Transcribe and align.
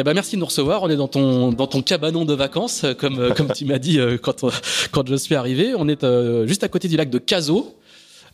Eh 0.00 0.04
ben 0.04 0.14
merci 0.14 0.36
de 0.36 0.40
nous 0.40 0.46
recevoir. 0.46 0.84
On 0.84 0.88
est 0.88 0.96
dans 0.96 1.08
ton 1.08 1.50
dans 1.50 1.66
ton 1.66 1.82
cabanon 1.82 2.24
de 2.24 2.32
vacances, 2.32 2.86
comme 3.00 3.18
euh, 3.18 3.34
comme 3.34 3.50
tu 3.52 3.64
m'as 3.64 3.80
dit 3.80 3.98
euh, 3.98 4.16
quand 4.16 4.44
quand 4.92 5.08
je 5.08 5.16
suis 5.16 5.34
arrivé. 5.34 5.72
On 5.76 5.88
est 5.88 6.04
euh, 6.04 6.46
juste 6.46 6.62
à 6.62 6.68
côté 6.68 6.86
du 6.86 6.96
lac 6.96 7.10
de 7.10 7.18
Cazaux. 7.18 7.74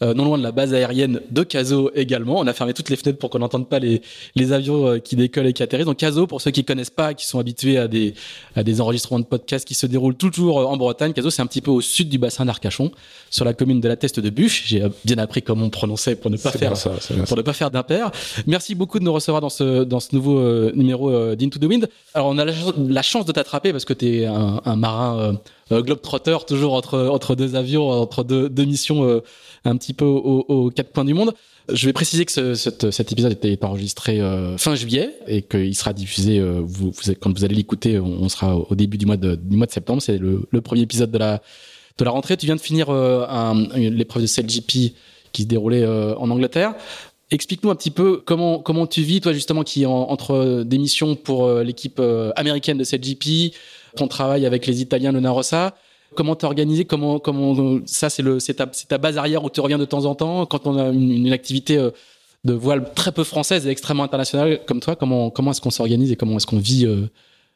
Euh, 0.03 0.15
non 0.15 0.25
loin 0.25 0.39
de 0.39 0.43
la 0.43 0.53
base 0.53 0.75
aérienne 0.75 1.21
de 1.31 1.43
Caso 1.43 1.91
également. 1.95 2.39
On 2.39 2.47
a 2.47 2.53
fermé 2.53 2.73
toutes 2.73 2.91
les 2.91 2.97
fenêtres 2.97 3.19
pour 3.19 3.31
qu'on 3.31 3.39
n'entende 3.39 3.69
pas 3.69 3.79
les, 3.79 4.03
les 4.35 4.53
avions 4.53 4.87
euh, 4.89 4.99
qui 4.99 5.17
décollent 5.17 5.47
et 5.47 5.53
qui 5.53 5.63
atterrissent. 5.63 5.87
Donc 5.87 5.99
Caso, 5.99 6.27
pour 6.27 6.41
ceux 6.41 6.51
qui 6.51 6.65
connaissent 6.65 6.91
pas, 6.91 7.15
qui 7.15 7.27
sont 7.27 7.39
habitués 7.39 7.79
à 7.79 7.89
des, 7.89 8.15
à 8.57 8.63
des 8.63 8.81
enregistrements 8.81 9.21
de 9.21 9.25
podcasts 9.25 9.67
qui 9.67 9.75
se 9.75 9.87
déroulent 9.87 10.17
toujours 10.17 10.61
euh, 10.61 10.65
en 10.65 10.77
Bretagne, 10.77 11.13
Caso, 11.13 11.31
c'est 11.31 11.43
un 11.43 11.47
petit 11.47 11.61
peu 11.61 11.71
au 11.71 11.81
sud 11.81 12.09
du 12.09 12.19
bassin 12.19 12.45
d'Arcachon, 12.45 12.91
sur 13.31 13.45
la 13.45 13.55
commune 13.55 13.81
de 13.81 13.89
la 13.89 13.97
Teste 13.97 14.21
de 14.21 14.31
Bûche. 14.31 14.65
J'ai 14.67 14.83
bien 15.05 15.19
appris 15.19 15.43
comment 15.43 15.67
on 15.67 15.71
prononçait 15.71 16.17
pour 16.17 16.31
ne 16.31 16.37
pas 16.37 16.51
faire 16.51 16.77
ça, 16.77 16.93
pour 17.27 17.37
ne 17.37 17.43
pas 17.43 17.53
faire 17.53 17.71
d'impair. 17.71 18.11
Merci 18.47 18.75
beaucoup 18.75 18.99
de 18.99 19.05
nous 19.05 19.13
recevoir 19.13 19.41
dans 19.41 19.49
ce 19.49 19.85
dans 19.85 20.01
ce 20.01 20.15
nouveau 20.15 20.71
numéro 20.73 21.35
d'Into 21.35 21.59
the 21.59 21.65
Wind. 21.65 21.89
Alors 22.15 22.29
on 22.29 22.39
a 22.39 22.45
la, 22.45 23.03
chance 23.03 23.27
de 23.27 23.33
t'attraper 23.33 23.73
parce 23.73 23.85
que 23.85 23.93
tu 23.93 24.21
es 24.21 24.27
un, 24.27 24.61
un 24.65 24.77
marin 24.77 25.39
euh, 25.73 25.81
globetrotter, 25.81 26.37
toujours 26.47 26.75
entre 26.75 27.09
entre 27.09 27.35
deux 27.35 27.57
avions, 27.57 27.89
entre 27.89 28.23
deux, 28.23 28.51
deux 28.51 28.65
missions 28.67 29.23
un 29.65 29.77
petit 29.77 29.95
peu 29.95 30.05
aux, 30.05 30.71
quatre 30.71 30.93
coins 30.93 31.05
du 31.05 31.15
monde. 31.15 31.35
Je 31.73 31.87
vais 31.87 31.95
préciser 31.95 32.27
que 32.27 32.33
ce, 32.33 32.55
cet, 32.55 32.91
cet, 32.91 33.13
épisode 33.13 33.33
était 33.33 33.59
enregistré 33.65 34.21
euh, 34.21 34.59
fin 34.59 34.75
juillet 34.75 35.15
et 35.27 35.41
qu'il 35.41 35.75
sera 35.75 35.95
diffusé. 35.95 36.41
vous, 36.41 36.93
quand 37.21 37.37
vous 37.37 37.45
allez 37.45 37.55
l'écouter, 37.55 37.99
on, 37.99 38.29
sera 38.29 38.57
au 38.57 38.75
début 38.75 38.99
du 38.99 39.07
mois 39.07 39.17
de, 39.17 39.39
septembre. 39.71 40.03
C'est 40.03 40.19
le, 40.19 40.47
le, 40.51 40.61
premier 40.61 40.83
épisode 40.83 41.11
de 41.11 41.19
la 41.19 41.41
de 41.97 42.05
la 42.05 42.11
rentrée. 42.11 42.37
Tu 42.37 42.47
viens 42.47 42.57
de 42.57 42.61
finir 42.61 42.93
l'épreuve 43.75 44.23
de 44.23 44.27
CLGP 44.27 44.95
qui 45.33 45.43
se 45.43 45.47
déroulait 45.47 45.87
en 45.87 46.31
Angleterre. 46.31 46.75
Explique-nous 47.31 47.71
un 47.71 47.75
petit 47.75 47.91
peu 47.91 48.23
comment 48.25 48.59
comment 48.59 48.87
tu 48.87 49.01
vis 49.01 49.23
toi 49.23 49.33
justement 49.33 49.63
qui 49.63 49.87
en, 49.87 49.93
entre 49.93 50.65
des 50.65 50.77
missions 50.77 51.17
pour 51.17 51.51
l'équipe 51.51 52.01
américaine 52.37 52.77
de 52.77 52.85
CLGP, 52.85 53.55
ton 53.97 54.09
travail 54.09 54.45
avec 54.45 54.67
les 54.67 54.83
Italiens 54.83 55.13
Luna 55.13 55.31
Rossa. 55.31 55.75
Comment 56.15 56.37
t'es 56.37 56.47
organisé 56.47 56.85
Comment 56.85 57.19
comment 57.19 57.81
ça 57.87 58.09
c'est 58.11 58.55
ta, 58.89 58.99
base 58.99 59.19
arrière 59.19 59.45
où 59.45 59.51
tu 59.51 59.61
reviens 59.61 59.79
de 59.79 59.85
temps 59.85 60.05
en 60.05 60.15
temps 60.15 60.47
quand 60.47 60.67
on 60.67 60.79
a 60.79 60.89
une, 60.89 61.33
activité 61.33 61.77
euh, 61.77 61.91
de 62.45 62.53
voile 62.53 62.93
très 62.95 63.13
peu 63.13 63.25
française 63.25 63.67
et 63.67 63.71
extrêmement 63.71 64.05
internationale 64.05 64.61
comme 64.67 64.81
toi. 64.81 64.97
Comment 64.97 65.31
est-ce 65.51 65.61
qu'on 65.61 65.71
s'organise 65.71 66.13
et 66.13 66.17
comment 66.17 66.37
est-ce 66.37 66.47
qu'on 66.47 66.59
vit 66.59 66.87
euh, 66.87 67.07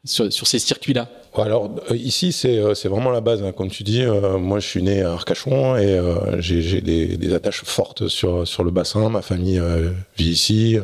sur, 0.04 0.46
ces 0.46 0.58
circuits-là? 0.58 1.08
Alors 1.34 1.70
euh, 1.90 1.96
ici 1.96 2.32
c'est 2.32 2.58
vraiment 2.88 3.10
la 3.10 3.20
base. 3.20 3.42
Hein. 3.42 3.52
Comme 3.52 3.70
tu 3.70 3.82
dis, 3.82 4.04
moi 4.38 4.60
je 4.60 4.66
suis 4.66 4.82
né 4.82 5.02
à 5.02 5.12
Arcachon 5.12 5.76
et 5.76 6.00
j'ai 6.38 6.80
des, 6.80 7.34
attaches 7.34 7.62
fortes 7.64 8.08
sur 8.08 8.64
le 8.64 8.70
bassin. 8.70 9.08
Ma 9.08 9.22
famille 9.22 9.60
vit 10.16 10.30
ici. 10.30 10.78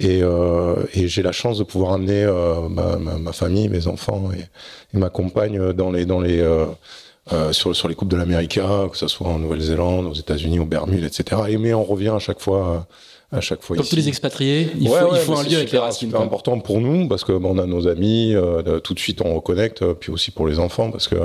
Et, 0.00 0.22
euh, 0.22 0.74
et 0.92 1.06
j'ai 1.06 1.22
la 1.22 1.32
chance 1.32 1.58
de 1.58 1.64
pouvoir 1.64 1.92
amener 1.92 2.24
euh, 2.24 2.68
ma, 2.68 2.96
ma, 2.96 3.16
ma, 3.16 3.32
famille, 3.32 3.68
mes 3.68 3.86
enfants 3.86 4.30
et, 4.32 4.40
et, 4.92 4.98
ma 4.98 5.08
compagne 5.08 5.72
dans 5.72 5.92
les 5.92 6.04
dans 6.04 6.20
les 6.20 6.40
euh, 6.40 6.66
euh 7.32 7.52
sur 7.52 7.74
sur 7.76 7.88
les 7.88 7.94
coupes 7.94 8.08
de 8.08 8.16
l'América, 8.16 8.88
que 8.90 8.96
ce 8.96 9.06
soit 9.06 9.28
en 9.28 9.38
Nouvelle-Zélande, 9.38 10.06
aux 10.06 10.14
États-Unis, 10.14 10.58
aux 10.58 10.66
Bermudes, 10.66 11.04
etc. 11.04 11.42
Et 11.48 11.58
mais 11.58 11.74
on 11.74 11.84
revient 11.84 12.08
à 12.08 12.18
chaque 12.18 12.40
fois 12.40 12.86
à 13.32 13.40
chaque 13.40 13.62
fois 13.62 13.76
Comme 13.76 13.86
tous 13.86 13.96
les 13.96 14.08
expatriés, 14.08 14.70
il 14.78 14.88
faut, 14.88 15.14
il 15.14 15.20
faut 15.20 15.36
un 15.36 15.42
lieu 15.42 15.56
avec 15.56 15.72
les 15.72 15.78
racines. 15.78 16.10
C'est 16.10 16.16
important 16.16 16.58
pour 16.60 16.80
nous 16.80 17.08
parce 17.08 17.24
que 17.24 17.32
on 17.32 17.58
a 17.58 17.66
nos 17.66 17.88
amis, 17.88 18.34
euh, 18.34 18.80
tout 18.80 18.94
de 18.94 18.98
suite 18.98 19.20
on 19.22 19.34
reconnecte, 19.34 19.84
puis 19.94 20.12
aussi 20.12 20.30
pour 20.30 20.46
les 20.46 20.58
enfants 20.58 20.90
parce 20.90 21.08
que 21.08 21.16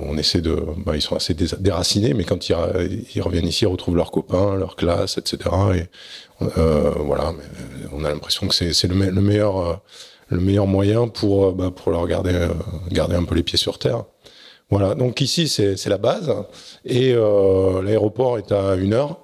on 0.00 0.16
essaie 0.18 0.40
de, 0.40 0.56
bah, 0.84 0.96
ils 0.96 1.02
sont 1.02 1.16
assez 1.16 1.34
déracinés, 1.34 2.14
mais 2.14 2.24
quand 2.24 2.48
ils, 2.48 2.56
ils, 3.14 3.22
reviennent 3.22 3.46
ici, 3.46 3.64
ils 3.64 3.68
retrouvent 3.68 3.96
leurs 3.96 4.10
copains, 4.10 4.56
leur 4.56 4.76
classe, 4.76 5.18
etc. 5.18 5.50
Et 5.74 5.82
euh, 6.58 6.92
voilà, 6.98 7.32
mais 7.32 7.44
on 7.92 8.04
a 8.04 8.10
l'impression 8.10 8.46
que 8.48 8.54
c'est 8.54 8.88
le, 8.88 8.94
le, 8.94 9.20
meilleur, 9.20 9.58
euh, 9.58 9.74
le 10.28 10.40
meilleur 10.40 10.66
moyen 10.66 11.08
pour, 11.08 11.46
euh, 11.46 11.52
bah, 11.52 11.70
pour 11.74 11.92
leur 11.92 12.06
garder, 12.06 12.48
garder 12.90 13.16
un 13.16 13.24
peu 13.24 13.34
les 13.34 13.42
pieds 13.42 13.58
sur 13.58 13.78
terre. 13.78 14.04
Voilà, 14.70 14.94
donc 14.94 15.22
ici 15.22 15.48
c'est 15.48 15.86
la 15.86 15.96
base 15.96 16.30
et 16.84 17.14
euh, 17.14 17.80
l'aéroport 17.82 18.36
est 18.36 18.52
à 18.52 18.74
une 18.74 18.92
heure 18.92 19.22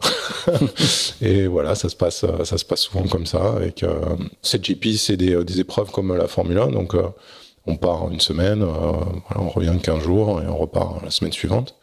et 1.21 1.47
voilà 1.47 1.75
ça 1.75 1.91
se 1.91 1.97
passe 1.97 2.25
ça 2.44 2.56
se 2.56 2.65
passe 2.65 2.81
souvent 2.81 3.06
comme 3.06 3.27
ça 3.27 3.53
avec 3.53 3.83
euh, 3.83 4.00
cette 4.41 4.62
GP 4.62 4.97
c'est 4.97 5.19
des, 5.19 5.44
des 5.44 5.60
épreuves 5.60 5.91
comme 5.91 6.16
la 6.16 6.28
Formule 6.28 6.59
1 6.59 6.69
donc 6.69 6.94
euh, 6.94 7.03
on 7.66 7.77
part 7.77 8.10
une 8.10 8.21
semaine, 8.21 8.62
euh, 8.62 8.66
voilà, 8.66 9.38
on 9.38 9.49
revient 9.49 9.72
15 9.83 10.03
jours 10.03 10.43
et 10.43 10.47
on 10.47 10.56
repart 10.56 11.03
la 11.03 11.10
semaine 11.10 11.33
suivante. 11.33 11.75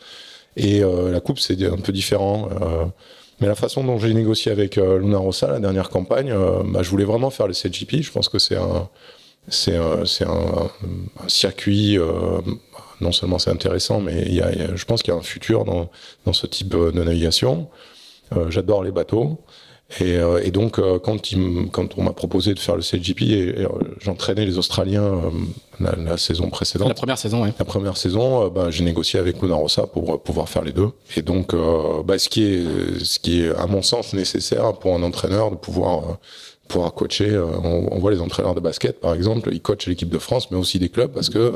Et 0.56 0.84
euh, 0.84 1.12
la 1.12 1.20
coupe, 1.20 1.40
c'est 1.40 1.64
un 1.66 1.78
peu 1.78 1.92
différent. 1.92 2.50
Euh, 2.62 2.86
mais 3.40 3.48
la 3.48 3.56
façon 3.56 3.84
dont 3.84 3.98
j'ai 3.98 4.14
négocié 4.14 4.52
avec 4.52 4.76
Luna 4.76 5.18
Rossa, 5.18 5.48
la 5.48 5.60
dernière 5.60 5.90
campagne, 5.90 6.32
bah, 6.66 6.84
je 6.84 6.90
voulais 6.92 7.06
vraiment 7.06 7.32
faire 7.32 7.48
le 7.48 7.54
CGP. 7.54 8.04
Je 8.04 8.12
pense 8.12 8.30
que 8.30 8.38
c'est 8.38 8.56
un, 8.56 8.88
c'est 9.48 9.76
un, 9.76 10.04
un, 10.04 10.70
un, 11.24 11.28
circuit. 11.28 11.98
Non 13.02 13.12
seulement 13.12 13.40
c'est 13.40 13.52
intéressant, 13.52 14.00
mais 14.00 14.24
il 14.28 14.36
y 14.36 14.42
a, 14.42 14.76
je 14.76 14.86
pense 14.86 15.04
qu'il 15.04 15.14
y 15.14 15.18
a 15.18 15.20
un 15.20 15.24
futur 15.24 15.66
dans, 15.66 15.90
dans 16.26 16.34
ce 16.34 16.48
type 16.48 16.70
de 16.70 16.92
navigation. 16.92 17.68
J'adore 18.50 18.84
les 18.84 18.92
bateaux. 18.92 19.40
Et, 20.00 20.18
euh, 20.18 20.42
et, 20.44 20.52
donc, 20.52 20.80
euh, 20.80 21.00
quand, 21.00 21.32
il, 21.32 21.68
quand 21.72 21.98
on 21.98 22.04
m'a 22.04 22.14
proposé 22.14 22.54
de 22.54 22.60
faire 22.60 22.76
le 22.76 22.82
CGP, 22.82 23.24
et, 23.24 23.62
et 23.62 23.66
euh, 23.66 23.70
j'entraînais 24.00 24.46
les 24.46 24.58
Australiens 24.58 25.22
la, 25.80 25.96
la, 25.96 26.18
saison 26.18 26.50
précédente. 26.50 26.88
La 26.88 26.94
première 26.94 27.18
saison, 27.18 27.44
oui. 27.44 27.50
La 27.60 27.66
première 27.66 27.98
saison, 27.98 28.48
bah, 28.48 28.70
j'ai 28.70 28.84
négocié 28.84 29.20
avec 29.20 29.42
Luna 29.42 29.56
Rossa 29.56 29.88
pour 29.88 30.22
pouvoir 30.24 30.48
faire 30.48 30.64
les 30.64 30.72
deux. 30.72 30.92
Et 31.18 31.22
donc, 31.22 31.54
bah, 32.06 32.18
ce 32.18 32.30
qui 32.30 32.44
est, 32.44 33.04
ce 33.04 33.20
qui 33.20 33.42
est 33.42 33.56
à 33.56 33.68
mon 33.68 33.82
sens 33.82 34.14
nécessaire 34.14 34.74
pour 34.74 34.96
un 34.96 35.04
entraîneur 35.04 35.52
de 35.52 35.56
pouvoir 35.56 36.20
pouvoir 36.72 36.94
coacher. 36.94 37.38
On, 37.38 37.94
on, 37.94 38.00
voit 38.00 38.12
les 38.12 38.22
entraîneurs 38.22 38.56
de 38.56 38.60
basket, 38.60 39.00
par 39.00 39.14
exemple, 39.14 39.50
ils 39.52 39.62
coachent 39.62 39.88
l'équipe 39.88 40.10
de 40.10 40.18
France, 40.18 40.52
mais 40.52 40.58
aussi 40.58 40.80
des 40.80 40.90
clubs, 40.90 41.12
parce 41.12 41.30
que 41.30 41.54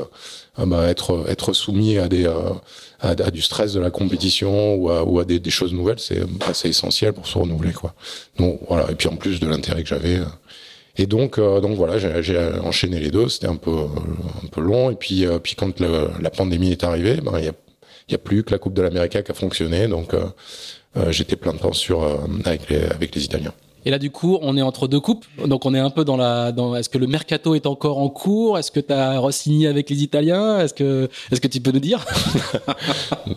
bah, 0.58 0.88
être 0.88 1.24
être 1.28 1.52
soumis 1.52 1.98
à 1.98 2.08
des 2.08 2.26
à, 2.26 3.10
à, 3.10 3.30
du 3.30 3.42
stress 3.42 3.72
de 3.72 3.80
la 3.80 3.90
compétition 3.90 4.74
ou 4.76 5.18
à, 5.20 5.24
des, 5.24 5.50
choses 5.50 5.72
nouvelles, 5.72 5.98
c'est 5.98 6.22
assez 6.46 6.68
essentiel 6.68 7.12
pour 7.12 7.26
se 7.26 7.38
renouveler, 7.38 7.72
quoi. 7.72 7.94
Donc 8.38 8.60
voilà. 8.68 8.90
Et 8.90 8.94
puis 8.94 9.08
en 9.08 9.16
plus 9.16 9.40
de 9.40 9.46
l'intérêt 9.46 9.82
que 9.82 9.88
j'avais. 9.88 10.20
Et 10.98 11.06
donc, 11.06 11.38
euh, 11.38 11.60
donc 11.60 11.76
voilà, 11.76 11.98
j'ai 11.98 12.38
enchaîné 12.62 12.98
les 12.98 13.10
deux. 13.10 13.28
C'était 13.28 13.48
un 13.48 13.56
peu, 13.56 13.76
un 14.42 14.46
peu 14.50 14.60
long. 14.60 14.90
Et 14.90 14.94
puis, 14.94 15.26
euh, 15.26 15.38
puis 15.38 15.54
quand 15.54 15.80
la 15.80 16.30
pandémie 16.30 16.72
est 16.72 16.84
arrivée, 16.84 17.16
ben 17.16 17.38
il 17.38 17.44
y 18.12 18.14
a, 18.14 18.18
plus 18.18 18.44
que 18.44 18.52
la 18.52 18.58
Coupe 18.58 18.74
de 18.74 18.82
l'Amérique 18.82 19.22
qui 19.22 19.30
a 19.30 19.34
fonctionné. 19.34 19.88
Donc, 19.88 20.14
euh, 20.14 21.10
j'étais 21.10 21.36
plein 21.36 21.52
de 21.52 21.58
temps 21.58 21.72
sur 21.72 22.04
avec 22.44 23.14
les 23.14 23.24
Italiens. 23.24 23.52
Et 23.86 23.90
là, 23.90 24.00
du 24.00 24.10
coup, 24.10 24.36
on 24.42 24.56
est 24.56 24.62
entre 24.62 24.88
deux 24.88 24.98
coupes. 24.98 25.24
Donc, 25.46 25.64
on 25.64 25.72
est 25.72 25.78
un 25.78 25.90
peu 25.90 26.04
dans 26.04 26.16
la. 26.16 26.50
Dans, 26.50 26.74
est-ce 26.74 26.88
que 26.88 26.98
le 26.98 27.06
mercato 27.06 27.54
est 27.54 27.66
encore 27.66 27.98
en 27.98 28.08
cours? 28.08 28.58
Est-ce 28.58 28.72
que 28.72 28.80
tu 28.80 28.92
as 28.92 29.20
re-signé 29.20 29.68
avec 29.68 29.88
les 29.88 30.02
Italiens? 30.02 30.58
Est-ce 30.58 30.74
que, 30.74 31.08
est-ce 31.30 31.40
que 31.40 31.46
tu 31.46 31.60
peux 31.60 31.70
nous 31.70 31.80
dire? 31.80 32.04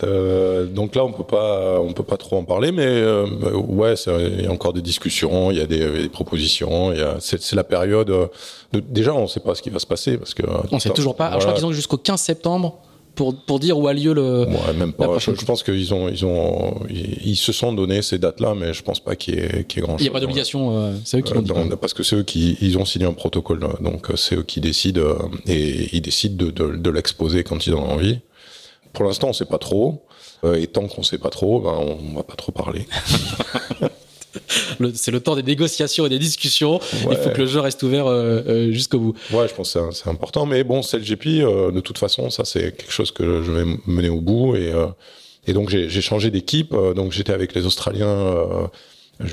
Euh, 0.04 0.66
Donc 0.66 0.96
là, 0.96 1.04
on 1.04 1.12
peut 1.12 1.25
pas, 1.25 1.80
on 1.81 1.92
peut 1.92 2.04
pas 2.04 2.16
trop 2.16 2.38
en 2.38 2.44
parler, 2.46 2.72
mais 2.72 2.86
euh, 2.86 3.25
ouais, 3.54 3.96
il 3.96 4.44
y 4.44 4.48
a 4.48 4.51
encore 4.51 4.72
des 4.72 4.81
discussions, 4.81 5.51
il 5.51 5.57
y 5.57 5.62
a 5.62 5.66
des, 5.66 6.04
des 6.04 6.10
propositions. 6.10 6.94
Il 6.94 7.00
y 7.00 7.02
a, 7.02 7.18
c'est, 7.19 7.42
c'est 7.42 7.56
la 7.56 7.66
période. 7.66 8.07
De, 8.07 8.80
déjà, 8.80 9.13
on 9.13 9.24
ne 9.24 9.28
sait 9.28 9.42
pas 9.42 9.56
ce 9.56 9.62
qui 9.62 9.69
va 9.69 9.80
se 9.80 9.86
passer 9.86 10.18
parce 10.18 10.34
que. 10.34 10.44
On 10.72 10.75
ne 10.75 10.80
sait 10.80 10.92
toujours 10.92 11.16
pas. 11.16 11.34
Je 11.34 11.40
crois 11.40 11.54
qu'ils 11.54 11.66
ont 11.66 11.74
jusqu'au 11.74 11.98
15 11.98 12.22
septembre 12.22 12.80
pour, 13.19 13.36
pour 13.36 13.60
dire 13.60 13.77
où 13.77 13.86
a 13.89 13.94
lieu 13.94 14.13
le. 14.13 14.45
Ouais, 14.45 14.74
même 14.77 14.94
pas. 14.94 15.19
Je, 15.19 15.36
je, 15.36 15.44
pense 15.44 15.62
qu'ils 15.62 15.94
ont, 15.94 16.07
ils 16.07 16.25
ont, 16.25 16.80
ils, 16.89 17.36
se 17.36 17.51
sont 17.51 17.74
donné 17.74 18.01
ces 18.01 18.18
dates-là, 18.18 18.56
mais 18.56 18.74
je 18.74 18.81
pense 18.81 19.01
pas 19.01 19.18
qu'il 19.18 19.36
y 19.36 19.39
ait, 19.39 19.66
qu'il 19.66 19.81
y 19.81 19.83
ait 19.83 19.86
grand 19.86 19.98
chose. 19.98 20.00
Il 20.00 20.04
n'y 20.04 20.10
a 20.10 20.13
pas 20.13 20.21
d'obligation, 20.21 20.77
euh, 20.77 20.94
c'est 21.04 21.18
eux 21.18 21.21
qui 21.21 21.33
l'ont 21.33 21.42
dit. 21.42 21.51
Euh, 21.54 21.75
parce 21.75 21.94
que 21.94 22.01
c'est 22.01 22.16
eux 22.16 22.24
qui, 22.24 22.57
ils 22.62 22.77
ont 22.77 22.86
signé 22.86 23.06
un 23.06 23.12
protocole, 23.12 23.60
donc 23.81 24.10
euh, 24.10 24.16
c'est 24.16 24.36
eux 24.36 24.44
qui 24.44 24.62
décident 24.62 25.18
et 25.48 25.89
ils 25.92 26.01
décident 26.01 26.45
de, 26.45 26.50
de, 26.50 26.77
de 26.77 26.89
l'exposer 26.89 27.44
quand 27.44 27.68
ils 27.68 27.74
en 27.74 27.80
ont 27.80 27.92
envie. 27.92 28.19
Pour 28.94 29.04
l'instant, 29.04 29.27
on 29.27 29.33
sait 29.33 29.44
pas 29.44 29.57
trop. 29.57 30.06
et 30.56 30.68
tant 30.68 30.88
qu'on 30.88 31.04
sait 31.04 31.18
pas 31.18 31.30
trop, 31.30 31.60
ben, 31.60 31.74
on 31.77 32.16
va 32.16 32.24
pas 32.24 32.36
trop 32.36 32.54
parler. 32.54 32.88
c'est 34.94 35.12
le 35.12 35.20
temps 35.20 35.36
des 35.36 35.44
négociations 35.44 36.06
et 36.06 36.10
des 36.10 36.20
discussions. 36.20 36.80
Ouais. 37.06 37.12
Il 37.12 37.18
faut 37.18 37.30
que 37.30 37.42
le 37.42 37.48
jeu 37.48 37.60
reste 37.60 37.81
ouvert 37.84 38.08
euh, 38.08 38.42
euh, 38.48 38.72
jusqu'au 38.72 39.00
bout. 39.00 39.16
Ouais, 39.31 39.48
je 39.48 39.54
pense 39.54 39.74
que 39.74 39.92
c'est 39.92 40.10
important. 40.10 40.46
Mais 40.46 40.64
bon, 40.64 40.81
CLGP, 40.81 41.28
euh, 41.42 41.72
de 41.72 41.80
toute 41.80 41.98
façon, 41.98 42.30
ça 42.30 42.46
c'est 42.46 42.76
quelque 42.76 42.92
chose 42.92 43.12
que 43.12 43.44
je 43.44 43.52
vais 43.52 43.66
mener 43.88 44.10
au 44.10 44.22
bout. 44.22 44.56
Et, 44.56 44.72
euh, 44.72 44.88
et 45.48 45.54
donc 45.54 45.70
j'ai 45.70 46.02
changé 46.02 46.31
d'équipe. 46.31 46.76
donc 46.96 47.12
j'étais 47.12 47.34
avec 47.34 47.56
les 47.56 47.66
Australiens. 47.66 48.70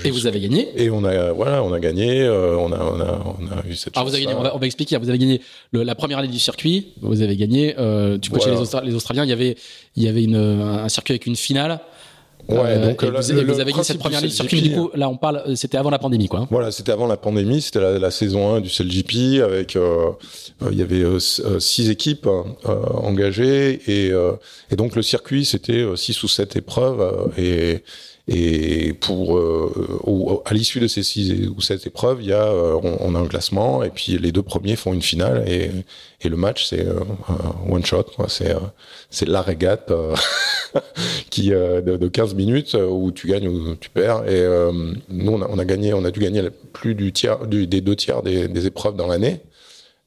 Et 0.05 0.11
vous 0.11 0.27
avez 0.27 0.41
gagné 0.41 0.69
Et 0.77 0.91
on 0.91 1.05
a 1.05 1.33
voilà, 1.33 1.63
on 1.63 1.73
a 1.73 1.79
gagné, 1.79 2.29
on 2.29 2.73
a 2.73 2.79
on 2.79 3.01
a 3.01 3.37
on 3.39 3.47
a 3.47 3.69
eu 3.69 3.77
cette. 3.77 3.97
Alors 3.97 4.09
vous 4.09 4.15
avez 4.15 4.25
gagné. 4.25 4.37
On 4.37 4.43
va, 4.43 4.57
on 4.57 4.59
va, 4.59 4.67
expliquer. 4.67 4.97
Vous 4.97 5.09
avez 5.09 5.19
gagné 5.19 5.43
le, 5.73 5.83
la 5.83 5.95
première 5.95 6.19
année 6.19 6.29
du 6.29 6.39
circuit. 6.39 6.89
Vous 7.03 7.23
avez 7.23 7.37
gagné. 7.37 7.75
tu 8.23 8.31
coachais 8.31 8.47
voilà. 8.47 8.55
les, 8.55 8.61
Austra 8.63 8.83
les, 8.83 8.95
Australiens. 8.95 9.25
Il 9.25 9.31
y 9.31 9.33
avait 9.33 9.57
il 9.95 10.03
y 10.03 10.09
avait 10.09 10.25
une, 10.25 10.37
un 10.37 10.89
circuit 10.89 11.13
avec 11.13 11.27
une 11.27 11.37
finale. 11.37 11.81
Ouais, 12.49 12.59
euh, 12.59 12.87
donc 12.87 13.03
vous, 13.03 13.11
vous, 13.11 13.61
avez 13.61 13.73
gagné 13.73 13.85
cette 13.85 13.99
première 13.99 14.23
du 14.23 14.31
circuit. 14.31 14.63
Du 14.63 14.73
coup, 14.73 14.91
là, 14.95 15.09
on 15.09 15.17
parle, 15.17 15.57
c'était 15.57 15.79
avant 15.79 15.91
la 15.91 15.99
pandémie, 15.99 16.29
quoi. 16.29 16.47
Voilà, 16.51 16.71
c'était 16.71 16.93
avant 16.93 17.07
la 17.07 17.17
pandémie. 17.17 17.61
C'était 17.61 17.81
la, 17.81 17.99
la, 17.99 18.11
saison 18.11 18.55
1 18.55 18.61
du 18.61 18.71
CLGP 18.71 19.43
avec, 19.43 19.75
euh, 19.75 20.13
il 20.71 20.79
y 20.79 20.83
avait 20.83 21.03
euh, 21.03 21.19
six 21.19 21.91
équipes 21.91 22.29
engagées 22.65 23.81
et, 23.87 24.13
et 24.71 24.77
donc 24.77 24.95
le 24.97 25.03
circuit, 25.03 25.45
c'était 25.45 25.85
six 25.97 26.23
ou 26.23 26.29
sept 26.29 26.57
épreuves 26.57 27.33
et 27.37 27.83
et 28.29 28.93
pour 28.93 29.39
euh, 29.39 30.43
à 30.45 30.53
l'issue 30.53 30.81
de 30.81 30.89
ces 30.89 31.05
six 31.05 31.49
ou 31.57 31.61
sept 31.61 31.87
épreuves, 31.87 32.19
il 32.21 32.29
y 32.29 32.33
a 32.33 32.53
on, 32.53 32.97
on, 33.01 33.15
a 33.15 33.21
un 33.21 33.27
classement 33.27 33.85
et 33.85 33.91
puis 33.91 34.19
les 34.19 34.33
deux 34.33 34.43
premiers 34.43 34.75
font 34.75 34.93
une 34.93 35.03
finale 35.03 35.45
et, 35.49 35.71
et 36.21 36.29
le 36.29 36.37
match 36.37 36.67
c'est 36.67 36.85
euh, 36.85 37.01
one 37.71 37.85
shot. 37.85 38.07
C'est 38.27 38.53
c'est 39.11 39.29
la 39.29 39.43
régate 39.43 39.93
qui 41.31 41.51
de, 41.51 41.97
de, 41.97 42.09
15 42.09 42.35
minutes 42.35 42.75
où 42.75 43.13
tu 43.13 43.29
gagnes 43.29 43.47
ou 43.47 43.77
tu 43.77 43.91
perds. 43.91 44.29
Et 44.29 44.45
nous 45.09 45.33
on 45.33 45.43
a, 45.43 45.47
on 45.49 45.59
a, 45.61 45.65
gagné, 45.65 45.95
on 45.95 46.05
a 46.05 46.11
dû 46.11 46.19
gagner 46.19 46.43
plus 46.73 46.97
du 46.97 47.13
tiers 47.13 47.47
du, 47.47 47.69
des 47.69 47.81
deux 47.81 47.95
tiers 47.95 48.23
des, 48.23 48.49
des 48.49 48.67
épreuves 48.67 48.97
dans 48.97 49.07
l'année 49.07 49.41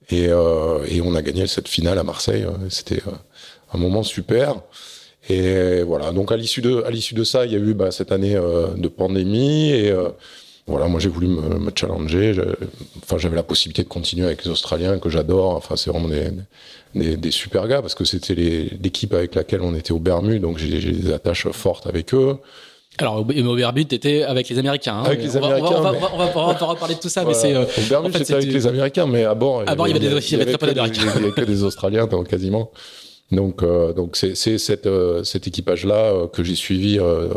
et, 0.09 0.25
et 0.25 1.01
on 1.01 1.15
a 1.15 1.21
gagné 1.21 1.47
cette 1.47 1.69
finale 1.69 1.97
à 1.97 2.03
Marseille. 2.03 2.45
C'était 2.67 3.01
un 3.73 3.77
moment 3.77 4.03
super. 4.03 4.55
Et 5.29 5.83
voilà, 5.83 6.11
donc 6.11 6.31
à 6.31 6.37
l'issue 6.37 6.61
de, 6.61 6.83
à 6.83 6.89
l'issue 6.89 7.13
de 7.13 7.23
ça, 7.23 7.45
il 7.45 7.51
y 7.51 7.55
a 7.55 7.59
eu 7.59 7.73
bah, 7.75 7.91
cette 7.91 8.11
année 8.11 8.35
euh, 8.35 8.67
de 8.75 8.87
pandémie 8.87 9.69
et 9.69 9.91
euh, 9.91 10.09
voilà, 10.65 10.87
moi 10.87 10.99
j'ai 10.99 11.09
voulu 11.09 11.27
me, 11.27 11.59
me 11.59 11.71
challenger. 11.73 12.33
Enfin, 13.03 13.19
j'avais 13.19 13.35
la 13.35 13.43
possibilité 13.43 13.83
de 13.83 13.87
continuer 13.87 14.25
avec 14.25 14.43
les 14.43 14.49
Australiens 14.49 14.97
que 14.97 15.09
j'adore. 15.09 15.55
Enfin, 15.55 15.75
c'est 15.75 15.91
vraiment 15.91 16.09
des, 16.09 16.29
des, 16.95 17.15
des, 17.15 17.31
super 17.31 17.67
gars 17.67 17.81
parce 17.81 17.93
que 17.93 18.05
c'était 18.05 18.33
l'équipe 18.33 19.13
avec 19.13 19.35
laquelle 19.35 19.61
on 19.61 19.75
était 19.75 19.91
au 19.91 19.99
Bermudes, 19.99 20.41
donc 20.41 20.57
j'ai 20.57 20.79
des 20.79 21.13
attaches 21.13 21.47
fortes 21.51 21.85
avec 21.85 22.13
eux. 22.15 22.37
Alors, 22.97 23.17
au 23.17 23.55
Bermudes, 23.55 23.87
t'étais 23.87 24.23
avec 24.23 24.49
les 24.49 24.57
Américains. 24.57 24.97
Hein. 24.97 25.03
Avec 25.05 25.21
les 25.21 25.37
Américains. 25.37 25.75
On 25.77 25.81
va, 25.81 25.93
on 25.93 25.99
va, 25.99 26.09
on 26.13 26.17
va, 26.17 26.31
on 26.35 26.53
va 26.53 26.65
reparler 26.65 26.95
de 26.95 26.99
tout 26.99 27.07
ça, 27.07 27.23
voilà. 27.23 27.37
mais 27.37 27.41
c'est. 27.41 27.55
Euh, 27.55 27.63
au 27.63 27.89
Bermudes, 27.89 28.09
en 28.09 28.13
fait, 28.13 28.19
j'étais 28.19 28.33
avec 28.33 28.51
les 28.51 28.67
Américains, 28.67 29.05
mais 29.05 29.23
à 29.25 29.35
bord. 29.35 29.63
À 29.67 29.75
bord, 29.75 29.87
il 29.87 29.91
y 29.91 29.95
avait, 29.95 30.05
il 30.05 30.11
y 30.11 30.11
avait, 30.11 30.19
il 30.19 30.31
y 30.31 30.41
avait, 30.41 30.51
il 30.51 30.57
y 30.57 30.79
avait, 30.79 30.89
il 30.89 31.03
y 31.03 31.23
avait 31.23 31.31
que 31.31 31.41
des 31.41 31.63
Australiens, 31.63 32.07
quasiment. 32.27 32.71
Donc, 33.31 33.61
euh, 33.61 33.93
donc 33.93 34.15
c'est 34.15 34.33
euh, 34.87 35.23
cet 35.23 35.47
équipage-là 35.47 36.13
euh, 36.13 36.27
que 36.27 36.43
j'ai 36.43 36.55
suivi, 36.55 36.97
euh, 36.99 37.29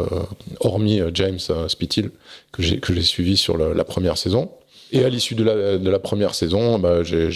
hormis 0.60 1.00
James 1.12 1.38
Spithill, 1.68 2.10
que 2.52 2.62
j'ai 2.62 3.02
suivi 3.02 3.36
sur 3.36 3.58
la, 3.58 3.84
première 3.84 4.16
saison. 4.16 4.50
Et 4.90 5.04
à 5.04 5.08
l'issue 5.08 5.34
de 5.34 5.44
la, 5.44 5.78
de 5.78 5.90
la 5.90 5.98
première 5.98 6.34
saison, 6.34 6.78
bah, 6.78 7.02
j'ai 7.02 7.30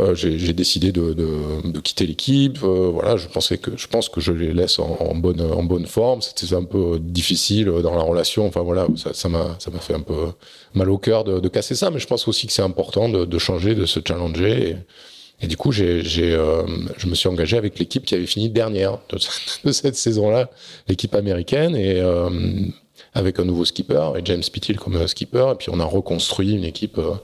euh, 0.00 0.14
j'ai 0.14 0.54
décidé 0.54 0.90
de, 0.90 1.12
de, 1.12 1.70
de 1.70 1.80
quitter 1.80 2.06
l'équipe. 2.06 2.58
Euh, 2.62 2.88
voilà, 2.90 3.18
je 3.18 3.28
pensais 3.28 3.58
que 3.58 3.76
je 3.76 3.86
pense 3.88 4.08
que 4.08 4.22
je 4.22 4.32
les 4.32 4.54
laisse 4.54 4.78
en, 4.78 5.14
bonne 5.14 5.42
en 5.42 5.62
bonne 5.62 5.84
forme. 5.84 6.22
C'était 6.22 6.54
un 6.54 6.64
peu 6.64 6.98
difficile 6.98 7.66
dans 7.66 7.94
la 7.94 8.02
relation. 8.02 8.46
Enfin 8.46 8.62
voilà, 8.62 8.86
ça 8.96 9.28
m'a 9.28 9.56
ça 9.58 9.70
m'a 9.70 9.80
fait 9.80 9.92
un 9.94 10.00
peu 10.00 10.28
mal 10.72 10.88
au 10.88 10.96
cœur 10.96 11.24
de, 11.24 11.46
casser 11.48 11.74
ça, 11.74 11.90
mais 11.90 11.98
je 11.98 12.06
pense 12.06 12.26
aussi 12.26 12.46
que 12.46 12.54
c'est 12.54 12.62
important 12.62 13.10
de, 13.10 13.38
changer, 13.38 13.74
de 13.74 13.84
se 13.84 14.00
challenger. 14.06 14.76
Et 15.42 15.48
du 15.48 15.56
coup, 15.56 15.72
j'ai, 15.72 16.02
euh, 16.18 16.62
je 16.96 17.06
me 17.08 17.14
suis 17.14 17.28
engagé 17.28 17.56
avec 17.56 17.78
l'équipe 17.78 18.04
qui 18.04 18.14
avait 18.14 18.26
fini 18.26 18.48
dernière 18.48 18.98
de, 19.10 19.18
de 19.64 19.72
cette 19.72 19.96
saison-là, 19.96 20.48
l'équipe 20.88 21.14
américaine, 21.14 21.74
et 21.74 22.00
euh, 22.00 22.30
avec 23.12 23.40
un 23.40 23.44
nouveau 23.44 23.64
skipper, 23.64 24.12
et 24.16 24.20
James 24.24 24.42
Pittil 24.52 24.78
comme 24.78 25.06
skipper, 25.06 25.52
et 25.52 25.54
puis 25.56 25.68
on 25.70 25.80
a 25.80 25.84
reconstruit 25.84 26.54
une 26.54 26.64
équipe. 26.64 26.98
Euh, 26.98 27.14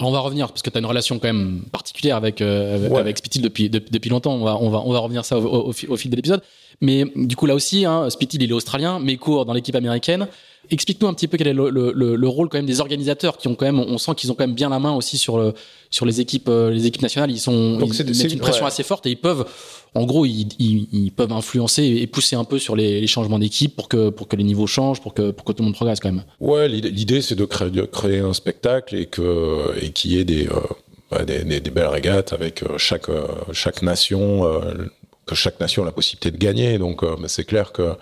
on 0.00 0.10
va 0.10 0.20
revenir 0.20 0.48
parce 0.48 0.62
que 0.62 0.70
tu 0.70 0.76
as 0.76 0.80
une 0.80 0.86
relation 0.86 1.18
quand 1.18 1.28
même 1.28 1.62
particulière 1.70 2.16
avec 2.16 2.40
euh, 2.40 2.88
ouais. 2.88 2.98
avec 2.98 3.18
Spittil 3.18 3.42
depuis, 3.42 3.70
depuis, 3.70 3.90
depuis 3.92 4.10
longtemps. 4.10 4.34
On 4.34 4.44
va 4.44 4.56
on 4.56 4.68
va 4.68 4.80
on 4.84 4.92
va 4.92 4.98
revenir 4.98 5.24
ça 5.24 5.38
au, 5.38 5.68
au, 5.68 5.68
au 5.68 5.96
fil 5.96 6.10
de 6.10 6.16
l'épisode. 6.16 6.42
Mais 6.80 7.04
du 7.14 7.36
coup 7.36 7.46
là 7.46 7.54
aussi, 7.54 7.84
hein, 7.84 8.10
Spittil 8.10 8.42
il 8.42 8.50
est 8.50 8.54
australien, 8.54 8.98
mais 8.98 9.16
court 9.16 9.44
dans 9.44 9.52
l'équipe 9.52 9.76
américaine. 9.76 10.26
Explique-nous 10.70 11.08
un 11.08 11.14
petit 11.14 11.28
peu 11.28 11.36
quel 11.36 11.48
est 11.48 11.52
le, 11.52 11.70
le, 11.70 11.92
le, 11.92 12.28
rôle 12.28 12.48
quand 12.48 12.58
même 12.58 12.66
des 12.66 12.80
organisateurs 12.80 13.36
qui 13.36 13.48
ont 13.48 13.54
quand 13.54 13.66
même, 13.66 13.78
on 13.78 13.98
sent 13.98 14.12
qu'ils 14.16 14.30
ont 14.32 14.34
quand 14.34 14.46
même 14.46 14.54
bien 14.54 14.68
la 14.68 14.78
main 14.78 14.92
aussi 14.92 15.18
sur 15.18 15.38
le 15.38 15.54
sur 15.90 16.06
les 16.06 16.20
équipes 16.20 16.48
euh, 16.48 16.70
les 16.70 16.86
équipes 16.86 17.02
nationales. 17.02 17.30
Ils 17.30 17.38
sont 17.38 17.78
Donc 17.78 17.96
ils 17.98 18.06
mettent 18.06 18.32
une 18.32 18.40
pression 18.40 18.64
ouais. 18.64 18.68
assez 18.68 18.82
forte 18.82 19.06
et 19.06 19.10
ils 19.10 19.16
peuvent, 19.16 19.46
en 19.94 20.04
gros, 20.04 20.24
ils, 20.24 20.48
ils, 20.58 20.88
ils, 20.92 21.12
peuvent 21.12 21.32
influencer 21.32 21.84
et 21.84 22.06
pousser 22.06 22.34
un 22.34 22.44
peu 22.44 22.58
sur 22.58 22.74
les, 22.76 23.00
les 23.00 23.06
changements 23.06 23.38
d'équipe 23.38 23.76
pour 23.76 23.88
que 23.88 24.08
pour 24.08 24.26
que 24.26 24.36
les 24.36 24.44
niveaux 24.44 24.66
changent, 24.66 25.00
pour 25.00 25.14
que 25.14 25.30
pour 25.30 25.44
que 25.44 25.52
tout 25.52 25.62
le 25.62 25.66
monde 25.66 25.74
progresse 25.74 26.00
quand 26.00 26.10
même. 26.10 26.24
Ouais, 26.40 26.68
l'idée 26.68 27.22
c'est 27.22 27.36
de 27.36 27.44
créer 27.44 27.70
de 27.70 27.82
créer 27.82 28.20
un 28.20 28.32
spectacle 28.32 28.96
et 28.96 29.06
que 29.06 29.78
et 29.80 29.90
qu'il 29.90 30.12
y 30.12 30.18
ait 30.18 30.24
des, 30.24 30.48
euh, 30.48 31.24
des, 31.24 31.44
des, 31.44 31.60
des 31.60 31.70
belles 31.70 31.86
régates 31.86 32.32
avec 32.32 32.62
euh, 32.62 32.78
chaque 32.78 33.10
chaque 33.52 33.82
nation 33.82 34.42
que 35.26 35.34
chaque 35.34 35.60
nation 35.60 35.82
a 35.82 35.86
la 35.86 35.92
possibilité 35.92 36.30
de 36.30 36.38
gagner. 36.38 36.78
Donc 36.78 37.02
c'est 37.28 37.44
clair 37.44 37.72
que 37.72 37.96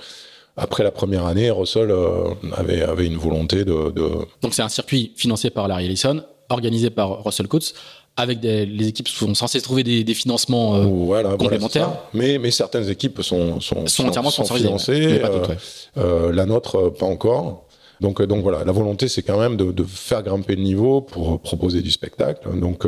après 0.56 0.84
la 0.84 0.90
première 0.90 1.26
année, 1.26 1.50
Russell 1.50 1.90
euh, 1.90 2.34
avait, 2.56 2.82
avait 2.82 3.06
une 3.06 3.16
volonté 3.16 3.64
de. 3.64 3.90
de... 3.90 4.10
Donc 4.42 4.52
c'est 4.52 4.62
un 4.62 4.68
circuit 4.68 5.12
financé 5.16 5.50
par 5.50 5.66
Larry 5.66 5.86
Ellison, 5.86 6.22
organisé 6.50 6.90
par 6.90 7.24
Russell 7.24 7.48
Coates, 7.48 7.72
avec 8.16 8.40
des, 8.40 8.66
les 8.66 8.88
équipes 8.88 9.08
sont 9.08 9.34
censées 9.34 9.62
trouver 9.62 9.82
des, 9.82 10.04
des 10.04 10.14
financements 10.14 10.76
euh, 10.76 10.82
voilà, 10.84 11.36
complémentaires. 11.36 11.88
Voilà, 11.88 12.08
mais, 12.12 12.38
mais 12.38 12.50
certaines 12.50 12.88
équipes 12.90 13.22
sont, 13.22 13.60
sont, 13.60 13.86
sont 13.86 14.06
entièrement 14.06 14.30
sont 14.30 14.44
financées. 14.44 15.22
Ouais. 15.22 15.56
Euh, 15.96 16.32
la 16.32 16.44
nôtre, 16.44 16.90
pas 16.90 17.06
encore. 17.06 17.66
Donc, 18.02 18.20
donc 18.20 18.42
voilà, 18.42 18.64
la 18.64 18.72
volonté, 18.72 19.08
c'est 19.08 19.22
quand 19.22 19.38
même 19.38 19.56
de, 19.56 19.70
de, 19.70 19.84
faire 19.84 20.22
grimper 20.22 20.56
le 20.56 20.62
niveau 20.62 21.00
pour 21.00 21.40
proposer 21.40 21.82
du 21.82 21.92
spectacle. 21.92 22.48
Donc, 22.58 22.84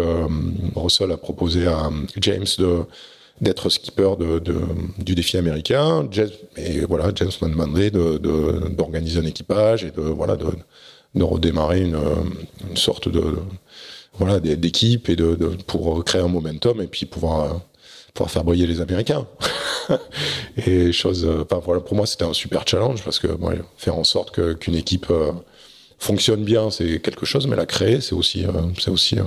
Russell 0.74 1.12
a 1.12 1.16
proposé 1.16 1.68
à 1.68 1.88
James 2.20 2.44
de 2.58 2.84
d'être 3.40 3.68
skipper 3.68 4.16
de, 4.18 4.38
de, 4.38 4.54
du 4.98 5.14
défi 5.14 5.36
américain. 5.36 6.08
et 6.56 6.80
voilà, 6.80 7.10
James 7.14 7.30
m'a 7.42 7.48
demandé 7.48 7.90
d'organiser 7.90 9.20
de, 9.20 9.24
un 9.24 9.28
équipage 9.28 9.84
et 9.84 9.90
de 9.90 10.02
voilà 10.02 10.36
de, 10.36 10.46
redémarrer 11.22 11.82
une, 11.82 11.98
une 12.68 12.76
sorte 12.76 13.08
de, 13.08 13.38
voilà 14.18 14.40
d'équipe 14.40 15.08
et 15.08 15.16
de, 15.16 15.34
pour 15.66 16.04
créer 16.04 16.22
un 16.22 16.28
momentum 16.28 16.80
et 16.80 16.86
puis 16.86 17.06
pouvoir 17.06 17.60
pouvoir 18.14 18.30
faire 18.30 18.44
briller 18.44 18.68
les 18.68 18.80
Américains. 18.80 19.26
et 20.66 20.92
chose, 20.92 21.28
enfin 21.42 21.60
voilà, 21.64 21.80
pour 21.80 21.96
moi 21.96 22.06
c'était 22.06 22.24
un 22.24 22.32
super 22.32 22.62
challenge 22.66 23.02
parce 23.02 23.18
que 23.18 23.28
faire 23.76 23.96
en 23.96 24.04
sorte 24.04 24.30
qu'une 24.58 24.76
équipe 24.76 25.08
euh, 25.10 25.32
fonctionne 25.98 26.44
bien, 26.44 26.70
c'est 26.70 27.00
quelque 27.00 27.26
chose, 27.26 27.46
mais 27.46 27.56
la 27.56 27.66
créer, 27.66 28.00
c'est 28.00 28.14
aussi, 28.14 28.44
euh, 28.44 28.50
c'est 28.78 28.90
aussi, 28.90 29.18
euh, 29.18 29.22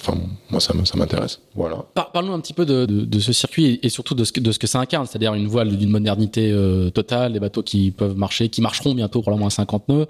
enfin, 0.00 0.18
moi, 0.50 0.60
ça, 0.60 0.72
m'intéresse. 0.96 1.40
Voilà. 1.54 1.84
Par, 1.94 2.12
Parlons 2.12 2.32
un 2.32 2.40
petit 2.40 2.52
peu 2.52 2.64
de, 2.64 3.18
ce 3.20 3.32
circuit 3.32 3.78
et 3.82 3.88
surtout 3.88 4.14
de 4.14 4.24
ce 4.24 4.32
que, 4.32 4.66
ça 4.66 4.80
incarne, 4.80 5.06
c'est-à-dire 5.06 5.34
une 5.34 5.48
voile 5.48 5.76
d'une 5.76 5.90
modernité 5.90 6.50
euh, 6.50 6.90
totale, 6.90 7.32
des 7.32 7.40
bateaux 7.40 7.62
qui 7.62 7.90
peuvent 7.90 8.16
marcher, 8.16 8.48
qui 8.48 8.60
marcheront 8.60 8.94
bientôt 8.94 9.20
probablement 9.20 9.48
à 9.48 9.50
50 9.50 9.88
nœuds. 9.88 10.06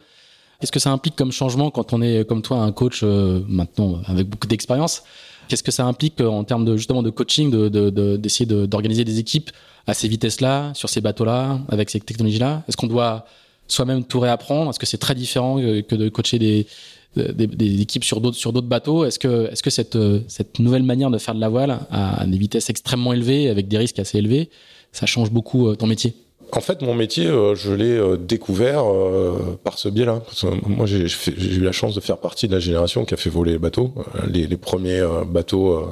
Qu'est-ce 0.61 0.73
que 0.73 0.80
ça 0.80 0.90
implique 0.90 1.16
comme 1.16 1.32
changement 1.32 1.70
quand 1.70 1.92
on 1.92 2.00
est, 2.00 2.26
comme 2.26 2.42
toi, 2.42 2.58
un 2.58 2.73
coach 2.73 3.02
maintenant 3.02 4.00
avec 4.06 4.28
beaucoup 4.28 4.46
d'expérience? 4.46 5.02
Qu'est-ce 5.49 5.62
que 5.62 5.73
ça 5.73 5.84
implique 5.84 6.20
en 6.20 6.44
termes 6.44 6.64
de 6.64 6.76
justement 6.76 7.02
de 7.02 7.11
coaching, 7.11 7.50
d'essayer 7.68 8.46
de, 8.46 8.64
d'organiser 8.64 9.04
des 9.04 9.18
équipes 9.18 9.50
à 9.87 9.92
ces 9.92 10.08
vitesses-là, 10.08 10.73
sur 10.75 10.88
ces 10.88 11.00
bateaux-là, 11.00 11.61
avec 11.68 11.90
ces 11.90 12.00
technologies-là? 12.00 12.62
Est-ce 12.68 12.76
qu'on 12.76 12.87
doit 12.87 13.26
soi-même 13.68 14.04
tout 14.04 14.21
réapprendre? 14.21 14.71
Est-ce 14.71 14.78
que 14.78 14.87
c'est 14.87 14.99
très 14.99 15.14
différent 15.14 15.56
que 15.59 15.94
de 15.94 16.09
coacher 16.09 16.38
des, 16.38 16.66
équipes 17.80 18.04
sur 18.04 18.21
d'autres 18.21 18.61
bateaux? 18.62 19.04
Est-ce 19.04 19.18
que 19.18 19.71
cette 19.71 20.59
nouvelle 20.59 20.83
manière 20.83 21.11
de 21.11 21.18
faire 21.18 21.35
de 21.35 21.40
la 21.40 21.49
voile 21.49 21.78
à 21.90 22.26
des 22.26 22.38
vitesses 22.38 22.71
extrêmement 22.71 23.12
élevées 23.12 23.49
avec 23.49 23.68
des 23.68 23.78
risques 23.78 23.99
assez 23.99 24.18
élevés, 24.18 24.50
ça 24.92 25.06
change 25.06 25.30
beaucoup 25.30 25.75
ton 25.76 25.87
métier 25.87 26.14
en 26.52 26.61
fait, 26.61 26.83
mon 26.83 26.94
métier, 26.94 27.25
je 27.26 27.73
l'ai 27.73 28.00
découvert 28.18 28.85
par 29.64 29.76
ce 29.76 29.88
biais-là. 29.88 30.23
Moi, 30.66 30.87
j'ai 30.87 31.06
eu 31.56 31.61
la 31.61 31.73
chance 31.73 31.97
de 31.97 32.00
faire 32.00 32.18
partie 32.18 32.47
de 32.47 32.52
la 32.52 32.61
génération 32.61 33.04
qui 33.04 33.14
a 33.14 33.16
fait 33.16 33.30
voler 33.30 33.52
les 33.52 33.59
bateaux. 33.59 33.92
Les, 34.28 34.47
premiers 34.56 35.02
bateaux 35.26 35.73
euh, 35.73 35.87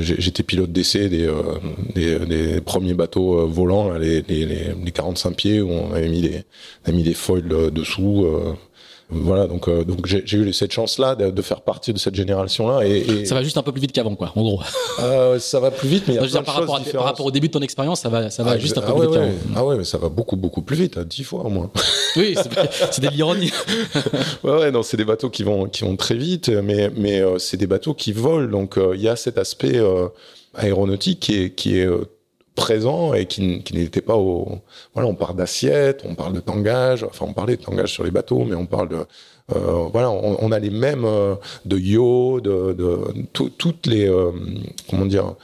j'étais 0.00 0.42
pilote 0.42 0.72
d'essai 0.72 1.08
des, 1.08 1.26
euh, 1.26 1.58
des, 1.94 2.18
des, 2.20 2.60
premiers 2.60 2.94
bateaux 2.94 3.40
euh, 3.40 3.46
volants, 3.46 3.92
les, 3.94 4.22
les, 4.22 4.44
les, 4.44 4.92
45 4.92 5.34
pieds 5.36 5.60
où 5.60 5.70
on 5.70 5.92
avait 5.92 6.08
mis 6.08 6.20
des, 6.20 6.42
on 6.84 6.88
avait 6.88 6.96
mis 6.96 7.02
des 7.02 7.14
foils 7.14 7.70
dessous. 7.70 8.26
Voilà, 9.12 9.46
donc 9.46 9.68
euh, 9.68 9.84
donc 9.84 10.06
j'ai 10.06 10.36
eu 10.36 10.52
cette 10.52 10.72
chance-là 10.72 11.14
de, 11.16 11.30
de, 11.30 11.42
faire 11.42 11.62
partie 11.62 11.92
de 11.92 11.98
cette 11.98 12.14
génération-là. 12.14 12.86
Et, 12.86 12.98
et, 12.98 13.24
ça 13.24 13.34
va 13.34 13.42
juste 13.42 13.58
un 13.58 13.62
peu 13.62 13.72
plus 13.72 13.80
vite 13.80 13.92
qu'avant, 13.92 14.14
quoi, 14.14 14.32
en 14.36 14.42
gros. 14.42 14.60
Euh, 15.00 15.38
ça 15.38 15.58
va 15.58 15.70
plus 15.70 15.88
vite, 15.88 16.04
mais 16.06 16.14
il 16.14 16.16
y 16.16 16.18
a 16.18 16.26
plein 16.26 16.42
par, 16.42 16.56
de 16.56 16.60
rapport 16.60 16.78
choses 16.78 16.88
à, 16.88 16.92
par 16.92 17.04
rapport 17.04 17.26
au 17.26 17.30
début 17.30 17.48
de 17.48 17.52
ton 17.52 17.60
expérience, 17.60 18.00
ça 18.00 18.08
va, 18.08 18.30
ça 18.30 18.42
va 18.42 18.52
ah, 18.52 18.58
juste 18.58 18.78
un 18.78 18.82
peu 18.82 18.88
ah 18.90 18.92
plus 18.92 19.00
ouais, 19.00 19.06
vite 19.06 19.16
ouais. 19.16 19.32
qu'avant. 19.48 19.54
Ah 19.56 19.64
ouais, 19.64 19.76
mais 19.76 19.84
ça 19.84 19.98
va 19.98 20.08
beaucoup 20.08 20.36
beaucoup 20.36 20.62
plus 20.62 20.76
vite, 20.76 20.98
hein, 20.98 21.04
dix 21.08 21.24
fois 21.24 21.44
au 21.44 21.48
moins. 21.48 21.70
oui, 22.16 22.36
c'est 22.90 23.00
de 23.00 23.08
l'ironie. 23.08 23.50
ouais, 24.44 24.52
ouais, 24.52 24.70
non, 24.70 24.82
c'est 24.82 24.96
des 24.96 25.04
bateaux 25.04 25.30
qui 25.30 25.42
vont 25.42 25.66
qui 25.66 25.84
vont 25.84 25.96
très 25.96 26.16
vite, 26.16 26.48
mais 26.48 26.90
mais 26.94 27.20
euh, 27.20 27.38
c'est 27.38 27.56
des 27.56 27.66
bateaux 27.66 27.94
qui 27.94 28.12
volent, 28.12 28.48
donc 28.48 28.78
euh, 28.78 28.92
il 28.94 29.00
y 29.00 29.08
a 29.08 29.16
cet 29.16 29.38
aspect 29.38 29.76
euh, 29.76 30.08
aéronautique 30.54 31.20
qui 31.20 31.42
est 31.42 31.54
qui 31.54 31.78
est 31.78 31.88
présent 32.54 33.14
et 33.14 33.26
qui, 33.26 33.62
qui 33.62 33.74
n'était 33.74 34.00
pas 34.00 34.16
au 34.16 34.58
voilà 34.94 35.08
on 35.08 35.14
parle 35.14 35.36
d'assiette 35.36 36.02
on 36.04 36.14
parle 36.14 36.32
de 36.32 36.40
tangage 36.40 37.04
enfin 37.04 37.26
on 37.28 37.32
parlait 37.32 37.56
de 37.56 37.62
tangage 37.62 37.92
sur 37.92 38.04
les 38.04 38.10
bateaux 38.10 38.44
mais 38.44 38.56
on 38.56 38.66
parle 38.66 38.88
de 38.88 39.06
euh, 39.56 39.88
voilà, 39.92 40.10
on, 40.10 40.52
a 40.52 40.58
les 40.58 40.70
mêmes 40.70 41.04
euh, 41.04 41.34
de 41.64 41.76
yo, 41.76 42.40
de, 42.40 42.72
de 42.72 42.98
toutes 43.32 43.86
les 43.86 44.08
euh, 44.08 44.30
comment 44.88 45.06
dire. 45.06 45.34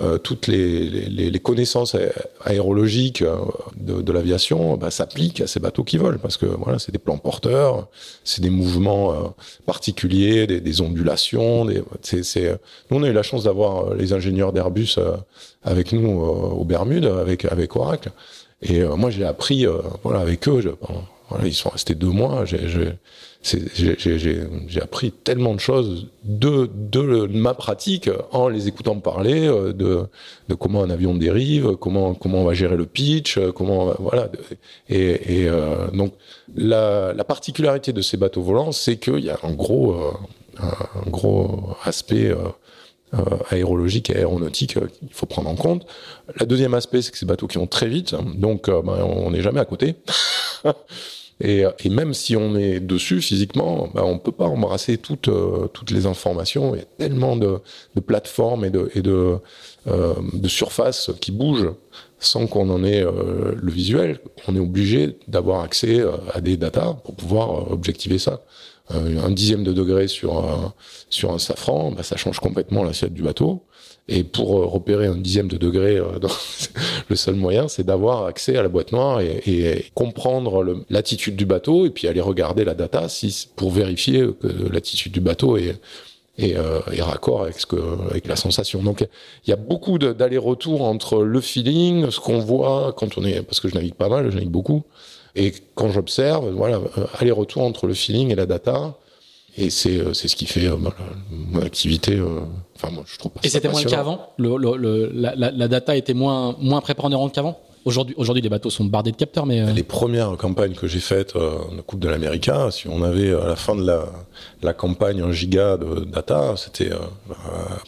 Euh, 0.00 0.16
toutes 0.16 0.46
les, 0.46 0.88
les, 0.88 1.30
les, 1.30 1.38
connaissances 1.40 1.96
aérologiques 2.44 3.24
de, 3.76 4.00
de 4.00 4.12
l'aviation 4.12 4.76
bah, 4.76 4.92
s'appliquent 4.92 5.40
à 5.40 5.48
ces 5.48 5.58
bateaux 5.58 5.82
qui 5.82 5.96
volent 5.96 6.18
parce 6.22 6.36
que 6.36 6.46
voilà 6.46 6.78
c'est 6.78 6.92
des 6.92 6.98
plans 6.98 7.18
porteurs 7.18 7.88
c'est 8.22 8.40
des 8.40 8.50
mouvements 8.50 9.34
particuliers 9.66 10.46
des, 10.46 10.60
des 10.60 10.80
ondulations 10.80 11.64
des, 11.64 11.82
c'est, 12.02 12.22
c'est... 12.22 12.60
nous 12.90 12.98
on 12.98 13.02
a 13.02 13.08
eu 13.08 13.12
la 13.12 13.24
chance 13.24 13.42
d'avoir 13.44 13.94
les 13.94 14.12
ingénieurs 14.12 14.52
d'Airbus 14.52 14.98
avec 15.64 15.92
nous 15.92 16.08
aux 16.08 16.64
Bermudes 16.64 17.06
avec 17.06 17.44
avec 17.44 17.74
Oracle. 17.74 18.10
Et 18.62 18.84
moi 18.84 19.10
j'ai 19.10 19.24
appris 19.24 19.66
voilà 20.04 20.20
avec 20.20 20.48
eux 20.48 20.60
je, 20.60 20.70
ils 21.44 21.54
sont 21.54 21.70
restés 21.70 21.94
deux 21.94 22.10
mois 22.10 22.44
j'ai, 23.42 24.80
appris 24.82 25.12
tellement 25.12 25.54
de 25.54 25.60
choses 25.60 26.08
de, 26.24 27.26
ma 27.26 27.54
pratique 27.54 28.10
en 28.32 28.48
les 28.48 28.68
écoutant 28.68 28.98
parler 28.98 29.46
euh, 29.46 29.72
de, 29.72 30.08
comment 30.54 30.82
un 30.82 30.90
avion 30.90 31.14
dérive, 31.14 31.76
comment, 31.76 32.14
comment 32.14 32.38
on 32.38 32.44
va 32.44 32.54
gérer 32.54 32.76
le 32.76 32.86
pitch, 32.86 33.38
euh, 33.38 33.52
comment 33.52 33.94
voilà. 33.98 34.28
Et, 34.88 35.46
euh, 35.48 35.88
donc 35.92 36.14
la, 36.54 37.12
la, 37.12 37.24
particularité 37.24 37.92
de 37.92 38.02
ces 38.02 38.16
bateaux 38.16 38.42
volants, 38.42 38.72
c'est 38.72 38.96
qu'il 38.96 39.20
y 39.20 39.30
a 39.30 39.38
un 39.42 39.52
gros, 39.52 39.94
un 40.58 41.10
gros 41.10 41.76
aspect 41.84 42.34
euh, 43.14 43.20
aérologique 43.50 44.10
et 44.10 44.16
aéronautique 44.16 44.74
qu'il 44.74 45.12
faut 45.12 45.26
prendre 45.26 45.48
en 45.48 45.54
compte. 45.54 45.86
La 46.38 46.44
deuxième 46.44 46.74
aspect, 46.74 47.00
c'est 47.00 47.12
que 47.12 47.18
ces 47.18 47.24
bateaux 47.24 47.46
qui 47.46 47.56
vont 47.56 47.66
très 47.66 47.88
vite, 47.88 48.14
donc 48.34 48.68
ben, 48.68 49.02
on 49.02 49.30
n'est 49.30 49.40
jamais 49.40 49.60
à 49.60 49.64
côté. 49.64 49.94
Et, 51.40 51.64
et, 51.84 51.88
même 51.88 52.14
si 52.14 52.34
on 52.36 52.56
est 52.56 52.80
dessus 52.80 53.20
physiquement, 53.20 53.88
bah, 53.94 54.02
on 54.04 54.18
peut 54.18 54.32
pas 54.32 54.46
embrasser 54.46 54.98
toutes 54.98 55.28
euh, 55.28 55.68
toutes 55.72 55.92
les 55.92 56.06
informations. 56.06 56.74
Il 56.74 56.78
y 56.78 56.82
a 56.82 56.86
tellement 56.98 57.36
de, 57.36 57.58
de 57.94 58.00
plateformes 58.00 58.64
et 58.64 58.70
de 58.70 58.90
et 58.94 59.02
de, 59.02 59.36
euh, 59.86 60.14
de 60.32 60.48
surfaces 60.48 61.10
qui 61.20 61.30
bougent 61.30 61.72
sans 62.20 62.46
qu'on 62.46 62.68
en 62.70 62.84
ait 62.84 63.02
euh, 63.02 63.54
le 63.56 63.70
visuel. 63.70 64.18
On 64.48 64.56
est 64.56 64.60
obligé 64.60 65.16
d'avoir 65.28 65.62
accès 65.62 66.00
euh, 66.00 66.12
à 66.34 66.40
des 66.40 66.56
datas 66.56 66.94
pour 67.04 67.14
pouvoir 67.14 67.50
euh, 67.50 67.72
objectiver 67.72 68.18
ça. 68.18 68.40
un 68.90 69.30
dixième 69.30 69.64
de 69.64 69.72
degré 69.74 70.08
sur 70.08 70.32
sur 71.10 71.30
un 71.30 71.38
safran, 71.38 71.92
bah, 71.92 72.02
ça 72.02 72.16
change 72.16 72.40
complètement 72.40 72.84
l'assiette 72.84 73.12
du 73.12 73.22
bateau. 73.22 73.62
Et 74.08 74.24
pour 74.24 74.58
euh, 74.58 74.64
repérer 74.66 75.06
un 75.06 75.16
dixième 75.16 75.48
de 75.48 75.56
degré, 75.56 75.96
euh, 75.96 76.18
le 77.08 77.16
seul 77.16 77.34
moyen, 77.34 77.68
c'est 77.68 77.84
d'avoir 77.84 78.24
accès 78.24 78.56
à 78.56 78.62
la 78.62 78.68
boîte 78.68 78.92
noire 78.92 79.20
et, 79.20 79.42
et 79.46 79.86
comprendre 79.94 80.84
l'attitude 80.88 81.36
du 81.36 81.44
bateau 81.44 81.86
et 81.86 81.90
puis 81.90 82.08
aller 82.08 82.20
regarder 82.20 82.64
la 82.64 82.74
data 82.74 83.08
si, 83.08 83.48
pour 83.56 83.70
vérifier 83.70 84.26
que 84.40 84.48
l'attitude 84.72 85.12
du 85.12 85.20
bateau 85.20 85.56
est, 85.56 85.78
est, 86.38 86.56
euh, 86.56 86.80
est 86.92 87.02
raccord 87.02 87.42
avec, 87.42 87.58
ce 87.58 87.66
que, 87.66 87.76
avec 88.10 88.26
la 88.26 88.36
sensation. 88.36 88.82
Donc 88.82 89.06
il 89.46 89.50
y 89.50 89.52
a 89.52 89.56
beaucoup 89.56 89.98
d'aller-retour 89.98 90.82
entre 90.82 91.22
le 91.22 91.40
feeling, 91.40 92.10
ce 92.10 92.20
qu'on 92.20 92.38
voit 92.38 92.94
quand 92.96 93.18
on 93.18 93.24
est, 93.24 93.42
parce 93.42 93.60
que 93.60 93.68
je 93.68 93.74
navigue 93.74 93.94
pas 93.94 94.08
mal, 94.08 94.30
je 94.30 94.34
navigue 94.34 94.50
beaucoup, 94.50 94.84
et 95.34 95.52
quand 95.74 95.90
j'observe, 95.90 96.50
voilà, 96.50 96.76
euh, 96.76 97.06
aller-retour 97.18 97.62
entre 97.62 97.86
le 97.86 97.94
feeling 97.94 98.30
et 98.30 98.34
la 98.34 98.46
data. 98.46 98.96
Et 99.58 99.70
c'est 99.70 100.14
c'est 100.14 100.28
ce 100.28 100.36
qui 100.36 100.46
fait 100.46 100.68
mon 101.30 101.62
activité 101.62 102.20
Enfin, 102.76 102.92
moi, 102.92 103.02
je 103.06 103.18
trouve 103.18 103.32
pas 103.32 103.40
Et 103.42 103.48
c'était 103.48 103.68
moins 103.68 103.82
le 103.82 103.90
cas 103.90 104.00
avant 104.00 104.32
le, 104.38 104.56
le, 104.56 105.10
la, 105.12 105.34
la, 105.34 105.68
data 105.68 105.96
était 105.96 106.14
moins, 106.14 106.54
moins 106.60 106.80
prépondérante 106.80 107.34
qu'avant 107.34 107.58
Aujourd'hui, 107.84 108.14
aujourd'hui, 108.18 108.42
les 108.42 108.48
bateaux 108.48 108.70
sont 108.70 108.84
bardés 108.84 109.12
de 109.12 109.16
capteurs, 109.16 109.46
mais 109.46 109.60
euh, 109.60 109.72
les 109.72 109.82
premières 109.82 110.36
campagnes 110.36 110.74
que 110.74 110.86
j'ai 110.86 111.00
faites 111.00 111.36
euh, 111.36 111.58
la 111.74 111.82
Coupe 111.82 112.00
de 112.00 112.08
l'América, 112.08 112.70
si 112.70 112.86
on 112.86 113.02
avait 113.02 113.32
à 113.32 113.46
la 113.46 113.56
fin 113.56 113.74
de 113.74 113.86
la, 113.86 114.04
la 114.62 114.74
campagne 114.74 115.22
un 115.22 115.32
giga 115.32 115.78
de 115.78 116.04
data, 116.04 116.54
c'était 116.56 116.92
euh, 116.92 116.98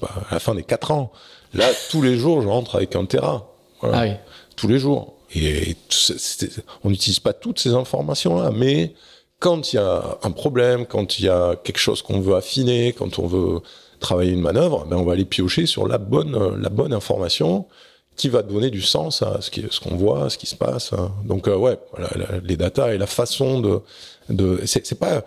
bah, 0.01 0.09
à 0.31 0.35
la 0.35 0.41
fin 0.41 0.55
des 0.55 0.63
quatre 0.63 0.91
ans. 0.91 1.13
Là, 1.53 1.67
tous 1.91 2.01
les 2.01 2.17
jours, 2.17 2.41
je 2.41 2.49
rentre 2.49 2.77
avec 2.77 2.97
un 2.97 3.05
Tera. 3.05 3.53
Voilà. 3.83 3.99
Ah 3.99 4.03
oui. 4.05 4.13
Tous 4.57 4.69
les 4.69 4.79
jours. 4.79 5.15
Et, 5.35 5.71
et 5.71 5.77
on 6.83 6.91
n'utilise 6.91 7.21
pas 7.21 7.35
toutes 7.35 7.59
ces 7.59 7.75
informations-là, 7.75 8.53
mais 8.55 8.95
quand 9.41 9.73
il 9.73 9.77
y 9.77 9.79
a 9.79 10.19
un 10.23 10.31
problème, 10.31 10.87
quand 10.87 11.19
il 11.19 11.25
y 11.25 11.29
a 11.29 11.57
quelque 11.57 11.79
chose 11.79 12.03
qu'on 12.03 12.21
veut 12.21 12.37
affiner, 12.37 12.93
quand 12.93 13.19
on 13.19 13.27
veut 13.27 13.61
travailler 13.99 14.33
une 14.33 14.41
manœuvre, 14.41 14.87
ben 14.87 14.97
on 14.97 15.05
va 15.05 15.13
aller 15.15 15.25
piocher 15.25 15.67
sur 15.67 15.89
la 15.89 15.99
bonne, 15.99 16.57
la 16.61 16.69
bonne 16.69 16.93
information 16.93 17.67
qui 18.17 18.29
va 18.29 18.43
donner 18.43 18.71
du 18.71 18.83
sens 18.83 19.23
à 19.23 19.41
ce 19.41 19.81
qu'on 19.81 19.97
voit, 19.97 20.31
ce 20.31 20.39
qui 20.39 20.47
se 20.47 20.55
passe. 20.57 20.93
Hein. 20.93 21.11
Donc 21.25 21.49
euh, 21.49 21.57
ouais, 21.57 21.79
les 22.45 22.57
datas 22.57 22.95
et 22.95 22.99
la 22.99 23.07
façon 23.07 23.61
de, 23.61 23.81
de, 24.29 24.61
c'est 24.67 24.99
pas 24.99 25.25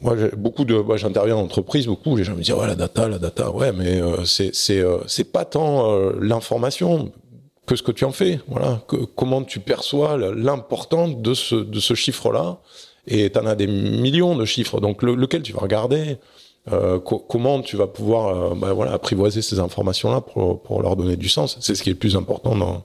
moi 0.00 0.16
beaucoup 0.36 0.64
de 0.64 0.74
moi 0.76 0.96
j'interviens 0.96 1.36
en 1.36 1.42
entreprise 1.42 1.86
beaucoup 1.86 2.16
les 2.16 2.24
gens 2.24 2.34
me 2.34 2.42
disent 2.42 2.54
ouais 2.54 2.66
la 2.66 2.74
data 2.74 3.08
la 3.08 3.18
data 3.18 3.50
ouais 3.50 3.72
mais 3.72 4.00
euh, 4.00 4.24
c'est 4.24 4.80
euh, 4.80 4.98
pas 5.32 5.44
tant 5.44 5.90
euh, 5.90 6.12
l'information 6.20 7.12
que 7.66 7.76
ce 7.76 7.82
que 7.82 7.92
tu 7.92 8.04
en 8.04 8.12
fais 8.12 8.40
voilà 8.48 8.80
que, 8.88 8.96
comment 8.96 9.42
tu 9.42 9.60
perçois 9.60 10.16
l'importance 10.16 11.16
de 11.18 11.34
ce 11.34 11.56
de 11.56 11.80
ce 11.80 11.94
chiffre 11.94 12.32
là 12.32 12.58
et 13.06 13.30
tu 13.30 13.38
en 13.38 13.46
as 13.46 13.54
des 13.54 13.66
millions 13.66 14.36
de 14.36 14.44
chiffres 14.44 14.80
donc 14.80 15.02
le, 15.02 15.14
lequel 15.14 15.42
tu 15.42 15.52
vas 15.52 15.60
regarder 15.60 16.18
euh, 16.70 17.00
comment 17.00 17.60
tu 17.60 17.76
vas 17.76 17.88
pouvoir 17.88 18.52
euh, 18.52 18.54
bah, 18.54 18.72
voilà, 18.72 18.92
apprivoiser 18.92 19.42
ces 19.42 19.58
informations-là 19.58 20.20
pour, 20.20 20.62
pour 20.62 20.80
leur 20.80 20.94
donner 20.94 21.16
du 21.16 21.28
sens. 21.28 21.58
C'est 21.60 21.74
ce 21.74 21.82
qui 21.82 21.90
est 21.90 21.94
le 21.94 21.98
plus 21.98 22.14
important 22.14 22.54
dans, 22.54 22.84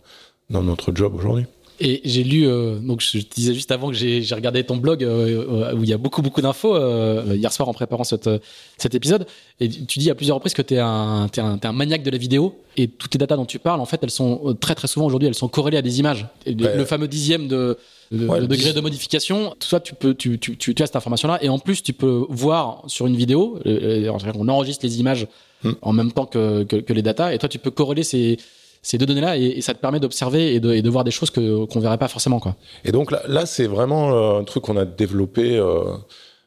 dans 0.50 0.64
notre 0.64 0.96
job 0.96 1.14
aujourd'hui. 1.16 1.46
Et 1.80 2.02
j'ai 2.06 2.24
lu, 2.24 2.48
euh, 2.48 2.80
donc 2.80 3.02
je 3.02 3.20
te 3.20 3.36
disais 3.36 3.54
juste 3.54 3.72
avant 3.72 3.90
que 3.90 3.94
j'ai 3.94 4.24
regardé 4.34 4.64
ton 4.64 4.78
blog 4.78 5.04
euh, 5.04 5.76
où 5.76 5.84
il 5.84 5.90
y 5.90 5.94
a 5.94 5.98
beaucoup 5.98 6.24
beaucoup 6.24 6.42
d'infos 6.42 6.76
euh, 6.76 7.36
hier 7.36 7.54
soir 7.54 7.70
en 7.70 7.74
préparant 7.74 8.04
cette, 8.04 8.30
cet 8.78 8.96
épisode. 8.96 9.28
Et 9.60 9.70
tu 9.70 10.00
dis 10.00 10.10
à 10.10 10.16
plusieurs 10.16 10.36
reprises 10.36 10.56
que 10.56 10.64
tu 10.64 10.74
es, 10.74 10.80
un, 10.80 11.28
es, 11.28 11.40
un, 11.40 11.58
es 11.58 11.66
un 11.66 11.72
maniaque 11.74 12.02
de 12.02 12.10
la 12.10 12.18
vidéo 12.18 12.56
et 12.78 12.88
toutes 12.88 13.14
les 13.14 13.20
datas 13.20 13.36
dont 13.36 13.46
tu 13.46 13.60
parles, 13.60 13.80
en 13.80 13.86
fait, 13.86 14.00
elles 14.02 14.10
sont 14.10 14.56
très 14.60 14.74
très 14.74 14.88
souvent 14.88 15.06
aujourd'hui, 15.06 15.28
elles 15.28 15.36
sont 15.36 15.48
corrélées 15.48 15.78
à 15.78 15.82
des 15.84 16.00
images. 16.00 16.26
Et 16.46 16.54
Le 16.54 16.86
fameux 16.86 17.08
dixième 17.08 17.48
de, 17.48 17.78
de, 18.12 18.28
ouais, 18.28 18.40
de 18.40 18.48
degré 18.48 18.74
de 18.74 18.82
modification, 18.82 19.56
soit 19.60 19.80
tu 19.80 19.94
peux, 19.94 20.16
tu, 20.16 20.40
tu, 20.40 20.58
tu, 20.58 20.74
tu 20.74 20.84
as 20.84 20.88
cette 20.88 20.96
information-là 20.96 21.38
et 21.44 21.50
en 21.50 21.60
plus 21.60 21.84
tu 21.84 21.94
peux 21.94 22.26
voir 22.30 22.84
sur 22.88 23.06
une 23.06 23.16
vidéo, 23.16 23.60
on 23.66 24.48
enregistre 24.48 24.84
les 24.84 25.00
images 25.00 25.28
hmm. 25.64 25.72
en 25.82 25.94
même 25.94 26.12
temps 26.12 26.26
que, 26.26 26.64
que, 26.64 26.78
que 26.78 26.94
les 26.94 27.04
datas 27.04 27.34
et 27.34 27.38
toi 27.38 27.50
tu 27.50 27.60
peux 27.60 27.72
corréler 27.72 28.04
ces 28.04 28.38
ces 28.88 28.98
deux 28.98 29.06
données-là 29.06 29.36
et, 29.36 29.60
ça 29.60 29.74
te 29.74 29.80
permet 29.80 30.00
d'observer 30.00 30.56
et 30.56 30.60
de, 30.62 30.90
voir 30.90 31.04
des 31.04 31.12
choses 31.12 31.30
que 31.30 31.66
qu'on 31.66 31.82
verrait 31.82 31.98
pas 31.98 32.08
forcément 32.08 32.40
quoi. 32.40 32.56
Et 32.86 32.94
donc 32.94 33.12
là, 33.12 33.46
c'est 33.46 33.68
vraiment 33.68 34.14
euh, 34.14 34.40
un 34.40 34.44
truc 34.46 34.64
qu'on 34.64 34.78
a 34.78 34.86
développé. 34.86 35.58
Euh, 35.58 35.84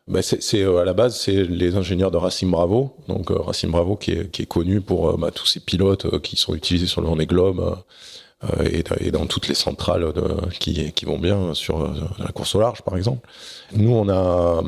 ben 0.08 0.22
c'est 0.22 0.62
euh, 0.62 0.78
à 0.78 0.84
la 0.84 0.94
base 0.94 1.20
c'est 1.20 1.44
les 1.44 1.76
ingénieurs 1.76 2.10
de 2.10 2.16
Racing 2.16 2.50
Bravo, 2.50 2.96
donc 3.08 3.28
Racing 3.28 3.70
Bravo 3.70 3.96
qui 3.96 4.12
est, 4.12 4.46
connu 4.46 4.80
pour 4.80 5.18
bah, 5.18 5.30
tous 5.30 5.46
ces 5.46 5.60
pilotes 5.60 6.18
qui 6.22 6.36
sont 6.36 6.54
utilisés 6.54 6.86
sur 6.86 7.02
le 7.02 7.08
Vendée 7.08 7.26
Globe 7.26 7.76
et, 8.64 8.82
et, 9.00 9.10
dans 9.10 9.26
toutes 9.26 9.48
les 9.48 9.54
centrales 9.54 10.12
de, 10.14 10.48
qui, 10.58 11.04
vont 11.04 11.18
bien 11.18 11.52
sur 11.52 11.82
euh, 11.82 11.90
la 12.18 12.28
course 12.28 12.54
au 12.54 12.60
large, 12.60 12.80
par 12.82 12.96
exemple. 12.96 13.28
Nous, 13.72 13.92
on 13.92 14.08
a, 14.08 14.62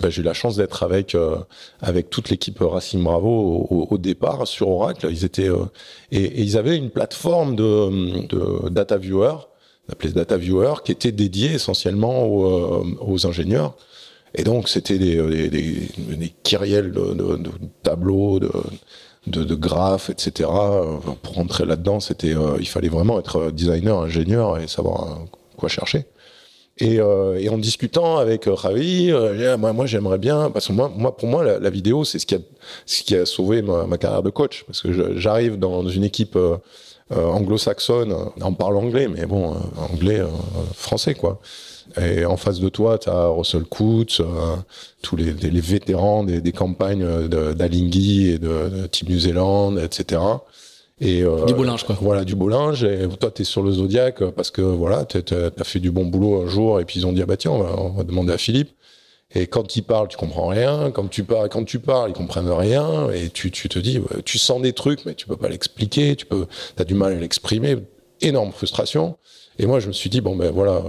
bah, 0.00 0.08
j'ai 0.08 0.22
eu 0.22 0.24
la 0.24 0.32
chance 0.32 0.56
d'être 0.56 0.82
avec 0.82 1.14
euh, 1.14 1.36
avec 1.82 2.08
toute 2.08 2.30
l'équipe 2.30 2.58
Racing 2.60 3.02
Bravo 3.02 3.86
au, 3.90 3.98
départ 3.98 4.46
sur 4.46 4.68
Oracle. 4.68 5.08
Ils 5.10 5.24
étaient 5.24 5.50
et, 6.12 6.42
ils 6.42 6.56
avaient 6.56 6.76
une 6.76 6.90
plateforme 6.90 7.56
de, 7.56 8.26
de 8.26 8.68
data 8.70 8.96
viewer 8.96 9.34
appelait 9.90 10.12
Data 10.12 10.36
Viewer, 10.36 10.74
qui 10.84 10.92
était 10.92 11.12
dédié 11.12 11.52
essentiellement 11.54 12.24
aux, 12.24 13.26
ingénieurs. 13.26 13.76
Et 14.34 14.44
donc, 14.44 14.68
c'était 14.68 14.98
des, 14.98 15.16
des, 15.16 15.50
des, 15.50 16.16
des 16.16 16.32
kyriels 16.44 16.92
de, 16.92 17.14
de, 17.14 17.36
de 17.36 17.50
tableaux, 17.82 18.38
de, 18.38 18.50
de, 19.26 19.44
de 19.44 19.54
graphes, 19.54 20.10
etc. 20.10 20.48
Pour 21.22 21.34
rentrer 21.34 21.66
là-dedans, 21.66 22.00
c'était, 22.00 22.34
il 22.58 22.68
fallait 22.68 22.88
vraiment 22.88 23.18
être 23.18 23.50
designer, 23.50 23.98
ingénieur 23.98 24.58
et 24.58 24.66
savoir 24.66 25.20
quoi 25.56 25.68
chercher. 25.68 26.06
Et, 26.80 26.98
euh, 26.98 27.38
et, 27.38 27.48
en 27.50 27.58
discutant 27.58 28.16
avec 28.16 28.44
Ravi, 28.46 29.10
euh, 29.10 29.56
moi, 29.58 29.86
j'aimerais 29.86 30.18
bien, 30.18 30.50
parce 30.50 30.68
que 30.68 30.72
moi, 30.72 31.16
pour 31.16 31.28
moi, 31.28 31.44
la, 31.44 31.70
vidéo, 31.70 32.04
c'est 32.04 32.18
ce 32.18 32.24
qui 32.24 32.34
a, 32.34 32.38
ce 32.86 33.02
qui 33.02 33.14
a 33.14 33.26
sauvé 33.26 33.60
ma, 33.60 33.86
ma 33.86 33.98
carrière 33.98 34.22
de 34.22 34.30
coach, 34.30 34.64
parce 34.66 34.80
que 34.80 35.18
j'arrive 35.18 35.58
dans 35.58 35.86
une 35.88 36.04
équipe 36.04 36.36
euh, 36.36 36.56
anglo-saxonne, 37.10 38.14
on 38.40 38.54
parle 38.54 38.78
anglais, 38.78 39.08
mais 39.08 39.26
bon, 39.26 39.56
anglais, 39.92 40.22
français, 40.74 41.14
quoi. 41.14 41.40
Et 42.00 42.24
en 42.24 42.36
face 42.36 42.60
de 42.60 42.68
toi, 42.68 42.98
tu 42.98 43.08
as 43.08 43.26
Russell 43.28 43.64
Coates, 43.64 44.20
tous 45.02 45.16
les, 45.16 45.32
les, 45.32 45.60
vétérans 45.60 46.24
des, 46.24 46.40
des 46.40 46.52
campagnes 46.52 47.28
d'Alinghi 47.28 48.28
et 48.28 48.38
de, 48.38 48.68
de 48.68 48.86
Team 48.86 49.08
New 49.08 49.18
Zealand, 49.18 49.76
etc. 49.76 50.20
Et, 51.00 51.22
euh, 51.22 51.46
du 51.46 51.54
beau 51.54 51.64
linge, 51.64 51.84
quoi. 51.84 51.96
Voilà, 52.00 52.24
du 52.24 52.34
beau 52.34 52.48
linge. 52.48 52.84
Et 52.84 53.08
toi, 53.18 53.30
tu 53.30 53.42
es 53.42 53.44
sur 53.44 53.62
le 53.62 53.72
Zodiac 53.72 54.22
parce 54.36 54.50
que 54.50 54.60
voilà, 54.60 55.04
tu 55.06 55.18
as 55.34 55.64
fait 55.64 55.80
du 55.80 55.90
bon 55.90 56.04
boulot 56.04 56.42
un 56.42 56.46
jour 56.46 56.80
et 56.80 56.84
puis 56.84 57.00
ils 57.00 57.06
ont 57.06 57.12
dit, 57.12 57.22
ah 57.22 57.26
bah 57.26 57.38
tiens, 57.38 57.52
on 57.52 57.62
va, 57.62 57.74
on 57.78 57.88
va 57.90 58.04
demander 58.04 58.32
à 58.32 58.38
Philippe. 58.38 58.70
Et 59.34 59.46
quand 59.46 59.76
il 59.76 59.82
parle, 59.82 60.08
tu 60.08 60.16
comprends 60.16 60.48
rien. 60.48 60.90
Quand 60.90 61.08
tu 61.08 61.24
parles, 61.24 61.48
quand 61.48 61.64
tu 61.64 61.78
parles, 61.78 62.10
ils 62.10 62.14
comprennent 62.14 62.50
rien. 62.50 63.10
Et 63.10 63.30
tu, 63.30 63.50
tu 63.50 63.68
te 63.68 63.78
dis, 63.78 64.00
tu 64.24 64.38
sens 64.38 64.60
des 64.60 64.72
trucs, 64.72 65.06
mais 65.06 65.14
tu 65.14 65.26
peux 65.26 65.36
pas 65.36 65.48
l'expliquer. 65.48 66.16
Tu 66.16 66.26
peux, 66.26 66.46
as 66.78 66.84
du 66.84 66.94
mal 66.94 67.12
à 67.12 67.16
l'exprimer. 67.16 67.76
Énorme 68.20 68.52
frustration. 68.52 69.16
Et 69.58 69.66
moi, 69.66 69.80
je 69.80 69.88
me 69.88 69.92
suis 69.92 70.10
dit, 70.10 70.20
bon 70.20 70.36
ben 70.36 70.50
voilà, 70.50 70.82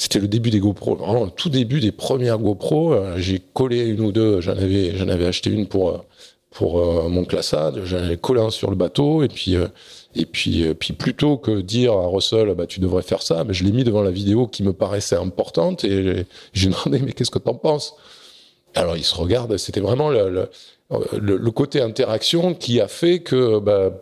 c'était 0.00 0.18
le 0.18 0.28
début 0.28 0.48
des 0.48 0.60
GoPro, 0.60 0.96
vraiment 0.96 1.24
le 1.24 1.30
tout 1.30 1.50
début 1.50 1.78
des 1.78 1.92
premières 1.92 2.38
GoPro. 2.38 2.94
J'ai 3.18 3.38
collé 3.38 3.80
une 3.80 4.00
ou 4.00 4.12
deux. 4.12 4.40
J'en 4.40 4.52
avais, 4.52 4.96
j'en 4.96 5.08
avais 5.08 5.26
acheté 5.26 5.50
une 5.50 5.66
pour 5.66 6.02
pour 6.50 6.80
euh, 6.80 7.08
mon 7.10 7.24
classage. 7.24 7.84
J'allais 7.84 8.16
coller 8.16 8.40
un 8.40 8.50
sur 8.50 8.70
le 8.70 8.76
bateau 8.76 9.22
et 9.22 9.28
puis 9.28 9.56
euh, 9.56 9.68
et 10.14 10.24
puis 10.24 10.64
euh, 10.64 10.72
puis 10.72 10.94
plutôt 10.94 11.36
que 11.36 11.60
dire 11.60 11.92
à 11.92 12.06
Russell 12.06 12.54
bah 12.54 12.66
tu 12.66 12.80
devrais 12.80 13.02
faire 13.02 13.22
ça, 13.22 13.44
mais 13.44 13.52
je 13.52 13.62
l'ai 13.62 13.72
mis 13.72 13.84
devant 13.84 14.02
la 14.02 14.10
vidéo 14.10 14.46
qui 14.46 14.62
me 14.62 14.72
paraissait 14.72 15.16
importante 15.16 15.84
et 15.84 16.24
j'ai 16.54 16.70
demandé 16.70 16.98
mais 17.04 17.12
qu'est-ce 17.12 17.30
que 17.30 17.38
t'en 17.38 17.54
penses? 17.54 17.94
Alors 18.74 18.96
il 18.96 19.04
se 19.04 19.14
regarde. 19.14 19.54
C'était 19.58 19.80
vraiment 19.80 20.08
le, 20.08 20.30
le, 20.30 21.36
le, 21.36 21.50
côté 21.50 21.82
interaction 21.82 22.54
qui 22.54 22.80
a 22.80 22.88
fait 22.88 23.20
que 23.20 23.58
bah, 23.58 23.92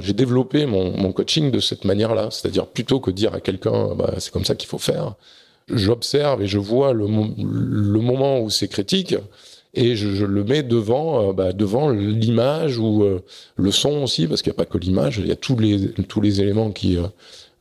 j'ai 0.00 0.12
développé 0.12 0.66
mon, 0.66 0.96
mon, 0.96 1.12
coaching 1.12 1.50
de 1.50 1.60
cette 1.60 1.84
manière-là, 1.84 2.28
c'est-à-dire 2.30 2.66
plutôt 2.66 3.00
que 3.00 3.10
dire 3.10 3.34
à 3.34 3.40
quelqu'un 3.40 3.94
bah, 3.94 4.14
c'est 4.18 4.32
comme 4.32 4.44
ça 4.44 4.54
qu'il 4.54 4.68
faut 4.68 4.78
faire, 4.78 5.14
j'observe 5.68 6.42
et 6.42 6.46
je 6.46 6.58
vois 6.58 6.92
le, 6.92 7.06
le 7.06 8.00
moment 8.00 8.40
où 8.40 8.50
c'est 8.50 8.68
critique 8.68 9.14
et 9.74 9.96
je, 9.96 10.10
je, 10.10 10.24
le 10.24 10.44
mets 10.44 10.62
devant 10.62 11.30
euh, 11.30 11.32
bah, 11.32 11.52
devant 11.52 11.88
l'image 11.90 12.78
ou 12.78 13.04
euh, 13.04 13.22
le 13.56 13.70
son 13.70 14.02
aussi 14.02 14.26
parce 14.26 14.42
qu'il 14.42 14.50
n'y 14.50 14.56
a 14.56 14.58
pas 14.58 14.66
que 14.66 14.78
l'image 14.78 15.18
il 15.18 15.26
y 15.26 15.32
a 15.32 15.36
tous 15.36 15.56
les 15.56 15.92
tous 16.08 16.20
les 16.20 16.40
éléments 16.40 16.72
qui 16.72 16.98
euh, 16.98 17.06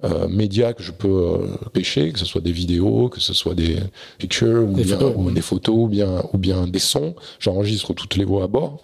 euh 0.03 0.27
médias 0.27 0.73
que 0.73 0.83
je 0.83 0.91
peux 0.91 1.39
pêcher 1.71 2.11
que 2.11 2.19
ce 2.19 2.25
soit 2.25 2.41
des 2.41 2.51
vidéos 2.51 3.07
que 3.07 3.21
ce 3.21 3.33
soit 3.33 3.53
des 3.53 3.77
pictures 4.17 4.67
ou, 4.67 4.73
des, 4.73 4.83
bien, 4.83 4.97
photos. 4.97 5.15
ou 5.17 5.31
des 5.31 5.41
photos 5.41 5.75
ou 5.75 5.87
bien 5.87 6.23
ou 6.33 6.37
bien 6.37 6.67
des 6.67 6.79
sons. 6.79 7.15
J'enregistre 7.39 7.93
toutes 7.93 8.15
les 8.17 8.25
voix 8.25 8.43
à 8.43 8.47
bord 8.47 8.81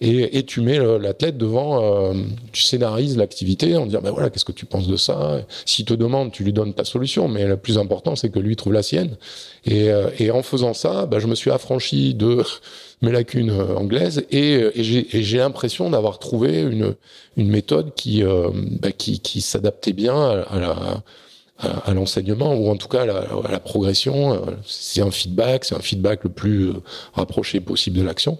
et, 0.00 0.38
et 0.38 0.44
tu 0.44 0.60
mets 0.60 0.78
l'athlète 0.98 1.36
devant, 1.36 1.82
euh, 1.82 2.14
tu 2.52 2.62
scénarises 2.62 3.16
l'activité 3.16 3.76
en 3.76 3.86
disant 3.86 4.00
ben 4.00 4.10
voilà 4.10 4.30
qu'est-ce 4.30 4.44
que 4.44 4.52
tu 4.52 4.66
penses 4.66 4.86
de 4.86 4.96
ça? 4.96 5.40
S'il 5.64 5.84
te 5.84 5.94
demande, 5.94 6.30
tu 6.30 6.44
lui 6.44 6.52
donnes 6.52 6.72
ta 6.72 6.84
solution, 6.84 7.26
mais 7.26 7.46
le 7.46 7.56
plus 7.56 7.78
important 7.78 8.14
c'est 8.14 8.30
que 8.30 8.38
lui 8.38 8.54
trouve 8.54 8.72
la 8.72 8.82
sienne. 8.82 9.16
Et, 9.64 9.90
euh, 9.90 10.10
et 10.18 10.30
en 10.30 10.42
faisant 10.42 10.72
ça, 10.72 11.06
ben, 11.06 11.18
je 11.18 11.26
me 11.26 11.34
suis 11.34 11.50
affranchi 11.50 12.14
de 12.14 12.42
mes 13.02 13.10
lacunes 13.10 13.50
euh, 13.50 13.74
anglaises 13.74 14.24
et, 14.30 14.70
et 14.74 15.22
j'ai 15.22 15.38
l'impression 15.38 15.90
d'avoir 15.90 16.18
trouvé 16.18 16.60
une, 16.60 16.94
une 17.36 17.48
méthode 17.48 17.94
qui, 17.94 18.22
euh, 18.22 18.50
ben, 18.54 18.92
qui, 18.92 19.20
qui 19.20 19.40
s'adaptait 19.40 19.92
bien 19.92 20.14
à, 20.14 20.58
la 20.58 21.02
à, 21.60 21.92
l'enseignement 21.92 22.54
ou 22.54 22.70
en 22.70 22.76
tout 22.76 22.86
cas 22.86 23.02
à 23.02 23.50
la 23.50 23.58
progression. 23.58 24.40
C'est 24.64 25.00
un 25.00 25.10
feedback, 25.10 25.64
c'est 25.64 25.74
un 25.74 25.80
feedback 25.80 26.22
le 26.22 26.30
plus 26.30 26.70
rapproché 27.14 27.58
possible 27.58 27.98
de 27.98 28.04
l'action. 28.04 28.38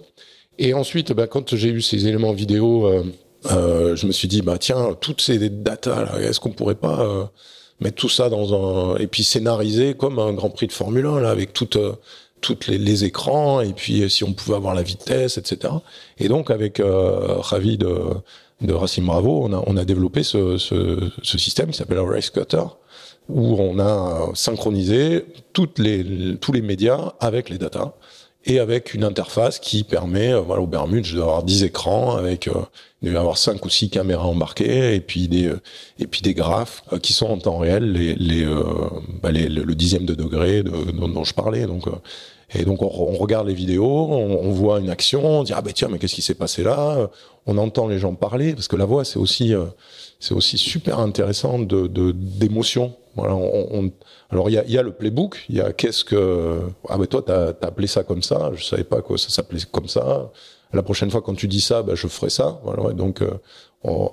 Et 0.59 0.73
ensuite, 0.73 1.13
bah, 1.13 1.25
quand 1.25 1.55
j'ai 1.55 1.69
eu 1.69 1.81
ces 1.81 2.05
éléments 2.05 2.33
vidéo, 2.33 2.85
euh, 2.85 3.03
euh, 3.49 3.95
je 3.95 4.05
me 4.05 4.11
suis 4.11 4.27
dit, 4.27 4.41
bah 4.41 4.57
tiens, 4.59 4.95
toutes 4.99 5.21
ces 5.21 5.49
datas, 5.49 6.19
est-ce 6.19 6.41
qu'on 6.41 6.51
pourrait 6.51 6.75
pas 6.75 6.99
euh, 6.99 7.23
mettre 7.79 7.95
tout 7.95 8.09
ça 8.09 8.29
dans 8.29 8.93
un 8.93 8.97
et 8.97 9.07
puis 9.07 9.23
scénariser 9.23 9.93
comme 9.93 10.19
un 10.19 10.33
Grand 10.33 10.49
Prix 10.49 10.67
de 10.67 10.73
Formule 10.73 11.05
1 11.05 11.21
là, 11.21 11.29
avec 11.31 11.53
toutes 11.53 11.77
les, 12.67 13.05
écrans 13.05 13.61
et 13.61 13.71
puis 13.71 14.09
si 14.09 14.25
on 14.25 14.33
pouvait 14.33 14.57
avoir 14.57 14.75
la 14.75 14.83
vitesse, 14.83 15.37
etc. 15.37 15.73
Et 16.17 16.27
donc 16.27 16.51
avec 16.51 16.81
Ravi 16.83 17.77
de 17.77 17.95
de 18.61 18.73
Bravo, 18.73 19.49
on 19.67 19.77
a 19.77 19.85
développé 19.85 20.23
ce, 20.23 20.57
système 21.23 21.71
qui 21.71 21.77
s'appelle 21.77 21.99
Race 21.99 22.29
Cutter 22.29 22.63
où 23.29 23.55
on 23.57 23.79
a 23.79 24.31
synchronisé 24.33 25.23
tous 25.53 25.69
les 25.77 26.61
médias 26.61 27.13
avec 27.21 27.49
les 27.49 27.57
datas 27.57 27.93
et 28.45 28.59
avec 28.59 28.93
une 28.93 29.03
interface 29.03 29.59
qui 29.59 29.83
permet, 29.83 30.33
euh, 30.33 30.39
voilà, 30.39 30.61
au 30.61 30.67
Bermude, 30.67 31.05
d'avoir 31.13 31.43
10 31.43 31.63
écrans 31.63 32.15
avec, 32.15 32.47
euh, 32.47 32.53
il 33.01 33.15
avoir 33.15 33.37
5 33.37 33.63
ou 33.65 33.69
6 33.69 33.89
caméras 33.89 34.27
embarquées 34.27 34.95
et 34.95 34.99
puis 34.99 35.27
des, 35.27 35.47
euh, 35.47 35.61
et 35.99 36.07
puis 36.07 36.21
des 36.21 36.33
graphes 36.33 36.83
euh, 36.91 36.99
qui 36.99 37.13
sont 37.13 37.27
en 37.27 37.37
temps 37.37 37.57
réel, 37.57 37.91
les, 37.93 38.15
les, 38.15 38.43
euh, 38.43 38.63
bah 39.21 39.31
les 39.31 39.47
le 39.47 39.75
dixième 39.75 40.05
de 40.05 40.13
degré 40.13 40.63
de, 40.63 40.71
dont, 40.71 41.23
je 41.23 41.33
parlais. 41.33 41.65
Donc, 41.65 41.87
euh, 41.87 41.91
et 42.55 42.65
donc, 42.65 42.81
on, 42.81 43.15
regarde 43.15 43.47
les 43.47 43.53
vidéos, 43.53 44.07
on, 44.09 44.39
on, 44.41 44.51
voit 44.51 44.79
une 44.79 44.89
action, 44.89 45.23
on 45.23 45.43
dit, 45.43 45.53
ah 45.55 45.61
ben 45.61 45.71
tiens, 45.71 45.87
mais 45.89 45.99
qu'est-ce 45.99 46.15
qui 46.15 46.23
s'est 46.23 46.33
passé 46.33 46.63
là? 46.63 47.09
On 47.45 47.57
entend 47.59 47.87
les 47.87 47.99
gens 47.99 48.15
parler 48.15 48.53
parce 48.53 48.67
que 48.67 48.75
la 48.75 48.85
voix, 48.85 49.05
c'est 49.05 49.19
aussi, 49.19 49.53
c'est 50.19 50.33
aussi 50.33 50.57
super 50.57 50.97
intéressant 50.99 51.59
de, 51.59 51.87
d'émotion. 52.11 52.95
Alors 53.17 54.49
il 54.49 54.53
y 54.53 54.77
a, 54.77 54.83
le 54.83 54.91
playbook, 54.91 55.45
il 55.49 55.55
y 55.55 55.61
a 55.61 55.73
qu'est-ce 55.73 56.03
que 56.03 56.59
ah 56.87 56.97
ben 56.97 57.07
toi 57.07 57.23
t'as 57.25 57.47
as 57.47 57.67
appelé 57.67 57.87
ça 57.87 58.03
comme 58.03 58.23
ça, 58.23 58.51
je 58.55 58.63
savais 58.63 58.83
pas 58.83 59.01
que 59.01 59.17
ça 59.17 59.29
s'appelait 59.29 59.59
comme 59.71 59.87
ça. 59.87 60.31
La 60.71 60.83
prochaine 60.83 61.09
fois 61.09 61.21
quand 61.21 61.35
tu 61.35 61.47
dis 61.47 61.61
ça, 61.61 61.81
ben, 61.81 61.95
je 61.95 62.07
ferai 62.07 62.29
ça. 62.29 62.61
Donc 62.95 63.21
euh, 63.21 63.31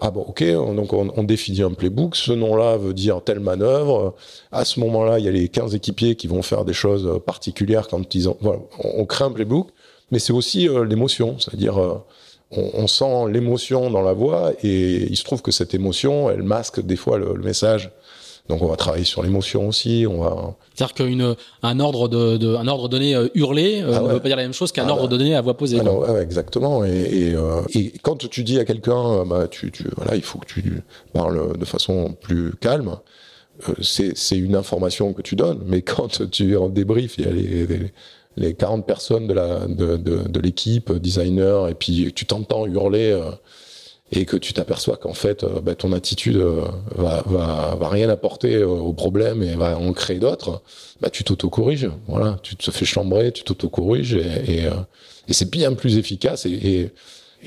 ah 0.01 0.11
bon 0.11 0.23
ok, 0.23 0.45
on, 0.57 0.75
donc 0.75 0.93
on, 0.93 1.25
définit 1.25 1.63
un 1.63 1.73
playbook. 1.73 2.17
Ce 2.17 2.33
nom-là 2.33 2.77
veut 2.77 2.95
dire 2.95 3.23
telle 3.23 3.41
manœuvre. 3.41 4.15
À 4.53 4.65
ce 4.65 4.81
moment-là, 4.81 5.19
il 5.19 5.25
y 5.25 5.29
a 5.29 5.33
les 5.33 5.49
15 5.49 5.75
équipiers 5.75 6.15
qui 6.15 6.29
vont 6.29 6.43
faire 6.43 6.65
des 6.65 6.73
choses 6.73 7.21
particulières 7.27 7.89
quand 7.89 8.15
ils 8.15 8.29
ont. 8.29 8.37
Voilà, 8.41 8.61
on, 8.79 9.05
crée 9.05 9.25
un 9.25 9.33
playbook, 9.33 9.69
mais 10.11 10.19
c'est 10.19 10.33
aussi 10.33 10.69
euh, 10.69 10.85
l'émotion, 10.85 11.37
c'est-à-dire 11.39 11.79
euh, 11.81 11.99
on, 12.53 12.87
sent 12.87 13.31
l'émotion 13.31 13.91
dans 13.91 14.03
la 14.03 14.13
voix 14.13 14.53
et 14.63 15.03
il 15.03 15.17
se 15.17 15.25
trouve 15.25 15.43
que 15.43 15.51
cette 15.51 15.75
émotion, 15.75 16.31
elle 16.31 16.45
masque 16.45 16.81
des 16.81 16.97
fois 16.97 17.19
le 17.19 17.35
message. 17.35 17.91
Donc 18.49 18.63
on 18.63 18.69
va 18.69 18.77
travailler 18.77 19.05
sur 19.05 19.23
l'émotion 19.23 19.69
aussi. 19.69 20.07
On 20.09 20.21
va. 20.23 20.55
C'est-à-dire 20.75 20.95
qu'un 20.95 21.81
ordre 21.81 22.09
de, 22.09 22.37
de, 22.37 22.55
un 22.55 22.69
ordre 22.69 22.89
donné 22.89 23.15
euh, 23.15 23.29
hurlé 23.35 23.83
euh, 23.83 23.93
ah 23.95 24.03
ouais. 24.03 24.09
ne 24.09 24.13
veut 24.15 24.21
pas 24.21 24.29
dire 24.29 24.37
la 24.37 24.43
même 24.45 24.53
chose 24.53 24.73
qu'un 24.73 24.87
ah 24.87 24.93
ordre 24.93 25.09
donné 25.09 25.35
à 25.35 25.41
voix 25.41 25.57
posée. 25.57 25.81
Ah 25.85 25.93
ouais, 25.93 26.23
exactement. 26.23 26.85
Et, 26.85 26.91
et, 26.91 27.35
euh, 27.35 27.63
et, 27.75 27.93
quand 28.03 28.29
tu 28.29 28.45
dis 28.45 28.59
à 28.59 28.65
quelqu'un, 28.65 29.25
bah, 29.25 29.49
tu, 29.49 29.71
tu, 29.73 29.85
voilà, 29.97 30.15
il 30.17 30.23
faut 30.23 30.39
que 30.39 30.47
tu 30.47 30.83
parles 31.13 31.59
de 31.59 31.65
façon 31.65 32.17
plus 32.21 32.53
calme. 32.61 32.97
Euh, 33.69 33.73
c'est 33.83 34.37
une 34.37 34.55
information 34.55 35.13
que 35.13 35.23
tu 35.23 35.35
donnes, 35.35 35.63
mais 35.67 35.83
quand 35.83 36.31
tu 36.31 36.53
es 36.53 36.57
en 36.57 36.69
débrief, 36.69 37.17
il 37.19 37.25
y 37.25 37.29
a 37.29 37.33
les, 37.33 37.67
les 37.67 37.93
les 38.37 38.55
40 38.55 38.87
personnes 38.87 39.27
de 39.27 39.35
la 39.35 39.67
de, 39.67 39.97
de, 39.97 40.29
de 40.29 40.41
l'équipe, 40.41 40.93
designer, 40.93 41.69
et 41.69 41.75
puis 41.75 42.13
tu 42.15 42.27
t'entends 42.27 42.67
hurler 42.67 43.11
euh, 43.11 43.31
et 44.13 44.25
que 44.25 44.37
tu 44.37 44.53
t'aperçois 44.53 44.97
qu'en 44.97 45.15
fait 45.15 45.43
euh, 45.43 45.61
bah, 45.61 45.75
ton 45.75 45.93
attitude 45.93 46.37
euh, 46.37 46.63
va, 46.95 47.23
va, 47.27 47.77
va 47.79 47.89
rien 47.89 48.09
apporter 48.09 48.55
euh, 48.55 48.67
au 48.69 48.93
problème 48.93 49.43
et 49.43 49.55
va 49.57 49.77
en 49.77 49.93
créer 49.93 50.19
d'autres, 50.19 50.63
bah, 51.01 51.11
tu 51.11 51.25
t'auto-corriges. 51.25 51.91
Voilà, 52.07 52.39
tu 52.43 52.57
te 52.57 52.71
fais 52.71 52.85
chambrer, 52.85 53.33
tu 53.33 53.43
t'auto-corriges 53.43 54.15
et, 54.15 54.59
et, 54.59 54.69
et 55.29 55.33
c'est 55.33 55.51
bien 55.51 55.73
plus 55.75 55.99
efficace 55.99 56.47
et, 56.47 56.93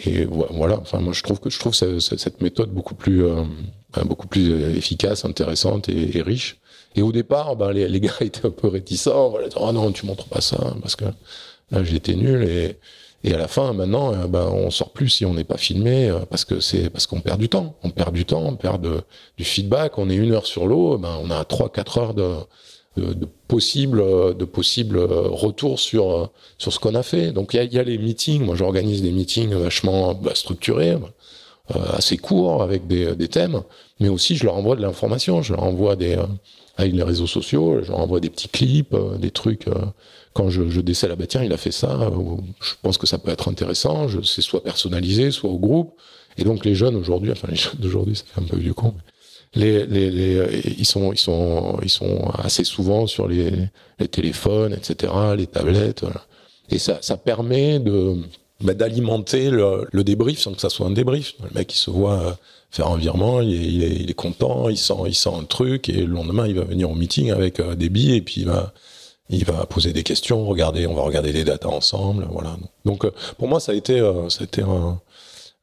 et, 0.05 0.25
voilà. 0.25 0.79
Enfin, 0.79 0.99
moi 0.99 1.13
je 1.13 1.23
trouve 1.23 1.39
que 1.39 1.49
je 1.49 1.59
trouve 1.59 1.73
cette 1.73 2.41
méthode 2.41 2.71
beaucoup 2.71 2.95
plus 2.95 3.25
beaucoup 4.05 4.27
plus 4.27 4.77
efficace, 4.77 5.25
intéressante 5.25 5.89
et, 5.89 6.21
riche. 6.21 6.57
Et 6.95 7.01
au 7.01 7.11
départ, 7.11 7.55
ben, 7.55 7.71
les, 7.71 7.87
les, 7.87 7.99
gars 7.99 8.13
étaient 8.21 8.45
un 8.45 8.51
peu 8.51 8.67
réticents. 8.67 9.29
Voilà, 9.29 9.47
oh 9.55 9.71
non, 9.71 9.91
tu 9.91 10.05
montres 10.05 10.27
pas 10.27 10.41
ça 10.41 10.75
parce 10.81 10.95
que 10.95 11.05
là 11.71 11.83
j'étais 11.83 12.15
nul 12.15 12.43
et 12.43 12.77
et 13.23 13.33
à 13.33 13.37
la 13.37 13.47
fin, 13.47 13.73
maintenant, 13.73 14.13
euh, 14.13 14.27
ben, 14.27 14.47
on 14.47 14.69
sort 14.71 14.91
plus 14.91 15.09
si 15.09 15.25
on 15.25 15.33
n'est 15.33 15.43
pas 15.43 15.57
filmé 15.57 16.09
euh, 16.09 16.19
parce 16.29 16.45
que 16.45 16.59
c'est 16.59 16.89
parce 16.89 17.05
qu'on 17.05 17.19
perd 17.19 17.39
du 17.39 17.49
temps. 17.49 17.75
On 17.83 17.89
perd 17.89 18.13
du 18.13 18.25
temps, 18.25 18.43
on 18.45 18.55
perd 18.55 18.81
de, 18.81 19.01
du 19.37 19.43
feedback. 19.43 19.97
On 19.97 20.09
est 20.09 20.15
une 20.15 20.31
heure 20.31 20.45
sur 20.45 20.65
l'eau, 20.67 20.97
ben, 20.97 21.17
on 21.21 21.29
a 21.29 21.43
trois, 21.43 21.69
quatre 21.69 21.97
heures 21.97 22.13
de, 22.13 22.35
de, 22.95 23.13
de 23.13 23.27
de 24.33 24.45
possibles 24.45 24.99
retours 25.01 25.79
sur 25.79 26.31
sur 26.57 26.71
ce 26.71 26.79
qu'on 26.79 26.95
a 26.95 27.03
fait. 27.03 27.31
Donc 27.31 27.53
il 27.53 27.57
y 27.57 27.59
a, 27.59 27.63
y 27.63 27.79
a, 27.79 27.83
les 27.83 27.97
meetings. 27.97 28.43
Moi, 28.43 28.55
j'organise 28.55 29.01
des 29.01 29.11
meetings 29.11 29.53
vachement 29.53 30.13
bah, 30.13 30.31
structurés. 30.33 30.97
Assez 31.93 32.17
courts 32.17 32.63
avec 32.63 32.87
des, 32.87 33.15
des, 33.15 33.27
thèmes, 33.27 33.61
mais 33.99 34.09
aussi 34.09 34.35
je 34.35 34.45
leur 34.45 34.55
envoie 34.55 34.75
de 34.75 34.81
l'information, 34.81 35.41
je 35.41 35.53
leur 35.53 35.63
envoie 35.63 35.95
des 35.95 36.17
avec 36.77 36.93
les 36.93 37.03
réseaux 37.03 37.27
sociaux, 37.27 37.79
je 37.83 37.89
leur 37.89 37.99
envoie 37.99 38.19
des 38.19 38.29
petits 38.29 38.47
clips, 38.47 38.95
des 39.19 39.31
trucs. 39.31 39.65
quand 40.33 40.49
je, 40.49 40.69
je 40.69 40.81
décèle, 40.81 41.11
ah 41.11 41.15
bah 41.15 41.25
il 41.43 41.53
a 41.53 41.57
fait 41.57 41.71
ça, 41.71 42.09
je 42.61 42.73
pense 42.81 42.97
que 42.97 43.05
ça 43.05 43.17
peut 43.17 43.31
être 43.31 43.49
intéressant, 43.49 44.07
c'est 44.23 44.41
soit 44.41 44.63
personnalisé, 44.63 45.31
soit 45.31 45.49
au 45.49 45.59
groupe. 45.59 45.93
Et 46.37 46.43
donc 46.43 46.65
les 46.65 46.75
jeunes 46.75 46.95
aujourd'hui, 46.95 47.31
enfin 47.31 47.49
les 47.49 47.57
jeunes 47.57 47.79
d'aujourd'hui, 47.79 48.15
ça 48.15 48.23
fait 48.25 48.41
un 48.41 48.45
peu 48.45 48.57
vieux 48.57 48.73
con, 48.73 48.93
les, 49.55 49.85
les, 49.85 50.11
les, 50.11 50.75
ils 50.77 50.85
sont, 50.85 51.11
ils 51.11 51.17
sont, 51.17 51.79
ils 51.81 51.89
sont 51.89 52.29
assez 52.37 52.63
souvent 52.63 53.07
sur 53.07 53.27
les, 53.27 53.51
les 53.99 54.07
téléphones, 54.07 54.73
etc., 54.73 55.11
les 55.35 55.47
tablettes. 55.47 56.05
Et 56.69 56.77
ça, 56.77 56.99
ça 57.01 57.17
permet 57.17 57.79
de 57.79 58.15
bah, 58.61 58.73
d'alimenter 58.73 59.49
le, 59.49 59.87
débrief 60.03 60.39
sans 60.39 60.53
que 60.53 60.59
ça 60.59 60.69
soit 60.69 60.87
un 60.87 60.91
débrief. 60.91 61.33
Le 61.41 61.49
mec, 61.55 61.73
il 61.73 61.77
se 61.77 61.89
voit 61.89 62.19
euh, 62.19 62.31
faire 62.71 62.87
un 62.87 62.97
virement, 62.97 63.41
il 63.41 63.83
est, 63.83 64.13
content, 64.13 64.67
il 64.69 64.77
sent, 64.77 64.93
il 65.07 65.15
sent 65.15 65.29
un 65.33 65.43
truc, 65.43 65.87
et 65.87 65.93
le 65.93 66.13
lendemain, 66.13 66.45
il 66.45 66.55
va 66.55 66.65
venir 66.65 66.89
au 66.89 66.95
meeting 66.95 67.31
avec 67.31 67.59
euh, 67.59 67.75
des 67.75 67.89
billes, 67.89 68.15
et 68.15 68.21
puis 68.21 68.45
il 69.29 69.45
va, 69.45 69.65
poser 69.67 69.93
des 69.93 70.03
questions, 70.03 70.45
regarder, 70.45 70.87
on 70.87 70.93
va 70.93 71.03
regarder 71.03 71.31
les 71.31 71.45
datas 71.45 71.69
ensemble, 71.69 72.27
voilà. 72.31 72.57
Donc, 72.83 73.05
euh, 73.05 73.11
pour 73.37 73.47
moi, 73.47 73.61
ça 73.61 73.71
a 73.71 73.75
été, 73.75 73.99
ça 74.29 74.41
a 74.41 74.43
été 74.43 74.61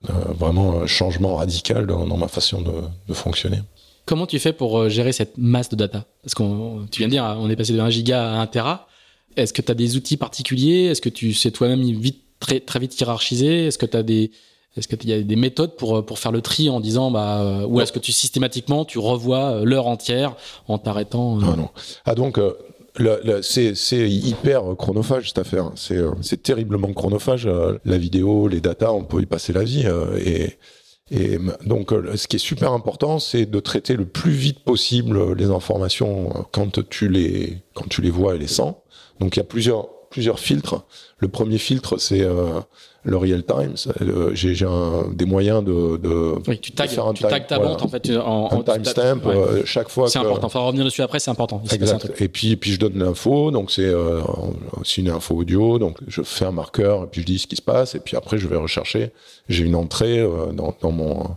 vraiment 0.09 0.81
un 0.81 0.87
changement 0.87 1.37
radical 1.37 1.87
dans, 1.87 2.17
ma 2.17 2.29
façon 2.29 2.63
de, 2.63 3.13
fonctionner. 3.15 3.59
Comment 4.07 4.27
tu 4.27 4.39
fais 4.39 4.53
pour 4.53 4.89
gérer 4.89 5.13
cette 5.13 5.37
masse 5.37 5.69
de 5.69 5.77
data 5.77 6.07
Parce 6.23 6.35
que 6.35 6.87
tu 6.87 7.01
viens 7.01 7.09
de 7.09 7.13
dire, 7.13 7.37
on 7.41 7.51
est 7.51 7.57
passé 7.57 7.73
de 7.73 7.81
1 7.81 7.91
giga 7.91 8.23
à 8.23 8.41
1 8.41 8.47
tera. 8.47 8.89
Est-ce 9.37 9.53
que 9.53 9.61
tu 9.61 9.71
as 9.71 9.75
des 9.75 9.97
outils 9.97 10.17
particuliers? 10.17 10.85
Est-ce 10.85 11.01
que 11.01 11.09
tu 11.09 11.35
sais 11.35 11.51
toi-même 11.51 11.83
vite, 11.83 12.26
très, 12.41 12.61
très 12.61 12.79
vite 12.79 12.99
hiérarchiser 12.99 13.67
Est-ce 13.67 13.79
que 13.79 13.87
tu 13.87 13.97
as 13.97 14.03
des, 14.03 14.31
est-ce 14.77 14.89
qu'il 14.89 15.09
y 15.09 15.13
a 15.13 15.21
des 15.23 15.37
méthodes 15.37 15.77
pour, 15.77 15.99
euh, 15.99 16.03
pour 16.03 16.19
faire 16.19 16.33
le 16.33 16.41
tri 16.41 16.69
en 16.69 16.81
disant, 16.81 17.11
bah, 17.11 17.41
euh, 17.41 17.67
ou 17.67 17.81
est-ce 17.81 17.93
que 17.93 17.99
tu 17.99 18.13
systématiquement, 18.13 18.85
tu 18.85 18.99
revois 18.99 19.61
l'heure 19.65 19.87
entière 19.87 20.37
en 20.69 20.79
t'arrêtant 20.79 21.37
Non, 21.37 21.57
non. 21.57 21.69
Ah, 22.05 22.15
donc, 22.15 22.39
c'est 23.43 24.11
hyper 24.11 24.77
chronophage 24.77 25.29
cette 25.29 25.39
affaire. 25.39 25.73
C'est 25.75 26.43
terriblement 26.43 26.93
chronophage. 26.93 27.49
La 27.85 27.99
vidéo, 27.99 28.49
les 28.49 28.61
datas, 28.61 28.93
on 28.93 29.05
peut 29.05 29.21
y 29.21 29.27
passer 29.27 29.53
la 29.53 29.65
vie. 29.65 29.87
Et 30.25 30.57
et 31.11 31.39
donc, 31.65 31.93
euh, 31.93 32.17
ce 32.17 32.27
qui 32.27 32.37
est 32.37 32.41
super 32.41 32.73
important, 32.73 33.21
c'est 33.21 33.47
de 33.47 33.61
traiter 33.61 33.95
le 33.95 34.07
plus 34.07 34.33
vite 34.33 34.65
possible 34.65 35.35
les 35.35 35.51
informations 35.51 36.31
euh, 36.31 36.41
quand 36.51 36.89
tu 36.89 37.09
les, 37.09 37.59
quand 37.75 37.89
tu 37.89 38.03
les 38.03 38.11
vois 38.11 38.35
et 38.35 38.39
les 38.39 38.49
sens. 38.49 38.75
Donc, 39.21 39.37
il 39.37 39.39
y 39.39 39.43
a 39.43 39.45
plusieurs, 39.45 39.89
plusieurs 40.11 40.39
filtres. 40.39 40.83
Le 41.19 41.29
premier 41.29 41.59
filtre, 41.59 41.99
c'est 41.99 42.23
euh, 42.23 42.61
le 43.07 43.17
real 43.17 43.45
time. 43.45 43.75
J'ai 44.35 44.55
des 45.13 45.25
moyens 45.25 45.65
de, 45.65 45.97
de 45.97 46.35
oui, 46.49 46.59
tu 46.59 46.73
tags, 46.73 46.89
faire 46.89 47.07
un 47.07 47.15
tu 47.15 47.23
ta 47.23 47.59
vente 47.59 47.83
en 47.83 47.89
fait 47.89 48.11
en, 48.17 48.51
un 48.51 48.63
timestamp 48.63 49.21
euh, 49.27 49.63
chaque 49.65 49.89
fois. 49.89 50.09
C'est 50.09 50.19
important. 50.19 50.49
Enfin, 50.49 50.61
revenir 50.61 50.85
dessus 50.85 51.03
après, 51.03 51.21
c'est 51.21 51.31
important. 51.31 51.63
Exact. 51.71 52.11
Et 52.21 52.29
puis, 52.29 52.57
puis 52.57 52.73
je 52.73 52.79
donne 52.79 52.99
l'info. 52.99 53.51
Donc 53.51 53.71
c'est 53.71 53.87
euh, 53.87 54.21
aussi 54.81 55.01
une 55.01 55.11
info 55.11 55.37
audio. 55.37 55.79
Donc 55.79 55.99
je 56.09 56.23
fais 56.23 56.45
un 56.45 56.53
marqueur 56.53 57.05
et 57.05 57.07
puis 57.07 57.21
je 57.21 57.27
dis 57.27 57.39
ce 57.39 57.47
qui 57.47 57.57
se 57.57 57.63
passe. 57.63 57.95
Et 57.95 58.01
puis 58.01 58.17
après, 58.17 58.39
je 58.39 58.49
vais 58.49 58.57
rechercher. 58.57 59.13
J'ai 59.49 59.65
une 59.65 59.77
entrée 59.77 60.27
dans, 60.53 60.75
dans 60.81 60.91
mon 60.91 61.37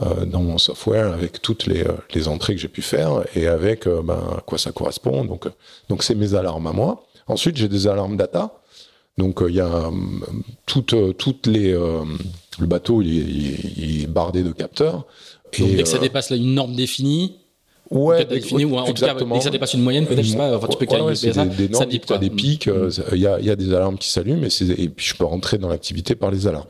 euh, 0.00 0.24
dans 0.24 0.42
mon 0.42 0.58
software 0.58 1.12
avec 1.12 1.42
toutes 1.42 1.66
les, 1.66 1.84
les 2.14 2.28
entrées 2.28 2.54
que 2.54 2.60
j'ai 2.60 2.68
pu 2.68 2.82
faire 2.82 3.24
et 3.34 3.48
avec 3.48 3.88
ben, 3.88 4.22
à 4.38 4.40
quoi 4.42 4.56
ça 4.56 4.70
correspond. 4.70 5.24
Donc 5.24 5.48
donc 5.88 6.04
c'est 6.04 6.14
mes 6.14 6.34
alarmes 6.34 6.68
à 6.68 6.72
moi. 6.72 7.02
Ensuite, 7.28 7.56
j'ai 7.56 7.68
des 7.68 7.86
alarmes 7.86 8.16
data. 8.16 8.60
Donc 9.16 9.42
il 9.46 9.54
y 9.54 9.60
a 9.60 9.90
toutes 10.66 10.94
toutes 11.16 11.46
les 11.46 11.72
le 11.72 12.66
bateau 12.66 13.02
il 13.02 14.02
est, 14.02 14.06
bardé 14.06 14.42
de 14.42 14.52
capteurs. 14.52 15.06
Donc, 15.58 15.74
dès 15.74 15.82
que 15.82 15.88
ça 15.88 15.98
dépasse 15.98 16.30
une 16.30 16.54
norme 16.54 16.74
définie, 16.74 17.36
Ouais, 17.90 18.24
définie, 18.26 18.66
ou 18.66 18.76
en 18.76 18.84
tout 18.84 18.92
cas, 18.92 19.14
dès 19.14 19.24
que 19.24 19.40
ça 19.40 19.48
dépasse 19.48 19.72
une 19.72 19.82
moyenne, 19.82 20.06
peut-être, 20.06 20.22
je 20.22 20.32
sais 20.32 20.36
pas, 20.36 20.54
enfin, 20.54 20.66
tu 20.68 20.76
peux 20.76 21.00
ouais, 21.00 21.14
ça, 21.14 21.46
des, 21.46 21.70
normes, 21.70 21.90
ça 21.90 22.14
as 22.14 22.18
des 22.18 22.28
pics, 22.28 22.68
il 23.12 23.18
y, 23.18 23.26
a, 23.26 23.40
y, 23.40 23.50
a, 23.50 23.56
des 23.56 23.72
alarmes 23.72 23.96
qui 23.96 24.10
s'allument, 24.10 24.44
et, 24.44 24.82
et, 24.82 24.88
puis 24.90 25.06
je 25.06 25.14
peux 25.14 25.24
rentrer 25.24 25.56
dans 25.56 25.68
l'activité 25.68 26.14
par 26.14 26.30
les 26.30 26.46
alarmes. 26.46 26.68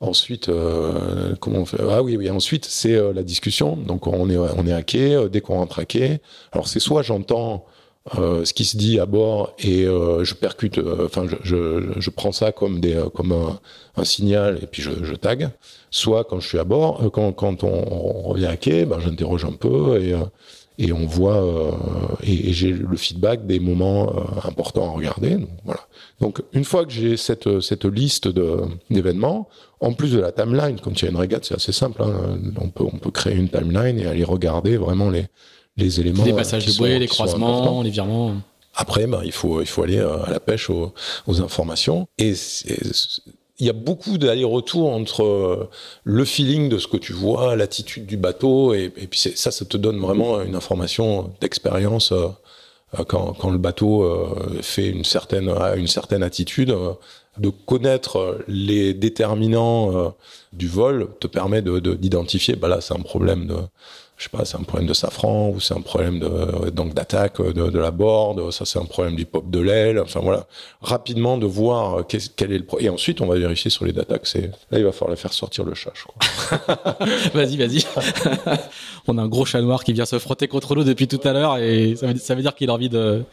Ensuite, 0.00 0.48
euh, 0.48 1.34
comment 1.40 1.60
on 1.60 1.64
fait? 1.64 1.78
Ah 1.90 2.02
oui, 2.02 2.16
oui. 2.16 2.30
Ensuite, 2.30 2.66
c'est 2.66 2.94
euh, 2.94 3.12
la 3.12 3.22
discussion. 3.22 3.76
Donc, 3.76 4.06
on 4.06 4.28
est, 4.28 4.36
on 4.36 4.66
est 4.66 4.72
hacké. 4.72 5.26
dès 5.30 5.40
qu'on 5.40 5.54
rentre 5.54 5.78
hacké, 5.78 6.18
alors 6.52 6.68
c'est 6.68 6.80
soit 6.80 7.02
j'entends 7.02 7.54
euh, 7.54 7.58
ce 8.12 8.52
qui 8.52 8.64
se 8.64 8.76
dit 8.76 9.00
à 9.00 9.06
bord 9.06 9.54
et 9.58 9.84
euh, 9.86 10.24
je 10.24 10.34
percute, 10.34 10.78
euh, 10.78 11.06
enfin 11.06 11.26
je, 11.26 11.36
je, 11.42 12.00
je, 12.00 12.10
prends 12.10 12.32
ça 12.32 12.52
comme 12.52 12.78
des 12.80 13.02
comme 13.14 13.32
un, 13.32 13.58
un 13.96 14.04
signal 14.04 14.58
et 14.62 14.66
puis 14.66 14.82
je, 14.82 14.90
je, 15.02 15.14
tag. 15.14 15.50
Soit 15.90 16.24
quand 16.24 16.40
je 16.40 16.48
suis 16.48 16.58
à 16.58 16.64
bord, 16.64 17.10
quand, 17.12 17.32
quand 17.32 17.64
on, 17.64 17.68
on, 17.68 18.22
revient 18.22 18.46
à 18.46 18.56
quai, 18.56 18.84
ben 18.84 19.00
j'interroge 19.00 19.44
un 19.44 19.52
peu 19.52 20.02
et 20.02 20.14
et 20.76 20.92
on 20.92 21.06
voit 21.06 21.42
et, 22.22 22.50
et 22.50 22.52
j'ai 22.52 22.72
le 22.72 22.96
feedback 22.96 23.46
des 23.46 23.60
moments 23.60 24.12
importants 24.44 24.88
à 24.88 24.90
regarder. 24.90 25.36
Donc, 25.36 25.48
voilà. 25.64 25.80
Donc 26.20 26.42
une 26.52 26.64
fois 26.64 26.84
que 26.84 26.92
j'ai 26.92 27.16
cette 27.16 27.60
cette 27.60 27.86
liste 27.86 28.28
de 28.28 28.60
d'événements, 28.90 29.48
en 29.80 29.94
plus 29.94 30.12
de 30.12 30.20
la 30.20 30.30
timeline, 30.30 30.78
quand 30.78 31.00
il 31.00 31.04
y 31.06 31.08
a 31.08 31.10
une 31.10 31.16
régate, 31.16 31.46
c'est 31.46 31.54
assez 31.54 31.72
simple. 31.72 32.02
Hein, 32.02 32.38
on 32.60 32.68
peut 32.68 32.84
on 32.84 32.98
peut 32.98 33.12
créer 33.12 33.36
une 33.36 33.48
timeline 33.48 33.98
et 33.98 34.06
aller 34.06 34.24
regarder 34.24 34.76
vraiment 34.76 35.08
les 35.08 35.26
les 35.76 36.00
éléments. 36.00 36.24
Les 36.24 36.32
passages 36.32 36.66
de 36.66 36.72
bouée, 36.76 36.98
les 36.98 37.08
croisements, 37.08 37.82
les 37.82 37.90
virements. 37.90 38.34
Après, 38.74 39.06
ben, 39.06 39.22
il 39.24 39.32
faut 39.32 39.60
il 39.60 39.66
faut 39.66 39.82
aller 39.82 39.98
euh, 39.98 40.22
à 40.24 40.30
la 40.30 40.40
pêche 40.40 40.68
aux, 40.70 40.92
aux 41.26 41.40
informations. 41.40 42.08
Et 42.18 42.34
il 43.60 43.66
y 43.66 43.70
a 43.70 43.72
beaucoup 43.72 44.18
d'aller-retour 44.18 44.90
entre 44.90 45.22
euh, 45.22 45.70
le 46.02 46.24
feeling 46.24 46.68
de 46.68 46.78
ce 46.78 46.88
que 46.88 46.96
tu 46.96 47.12
vois, 47.12 47.54
l'attitude 47.54 48.04
du 48.04 48.16
bateau, 48.16 48.74
et, 48.74 48.92
et 48.96 49.06
puis 49.06 49.20
ça, 49.20 49.52
ça 49.52 49.64
te 49.64 49.76
donne 49.76 50.00
vraiment 50.00 50.42
une 50.42 50.56
information 50.56 51.32
d'expérience 51.40 52.10
euh, 52.10 52.28
quand, 53.06 53.32
quand 53.34 53.50
le 53.50 53.58
bateau 53.58 54.08
fait 54.62 54.88
une 54.88 55.04
certaine 55.04 55.48
une 55.76 55.88
certaine 55.88 56.22
attitude. 56.22 56.76
De 57.36 57.48
connaître 57.48 58.38
les 58.46 58.94
déterminants 58.94 60.14
du 60.52 60.68
vol 60.68 61.08
te 61.18 61.26
permet 61.26 61.62
de 61.62 61.80
d'identifier, 61.96 62.54
bah 62.54 62.68
là 62.68 62.80
c'est 62.80 62.94
un 62.94 63.02
problème 63.02 63.48
de 63.48 63.56
je 64.24 64.30
sais 64.30 64.36
pas, 64.38 64.46
c'est 64.46 64.56
un 64.56 64.62
problème 64.62 64.88
de 64.88 64.94
safran 64.94 65.50
ou 65.50 65.60
c'est 65.60 65.74
un 65.74 65.82
problème 65.82 66.18
de 66.18 66.70
donc 66.70 66.94
d'attaque 66.94 67.42
de, 67.42 67.68
de, 67.68 67.78
la 67.78 67.90
board, 67.90 68.50
ça 68.52 68.64
c'est 68.64 68.78
un 68.78 68.86
problème 68.86 69.16
du 69.16 69.26
pop 69.26 69.50
de 69.50 69.58
l'aile. 69.58 70.00
Enfin 70.00 70.20
voilà, 70.20 70.46
rapidement 70.80 71.36
de 71.36 71.44
voir 71.44 72.06
quel, 72.06 72.22
quel 72.34 72.52
est 72.52 72.58
le 72.58 72.64
problème. 72.64 72.86
Et 72.86 72.90
ensuite, 72.90 73.20
on 73.20 73.26
va 73.26 73.38
vérifier 73.38 73.70
sur 73.70 73.84
les 73.84 73.92
data. 73.92 74.14
Là, 74.14 74.78
il 74.78 74.84
va 74.84 74.92
falloir 74.92 75.18
faire 75.18 75.34
sortir 75.34 75.64
le 75.64 75.74
chat, 75.74 75.92
je 75.92 76.04
crois. 76.04 77.06
vas-y, 77.34 77.58
vas-y. 77.58 77.84
on 79.06 79.18
a 79.18 79.22
un 79.22 79.28
gros 79.28 79.44
chat 79.44 79.60
noir 79.60 79.84
qui 79.84 79.92
vient 79.92 80.06
se 80.06 80.18
frotter 80.18 80.48
contre 80.48 80.74
nous 80.74 80.84
depuis 80.84 81.06
tout 81.06 81.20
à 81.22 81.34
l'heure 81.34 81.58
et 81.58 81.94
ça 81.96 82.34
veut, 82.34 82.40
dire 82.40 82.54
qu'il 82.54 82.70
a 82.70 82.72
envie 82.72 82.88
de 82.88 83.24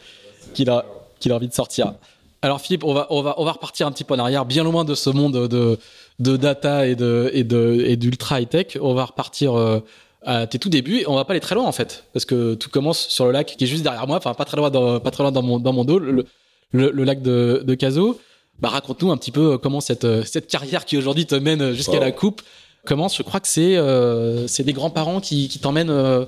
qu'il 0.52 0.68
a 0.68 0.84
qu'il 1.20 1.32
a 1.32 1.36
envie 1.36 1.48
de 1.48 1.54
sortir. 1.54 1.94
Alors 2.42 2.60
Philippe, 2.60 2.84
on 2.84 2.92
va 2.92 3.06
on 3.08 3.22
va 3.22 3.34
on 3.38 3.46
va 3.46 3.52
repartir 3.52 3.86
un 3.86 3.92
petit 3.92 4.04
peu 4.04 4.12
en 4.12 4.18
arrière, 4.18 4.44
bien 4.44 4.62
loin 4.62 4.84
de 4.84 4.94
ce 4.94 5.08
monde 5.08 5.48
de 5.48 5.78
de 6.18 6.36
data 6.36 6.86
et 6.86 6.96
de 6.96 7.30
et 7.32 7.44
de 7.44 7.82
et 7.86 7.96
d'ultra 7.96 8.42
high 8.42 8.48
tech. 8.48 8.76
On 8.78 8.92
va 8.92 9.06
repartir 9.06 9.54
euh, 9.54 9.80
à 10.24 10.46
tes 10.46 10.58
tout 10.58 10.68
débuts 10.68 10.98
et 11.00 11.08
on 11.08 11.14
va 11.14 11.24
pas 11.24 11.32
aller 11.32 11.40
très 11.40 11.54
loin 11.54 11.64
en 11.64 11.72
fait. 11.72 12.04
Parce 12.12 12.24
que 12.24 12.54
tout 12.54 12.70
commence 12.70 13.08
sur 13.08 13.24
le 13.26 13.32
lac 13.32 13.54
qui 13.56 13.64
est 13.64 13.66
juste 13.66 13.82
derrière 13.82 14.06
moi 14.06 14.16
enfin 14.18 14.34
pas 14.34 14.44
très 14.44 14.56
loin 14.56 14.70
dans, 14.70 15.00
pas 15.00 15.10
très 15.10 15.22
loin 15.22 15.32
dans 15.32 15.42
mon 15.42 15.58
dans 15.58 15.72
mon 15.72 15.84
dos 15.84 15.98
le, 15.98 16.24
le, 16.72 16.90
le 16.90 17.04
lac 17.04 17.22
de 17.22 17.62
de 17.64 17.74
Cazo 17.74 18.18
bah 18.60 18.68
raconte-nous 18.68 19.10
un 19.10 19.16
petit 19.16 19.32
peu 19.32 19.58
comment 19.58 19.80
cette 19.80 20.24
cette 20.24 20.46
carrière 20.46 20.84
qui 20.84 20.96
aujourd'hui 20.96 21.26
te 21.26 21.34
mène 21.34 21.72
jusqu'à 21.72 21.98
la 22.00 22.12
coupe 22.12 22.42
commence 22.86 23.16
je 23.16 23.22
crois 23.22 23.40
que 23.40 23.48
c'est 23.48 23.76
euh, 23.76 24.46
c'est 24.46 24.62
des 24.64 24.72
grands-parents 24.72 25.20
qui 25.20 25.48
qui 25.48 25.58
t'emmènent 25.58 25.90
euh, 25.90 26.24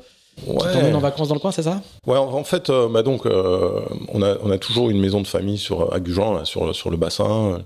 Ouais. 0.48 0.92
en 0.92 0.98
vacances 0.98 1.28
dans 1.28 1.34
le 1.34 1.40
coin, 1.40 1.52
c'est 1.52 1.62
ça? 1.62 1.80
Ouais, 2.08 2.16
en 2.16 2.42
fait, 2.42 2.68
euh, 2.68 2.88
bah 2.88 3.04
donc, 3.04 3.24
euh, 3.24 3.80
on, 4.12 4.20
a, 4.20 4.36
on 4.42 4.50
a 4.50 4.58
toujours 4.58 4.90
une 4.90 4.98
maison 4.98 5.20
de 5.20 5.28
famille 5.28 5.58
sur 5.58 5.94
à 5.94 6.00
Gujan, 6.00 6.44
sur, 6.44 6.74
sur 6.74 6.90
le 6.90 6.96
bassin, 6.96 7.62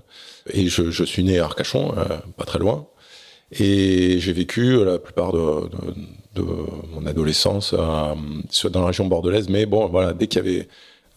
et 0.52 0.66
je, 0.66 0.90
je 0.90 1.02
suis 1.02 1.24
né 1.24 1.38
à 1.38 1.46
Arcachon, 1.46 1.94
euh, 1.96 2.04
pas 2.36 2.44
très 2.44 2.58
loin. 2.58 2.86
Et 3.58 4.20
j'ai 4.20 4.34
vécu 4.34 4.84
la 4.84 4.98
plupart 4.98 5.32
de, 5.32 5.38
de, 5.38 5.94
de 6.34 6.42
mon 6.92 7.06
adolescence 7.06 7.74
euh, 7.74 8.14
dans 8.70 8.80
la 8.80 8.86
région 8.86 9.06
bordelaise. 9.06 9.48
Mais 9.48 9.66
bon, 9.66 9.88
voilà, 9.88 10.12
dès 10.12 10.26
qu'il 10.26 10.44
y 10.44 10.48
avait 10.48 10.68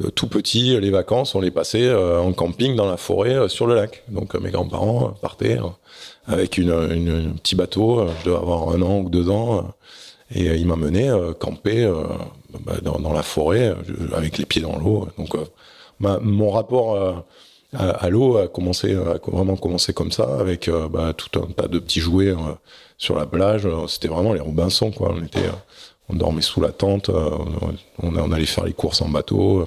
euh, 0.03 0.09
tout 0.09 0.27
petit, 0.27 0.79
les 0.79 0.89
vacances, 0.89 1.35
on 1.35 1.41
les 1.41 1.51
passait 1.51 1.87
euh, 1.87 2.19
en 2.19 2.33
camping 2.33 2.75
dans 2.75 2.89
la 2.89 2.97
forêt 2.97 3.49
sur 3.49 3.67
le 3.67 3.75
lac. 3.75 4.03
Donc 4.09 4.35
mes 4.35 4.51
grands-parents 4.51 5.13
partaient 5.21 5.59
avec 6.27 6.57
une, 6.57 6.71
un 6.71 7.37
petit 7.37 7.55
bateau. 7.55 8.07
Je 8.19 8.25
devais 8.25 8.37
avoir 8.37 8.69
un 8.69 8.81
an 8.81 8.99
ou 8.99 9.09
deux 9.09 9.29
ans. 9.29 9.73
et 10.33 10.45
ils 10.45 10.65
m'amenaient 10.67 11.11
camper 11.39 11.91
bah, 12.65 12.75
dans, 12.81 13.13
la 13.13 13.23
forêt 13.23 13.75
avec 14.13 14.37
les 14.37 14.45
pieds 14.45 14.61
dans 14.61 14.77
l'eau. 14.77 15.07
Donc 15.17 15.35
mon 15.99 16.49
rapport 16.51 17.25
à, 17.73 18.09
l'eau 18.09 18.37
a 18.37 18.47
commencé 18.47 18.95
a 18.95 19.19
vraiment 19.31 19.55
commencé 19.55 19.93
comme 19.93 20.11
ça 20.11 20.37
avec 20.39 20.67
euh, 20.67 20.89
bah, 20.89 21.13
tout 21.13 21.39
un 21.39 21.47
tas 21.51 21.67
de 21.67 21.79
petits 21.79 21.99
jouets 21.99 22.29
euh, 22.29 22.53
sur 22.97 23.15
la 23.15 23.25
plage. 23.25 23.67
C'était 23.87 24.07
vraiment 24.07 24.33
les 24.33 24.41
Robinson 24.41 24.91
quoi. 24.91 25.13
On 25.15 25.23
était 25.23 25.49
on 26.09 26.15
dormait 26.15 26.41
sous 26.41 26.59
la 26.61 26.71
tente 26.71 27.09
on, 27.09 27.73
on, 28.03 28.31
allait 28.31 28.45
faire 28.45 28.65
les 28.65 28.73
courses 28.73 29.01
en 29.01 29.09
bateau 29.09 29.65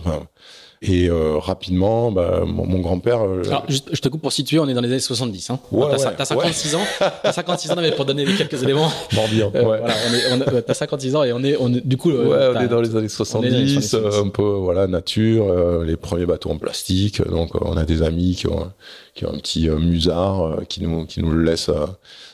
Et 0.87 1.09
euh, 1.09 1.38
rapidement, 1.38 2.12
bah, 2.12 2.42
mon, 2.47 2.66
mon 2.66 2.79
grand-père. 2.81 3.23
euh, 3.23 3.42
Alors, 3.47 3.64
juste, 3.68 3.88
je 3.92 4.01
te 4.01 4.09
coupe 4.09 4.20
pour 4.23 4.33
situer, 4.33 4.59
on 4.59 4.68
est 4.68 4.75
dans 4.75 4.81
les 4.83 4.88
années 4.90 4.99
70. 5.01 5.51
Hein. 5.51 5.59
Ouais, 5.73 5.87
t'as, 5.90 5.97
ouais, 6.11 6.14
t'as 6.16 6.25
56 6.25 6.75
ans. 6.75 6.81
T'as 7.23 7.33
56 7.33 7.70
ans, 7.70 7.75
mais 7.79 7.92
pour 7.92 8.05
donner 8.05 8.25
quelques 8.25 8.62
éléments. 8.62 8.90
Morbihan, 9.14 9.51
euh, 9.55 9.59
ouais. 9.64 9.79
Voilà, 9.81 9.94
on 10.33 10.61
t'as 10.61 10.75
56 10.75 11.16
ans 11.16 11.25
et 11.25 11.33
on 11.33 11.42
est, 11.42 11.57
on 11.59 11.73
est- 11.73 11.87
du 11.87 11.97
coup. 11.97 12.11
euh, 12.11 12.25
Ouais, 12.53 12.59
on 12.59 12.61
est 12.64 12.68
dans 12.68 12.81
les 12.81 12.94
années 12.97 12.97
on 12.97 12.99
est 12.99 12.99
dans 12.99 13.01
les 13.01 13.09
70, 13.09 13.55
années 13.55 13.81
70. 13.81 13.94
euh, 13.94 14.23
un 14.25 14.29
peu 14.29 14.42
voilà 14.42 14.87
nature, 14.87 15.47
euh, 15.49 15.85
les 15.85 15.97
premiers 15.97 16.27
bateaux 16.27 16.51
en 16.51 16.59
plastique. 16.59 17.23
Donc 17.29 17.55
euh, 17.55 17.61
on 17.62 17.77
a 17.77 17.85
des 17.85 18.03
amis 18.03 18.35
qui 18.37 18.47
ont 18.49 18.70
qui 19.14 19.25
ont 19.25 19.33
un 19.33 19.38
petit 19.38 19.68
euh, 19.68 19.79
musard 19.79 20.42
euh, 20.42 20.61
qui 20.68 20.83
nous 20.83 21.07
qui 21.07 21.20
nous 21.23 21.31
le 21.31 21.49
euh, 21.51 21.87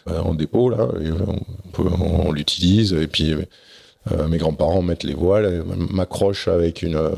euh, 0.09 0.21
en 0.25 0.35
dépôt 0.35 0.71
là. 0.71 0.89
Et, 1.01 1.07
euh, 1.07 1.15
on 1.29 1.69
peut- 1.73 1.91
on, 2.01 2.29
on 2.29 2.33
l'utilise 2.33 2.93
et 2.95 3.07
puis 3.07 3.33
euh, 3.33 4.27
mes 4.29 4.39
grands-parents 4.39 4.83
mettent 4.83 5.05
les 5.05 5.15
voiles, 5.15 5.63
m'accrochent 5.93 6.49
avec 6.49 6.83
une 6.83 6.97
euh, 6.97 7.11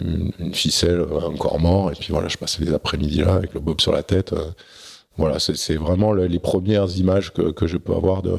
une, 0.00 0.32
une 0.38 0.54
ficelle, 0.54 1.00
euh, 1.00 1.28
un 1.30 1.36
corps 1.36 1.60
mort 1.60 1.92
et 1.92 1.94
puis 1.94 2.08
voilà, 2.12 2.28
je 2.28 2.36
passais 2.36 2.64
les 2.64 2.72
après-midi 2.74 3.18
là 3.20 3.34
avec 3.34 3.54
le 3.54 3.60
bob 3.60 3.80
sur 3.80 3.92
la 3.92 4.02
tête. 4.02 4.32
euh. 4.32 4.50
voilà, 5.18 5.38
c'est 5.38 5.76
vraiment 5.76 6.12
le- 6.12 6.26
les 6.26 6.38
premières 6.40 6.90
images 6.98 7.32
que 7.32 7.50
que 7.52 7.66
je 7.66 7.76
peux 7.78 7.94
avoir 7.94 8.22
de 8.22 8.36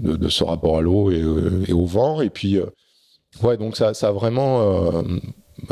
de, 0.00 0.28
ce 0.28 0.44
rapport 0.44 0.78
à 0.78 0.80
l'eau 0.82 1.10
et, 1.12 1.20
euh, 1.22 1.64
au 1.72 1.86
vent. 1.86 2.20
Et 2.22 2.30
puis, 2.30 2.56
euh, 2.58 2.66
ouais, 3.42 3.56
donc 3.56 3.76
ça, 3.76 3.94
ça 3.94 4.08
a 4.08 4.12
vraiment, 4.12 4.62
euh, 4.62 5.02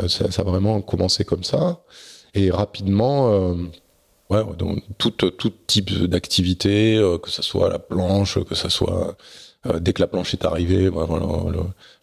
ça, 0.07 0.31
ça 0.31 0.41
a 0.43 0.45
vraiment 0.45 0.81
commencé 0.81 1.25
comme 1.25 1.43
ça. 1.43 1.81
Et 2.33 2.51
rapidement, 2.51 3.31
euh, 3.31 3.55
ouais, 4.29 4.43
donc 4.57 4.83
tout, 4.97 5.11
tout 5.11 5.51
type 5.67 5.91
d'activité, 6.05 6.97
euh, 6.97 7.17
que 7.17 7.29
ce 7.29 7.41
soit 7.41 7.69
la 7.69 7.79
planche, 7.79 8.43
que 8.45 8.55
ce 8.55 8.69
soit 8.69 9.17
euh, 9.67 9.79
dès 9.79 9.93
que 9.93 10.01
la 10.01 10.07
planche 10.07 10.33
est 10.33 10.43
arrivée, 10.45 10.89
bah, 10.89 11.05
voilà, 11.07 11.25
le, 11.51 11.59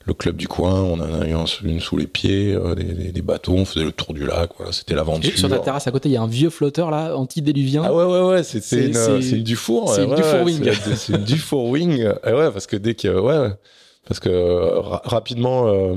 le 0.07 0.15
club 0.15 0.37
du 0.37 0.47
coin, 0.49 0.81
on 0.83 0.95
en 1.01 1.21
a 1.23 1.27
eu 1.27 1.33
un- 1.33 1.45
une 1.65 1.81
sous 1.81 1.97
les 1.97 2.07
pieds, 2.07 2.55
euh, 2.55 2.75
des, 2.75 2.85
des- 2.85 3.13
des 3.13 3.23
bateaux, 3.23 3.53
on 3.55 3.65
faisait 3.65 3.85
le 3.85 3.93
tour 3.93 4.15
du 4.15 4.25
lac, 4.27 4.51
voilà, 4.57 4.73
c'était 4.73 4.95
l'aventure. 4.95 5.33
Et 5.33 5.37
sur 5.37 5.49
ta 5.49 5.59
terrasse 5.59 5.87
à 5.87 5.91
côté, 5.91 6.09
il 6.09 6.13
y 6.13 6.17
a 6.17 6.23
un 6.23 6.27
vieux 6.29 6.51
flotteur 6.51 6.91
là, 6.91 7.17
anti-déluvien. 7.17 7.83
Ah 7.85 7.93
ouais 7.93 8.05
ouais 8.05 8.21
ouais 8.29 8.43
c'est 8.45 8.63
c'est 8.63 8.87
une 8.87 8.95
c'est- 8.95 9.21
ouais, 10.07 10.15
Dufour 10.15 10.39
ouais, 10.41 10.45
Wing. 10.45 10.71
c'est- 10.97 11.13
une 11.13 11.25
Dufour 11.25 11.69
wing 11.69 11.99
Et 12.27 12.33
ouais 12.33 12.51
parce 12.53 12.67
que 12.67 12.77
dès 12.77 12.95
que 12.95 13.09
ouais 13.09 13.51
parce 14.07 14.21
que 14.21 14.79
ra- 14.79 15.03
rapidement 15.05 15.67
euh, 15.69 15.95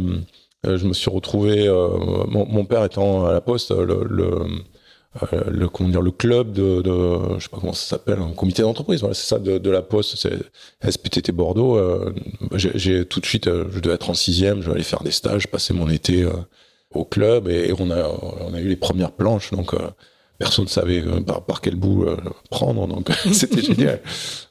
euh, 0.66 0.78
je 0.78 0.86
me 0.88 0.94
suis 0.94 1.10
retrouvé 1.10 1.68
euh, 1.68 1.88
mon, 2.28 2.46
mon 2.46 2.66
père 2.66 2.84
étant 2.84 3.26
à 3.26 3.32
la 3.32 3.40
poste 3.42 3.72
le 3.72 4.04
le, 4.10 4.32
euh, 5.34 5.44
le 5.50 5.68
comment 5.68 5.90
dire 5.90 6.02
le 6.02 6.12
club 6.12 6.54
de, 6.54 6.82
de 6.82 7.38
je 7.38 7.44
sais 7.44 7.50
pas 7.50 7.58
comment 7.60 7.74
ça 7.74 7.98
s'appelle 7.98 8.20
un 8.20 8.32
comité 8.32 8.62
d'entreprise 8.62 9.02
voilà 9.02 9.14
c'est 9.14 9.28
ça 9.28 9.40
de, 9.40 9.70
la 9.70 9.82
poste 9.82 10.16
c'est 10.16 10.40
SPTT 10.90 11.34
Bordeaux 11.34 11.76
euh, 11.76 12.16
j'ai 12.54 13.04
tout 13.04 13.20
de 13.20 13.26
suite 13.26 13.48
euh, 13.48 13.66
je 13.74 13.82
devais 13.82 13.96
être 13.96 14.10
en 14.10 14.14
sixième 14.14 14.62
je 14.62 14.68
vais 14.68 14.76
aller 14.76 14.84
faire 14.84 15.04
des 15.04 15.12
stages 15.12 15.48
passer 15.48 15.74
mon 15.74 15.90
été 15.90 16.26
au 16.92 17.04
club 17.04 17.50
et, 17.50 17.74
on 17.78 17.92
a 17.92 18.08
on 18.40 18.54
a 18.54 18.62
eu 18.62 18.70
les 18.70 18.78
premières 18.78 19.12
planches 19.12 19.52
donc 19.52 19.76
personne 20.40 20.64
ne 20.64 20.70
savait 20.70 21.04
par, 21.28 21.44
par 21.44 21.60
quel 21.60 21.76
bout 21.76 22.06
prendre, 22.50 22.88
donc 22.88 23.12
c'était 23.34 23.62
génial. 23.62 24.02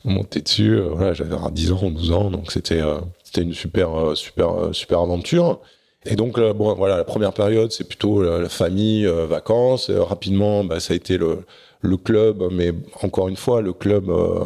On 0.05 0.13
montait 0.13 0.41
dessus, 0.41 0.79
voilà, 0.79 1.15
j'avais 1.15 1.35
10 1.53 1.73
ans, 1.73 1.91
12 1.91 2.13
ans, 2.13 2.31
donc 2.31 2.53
c'était 2.53 2.81
c'était 3.25 3.43
une 3.43 3.55
super 3.55 4.13
super 4.15 4.69
super 4.73 5.01
aventure. 5.01 5.61
Et 6.07 6.17
donc 6.17 6.39
euh, 6.39 6.53
bon 6.55 6.75
voilà, 6.75 6.97
la 6.97 7.05
première 7.05 7.33
période 7.33 7.73
c'est 7.73 7.85
plutôt 7.85 8.23
la, 8.23 8.39
la 8.39 8.49
famille, 8.49 9.07
euh, 9.07 9.27
vacances. 9.27 9.91
Euh, 9.91 10.03
rapidement, 10.03 10.65
bah, 10.65 10.81
ça 10.81 10.93
a 10.95 10.97
été 10.97 11.19
le 11.19 11.41
le 11.83 11.97
club, 11.97 12.43
mais 12.53 12.73
encore 13.03 13.29
une 13.29 13.37
fois 13.37 13.61
le 13.63 13.73
club. 13.73 14.09
euh, 14.11 14.45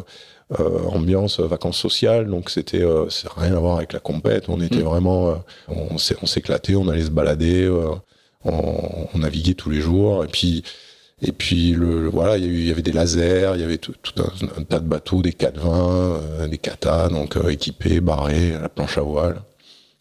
euh, 0.61 0.83
ambiance 0.93 1.40
euh, 1.40 1.47
vacances 1.47 1.79
sociales 1.79 2.27
donc 2.29 2.51
c'était 2.51 2.83
euh, 2.83 3.09
c'est 3.09 3.29
rien 3.35 3.57
à 3.57 3.59
voir 3.59 3.79
avec 3.79 3.95
la 3.95 3.99
compète 3.99 4.51
on 4.51 4.61
était 4.61 4.81
Mm. 4.83 4.90
vraiment 4.90 5.29
euh, 5.31 5.35
on 5.69 5.97
s'est- 5.97 6.17
on 6.23 6.27
s'éclatait 6.27 6.75
on 6.77 6.87
allait 6.88 7.05
se 7.07 7.11
balader 7.11 7.64
euh, 7.64 7.88
on, 8.45 9.09
on 9.14 9.19
naviguait 9.19 9.55
tous 9.55 9.71
les 9.71 9.81
jours 9.81 10.23
et 10.23 10.29
puis 10.29 10.62
et 11.23 11.33
puis 11.33 11.71
le, 11.73 12.03
le- 12.03 12.09
voilà, 12.11 12.37
il 12.37 12.45
y, 12.45 12.69
y 12.69 12.71
avait 12.71 12.83
des 12.83 12.93
lasers, 12.93 13.53
il 13.55 13.61
y 13.62 13.64
avait 13.64 13.79
tout, 13.79 13.95
tout 14.03 14.12
un, 14.23 14.61
un 14.61 14.64
tas 14.64 14.81
de 14.81 14.87
bateaux, 14.87 15.23
des 15.23 15.33
420, 15.33 15.90
euh, 16.43 16.47
des 16.47 16.59
katas, 16.59 17.09
donc 17.09 17.37
euh, 17.38 17.49
équipés, 17.49 18.01
barrés, 18.03 18.53
à 18.55 18.61
la 18.61 18.69
planche 18.69 18.99
à 18.99 19.03
voile. 19.03 19.40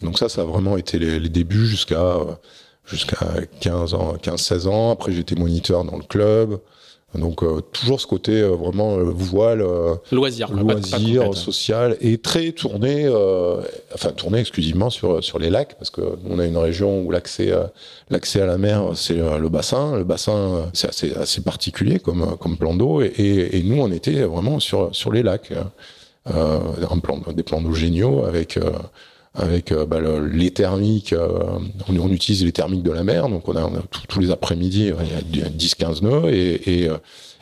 Donc 0.04 0.20
ça, 0.20 0.30
ça 0.30 0.42
a 0.42 0.46
vraiment 0.46 0.78
été 0.78 1.00
les, 1.00 1.20
les 1.20 1.30
débuts 1.30 1.66
jusqu'à 1.66 2.02
euh, 2.02 2.26
jusqu'à 2.86 3.18
15 3.62 3.94
ans, 3.94 4.16
15-16 4.22 4.68
ans. 4.68 4.92
Après, 4.92 5.12
j'étais 5.12 5.36
moniteur 5.36 5.84
dans 5.86 5.98
le 5.98 6.04
club. 6.04 6.60
Donc 7.16 7.44
euh, 7.44 7.62
toujours 7.62 8.02
ce 8.02 8.08
côté 8.08 8.42
euh, 8.42 8.56
vraiment 8.56 8.98
euh, 8.98 9.04
voile, 9.04 9.64
Loisir. 10.12 10.48
pas- 10.50 10.56
pas 10.56 10.62
loisir, 10.64 11.24
compète. 11.26 11.38
social 11.38 11.96
et 12.02 12.18
très 12.18 12.52
tourné, 12.54 13.08
enfin 13.94 14.10
tourné 14.14 14.40
exclusivement 14.40 14.90
sur 14.90 15.24
sur 15.24 15.38
les 15.38 15.52
lacs 15.52 15.76
parce 15.78 15.92
que 15.92 16.02
on 16.28 16.40
a 16.40 16.46
une 16.48 16.58
région 16.58 17.04
où 17.04 17.12
l'accès 17.12 17.52
à, 17.52 17.72
l'accès 18.10 18.42
à 18.42 18.48
la 18.48 18.58
mer 18.58 18.94
c'est 18.96 19.14
le 19.14 19.48
bassin, 19.50 19.96
le 19.96 20.04
bassin 20.04 20.72
c'est 20.74 20.90
assez 20.90 21.14
assez 21.14 21.42
particulier 21.42 22.00
comme 22.00 22.36
comme 22.40 22.58
plan 22.58 22.74
d'eau 22.74 23.04
et, 23.04 23.06
et, 23.06 23.58
et 23.60 23.62
nous 23.62 23.80
on 23.80 23.92
était 23.92 24.24
vraiment 24.24 24.60
sur 24.60 24.90
sur 24.96 25.12
les 25.12 25.22
lacs, 25.22 25.54
euh, 26.34 26.60
un 26.90 26.98
plan 26.98 27.20
des 27.32 27.44
plans 27.44 27.62
d'eau 27.62 27.74
géniaux 27.74 28.26
avec 28.26 28.58
avec 29.36 29.72
euh, 29.72 29.86
bah, 29.86 30.00
le- 30.00 30.28
les 30.28 30.52
thermiques, 30.52 31.14
euh, 31.14 31.28
on, 31.90 31.98
on 32.00 32.10
utilise 32.10 32.44
les 32.46 32.52
thermiques 32.52 32.84
de 32.84 32.92
la 32.92 33.04
mer, 33.04 33.30
donc 33.30 33.48
on 33.50 33.56
a, 33.56 33.64
on 33.64 33.76
a 33.76 33.82
tous- 33.90 34.06
tous 34.08 34.20
les 34.20 34.30
après-midi, 34.32 34.92
il 35.34 35.38
y 35.40 35.42
a 35.42 35.50
10-15 35.50 36.02
nœuds 36.04 36.30
et, 36.32 36.82
et, 36.82 36.90
euh, 36.90 36.98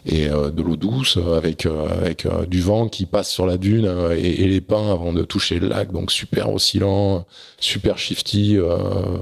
et 0.06 0.30
euh, 0.30 0.50
de 0.50 0.62
l'eau 0.64 0.78
douce 0.78 1.18
avec 1.36 1.66
euh, 1.66 1.88
avec 2.02 2.26
du 2.50 2.62
vent 2.62 2.88
qui 2.88 3.06
passe 3.06 3.30
sur 3.30 3.46
la 3.46 3.58
dune 3.58 3.88
et, 4.18 4.44
et 4.44 4.48
les 4.48 4.62
pins 4.62 4.90
avant 4.92 5.12
de 5.14 5.22
toucher 5.24 5.60
le 5.60 5.68
lac, 5.68 5.92
donc 5.92 6.12
super 6.12 6.52
oscillant, 6.52 7.26
super 7.60 7.98
shifty, 7.98 8.58
euh, 8.58 8.78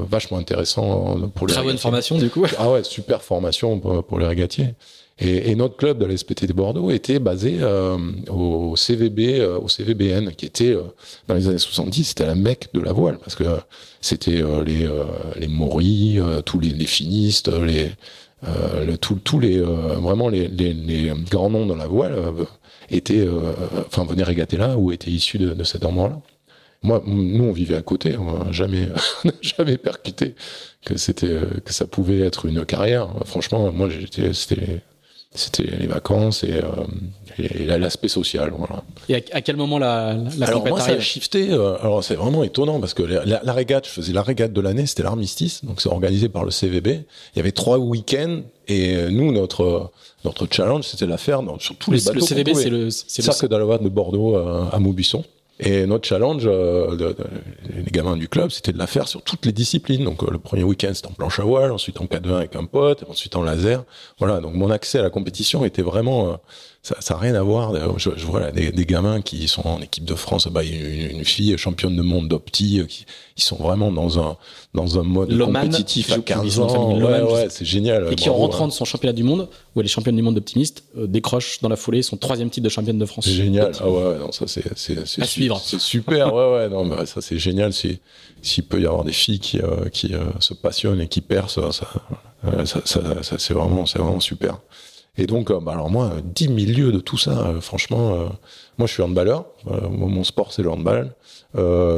vachement 0.10 0.38
intéressant 0.38 1.18
pour 1.36 1.48
les 1.48 1.54
Très 1.54 1.64
bonne 1.64 1.78
formation 1.80 2.18
du 2.18 2.30
coup. 2.30 2.46
Ah 2.60 2.70
ouais, 2.72 2.84
super 2.84 3.24
formation 3.24 3.80
pour, 3.80 4.04
pour 4.06 4.20
les 4.20 4.28
régatiers. 4.28 4.76
Et, 5.22 5.54
notre 5.56 5.76
club 5.76 5.98
de 5.98 6.06
la 6.06 6.16
SPT 6.16 6.46
de 6.46 6.54
Bordeaux 6.54 6.92
était 6.92 7.20
basé 7.20 7.58
euh, 7.60 7.98
au 8.30 8.78
CVB, 8.78 9.40
euh, 9.40 9.60
au 9.60 9.68
CVBN, 9.68 10.32
qui 10.32 10.46
était 10.46 10.74
euh, 10.74 10.84
dans 11.28 11.36
les 11.36 11.48
années 11.50 11.58
70, 11.58 12.06
c'était 12.06 12.26
la 12.26 12.36
mecque 12.36 12.70
de 12.74 12.80
la 12.80 12.94
voile, 12.94 13.18
parce 13.18 13.36
que 13.36 13.44
c'était 14.00 14.42
les 14.66 14.90
les 15.36 15.48
Maury, 15.48 16.20
tous 16.46 16.60
les, 16.60 16.86
finistes, 16.86 17.50
les 17.50 17.92
le- 18.44 18.96
tous 18.96 19.40
les 19.40 19.60
vraiment 19.60 20.30
les, 20.30 21.12
grands 21.30 21.50
noms 21.50 21.66
dans 21.66 21.76
la 21.76 21.88
voile 21.88 22.16
étaient, 22.90 23.28
enfin 23.88 24.06
venaient 24.06 24.24
régater 24.24 24.56
là 24.56 24.78
ou 24.78 24.94
étaient 24.94 25.12
issus 25.12 25.38
de, 25.38 25.64
cet 25.64 25.84
endroit-là. 25.84 26.22
Moi, 26.82 27.04
nous, 27.06 27.44
on 27.44 27.52
vivait 27.52 27.76
à 27.76 27.82
côté, 27.82 28.16
on 28.18 28.46
n'a 28.46 28.52
jamais, 28.54 28.88
jamais 29.42 29.78
percuté 29.78 30.36
que 30.86 30.96
c'était, 30.98 31.42
que 31.66 31.74
ça 31.74 31.86
pouvait 31.86 32.20
être 32.20 32.46
une 32.46 32.64
carrière. 32.66 33.10
Franchement, 33.26 33.70
moi, 33.74 33.90
j'étais, 33.90 34.32
c'était, 34.34 34.82
c'était 35.36 35.64
les 35.64 35.88
vacances 35.88 36.44
et, 36.44 36.54
euh, 36.54 36.64
et 37.38 37.66
l'aspect 37.66 38.08
social. 38.08 38.52
Voilà. 38.58 38.84
Et 39.10 39.16
à, 39.16 39.20
à 39.34 39.42
quel 39.42 39.56
moment 39.58 39.78
la, 39.78 40.16
la 40.38 40.48
alors 40.48 40.68
moi, 40.68 40.80
ça 40.82 40.92
a 40.94 41.00
shifté. 41.00 41.52
euh, 41.52 41.78
alors 41.82 42.04
c'est 42.04 42.16
vraiment 42.16 42.44
étonnant 42.44 42.80
parce 42.80 42.94
que 42.96 43.04
la, 43.04 43.24
la- 43.26 43.42
la 43.44 43.54
régate, 43.54 43.86
je 43.86 43.92
faisais 43.92 44.12
la 44.12 44.24
régate 44.24 44.52
de 44.54 44.62
l'année, 44.62 44.86
c'était 44.88 45.04
l'armistice, 45.04 45.64
donc 45.64 45.82
c'est 45.82 45.90
organisé 45.90 46.30
par 46.30 46.44
le 46.46 46.52
CVB. 46.52 46.88
Il 46.88 47.38
y 47.38 47.40
avait 47.40 47.52
trois 47.52 47.78
week-ends 47.78 48.42
et 48.68 48.96
euh, 48.96 49.10
nous, 49.10 49.32
notre 49.32 49.92
notre 50.26 50.48
challenge, 50.52 50.84
c'était 50.86 51.06
de 51.06 51.12
la 51.12 51.18
faire 51.18 51.44
dans, 51.44 51.58
sur 51.60 51.76
tous 51.78 51.92
le, 51.92 51.98
les 51.98 52.04
bateaux. 52.04 52.20
le 52.20 52.26
CVB, 52.26 52.54
c'est 52.56 52.70
le, 52.70 52.90
c'est 52.90 53.20
le 53.22 53.24
Cercle 53.32 53.48
d'Alouane 53.48 53.84
de 53.84 53.90
Bordeaux 53.90 54.36
euh, 54.36 54.66
à 54.72 54.80
Maubuisson. 54.80 55.24
Et 55.62 55.86
notre 55.86 56.08
challenge, 56.08 56.44
euh, 56.46 56.92
de, 56.92 57.10
de- 57.10 57.16
les 57.76 57.92
gamins 57.92 58.16
du 58.16 58.30
club, 58.30 58.50
c'était 58.50 58.72
de 58.72 58.78
la 58.78 58.88
faire 58.88 59.08
sur 59.08 59.22
toutes 59.22 59.46
les 59.46 59.52
disciplines. 59.52 60.06
Donc 60.06 60.24
euh, 60.24 60.28
le 60.32 60.40
premier 60.40 60.64
week-end, 60.64 60.92
c'était 60.94 61.08
en 61.08 61.12
planche 61.14 61.40
à 61.40 61.44
voile, 61.44 61.72
ensuite 61.72 62.00
en 62.00 62.08
4 62.08 62.32
avec 62.32 62.56
un 62.56 62.66
pote, 62.66 63.04
ensuite 63.10 63.36
en 63.36 63.44
laser. 63.44 63.84
Voilà, 64.20 64.40
donc 64.40 64.54
mon 64.54 64.70
accès 64.72 65.00
à 65.00 65.02
la 65.04 65.10
compétition 65.10 65.66
était 65.66 65.82
vraiment... 65.82 66.38
ça 66.82 66.96
n'a 67.14 67.20
rien 67.20 67.36
à 67.36 67.42
voir. 67.44 67.74
Je, 68.00 68.10
je 68.16 68.26
vois 68.26 68.40
là, 68.40 68.52
des, 68.52 68.72
des 68.72 68.86
gamins 68.86 69.22
qui 69.22 69.48
sont 69.48 69.68
en 69.68 69.82
équipe 69.82 70.06
de 70.06 70.16
France, 70.16 70.48
bah, 70.48 70.64
une, 70.64 71.18
une 71.18 71.26
fille 71.26 71.58
championne 71.58 71.96
de 71.96 72.02
monde 72.02 72.28
d'opti, 72.30 72.80
euh, 72.80 72.86
qui 72.86 73.06
ils 73.38 73.44
sont 73.44 73.58
vraiment 73.58 73.92
dans 73.92 74.20
un 74.20 74.38
dans 74.74 75.00
un 75.00 75.04
mode 75.04 75.32
Loman, 75.32 75.62
compétitif 75.64 76.12
à 76.12 76.16
joue 76.16 76.22
pour 76.22 76.26
15 76.26 76.44
Vision 76.44 76.68
ans. 76.68 76.98
Ouais, 77.00 77.22
ouais, 77.22 77.48
c'est 77.50 77.66
génial. 77.66 78.12
et 78.12 78.16
qui 78.16 78.30
en 78.30 78.34
rentrant 78.34 78.66
hein. 78.66 78.68
de 78.70 78.74
son 78.74 78.86
championnat 78.86 79.14
du 79.14 79.24
monde, 79.24 79.50
où 79.76 79.80
elle 79.82 79.86
est 79.86 79.90
championne 79.90 80.16
du 80.16 80.22
monde 80.22 80.36
d'optimiste, 80.36 80.84
euh, 80.98 81.06
décroche 81.08 81.60
dans 81.62 81.70
la 81.70 81.76
foulée 81.76 82.02
son 82.02 82.18
troisième 82.18 82.50
titre 82.50 82.64
de 82.66 82.70
championne 82.70 82.98
de 82.98 83.06
France. 83.06 83.26
C'est 83.26 83.32
génial. 83.34 83.72
Ah 83.80 83.90
ouais, 83.90 84.18
non, 84.20 84.32
ça 84.32 84.46
c'est 84.48 84.64
c'est 84.78 85.06
c'est 85.08 85.22
À 85.22 85.26
su- 85.26 85.32
suivre. 85.32 85.62
C'est 85.64 85.80
super. 85.80 86.34
Ouais 86.34 86.52
ouais, 86.54 86.70
non, 86.70 87.06
ça 87.06 87.22
c'est 87.22 87.38
génial. 87.40 87.74
Si 87.74 88.00
s'il 88.42 88.64
peut 88.64 88.82
y 88.82 88.86
avoir 88.86 89.04
des 89.04 89.12
filles 89.12 89.40
qui 89.40 89.60
euh, 89.60 89.90
qui 89.92 90.14
euh, 90.14 90.20
se 90.40 90.54
passionnent 90.54 91.02
et 91.02 91.08
qui 91.10 91.20
percent, 91.22 91.72
ça 91.72 91.88
ça, 92.44 92.66
ça, 92.66 92.82
ça- 92.86 93.24
ça, 93.24 93.36
c'est 93.38 93.54
vraiment 93.54 93.86
c'est 93.86 94.00
vraiment 94.00 94.20
super. 94.22 94.60
Et 95.18 95.28
donc, 95.28 95.52
euh, 95.52 95.60
bah 95.60 95.74
alors 95.74 95.90
moi, 95.90 96.14
10 96.24 96.50
milieux 96.50 96.92
de 96.92 97.00
tout 97.00 97.18
ça, 97.18 97.48
euh, 97.48 97.62
franchement, 97.62 98.14
euh, 98.14 98.26
moi 98.78 98.88
je 98.88 98.94
suis 98.94 99.04
handballeur, 99.04 99.46
mon 99.92 100.24
sport 100.24 100.54
c'est 100.54 100.64
le 100.64 100.70
handball, 100.70 101.14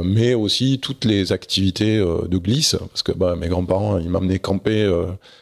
mais 0.04 0.34
aussi 0.34 0.80
toutes 0.80 1.06
les 1.06 1.32
activités 1.32 2.00
de 2.00 2.38
glisse, 2.38 2.76
parce 2.90 3.04
que 3.04 3.12
bah, 3.12 3.36
mes 3.36 3.50
grands-parents, 3.50 4.00
ils 4.00 4.10
m'amenaient 4.10 4.40
camper 4.40 4.90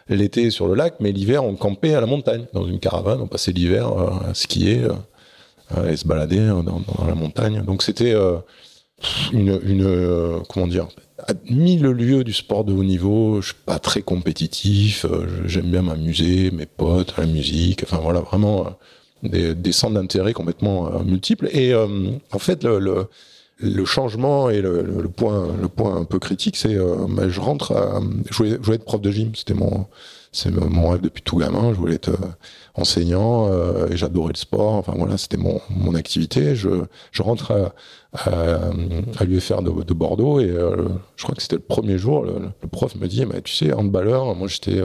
l'été 0.09 0.49
sur 0.49 0.67
le 0.67 0.75
lac, 0.75 0.95
mais 0.99 1.13
l'hiver 1.13 1.45
on 1.45 1.55
campait 1.55 1.93
à 1.93 2.01
la 2.01 2.07
montagne, 2.07 2.45
dans 2.53 2.65
une 2.65 2.79
caravane, 2.79 3.21
on 3.21 3.27
passait 3.27 3.53
l'hiver 3.53 3.87
à 3.87 4.33
skier 4.33 4.85
et 5.87 5.95
se 5.95 6.05
balader 6.05 6.45
dans, 6.45 6.63
dans 6.63 7.05
la 7.07 7.15
montagne. 7.15 7.61
Donc 7.61 7.83
c'était 7.83 8.13
euh, 9.33 9.33
une, 9.33 9.59
une 9.63 10.43
comment 10.49 10.67
dire 10.67 10.87
à 11.27 11.33
mille 11.49 11.83
lieux 11.83 12.23
du 12.23 12.33
sport 12.33 12.63
de 12.63 12.73
haut 12.73 12.83
niveau. 12.83 13.41
Je 13.41 13.47
suis 13.47 13.55
pas 13.65 13.79
très 13.79 14.01
compétitif. 14.01 15.05
J'aime 15.45 15.69
bien 15.69 15.81
m'amuser, 15.81 16.49
mes 16.51 16.65
potes, 16.65 17.13
la 17.17 17.25
musique. 17.25 17.83
Enfin 17.83 17.99
voilà, 18.01 18.21
vraiment 18.21 18.77
des, 19.23 19.53
des 19.53 19.71
centres 19.73 19.95
d'intérêt 19.95 20.31
complètement 20.31 20.89
multiples. 21.03 21.49
Et 21.51 21.75
en 21.75 22.39
fait, 22.39 22.63
le, 22.63 22.79
le 22.79 23.07
le 23.61 23.85
changement 23.85 24.49
et 24.49 24.61
le, 24.61 24.81
le, 24.81 25.09
point, 25.09 25.47
le 25.61 25.67
point 25.67 25.95
un 25.95 26.05
peu 26.05 26.19
critique, 26.19 26.55
c'est 26.55 26.75
euh, 26.75 26.95
bah, 27.09 27.29
je 27.29 27.39
rentre, 27.39 27.73
à, 27.73 28.01
je, 28.29 28.37
voulais, 28.37 28.51
je 28.51 28.57
voulais 28.57 28.75
être 28.75 28.85
prof 28.85 29.01
de 29.01 29.11
gym, 29.11 29.31
c'était 29.35 29.53
mon, 29.53 29.85
c'est 30.31 30.51
mon 30.51 30.89
rêve 30.89 31.01
depuis 31.01 31.23
tout 31.23 31.37
gamin. 31.37 31.73
Je 31.73 31.77
voulais 31.77 31.95
être 31.95 32.09
euh, 32.09 32.27
enseignant 32.75 33.47
euh, 33.51 33.87
et 33.89 33.97
j'adorais 33.97 34.33
le 34.33 34.37
sport. 34.37 34.73
Enfin 34.73 34.93
voilà, 34.95 35.17
c'était 35.17 35.37
mon, 35.37 35.59
mon 35.69 35.95
activité. 35.95 36.55
Je, 36.55 36.69
je 37.11 37.21
rentre 37.23 37.71
à, 38.13 38.29
à, 38.29 39.23
l'UFR 39.23 39.61
de, 39.61 39.83
de, 39.83 39.93
Bordeaux 39.93 40.39
et 40.39 40.49
je 41.15 41.23
crois 41.23 41.35
que 41.35 41.41
c'était 41.41 41.55
le 41.55 41.61
premier 41.61 41.97
jour. 41.97 42.23
Le, 42.23 42.67
prof 42.71 42.95
me 42.95 43.07
dit, 43.07 43.25
mais 43.25 43.41
tu 43.41 43.53
sais, 43.53 43.73
handballeur, 43.73 44.35
moi 44.35 44.47
j'étais 44.47 44.81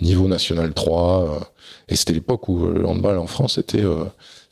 niveau 0.00 0.28
national 0.28 0.72
3 0.72 1.40
et 1.88 1.96
c'était 1.96 2.12
l'époque 2.12 2.48
où 2.48 2.66
le 2.66 2.86
handball 2.86 3.18
en 3.18 3.26
France 3.26 3.58
était 3.58 3.84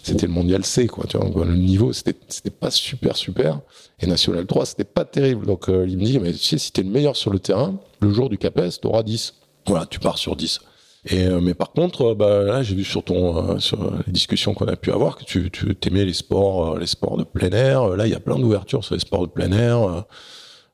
c'était 0.02 0.26
le 0.26 0.32
mondial 0.32 0.64
C, 0.64 0.88
quoi. 0.88 1.04
Tu 1.08 1.16
vois, 1.16 1.44
le 1.44 1.54
niveau, 1.54 1.92
c'était, 1.92 2.16
c'était 2.28 2.50
pas 2.50 2.70
super, 2.70 3.16
super. 3.16 3.60
Et 4.00 4.06
national 4.06 4.46
3, 4.46 4.66
c'était 4.66 4.84
pas 4.84 5.04
terrible. 5.04 5.46
Donc, 5.46 5.68
euh, 5.68 5.86
il 5.88 5.96
me 5.96 6.04
dit, 6.04 6.18
mais 6.18 6.32
tu 6.32 6.38
sais, 6.38 6.58
si 6.58 6.72
t'es 6.72 6.82
le 6.82 6.90
meilleur 6.90 7.16
sur 7.16 7.30
le 7.30 7.38
terrain, 7.38 7.76
le 8.00 8.12
jour 8.12 8.28
du 8.28 8.36
CAPES, 8.36 8.80
t'auras 8.80 9.04
10. 9.04 9.34
Voilà, 9.66 9.86
tu 9.86 9.98
pars 9.98 10.18
sur 10.18 10.36
10. 10.36 10.60
Et, 11.06 11.24
euh, 11.26 11.40
mais 11.40 11.54
par 11.54 11.72
contre, 11.72 12.12
euh, 12.12 12.14
bah, 12.14 12.42
là, 12.42 12.62
j'ai 12.62 12.74
vu 12.74 12.84
sur 12.84 13.02
ton, 13.02 13.58
sur 13.58 13.78
les 14.06 14.12
discussions 14.12 14.54
qu'on 14.54 14.66
a 14.66 14.76
pu 14.76 14.92
avoir 14.92 15.16
que 15.16 15.24
tu, 15.24 15.50
tu 15.50 15.76
aimais 15.86 16.04
les 16.04 16.12
sports, 16.12 16.78
les 16.78 16.86
sports 16.86 17.16
de 17.16 17.24
plein 17.24 17.50
air. 17.50 17.88
Là, 17.96 18.06
il 18.06 18.12
y 18.12 18.14
a 18.14 18.20
plein 18.20 18.38
d'ouvertures 18.38 18.84
sur 18.84 18.94
les 18.94 19.00
sports 19.00 19.22
de 19.22 19.32
plein 19.32 19.50
air. 19.52 20.04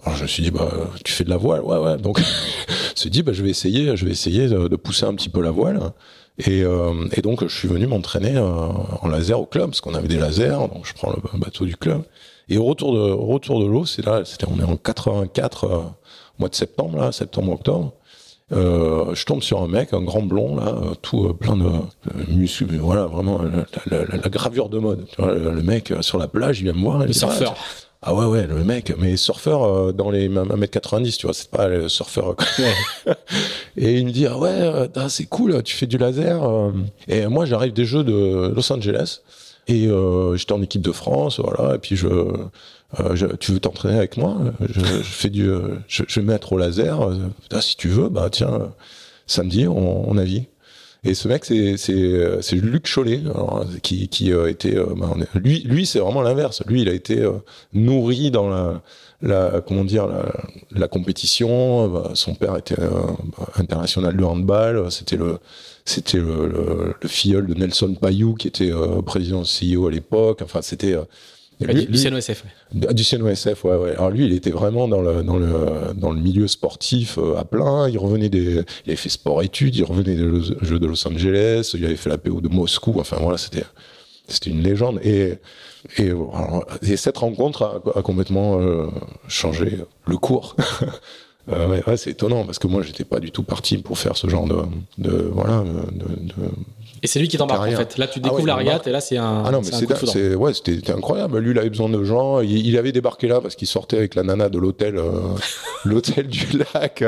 Alors, 0.04 0.16
je 0.16 0.22
me 0.22 0.28
suis 0.28 0.42
dit, 0.42 0.50
bah, 0.50 0.70
tu 1.04 1.12
fais 1.12 1.24
de 1.24 1.30
la 1.30 1.36
voile, 1.36 1.62
ouais, 1.62 1.78
ouais. 1.78 1.96
Donc, 1.96 2.18
je 2.68 2.90
me 2.90 2.96
suis 2.96 3.10
dit, 3.10 3.22
bah, 3.22 3.32
je 3.32 3.42
vais 3.42 3.50
essayer, 3.50 3.96
je 3.96 4.04
vais 4.04 4.12
essayer 4.12 4.48
de, 4.48 4.76
pousser 4.76 5.06
un 5.06 5.14
petit 5.14 5.28
peu 5.28 5.42
la 5.42 5.50
voile. 5.50 5.80
Et, 6.38 6.62
euh, 6.62 7.08
donc, 7.22 7.46
je 7.46 7.54
suis 7.54 7.66
venu 7.66 7.86
m'entraîner 7.86 8.36
euh, 8.36 8.68
en 9.02 9.08
laser 9.08 9.40
au 9.40 9.46
club, 9.46 9.70
parce 9.70 9.80
qu'on 9.80 9.94
avait 9.94 10.08
des 10.08 10.18
lasers, 10.18 10.68
donc 10.72 10.86
je 10.86 10.94
prends 10.94 11.10
le 11.10 11.38
bateau 11.38 11.64
du 11.64 11.76
club. 11.76 12.02
Et 12.48 12.58
au 12.58 12.64
retour 12.64 12.94
de, 12.94 13.10
retour 13.10 13.60
de 13.60 13.66
l'eau, 13.66 13.84
c'est 13.84 14.04
là, 14.04 14.24
c'était, 14.24 14.46
on 14.48 14.58
est 14.60 14.64
en 14.64 14.76
84, 14.76 15.64
euh, 15.64 15.82
mois 16.38 16.48
de 16.48 16.54
septembre, 16.54 16.98
là, 16.98 17.12
septembre-octobre. 17.12 17.92
Euh, 18.50 19.14
je 19.14 19.24
tombe 19.26 19.42
sur 19.42 19.62
un 19.62 19.68
mec, 19.68 19.92
un 19.92 20.00
grand 20.00 20.22
blond, 20.22 20.56
là, 20.56 20.74
tout 21.02 21.34
plein 21.34 21.56
de 21.56 21.70
muscles, 22.28 22.64
voilà, 22.76 23.04
vraiment 23.06 23.40
la, 23.42 23.66
la, 23.98 24.04
la, 24.04 24.28
gravure 24.30 24.68
de 24.70 24.78
mode. 24.78 25.06
Tu 25.10 25.20
vois, 25.20 25.34
le, 25.34 25.62
mec 25.62 25.92
sur 26.00 26.18
la 26.18 26.28
plage, 26.28 26.60
il 26.60 26.64
vient 26.64 26.72
me 26.72 26.80
voir. 26.80 26.98
Le 26.98 27.12
surfeur. 27.12 27.54
Ah 28.00 28.14
ouais, 28.14 28.26
ouais, 28.26 28.46
le 28.46 28.62
mec, 28.62 28.94
mais 28.96 29.16
surfeur 29.16 29.64
euh, 29.64 29.92
dans 29.92 30.10
les 30.10 30.28
1m90, 30.28 31.16
tu 31.16 31.26
vois, 31.26 31.34
c'est 31.34 31.50
pas 31.50 31.66
le 31.66 31.88
surfeur. 31.88 32.36
et 33.76 33.98
il 33.98 34.06
me 34.06 34.12
dit, 34.12 34.26
ah 34.26 34.38
ouais, 34.38 34.50
euh, 34.50 35.08
c'est 35.08 35.26
cool, 35.26 35.60
tu 35.64 35.74
fais 35.74 35.86
du 35.86 35.98
laser. 35.98 36.44
Euh. 36.44 36.70
Et 37.08 37.26
moi, 37.26 37.44
j'arrive 37.44 37.72
des 37.72 37.84
Jeux 37.84 38.04
de 38.04 38.52
Los 38.54 38.72
Angeles. 38.72 39.22
Et 39.68 39.88
j'étais 40.34 40.52
en 40.52 40.62
équipe 40.62 40.82
de 40.82 40.92
France, 40.92 41.40
voilà. 41.40 41.74
Et 41.74 41.78
puis 41.78 41.94
je, 41.94 42.08
je 43.14 43.26
tu 43.36 43.52
veux 43.52 43.60
t'entraîner 43.60 43.98
avec 43.98 44.16
moi? 44.16 44.38
Je, 44.60 44.80
je, 44.80 45.02
fais 45.02 45.28
du, 45.30 45.50
je, 45.88 46.04
je, 46.08 46.20
vais 46.20 46.26
mettre 46.26 46.52
au 46.54 46.58
laser. 46.58 46.98
Ah, 47.52 47.60
si 47.60 47.76
tu 47.76 47.88
veux, 47.88 48.08
bah 48.08 48.28
tiens, 48.30 48.72
samedi, 49.26 49.68
on, 49.68 50.10
on 50.10 50.16
avis. 50.16 50.46
Et 51.04 51.14
ce 51.14 51.28
mec, 51.28 51.44
c'est 51.44 51.76
c'est 51.76 52.42
c'est 52.42 52.56
Luc 52.56 52.90
Cholet, 52.92 53.20
alors, 53.24 53.64
qui 53.82 54.08
qui 54.08 54.32
euh, 54.32 54.50
était 54.50 54.76
euh, 54.76 54.94
bah, 54.96 55.14
lui 55.34 55.60
lui 55.60 55.86
c'est 55.86 56.00
vraiment 56.00 56.22
l'inverse. 56.22 56.62
Lui, 56.66 56.82
il 56.82 56.88
a 56.88 56.92
été 56.92 57.20
euh, 57.20 57.34
nourri 57.72 58.32
dans 58.32 58.48
la 58.48 58.82
la 59.22 59.60
comment 59.60 59.84
dire 59.84 60.08
la, 60.08 60.26
la 60.72 60.88
compétition. 60.88 61.88
Bah, 61.88 62.10
son 62.14 62.34
père 62.34 62.56
était 62.56 62.76
international 63.56 64.16
de 64.16 64.24
handball. 64.24 64.90
C'était 64.90 65.16
le 65.16 65.38
c'était 65.88 66.18
le, 66.18 66.46
le, 66.48 66.94
le, 67.00 67.08
filleul 67.08 67.46
de 67.46 67.54
Nelson 67.54 67.94
Payou 67.94 68.34
qui 68.34 68.48
était 68.48 68.70
président 69.04 69.42
CEO 69.42 69.86
à 69.86 69.90
l'époque. 69.90 70.40
Enfin, 70.42 70.62
c'était 70.62 70.96
lui, 71.60 71.86
du 71.86 71.98
CNOSF. 71.98 72.44
Du 72.72 73.04
CNOSF, 73.04 73.64
ouais, 73.64 73.76
ouais. 73.76 73.90
Alors 73.92 74.10
lui, 74.10 74.26
il 74.26 74.32
était 74.32 74.50
vraiment 74.50 74.86
dans 74.86 75.00
le 75.00 75.22
dans 75.22 75.36
le 75.36 75.92
dans 75.94 76.12
le 76.12 76.20
milieu 76.20 76.46
sportif 76.46 77.18
euh, 77.18 77.36
à 77.36 77.44
plein. 77.44 77.88
Il 77.88 77.98
revenait 77.98 78.28
des, 78.28 78.62
il 78.84 78.90
avait 78.90 78.96
fait 78.96 79.08
sport-études, 79.08 79.74
il 79.76 79.84
revenait 79.84 80.14
des 80.14 80.40
Jeux 80.62 80.78
de 80.78 80.86
Los 80.86 81.06
Angeles, 81.08 81.72
il 81.74 81.84
avait 81.84 81.96
fait 81.96 82.10
la 82.10 82.18
PO 82.18 82.40
de 82.40 82.48
Moscou. 82.48 82.94
Enfin 83.00 83.16
voilà, 83.20 83.38
c'était 83.38 83.64
c'était 84.28 84.50
une 84.50 84.62
légende. 84.62 85.00
Et 85.02 85.34
et, 85.96 86.10
alors, 86.10 86.66
et 86.82 86.96
cette 86.96 87.18
rencontre 87.18 87.62
a, 87.62 87.98
a 87.98 88.02
complètement 88.02 88.60
euh, 88.60 88.86
changé 89.26 89.78
le 90.06 90.16
cours. 90.16 90.56
euh, 91.50 91.96
c'est 91.96 92.10
étonnant 92.10 92.44
parce 92.44 92.58
que 92.58 92.66
moi, 92.66 92.82
j'étais 92.82 93.04
pas 93.04 93.20
du 93.20 93.30
tout 93.30 93.42
parti 93.42 93.78
pour 93.78 93.98
faire 93.98 94.16
ce 94.16 94.28
genre 94.28 94.46
de, 94.46 94.62
de 94.98 95.30
voilà 95.32 95.62
de, 95.92 96.06
de 96.06 96.34
et 97.02 97.06
c'est 97.06 97.18
lui 97.18 97.28
qui 97.28 97.36
t'embarque 97.36 97.68
en 97.68 97.76
fait. 97.76 97.98
Là, 97.98 98.06
tu 98.06 98.20
découvres 98.20 98.48
ah 98.48 98.56
ouais, 98.56 98.80
et 98.86 98.90
là, 98.90 99.00
c'est 99.00 99.16
un. 99.16 99.42
Ah 99.44 99.50
non, 99.50 99.60
mais 99.60 99.70
c'est 100.06 100.34
ouais, 100.34 100.52
c'était 100.54 100.92
incroyable. 100.92 101.38
Lui, 101.38 101.52
il 101.52 101.58
avait 101.58 101.70
besoin 101.70 101.88
de 101.88 102.02
gens. 102.04 102.40
Il, 102.40 102.66
il 102.66 102.76
avait 102.76 102.92
débarqué 102.92 103.28
là 103.28 103.40
parce 103.40 103.54
qu'il 103.54 103.68
sortait 103.68 103.98
avec 103.98 104.14
la 104.14 104.22
nana 104.22 104.48
de 104.48 104.58
l'hôtel, 104.58 104.96
euh, 104.96 105.10
l'hôtel 105.84 106.26
du 106.28 106.46
lac 106.74 107.04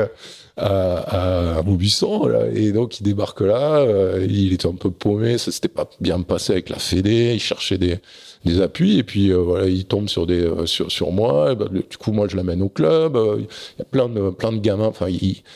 à, 0.57 1.57
à. 1.57 1.61
Là. 1.61 2.47
Et 2.53 2.71
donc, 2.71 2.99
il 2.99 3.03
débarque 3.03 3.41
là. 3.41 3.77
Euh, 3.79 4.25
il 4.29 4.53
était 4.53 4.67
un 4.67 4.75
peu 4.75 4.91
paumé. 4.91 5.37
Ça 5.37 5.51
s'était 5.51 5.67
pas 5.67 5.89
bien 5.99 6.21
passé 6.21 6.53
avec 6.53 6.69
la 6.69 6.79
Fédé. 6.79 7.33
Il 7.33 7.39
cherchait 7.39 7.77
des, 7.77 7.99
des 8.45 8.61
appuis. 8.61 8.97
Et 8.97 9.03
puis, 9.03 9.31
euh, 9.31 9.37
voilà, 9.37 9.67
il 9.67 9.85
tombe 9.85 10.09
sur 10.09 10.25
des, 10.25 10.41
euh, 10.41 10.65
sur, 10.65 10.91
sur 10.91 11.11
moi. 11.11 11.55
Ben, 11.55 11.67
du 11.69 11.97
coup, 11.97 12.11
moi, 12.11 12.27
je 12.27 12.35
l'amène 12.35 12.61
au 12.61 12.69
club. 12.69 13.17
Il 13.37 13.79
y 13.79 13.81
a 13.81 13.85
plein 13.85 14.09
de, 14.09 14.29
plein 14.29 14.51
de 14.51 14.59
gamins. 14.59 14.87
Enfin, 14.87 15.07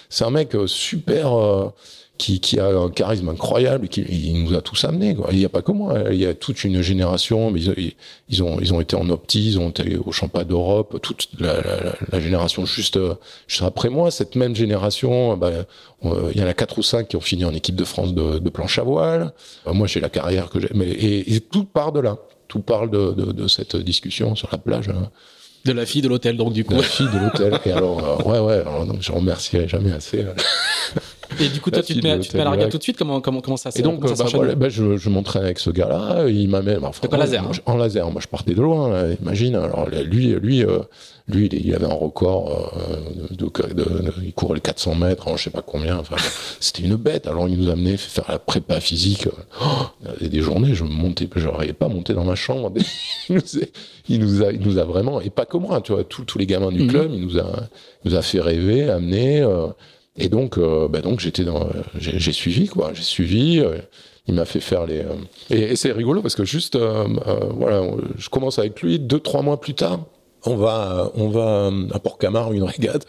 c'est 0.10 0.26
un 0.26 0.32
mec 0.32 0.56
super 0.68 1.72
qui, 2.18 2.40
qui 2.40 2.60
a 2.60 2.68
un 2.68 2.90
charisme 2.90 3.30
incroyable, 3.30 3.88
qui 3.88 4.02
il 4.02 4.44
nous 4.44 4.54
a 4.54 4.62
tous 4.62 4.84
amenés. 4.86 5.16
Quoi. 5.16 5.30
Il 5.32 5.40
n'y 5.40 5.46
a 5.46 5.50
pas 5.50 5.62
que 5.62 5.72
moi, 5.72 5.96
il 6.12 6.18
y 6.18 6.26
a 6.26 6.34
toute 6.34 6.64
une 6.64 6.82
génération. 6.82 7.52
Mais 7.52 7.62
ils, 7.62 7.94
ils 8.30 8.44
ont 8.44 8.60
ils 8.60 8.74
ont 8.74 8.82
été 8.82 8.96
en 8.96 9.10
opti, 9.10 9.46
ils 9.46 9.60
ont 9.60 9.70
été 9.70 9.98
au 9.98 10.12
championnat 10.12 10.46
d'Europe, 10.46 11.00
toute 11.02 11.28
la, 11.40 11.56
la, 11.62 11.96
la, 12.12 12.20
génération 12.20 12.66
juste 12.66 13.00
juste 13.48 13.64
après 13.64 13.90
moi. 13.90 14.12
Cette 14.12 14.36
même 14.36 14.56
génération, 14.56 15.36
bah, 15.38 15.52
il 16.04 16.40
y 16.40 16.44
en 16.44 16.48
a 16.48 16.54
quatre 16.54 16.78
ou 16.78 16.84
cinq 16.84 17.10
qui 17.10 17.16
ont 17.16 17.22
fini 17.22 17.46
en 17.46 17.54
équipe 17.54 17.76
de 17.76 17.86
France 17.86 18.14
de, 18.14 18.40
de 18.40 18.50
planche 18.50 18.80
à 18.80 18.84
voile. 18.84 19.34
moi, 19.66 19.88
j'ai 19.88 20.00
la 20.00 20.10
carrière 20.10 20.50
que 20.50 20.60
j'ai, 20.60 20.70
mais 20.74 20.88
et, 20.88 21.36
et, 21.36 21.42
tout 21.42 21.66
part 21.66 21.92
de 21.92 22.00
là. 22.00 22.18
Tout 22.48 22.60
parle 22.60 22.92
de, 22.92 23.12
de, 23.12 23.32
de 23.32 23.48
cette 23.48 23.76
discussion 23.76 24.36
sur 24.36 24.50
la 24.52 24.60
plage. 24.60 24.90
Hein. 24.90 25.10
De 25.66 25.72
la 25.72 25.88
fille 25.88 26.04
de 26.04 26.08
l'hôtel, 26.08 26.38
donc 26.38 26.54
du 26.54 26.64
coup. 26.64 26.74
De 26.74 26.82
la 26.82 26.84
fille 26.84 27.10
de 27.12 27.18
l'hôtel. 27.18 27.60
Et 27.66 27.72
alors, 27.72 28.22
euh, 28.22 28.24
ouais, 28.24 28.40
ouais. 28.40 28.62
Alors, 28.62 28.86
donc, 28.86 29.02
je 29.02 29.12
remercierai 29.12 29.68
jamais 29.68 29.92
assez. 29.92 30.20
Euh, 30.20 30.34
et 31.40 31.50
du 31.50 31.62
coup, 31.62 31.72
toi, 31.72 31.84
tu 31.84 31.96
te, 32.00 32.06
mets, 32.06 32.20
tu 32.20 32.30
te 32.30 32.38
mets 32.38 32.42
à 32.42 32.46
la 32.46 32.52
regate 32.52 32.70
tout 32.70 32.78
de 32.78 32.84
suite 32.84 32.98
Comment, 32.98 33.22
comment, 33.22 33.42
comment 33.42 33.58
ça 33.58 33.70
Et 33.76 33.82
donc, 33.82 34.02
bah, 34.02 34.14
voilà, 34.34 34.56
bah, 34.56 34.70
je, 34.70 34.98
je 34.98 35.10
m'entraîne 35.10 35.44
avec 35.44 35.60
ce 35.60 35.70
gars-là. 35.70 36.28
Il 36.28 36.50
m'amène. 36.50 36.84
Enfin, 36.84 37.08
en 37.12 37.18
laser. 37.18 37.44
Moi, 37.44 37.52
hein. 37.56 37.62
En 37.66 37.78
laser. 37.78 38.10
Moi, 38.12 38.22
je 38.22 38.28
partais 38.28 38.54
de 38.54 38.62
loin. 38.62 38.90
Là, 38.90 39.14
imagine. 39.22 39.56
Alors, 39.56 39.88
lui, 39.90 40.34
lui, 40.34 40.64
euh, 40.64 40.80
lui, 41.28 41.48
il 41.48 41.74
avait 41.74 41.86
un 41.86 41.94
record. 41.94 42.74
Euh, 42.78 43.36
de, 43.36 43.46
de, 43.46 43.74
de, 43.74 44.14
il 44.24 44.34
courait 44.34 44.56
les 44.56 44.62
400 44.62 44.96
mètres, 44.96 45.28
en 45.28 45.38
je 45.38 45.44
sais 45.46 45.50
pas 45.50 45.62
combien. 45.62 45.98
Enfin, 45.98 46.18
c'était 46.60 46.84
une 46.84 46.96
bête. 46.96 47.28
Alors, 47.28 47.48
il 47.48 47.58
nous 47.58 47.70
amenait 47.70 47.98
faire 47.98 48.26
la 48.30 48.40
prépa 48.40 48.80
physique. 48.80 49.28
Oh, 49.62 49.66
a 50.06 50.28
des 50.28 50.42
journées, 50.42 50.74
je 50.74 50.84
montais, 50.84 51.28
je 51.36 51.48
n'arrivais 51.48 51.74
pas 51.74 51.88
à 51.88 51.90
monter 51.90 52.14
dans 52.14 52.26
ma 52.26 52.36
chambre. 52.36 52.72
il, 53.30 53.36
nous 53.36 53.42
a, 53.42 53.66
il 54.08 54.20
nous 54.20 54.44
a, 54.44 54.52
il 54.52 54.62
nous 54.62 54.78
a 54.78 54.84
vraiment, 54.84 55.22
et 55.22 55.30
pas 55.30 55.46
que 55.46 55.58
moi, 55.58 55.82
tu 55.82 55.94
vois, 55.94 56.04
tous 56.04 56.38
les 56.38 56.46
gamins 56.46 56.72
du 56.72 56.84
mmh. 56.84 56.88
club, 56.88 57.12
il 57.14 57.22
nous 57.22 57.40
a, 57.40 57.50
il 58.04 58.12
nous 58.12 58.18
a 58.18 58.22
fait 58.22 58.40
rêver, 58.40 58.90
amener. 58.90 59.42
Euh, 59.42 59.68
et 60.18 60.30
donc, 60.30 60.58
euh, 60.58 60.88
bah 60.88 61.02
donc 61.02 61.20
j'étais 61.20 61.44
dans, 61.44 61.68
j'ai 61.98 62.32
suivi 62.32 62.68
quoi, 62.68 62.92
j'ai 62.94 63.04
suivi. 63.04 63.60
Euh, 63.60 63.78
il 64.28 64.34
m'a 64.34 64.46
fait 64.46 64.62
faire 64.62 64.86
les. 64.86 65.00
Euh, 65.00 65.16
et, 65.50 65.76
c'est 65.76 65.92
rigolo 65.92 66.22
parce 66.22 66.36
que 66.36 66.46
juste, 66.46 66.76
euh, 66.76 67.06
voilà, 67.52 67.84
je 68.18 68.30
commence 68.30 68.58
avec 68.58 68.82
lui. 68.82 68.98
Deux 68.98 69.20
trois 69.20 69.42
mois 69.42 69.60
plus 69.60 69.76
tard, 69.76 70.00
on 70.46 70.56
va, 70.56 71.12
on 71.16 71.30
va 71.30 71.70
à 71.94 72.00
Port-Camargue 72.00 72.56
une 72.56 72.64
régate. 72.64 73.06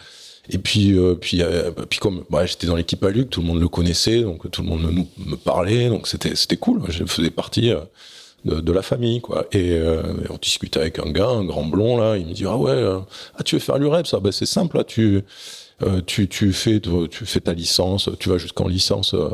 Et 0.49 0.59
puis, 0.59 0.97
puis, 1.21 1.43
puis 1.91 1.99
comme 1.99 2.25
bah, 2.31 2.47
j'étais 2.47 2.69
dans 2.69 2.77
l'équipe 2.77 3.03
à 3.03 3.11
Luc, 3.11 3.31
tout 3.31 3.41
le 3.41 3.47
monde 3.47 3.61
le 3.61 3.69
connaissait, 3.69 4.23
donc 4.23 4.49
tout 4.51 4.63
le 4.63 4.69
monde 4.69 5.05
me, 5.17 5.37
parlait, 5.37 5.89
donc 5.89 6.07
c'était 6.07 6.37
c'était 6.37 6.57
cool. 6.57 6.83
Je 6.89 7.05
faisais 7.05 7.31
partie. 7.31 7.73
De, 8.45 8.71
la 8.71 8.83
famille 8.83 9.21
quoi 9.21 9.49
et, 9.51 9.73
euh, 9.73 10.03
on 10.31 10.37
discutait 10.37 10.79
avec 10.79 11.01
un 11.01 11.11
gars 11.11 11.27
un 11.27 11.45
grand 11.45 11.65
blond 11.65 11.97
là 11.97 12.17
il 12.17 12.27
me 12.27 12.33
dit 12.33 12.45
ah 12.47 12.57
ouais 12.57 12.81
ah 13.37 13.43
tu 13.43 13.57
veux 13.57 13.61
faire 13.61 13.77
l'UREP 13.77 14.07
ça 14.07 14.21
ben 14.21 14.31
c'est 14.31 14.47
simple 14.47 14.77
là 14.77 14.85
tu 14.85 15.25
tu, 16.07 16.29
tu, 16.29 16.53
fais, 16.53 16.81
tu 16.81 17.27
fais 17.27 17.41
ta 17.41 17.53
licence, 17.53 18.11
tu 18.19 18.29
vas 18.29 18.39
jusqu'en 18.39 18.69
licence 18.69 19.15
euh, 19.15 19.29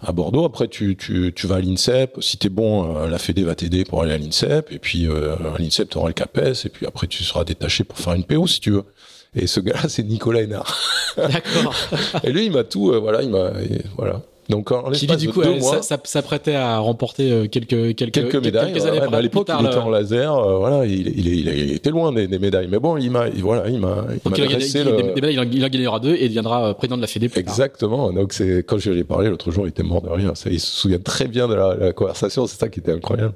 à 0.00 0.12
Bordeaux. 0.12 0.44
Après, 0.44 0.68
tu, 0.68 0.96
tu, 0.96 1.32
tu 1.34 1.46
vas 1.46 1.56
à 1.56 1.60
l'INSEP. 1.60 2.18
Si 2.20 2.38
t'es 2.38 2.48
bon, 2.48 2.96
euh, 2.96 3.08
la 3.08 3.18
Fédé 3.18 3.42
va 3.42 3.54
t'aider 3.54 3.84
pour 3.84 4.02
aller 4.02 4.12
à 4.12 4.18
l'INSEP. 4.18 4.72
Et 4.72 4.78
puis, 4.78 5.06
euh, 5.06 5.36
à 5.36 5.58
l'INSEP, 5.58 5.90
tu 5.90 5.98
auras 5.98 6.08
le 6.08 6.14
CAPES. 6.14 6.64
Et 6.66 6.68
puis 6.68 6.86
après, 6.86 7.06
tu 7.06 7.24
seras 7.24 7.44
détaché 7.44 7.84
pour 7.84 7.98
faire 7.98 8.14
une 8.14 8.24
PO 8.24 8.46
si 8.46 8.60
tu 8.60 8.70
veux. 8.70 8.84
Et 9.34 9.46
ce 9.46 9.60
gars-là, 9.60 9.82
c'est 9.88 10.02
Nicolas 10.02 10.42
Hénard. 10.42 10.76
D'accord. 11.16 11.74
et 12.22 12.32
lui, 12.32 12.46
il 12.46 12.52
m'a 12.52 12.64
tout, 12.64 12.92
euh, 12.92 12.98
voilà, 12.98 13.22
il 13.22 13.30
m'a, 13.30 13.52
voilà. 13.96 14.22
Donc 14.48 14.70
en 14.70 14.88
l'espace 14.90 15.22
de 15.22 15.30
coup 15.30 15.42
deux 15.42 15.48
euh, 15.48 15.58
mois, 15.58 15.82
ça, 15.82 15.98
s'apprêtait 16.04 16.54
à 16.54 16.78
remporter 16.78 17.30
euh, 17.32 17.46
quelques 17.48 17.96
quelques 17.96 18.12
quelques 18.12 18.34
médailles. 18.36 18.72
quelques 18.72 18.86
années 18.86 19.00
ouais, 19.00 19.14
à 19.14 19.20
l'époque, 19.20 19.46
tard, 19.46 19.60
il 19.62 19.66
était 19.66 19.76
en 19.78 19.90
laser. 19.90 20.34
euh, 20.36 20.58
voilà, 20.58 20.86
il, 20.86 21.08
il, 21.08 21.26
il, 21.26 21.48
il 21.48 21.72
était 21.72 21.90
loin 21.90 22.12
des, 22.12 22.26
des 22.28 22.38
médailles. 22.38 22.68
Mais 22.70 22.78
bon, 22.78 22.96
il 22.96 23.10
m'a, 23.10 23.28
il- 23.28 23.42
voilà, 23.42 23.68
il 23.68 23.80
m'a, 23.80 24.04
il 24.24 24.32
a 24.32 24.46
gagné- 24.46 24.56
le- 24.84 24.96
des- 24.96 25.02
des 25.02 25.20
médailles, 25.20 25.34
il 25.52 25.64
en- 25.64 25.68
gagnera 25.68 25.98
deux 26.00 26.14
et 26.14 26.28
deviendra 26.28 26.68
euh, 26.68 26.74
président 26.74 26.96
de 26.96 27.00
la 27.02 27.06
Fédé 27.08 27.28
plus 27.28 27.42
tard. 27.42 27.52
Exactement. 27.54 28.12
Donc 28.12 28.32
c'est 28.32 28.58
quand 28.66 28.78
je 28.78 28.90
lui 28.90 29.00
ai 29.00 29.04
parlé 29.04 29.28
l'autre 29.30 29.50
jour, 29.50 29.66
il 29.66 29.70
était 29.70 29.82
mort 29.82 30.02
de 30.02 30.10
rire. 30.10 30.32
Ça, 30.36 30.48
il 30.50 30.60
se 30.60 30.70
souvient 30.70 30.98
très 31.00 31.26
bien 31.26 31.48
de 31.48 31.54
la, 31.54 31.74
la 31.74 31.92
conversation. 31.92 32.46
C'est 32.46 32.58
ça 32.58 32.68
qui 32.68 32.80
était 32.80 32.92
incroyable. 32.92 33.34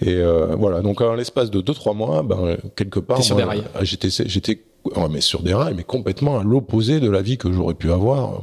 Et 0.00 0.14
euh, 0.14 0.54
voilà. 0.58 0.80
Donc 0.80 1.00
en 1.00 1.14
l'espace 1.14 1.50
de 1.50 1.60
2-3 1.60 1.94
mois, 1.94 2.22
ben 2.22 2.56
quelque 2.76 3.00
part, 3.00 3.16
T'es 3.18 3.22
sur 3.22 3.36
moi, 3.36 3.44
des 3.44 3.48
rails. 3.50 3.62
j'étais, 3.82 4.08
j'étais, 4.26 4.60
ouais, 4.84 5.08
mais 5.10 5.22
sur 5.22 5.42
des 5.42 5.54
rails, 5.54 5.72
mais 5.74 5.84
complètement 5.84 6.38
à 6.38 6.42
l'opposé 6.44 7.00
de 7.00 7.08
la 7.10 7.22
vie 7.22 7.38
que 7.38 7.50
j'aurais 7.50 7.72
pu 7.74 7.90
avoir. 7.90 8.42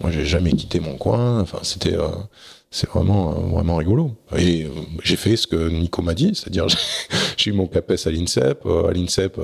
Moi, 0.00 0.10
j'ai 0.10 0.24
jamais 0.24 0.52
quitté 0.52 0.80
mon 0.80 0.96
coin. 0.96 1.40
Enfin, 1.40 1.58
c'était, 1.62 1.94
euh, 1.94 2.08
c'est 2.70 2.88
vraiment, 2.88 3.32
euh, 3.32 3.40
vraiment 3.54 3.76
rigolo. 3.76 4.12
Et 4.36 4.64
euh, 4.64 4.68
j'ai 5.02 5.16
fait 5.16 5.36
ce 5.36 5.46
que 5.46 5.68
Nico 5.68 6.02
m'a 6.02 6.14
dit, 6.14 6.32
c'est-à-dire 6.34 6.66
j'ai- 7.36 7.50
eu 7.50 7.52
mon 7.52 7.66
CAPES 7.66 8.06
à 8.06 8.10
l'INSEP. 8.10 8.64
à 8.66 8.92
l'INSEP, 8.92 9.38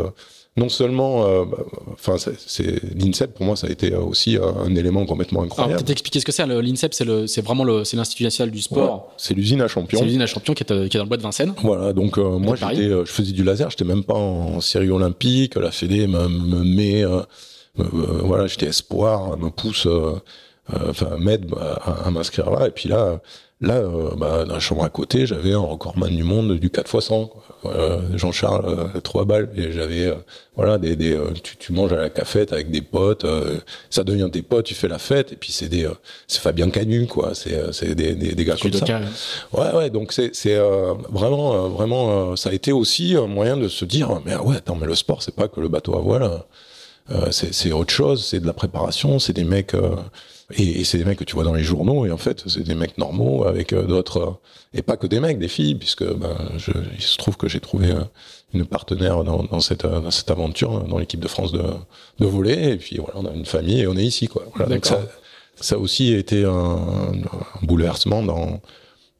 non 0.59 0.71
seulement, 0.71 1.45
bah, 1.45 1.59
enfin, 1.93 2.17
c'est, 2.47 2.81
l'INSEP 2.95 3.35
pour 3.35 3.45
moi, 3.45 3.57
ça 3.57 3.67
a 3.67 3.71
été 3.71 3.95
aussi 3.95 4.39
un, 4.39 4.75
élément 4.75 5.05
complètement 5.05 5.41
Alors 5.41 5.53
incroyable. 5.53 5.77
peut-être 5.77 5.91
expliquer 5.91 6.21
ce 6.21 6.25
que 6.25 6.33
c'est. 6.33 6.47
le- 6.47 6.63
L'INSEP, 6.63 6.95
c'est 6.95 7.05
le, 7.05 7.27
c'est 7.27 7.43
vraiment 7.43 7.65
le, 7.65 7.85
c'est 7.85 7.99
l'institut 7.99 8.23
national 8.25 8.51
du 8.51 8.63
sport. 8.63 8.79
Voilà. 8.87 9.03
C'est 9.19 9.35
l'usine 9.35 9.61
à 9.61 9.69
champions. 9.69 9.99
C'est 9.99 10.05
l'usine 10.07 10.23
à 10.23 10.27
champion 10.27 10.55
qui 10.55 10.63
est, 10.63 10.89
qui 10.89 10.97
est 10.97 10.99
dans 10.99 11.05
le 11.05 11.09
bois 11.09 11.19
de 11.19 11.23
Vincennes. 11.23 11.53
Voilà, 11.63 11.93
donc 11.93 12.17
moi 12.17 12.57
j'étais, 12.57 12.89
je 12.89 13.05
faisais 13.05 13.33
du 13.33 13.45
laser, 13.45 13.69
j'étais 13.69 13.85
même 13.85 14.05
pas 14.05 14.15
en 14.15 14.63
série 14.63 14.89
olympique. 14.91 15.57
La 15.57 15.71
Fédé 15.71 16.07
me, 16.07 16.27
me 16.29 16.65
met, 16.65 17.05
me- 17.77 18.23
voilà, 18.25 18.47
j'étais 18.47 18.67
espoir, 18.67 19.37
me 19.37 19.51
pousse, 19.51 19.87
enfin 20.89 21.17
m'aide 21.19 21.47
à, 21.61 22.07
à 22.07 22.11
m'inscrire 22.11 22.51
là. 22.51 22.67
Et 22.69 22.71
puis 22.71 22.89
là, 22.89 23.21
là, 23.61 23.75
euh, 23.77 24.11
bah, 24.17 24.45
dans 24.45 24.55
la 24.55 24.61
chambre 24.61 24.85
à 24.85 24.89
côté, 24.91 25.27
j'avais 25.27 25.53
un 25.53 25.61
recordman 25.61 26.15
du 26.15 26.25
monde 26.25 26.59
du 26.59 26.71
4 26.71 26.95
x 26.95 27.07
100. 27.07 27.27
quoi. 27.27 27.43
Euh, 27.75 28.01
Jean-Charles, 28.17 28.65
euh, 28.97 29.01
trois 29.01 29.25
balles. 29.25 29.49
Et 29.57 29.73
j'avais, 29.73 30.07
euh, 30.07 30.15
voilà, 30.57 30.79
des, 30.79 30.95
des 30.97 31.15
euh, 31.15 31.31
tu, 31.43 31.57
tu 31.57 31.73
manges 31.73 31.93
à 31.93 31.97
la 31.97 32.11
cafette 32.11 32.53
avec 32.53 32.71
des 32.71 32.83
potes. 32.83 33.25
euh, 33.25 33.59
ça 33.91 34.05
devient 34.05 34.29
tes 34.31 34.43
potes, 34.43 34.67
tu 34.67 34.75
fais 34.75 34.89
la 34.89 34.99
fête. 34.99 35.33
Et 35.33 35.37
puis 35.37 35.53
c'est 35.53 35.69
des, 35.69 35.85
euh, 35.87 35.95
c'est 36.29 36.41
Fabien 36.41 36.69
Canu, 36.71 37.07
quoi. 37.07 37.35
C'est, 37.35 37.55
euh, 37.55 37.73
c'est 37.73 37.95
des, 37.95 38.15
des, 38.15 38.35
des 38.35 38.45
gars 38.45 38.57
comme 38.61 38.73
ça. 38.73 38.79
Judoka, 38.79 39.01
ouais. 39.53 39.61
Ouais, 39.73 39.75
ouais, 39.77 39.91
donc 39.91 40.13
c'est 40.13 40.35
c'est 40.35 40.55
euh, 40.57 40.95
vraiment, 41.11 41.55
euh, 41.55 41.69
vraiment, 41.69 42.33
euh, 42.33 42.37
ça 42.37 42.51
a 42.51 42.53
été 42.53 42.73
aussi 42.73 43.17
un 43.17 43.27
moyen 43.27 43.57
de 43.57 43.69
se 43.69 43.85
dire, 43.85 44.21
mais 44.27 44.33
ah 44.35 44.43
ouais, 44.45 44.57
attends, 44.57 44.77
mais 44.77 44.87
le 44.87 44.95
sport, 44.95 45.23
c'est 45.23 45.35
pas 45.35 45.49
que 45.49 45.61
le 45.61 45.69
bateau 45.69 45.97
à 45.97 46.01
voile, 46.01 46.31
euh, 47.11 47.29
c'est 47.31 47.55
c'est 47.55 47.73
autre 47.73 47.93
chose, 47.93 48.25
c'est 48.25 48.41
de 48.41 48.47
la 48.47 48.53
préparation, 48.53 49.19
c'est 49.19 49.33
des 49.33 49.45
mecs, 49.45 49.75
euh, 49.75 49.95
et, 50.55 50.81
et 50.81 50.85
c'est 50.85 50.99
des 50.99 51.05
mecs 51.05 51.19
que 51.19 51.25
tu 51.25 51.35
vois 51.35 51.45
dans 51.45 51.55
les 51.55 51.63
journaux, 51.65 52.07
et 52.07 52.11
en 52.13 52.17
fait, 52.19 52.45
c'est 52.47 52.63
des 52.63 52.75
mecs 52.75 52.99
normaux 52.99 53.45
avec 53.45 53.73
euh, 53.73 53.83
d'autres, 53.85 54.19
euh, 54.21 54.31
et 54.79 54.83
pas 54.83 54.97
que 54.97 55.07
des 55.07 55.21
mecs, 55.21 55.39
des 55.39 55.49
filles, 55.49 55.75
puisque 55.75 56.05
ben, 56.05 56.37
je, 56.57 56.71
il 56.95 57.03
se 57.03 57.17
trouve 57.17 57.37
que 57.37 57.49
j'ai 57.49 57.61
trouvé 57.61 57.91
euh, 57.91 58.01
une 58.55 58.65
partenaire 58.65 59.25
dans, 59.25 59.43
dans 59.43 59.61
cette 59.61 59.85
dans 59.87 60.11
cette 60.11 60.31
aventure, 60.31 60.85
dans 60.85 60.99
l'équipe 60.99 61.21
de 61.21 61.29
France 61.29 61.53
de 61.53 61.63
de 62.21 62.27
volley, 62.27 62.73
et 62.73 62.77
puis 62.77 62.99
voilà, 62.99 63.15
on 63.21 63.27
a 63.27 63.33
une 63.33 63.45
famille 63.47 63.81
et 63.81 63.87
on 63.87 63.97
est 63.97 64.05
ici, 64.05 64.29
quoi. 64.29 64.45
Voilà, 64.55 64.75
donc 64.75 64.87
ça, 64.87 65.01
ça 65.61 65.75
a 65.75 65.79
aussi 65.79 66.13
été 66.13 66.45
un, 66.45 66.51
un 66.53 67.67
bouleversement 67.67 68.23
dans 68.23 68.61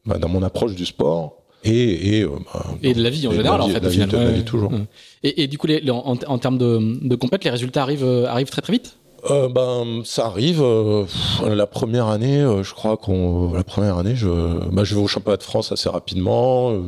bah, 0.05 0.17
dans 0.17 0.29
mon 0.29 0.43
approche 0.43 0.75
du 0.75 0.85
sport 0.85 1.41
et 1.63 2.19
et, 2.19 2.23
euh, 2.23 2.29
bah, 2.53 2.65
Et 2.83 2.93
de 2.93 3.01
la 3.03 3.09
vie 3.09 3.27
en 3.27 3.31
général, 3.31 3.59
vie- 3.61 3.65
en 3.65 3.69
fait, 3.69 3.79
la 3.81 3.89
vie- 3.89 3.93
final. 3.95 4.09
de 4.09 4.17
la 4.17 4.31
vie 4.31 4.43
toujours. 4.45 4.71
Ouais. 4.71 4.79
Et, 5.23 5.43
et 5.43 5.47
du 5.47 5.57
coup, 5.57 5.67
les, 5.67 5.81
les- 5.81 5.91
en, 5.91 5.99
en 6.27 6.37
termes 6.37 6.57
de, 6.57 7.05
de 7.05 7.15
compète, 7.15 7.43
les 7.43 7.49
résultats 7.49 7.81
arrivent, 7.81 8.25
arrivent 8.29 8.49
très 8.49 8.61
très 8.61 8.71
vite? 8.73 8.95
Euh, 9.29 9.49
ben, 9.49 10.01
ça 10.05 10.25
arrive. 10.27 10.61
euh, 10.61 11.03
pff, 11.03 11.41
la 11.47 11.67
première 11.67 12.07
année, 12.07 12.41
euh, 12.41 12.63
je 12.63 12.73
crois 12.73 12.97
qu'on 12.97 13.53
la 13.53 13.63
première 13.63 13.97
année, 13.97 14.15
je, 14.15 14.27
bah, 14.71 14.83
je 14.83 14.95
vais 14.95 15.01
au 15.01 15.07
championnat 15.07 15.37
de 15.37 15.43
France 15.43 15.71
assez 15.71 15.89
rapidement. 15.89 16.71
euh, 16.71 16.81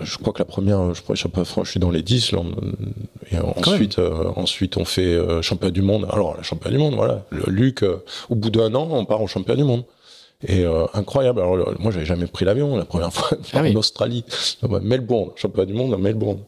je 0.00 0.16
crois 0.18 0.32
que 0.32 0.38
la 0.38 0.44
première, 0.44 0.94
je 0.94 1.02
crois, 1.02 1.16
championnat 1.16 1.44
de 1.44 1.48
France, 1.48 1.66
je 1.66 1.70
suis 1.72 1.80
dans 1.80 1.90
les 1.90 2.02
10. 2.02 2.32
là, 2.32 2.40
et 3.32 3.38
ensuite, 3.38 3.98
ensuite, 4.36 4.76
on 4.76 4.84
fait 4.84 5.18
championnat 5.42 5.72
du 5.72 5.82
monde. 5.82 6.06
Alors, 6.10 6.36
la 6.36 6.44
championnat 6.44 6.76
du 6.76 6.82
monde, 6.82 6.94
voilà. 6.94 7.24
Le 7.30 7.42
Luc, 7.50 7.84
au 8.28 8.34
bout 8.36 8.50
d'un 8.50 8.72
an, 8.76 8.86
on 8.92 9.04
part 9.04 9.20
au 9.20 9.26
championnat 9.26 9.56
du 9.56 9.64
monde. 9.64 9.82
Et 10.46 10.64
euh, 10.64 10.86
incroyable. 10.94 11.40
Alors, 11.40 11.56
moi, 11.80 11.90
j'avais 11.92 12.06
jamais 12.06 12.26
pris 12.26 12.44
l'avion 12.44 12.76
la 12.76 12.84
première 12.84 13.12
fois 13.12 13.36
Ah 13.52 13.62
en. 13.62 13.76
Australie, 13.76 14.24
Melbourne, 14.80 15.30
championnat 15.36 15.66
du 15.66 15.74
monde 15.74 15.92
à 15.92 15.98
Melbourne. 15.98 16.38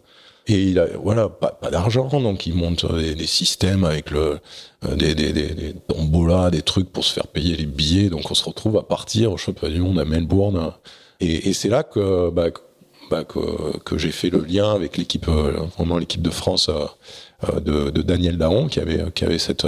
Et 0.48 0.64
il 0.70 0.78
a, 0.78 0.86
voilà, 0.96 1.28
pas, 1.28 1.70
d'argent, 1.70 2.08
donc 2.08 2.46
il 2.46 2.54
monte 2.54 2.92
des, 2.94 3.26
systèmes 3.26 3.84
avec 3.84 4.10
le, 4.10 4.40
euh, 4.84 4.96
des, 4.96 5.14
des, 5.14 5.32
des, 5.32 5.54
des 5.54 5.74
tombolas, 5.74 6.50
des 6.50 6.62
trucs 6.62 6.90
pour 6.90 7.04
se 7.04 7.12
faire 7.12 7.28
payer 7.28 7.56
les 7.56 7.66
billets. 7.66 8.10
Donc 8.10 8.30
on 8.30 8.34
se 8.34 8.44
retrouve 8.44 8.76
à 8.76 8.82
partir 8.82 9.32
au 9.32 9.36
championnat 9.36 9.74
du 9.74 9.80
monde 9.80 10.00
à 10.00 10.04
Melbourne. 10.04 10.72
Et, 11.20 11.52
c'est 11.52 11.68
là 11.68 11.84
que, 11.84 12.30
bah, 12.30 12.50
que- 12.50 12.60
bah, 13.08 13.24
que, 13.24 13.78
que 13.78 13.98
j'ai 13.98 14.10
fait 14.10 14.30
le 14.30 14.40
lien 14.40 14.72
avec 14.72 14.96
l'équipe, 14.96 15.28
euh, 15.28 15.52
vraiment 15.76 15.98
l'équipe 15.98 16.22
de 16.22 16.30
France 16.30 16.68
euh, 16.68 17.60
de, 17.60 18.02
Daniel 18.02 18.36
Daon, 18.38 18.66
qui 18.66 18.80
avait, 18.80 19.04
qui 19.12 19.24
avait 19.24 19.38
cette, 19.38 19.66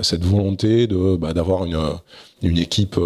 cette 0.00 0.24
volonté 0.24 0.86
de 0.86 1.16
bah, 1.16 1.34
d'avoir 1.34 1.64
une 1.66 1.78
une 2.42 2.58
équipe 2.58 2.98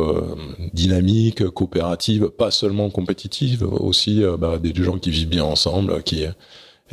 dynamique, 0.72 1.46
coopérative, 1.50 2.28
pas 2.30 2.50
seulement 2.50 2.88
compétitive, 2.88 3.64
aussi 3.64 4.22
bah, 4.38 4.56
des 4.58 4.72
gens 4.82 4.98
qui 4.98 5.10
vivent 5.10 5.28
bien 5.28 5.44
ensemble, 5.44 6.02
qui 6.04 6.24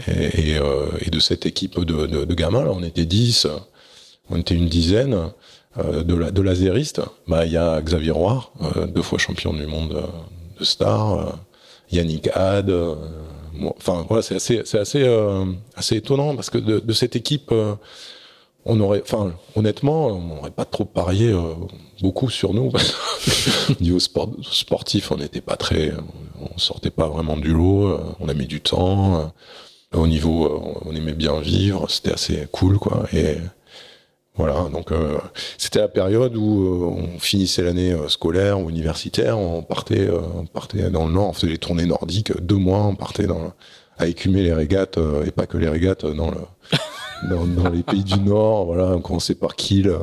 et, 0.07 0.57
euh, 0.57 0.87
et 1.01 1.09
de 1.09 1.19
cette 1.19 1.45
équipe 1.45 1.79
de, 1.79 2.05
de, 2.07 2.25
de 2.25 2.33
gamins, 2.33 2.63
là, 2.63 2.71
on 2.73 2.83
était 2.83 3.05
10, 3.05 3.47
on 4.29 4.37
était 4.37 4.55
une 4.55 4.67
dizaine 4.67 5.29
euh, 5.77 6.03
de, 6.03 6.15
la, 6.15 6.31
de 6.31 6.41
laséristes. 6.41 7.01
Bah, 7.27 7.45
il 7.45 7.51
y 7.51 7.57
a 7.57 7.81
Xavier 7.81 8.11
Roy, 8.11 8.49
euh, 8.61 8.87
deux 8.87 9.01
fois 9.01 9.19
champion 9.19 9.53
du 9.53 9.67
monde 9.67 9.93
euh, 9.93 10.01
de 10.59 10.63
star, 10.65 11.13
euh, 11.13 11.31
Yannick 11.91 12.29
Had. 12.33 12.69
euh, 12.69 12.95
Enfin 13.77 14.03
voilà, 14.07 14.23
c'est 14.23 14.35
assez, 14.35 14.63
c'est 14.65 14.79
assez, 14.79 15.05
assez 15.75 15.97
étonnant 15.97 16.35
parce 16.35 16.49
que 16.49 16.57
de, 16.57 16.79
de 16.79 16.91
cette 16.93 17.15
équipe, 17.15 17.53
on 18.65 18.79
aurait, 18.79 19.03
enfin 19.03 19.33
honnêtement, 19.55 20.07
on 20.07 20.21
n'aurait 20.21 20.49
pas 20.49 20.65
trop 20.65 20.85
parié 20.85 21.31
beaucoup 22.01 22.31
sur 22.31 22.55
nous. 22.55 22.71
Niveau 23.79 23.99
sport, 23.99 24.31
sportif, 24.41 25.11
on 25.11 25.17
n'était 25.17 25.39
pas 25.39 25.55
très, 25.55 25.93
on 26.41 26.57
sortait 26.57 26.89
pas 26.89 27.07
vraiment 27.07 27.37
du 27.37 27.53
lot. 27.53 27.95
On 28.19 28.27
a 28.27 28.33
mis 28.33 28.47
du 28.47 28.59
temps. 28.59 29.31
Au 29.93 30.07
niveau, 30.07 30.45
euh, 30.45 30.79
on 30.85 30.95
aimait 30.95 31.13
bien 31.13 31.39
vivre, 31.39 31.89
c'était 31.89 32.13
assez 32.13 32.47
cool, 32.51 32.77
quoi. 32.77 33.05
Et 33.13 33.37
voilà, 34.35 34.67
donc 34.71 34.91
euh, 34.91 35.19
c'était 35.59 35.79
la 35.79 35.87
période 35.87 36.35
où 36.35 36.63
euh, 36.65 37.03
on 37.15 37.19
finissait 37.19 37.61
l'année 37.61 37.91
euh, 37.91 38.09
scolaire 38.09 38.59
ou 38.59 38.69
universitaire, 38.71 39.37
on 39.37 39.61
partait, 39.61 40.09
on 40.09 40.47
partait 40.47 40.89
dans 40.89 41.05
le 41.05 41.13
nord, 41.13 41.29
on 41.29 41.33
faisait 41.33 41.49
les 41.49 41.59
tournées 41.59 41.85
nordiques, 41.85 42.35
deux 42.41 42.55
mois, 42.55 42.83
on 42.83 42.95
partait 42.95 43.27
dans, 43.27 43.53
à 43.99 44.07
écumer 44.07 44.41
les 44.41 44.53
régates, 44.53 44.97
et 45.23 45.29
pas 45.29 45.45
que 45.45 45.57
les 45.57 45.69
régates, 45.69 46.07
dans, 46.07 46.31
le, 46.31 46.37
dans, 47.29 47.45
dans 47.45 47.69
les 47.69 47.83
pays 47.83 48.03
du 48.03 48.19
nord, 48.19 48.65
voilà, 48.65 48.95
on 48.95 49.01
commençait 49.01 49.35
par 49.35 49.55
Kiel, 49.55 49.95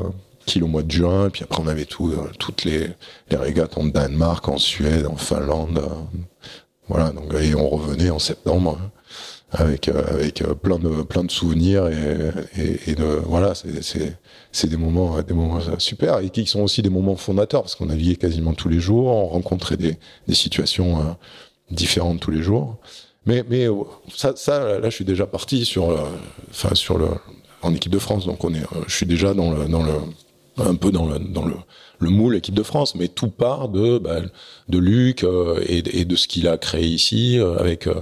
Kiel 0.46 0.62
au 0.62 0.68
mois 0.68 0.84
de 0.84 0.90
juin, 0.92 1.26
et 1.26 1.30
puis 1.30 1.42
après 1.42 1.60
on 1.60 1.66
avait 1.66 1.86
tout, 1.86 2.14
toutes 2.38 2.62
les, 2.62 2.86
les 3.30 3.36
régates 3.36 3.76
en 3.78 3.84
Danemark, 3.84 4.48
en 4.48 4.58
Suède, 4.58 5.08
en 5.08 5.16
Finlande, 5.16 5.82
voilà, 6.86 7.10
donc, 7.10 7.34
et 7.34 7.56
on 7.56 7.68
revenait 7.68 8.10
en 8.10 8.20
septembre 8.20 8.78
avec 9.52 9.88
euh, 9.88 10.02
avec 10.08 10.42
euh, 10.42 10.54
plein 10.54 10.78
de 10.78 11.02
plein 11.02 11.24
de 11.24 11.30
souvenirs 11.30 11.88
et, 11.88 12.32
et, 12.60 12.90
et 12.90 12.94
de 12.94 13.04
voilà 13.04 13.54
c'est 13.54 13.82
c'est 13.82 14.16
c'est 14.52 14.68
des 14.68 14.76
moments 14.76 15.20
des 15.22 15.34
moments 15.34 15.60
super 15.78 16.18
et 16.18 16.30
qui 16.30 16.46
sont 16.46 16.60
aussi 16.60 16.82
des 16.82 16.90
moments 16.90 17.16
fondateurs 17.16 17.62
parce 17.62 17.74
qu'on 17.74 17.86
naviguait 17.86 18.16
quasiment 18.16 18.54
tous 18.54 18.68
les 18.68 18.80
jours 18.80 19.06
on 19.06 19.26
rencontrait 19.26 19.76
des 19.76 19.96
des 20.28 20.34
situations 20.34 21.00
euh, 21.00 21.12
différentes 21.70 22.20
tous 22.20 22.30
les 22.30 22.42
jours. 22.42 22.76
Mais 23.26 23.44
mais 23.48 23.66
ça 24.14 24.32
ça 24.36 24.78
là 24.78 24.88
je 24.88 24.94
suis 24.94 25.04
déjà 25.04 25.26
parti 25.26 25.64
sur 25.64 25.88
enfin 26.50 26.74
sur 26.74 26.96
le 26.96 27.08
en 27.62 27.74
équipe 27.74 27.92
de 27.92 27.98
France 27.98 28.24
donc 28.26 28.42
on 28.44 28.54
est 28.54 28.64
je 28.86 28.94
suis 28.94 29.06
déjà 29.06 29.34
dans 29.34 29.52
le 29.52 29.68
dans 29.68 29.82
le 29.82 29.92
un 30.56 30.74
peu 30.74 30.90
dans 30.90 31.06
le 31.06 31.18
dans 31.18 31.44
le 31.44 31.54
le 32.00 32.10
moule 32.10 32.34
équipe 32.34 32.54
de 32.54 32.62
France, 32.62 32.94
mais 32.94 33.08
tout 33.08 33.28
part 33.28 33.68
de 33.68 33.98
bah, 33.98 34.20
de 34.68 34.78
Luc 34.78 35.22
euh, 35.22 35.62
et, 35.66 36.00
et 36.00 36.04
de 36.04 36.16
ce 36.16 36.26
qu'il 36.26 36.48
a 36.48 36.56
créé 36.56 36.86
ici 36.86 37.38
euh, 37.38 37.56
avec 37.58 37.86
euh, 37.86 38.00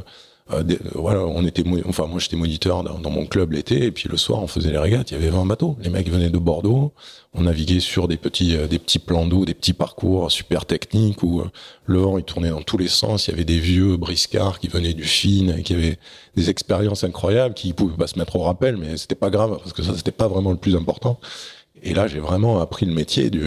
euh, 0.52 0.62
des- 0.62 0.76
euh, 0.76 0.90
voilà, 0.94 1.24
on 1.24 1.44
était 1.46 1.62
enfin 1.86 2.06
moi 2.06 2.18
j'étais 2.18 2.36
moniteur 2.36 2.82
dans, 2.82 2.98
dans 2.98 3.10
mon 3.10 3.26
club 3.26 3.52
l'été 3.52 3.84
et 3.84 3.90
puis 3.92 4.08
le 4.08 4.16
soir 4.16 4.42
on 4.42 4.46
faisait 4.46 4.70
les 4.70 4.78
régates, 4.78 5.10
il 5.10 5.14
y 5.14 5.16
avait 5.16 5.30
20 5.30 5.44
bateaux. 5.46 5.76
Les 5.82 5.90
mecs 5.90 6.08
venaient 6.10 6.30
de 6.30 6.38
Bordeaux, 6.38 6.92
on 7.34 7.42
naviguait 7.42 7.80
sur 7.80 8.08
des 8.08 8.16
petits 8.16 8.56
euh, 8.56 8.66
des 8.66 8.78
petits 8.78 8.98
plans 8.98 9.26
d'eau, 9.26 9.44
des 9.44 9.54
petits 9.54 9.72
parcours 9.74 10.30
super 10.30 10.64
techniques 10.66 11.22
où 11.22 11.40
euh, 11.40 11.44
le 11.86 11.98
vent 12.00 12.18
il 12.18 12.24
tournait 12.24 12.50
dans 12.50 12.62
tous 12.62 12.78
les 12.78 12.88
sens, 12.88 13.26
il 13.26 13.32
y 13.32 13.34
avait 13.34 13.44
des 13.44 13.58
vieux 13.60 13.96
briscards 13.96 14.58
qui 14.58 14.68
venaient 14.68 14.94
du 14.94 15.04
Fin 15.04 15.48
et 15.56 15.62
qui 15.62 15.74
avaient 15.74 15.98
des 16.36 16.50
expériences 16.50 17.04
incroyables 17.04 17.54
qui 17.54 17.72
pouvaient 17.72 17.96
pas 17.96 18.06
se 18.06 18.18
mettre 18.18 18.36
au 18.36 18.40
rappel 18.42 18.76
mais 18.76 18.96
c'était 18.96 19.14
pas 19.14 19.30
grave 19.30 19.58
parce 19.58 19.72
que 19.72 19.82
ça 19.82 19.94
c'était 19.96 20.10
pas 20.12 20.28
vraiment 20.28 20.50
le 20.50 20.56
plus 20.58 20.76
important. 20.76 21.20
Et 21.80 21.94
là, 21.94 22.08
j'ai 22.08 22.18
vraiment 22.18 22.60
appris 22.60 22.86
le 22.86 22.92
métier 22.92 23.30
du, 23.30 23.40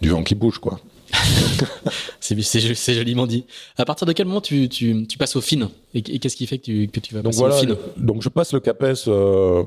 du 0.00 0.08
vent 0.08 0.24
qui 0.24 0.34
bouge, 0.34 0.58
quoi. 0.58 0.80
C'est 2.20 2.94
joliment 2.94 3.26
dit. 3.26 3.44
À 3.76 3.84
partir 3.84 4.06
de 4.06 4.12
quel 4.12 4.26
moment 4.26 4.40
tu, 4.40 4.68
tu, 4.68 5.06
tu 5.06 5.18
passes 5.18 5.36
au 5.36 5.40
fin 5.40 5.68
Et, 5.94 5.98
et 5.98 6.18
qu'est-ce 6.18 6.36
qui 6.36 6.46
fait 6.46 6.58
que 6.58 6.64
tu, 6.64 6.88
que 6.88 7.00
tu 7.00 7.14
vas 7.14 7.20
Donc 7.20 7.32
passer 7.32 7.38
voilà, 7.38 7.54
au 7.56 7.58
fin 7.58 7.76
donc 7.96 8.22
je 8.22 8.28
passe 8.28 8.52
le 8.52 8.60
CAPES, 8.60 9.08
euh, 9.08 9.62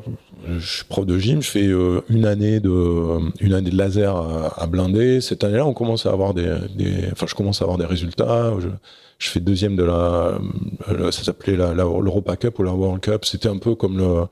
je 0.57 0.75
suis 0.77 0.85
prof 0.85 1.05
de 1.05 1.17
gym, 1.17 1.41
je 1.41 1.49
fais 1.49 1.67
euh, 1.67 2.01
une 2.09 2.25
année 2.25 2.59
de 2.59 3.19
une 3.39 3.53
année 3.53 3.69
de 3.69 3.77
laser 3.77 4.15
à, 4.15 4.61
à 4.61 4.67
blinder. 4.67 5.21
Cette 5.21 5.43
année-là, 5.43 5.65
on 5.65 5.73
commence 5.73 6.05
à 6.05 6.11
avoir 6.11 6.33
des, 6.33 6.55
des, 6.75 7.09
enfin, 7.11 7.27
je 7.27 7.35
commence 7.35 7.61
à 7.61 7.65
avoir 7.65 7.77
des 7.77 7.85
résultats. 7.85 8.53
Je, 8.59 8.69
je 9.19 9.29
fais 9.29 9.39
deuxième 9.39 9.75
de 9.75 9.83
la, 9.83 10.39
euh, 10.89 11.11
ça 11.11 11.23
s'appelait 11.23 11.55
la, 11.55 11.69
la 11.73 11.83
l'Europa 11.83 12.35
Cup 12.35 12.59
ou 12.59 12.63
la 12.63 12.73
World 12.73 13.01
Cup. 13.01 13.25
C'était 13.25 13.49
un 13.49 13.57
peu 13.57 13.75
comme 13.75 13.97
le 13.97 14.25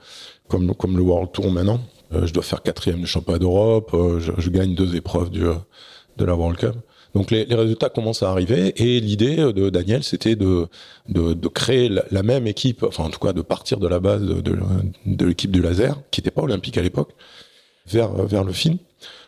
comme 0.47 0.75
comme 0.75 0.97
le 0.97 1.03
World 1.03 1.31
Tour 1.31 1.51
maintenant. 1.51 1.79
Euh, 2.13 2.25
je 2.27 2.33
dois 2.33 2.43
faire 2.43 2.61
quatrième 2.61 3.01
de 3.01 3.05
championnat 3.05 3.39
d'Europe. 3.39 3.91
Euh, 3.93 4.19
je, 4.19 4.31
je, 4.37 4.49
gagne 4.49 4.75
deux 4.75 4.95
épreuves 4.95 5.29
du 5.31 5.43
de 6.17 6.25
la 6.25 6.35
World 6.35 6.57
Cup. 6.57 6.75
Donc 7.15 7.31
les, 7.31 7.43
résultats 7.45 7.89
commencent 7.89 8.23
à 8.23 8.29
arriver 8.29 8.73
et 8.75 8.99
l'idée 8.99 9.37
de 9.37 9.69
Daniel 9.69 10.03
c'était 10.03 10.35
de, 10.35 10.67
de, 11.07 11.47
créer 11.47 11.89
la, 11.89 12.23
même 12.23 12.45
équipe, 12.45 12.83
enfin 12.83 13.05
en 13.05 13.09
tout 13.09 13.19
cas 13.19 13.31
de 13.31 13.41
partir 13.41 13.79
de 13.79 13.87
la 13.87 13.99
base 13.99 14.21
de, 14.21 15.25
l'équipe 15.25 15.49
du 15.49 15.61
laser 15.61 15.97
qui 16.11 16.19
n'était 16.19 16.31
pas 16.31 16.43
olympique 16.43 16.77
à 16.77 16.81
l'époque 16.81 17.11
vers 17.87 18.11
vers 18.11 18.43
le 18.43 18.51
film. 18.51 18.77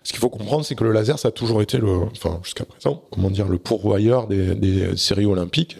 Ce 0.04 0.12
qu'il 0.12 0.20
faut 0.20 0.30
comprendre, 0.30 0.66
c'est 0.66 0.76
que 0.76 0.84
le 0.84 0.92
laser, 0.92 1.18
ça 1.20 1.30
a 1.30 1.32
toujours 1.32 1.62
été 1.62 1.78
le, 1.78 2.04
enfin 2.12 2.40
jusqu'à 2.44 2.66
présent, 2.66 3.04
comment 3.12 3.30
dire, 3.30 3.48
le 3.48 3.58
pourvoyeur 3.58 4.28
des 4.28 4.96
séries 4.96 5.26
olympiques. 5.26 5.78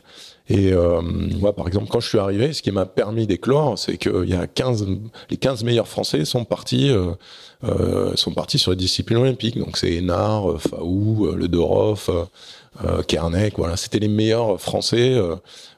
Et 0.50 0.72
euh, 0.72 1.02
moi, 1.02 1.54
par 1.54 1.68
exemple, 1.68 1.88
quand 1.90 2.00
je 2.00 2.08
suis 2.08 2.20
arrivé, 2.20 2.54
ce 2.54 2.62
qui 2.62 2.72
m'a 2.72 2.86
permis 2.86 3.28
d'éclore, 3.28 3.78
c'est 3.78 3.98
qu'il 3.98 4.30
y 4.30 4.34
a 4.34 4.48
15, 4.48 4.88
les 5.30 5.38
15 5.38 5.64
meilleurs 5.64 5.88
Français 5.88 6.24
sont 6.24 6.46
partis, 6.46 6.90
euh, 6.90 7.12
euh, 7.66 8.16
sont 8.16 8.32
partis 8.32 8.58
sur 8.58 8.72
les 8.72 8.78
disciplines 8.78 9.18
olympiques. 9.18 9.58
Donc 9.58 9.78
c'est 9.78 9.92
Hénard, 9.92 10.52
euh, 10.52 10.58
Faou, 10.58 11.26
euh, 11.26 11.36
Le 11.36 11.50
Doroff, 11.50 12.10
euh, 12.86 13.02
Kernek, 13.02 13.58
voilà, 13.58 13.76
c'était 13.76 14.00
les 14.00 14.08
meilleurs 14.08 14.62
Français 14.62 15.16
euh, 15.16 15.36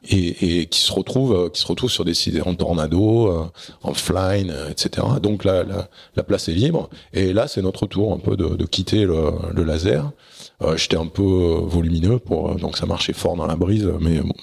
et, 0.07 0.59
et, 0.61 0.65
qui 0.67 0.81
se 0.81 0.91
retrouvent, 0.91 1.49
qui 1.49 1.61
se 1.61 1.65
retrouvent 1.65 1.89
sur 1.89 2.05
des 2.05 2.13
sites 2.13 2.39
en 2.45 2.53
tornado, 2.53 3.49
en 3.81 3.93
flying, 3.93 4.51
etc. 4.69 5.07
Donc 5.21 5.45
la, 5.45 5.63
la, 5.63 5.87
la, 6.15 6.23
place 6.23 6.47
est 6.47 6.53
libre. 6.53 6.89
Et 7.13 7.33
là, 7.33 7.47
c'est 7.47 7.61
notre 7.61 7.87
tour 7.87 8.13
un 8.13 8.19
peu 8.19 8.35
de, 8.37 8.49
de 8.49 8.65
quitter 8.65 9.05
le, 9.05 9.31
le 9.53 9.63
laser. 9.63 10.11
Euh, 10.61 10.75
J'étais 10.77 10.97
un 10.97 11.07
peu 11.07 11.23
volumineux, 11.63 12.19
pour, 12.19 12.55
donc 12.55 12.77
ça 12.77 12.85
marchait 12.85 13.13
fort 13.13 13.35
dans 13.35 13.47
la 13.47 13.55
brise, 13.55 13.89
mais 13.99 14.19
bon, 14.19 14.33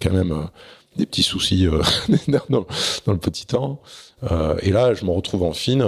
quand 0.00 0.12
même 0.12 0.32
euh, 0.32 0.44
des 0.96 1.06
petits 1.06 1.22
soucis 1.22 1.66
euh, 1.66 1.82
dans, 2.28 2.66
dans, 3.06 3.12
le 3.12 3.18
petit 3.18 3.46
temps. 3.46 3.80
et 4.62 4.70
là, 4.70 4.94
je 4.94 5.04
me 5.04 5.10
retrouve 5.10 5.42
en 5.42 5.52
fine. 5.52 5.84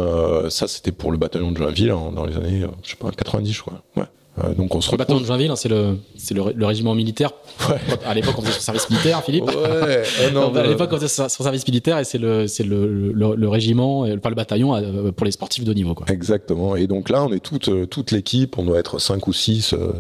ça, 0.51 0.68
c'était 0.68 0.93
pour 0.93 1.12
le 1.12 1.18
bataillon 1.18 1.53
de 1.53 1.57
Joinville 1.57 1.91
hein, 1.91 2.12
dans 2.14 2.26
les 2.26 2.37
années, 2.37 2.66
je 2.83 2.91
sais 2.91 2.97
pas, 2.97 3.11
90, 3.11 3.53
je 3.53 3.61
crois. 3.61 3.83
Ouais. 3.97 4.05
Euh, 4.45 4.55
donc 4.55 4.74
on 4.74 4.80
se 4.80 4.91
le 4.91 4.97
bataillon 4.97 5.20
de 5.20 5.26
Joinville, 5.26 5.51
hein, 5.51 5.57
c'est 5.57 5.68
le, 5.68 5.99
c'est 6.16 6.34
le, 6.34 6.53
le, 6.55 6.66
régiment 6.66 6.95
militaire. 6.95 7.32
Ouais. 7.68 7.76
À 8.07 8.14
l'époque, 8.14 8.34
on 8.38 8.43
faisait 8.43 8.53
son 8.53 8.61
service 8.61 8.88
militaire, 8.91 9.22
Philippe. 9.22 9.45
Ouais. 9.45 9.55
Euh, 9.57 10.30
non, 10.32 10.55
à 10.55 10.66
l'époque, 10.66 10.91
on 10.93 10.97
faisait 10.97 11.09
son 11.09 11.28
service 11.28 11.66
militaire 11.66 11.99
et 11.99 12.05
c'est 12.05 12.18
le, 12.18 12.47
c'est 12.47 12.64
le, 12.64 13.12
le, 13.12 13.34
le, 13.34 13.49
régiment, 13.49 14.07
pas 14.18 14.30
le 14.30 14.34
bataillon 14.34 14.74
euh, 14.74 15.12
pour 15.12 15.24
les 15.24 15.32
sportifs 15.32 15.64
de 15.64 15.74
niveau. 15.74 15.95
Quoi. 15.95 16.07
Exactement. 16.09 16.76
Et 16.76 16.86
donc 16.86 17.09
là, 17.09 17.24
on 17.24 17.32
est 17.32 17.41
toute, 17.41 17.68
euh, 17.68 17.86
toute 17.86 18.11
l'équipe. 18.11 18.59
On 18.59 18.64
doit 18.64 18.78
être 18.78 18.99
5 18.99 19.26
ou 19.26 19.32
6, 19.32 19.74
euh, 19.74 19.93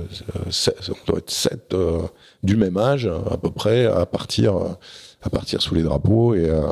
on 0.88 1.10
doit 1.10 1.18
être 1.18 1.30
7 1.30 1.74
euh, 1.74 2.00
du 2.42 2.56
même 2.56 2.76
âge 2.76 3.06
à 3.30 3.36
peu 3.36 3.50
près 3.50 3.86
à 3.86 4.06
partir 4.06 4.54
à 5.22 5.30
partir 5.30 5.60
sous 5.60 5.74
les 5.74 5.82
drapeaux 5.82 6.34
et 6.34 6.48
euh, 6.48 6.62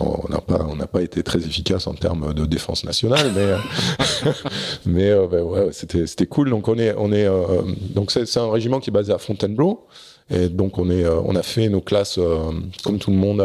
on 0.00 0.28
n'a 0.28 0.40
pas 0.40 0.66
on 0.68 0.76
n'a 0.76 0.86
pas 0.86 1.02
été 1.02 1.22
très 1.22 1.38
efficace 1.38 1.86
en 1.86 1.94
termes 1.94 2.34
de 2.34 2.46
défense 2.46 2.84
nationale 2.84 3.30
mais 3.34 4.30
mais 4.86 5.10
euh, 5.10 5.26
ben 5.26 5.42
ouais 5.42 5.68
c'était 5.72 6.06
c'était 6.06 6.26
cool 6.26 6.50
donc 6.50 6.68
on 6.68 6.78
est 6.78 6.94
on 6.96 7.12
est 7.12 7.26
euh, 7.26 7.62
donc 7.94 8.10
c'est 8.10 8.36
un 8.38 8.50
régiment 8.50 8.80
qui 8.80 8.90
est 8.90 8.92
basé 8.92 9.12
à 9.12 9.18
Fontainebleau 9.18 9.86
et 10.30 10.48
donc 10.48 10.78
on 10.78 10.90
est 10.90 11.06
on 11.06 11.36
a 11.36 11.42
fait 11.42 11.68
nos 11.68 11.80
classes 11.80 12.18
comme 12.82 12.98
tout 12.98 13.10
le 13.10 13.16
monde 13.16 13.42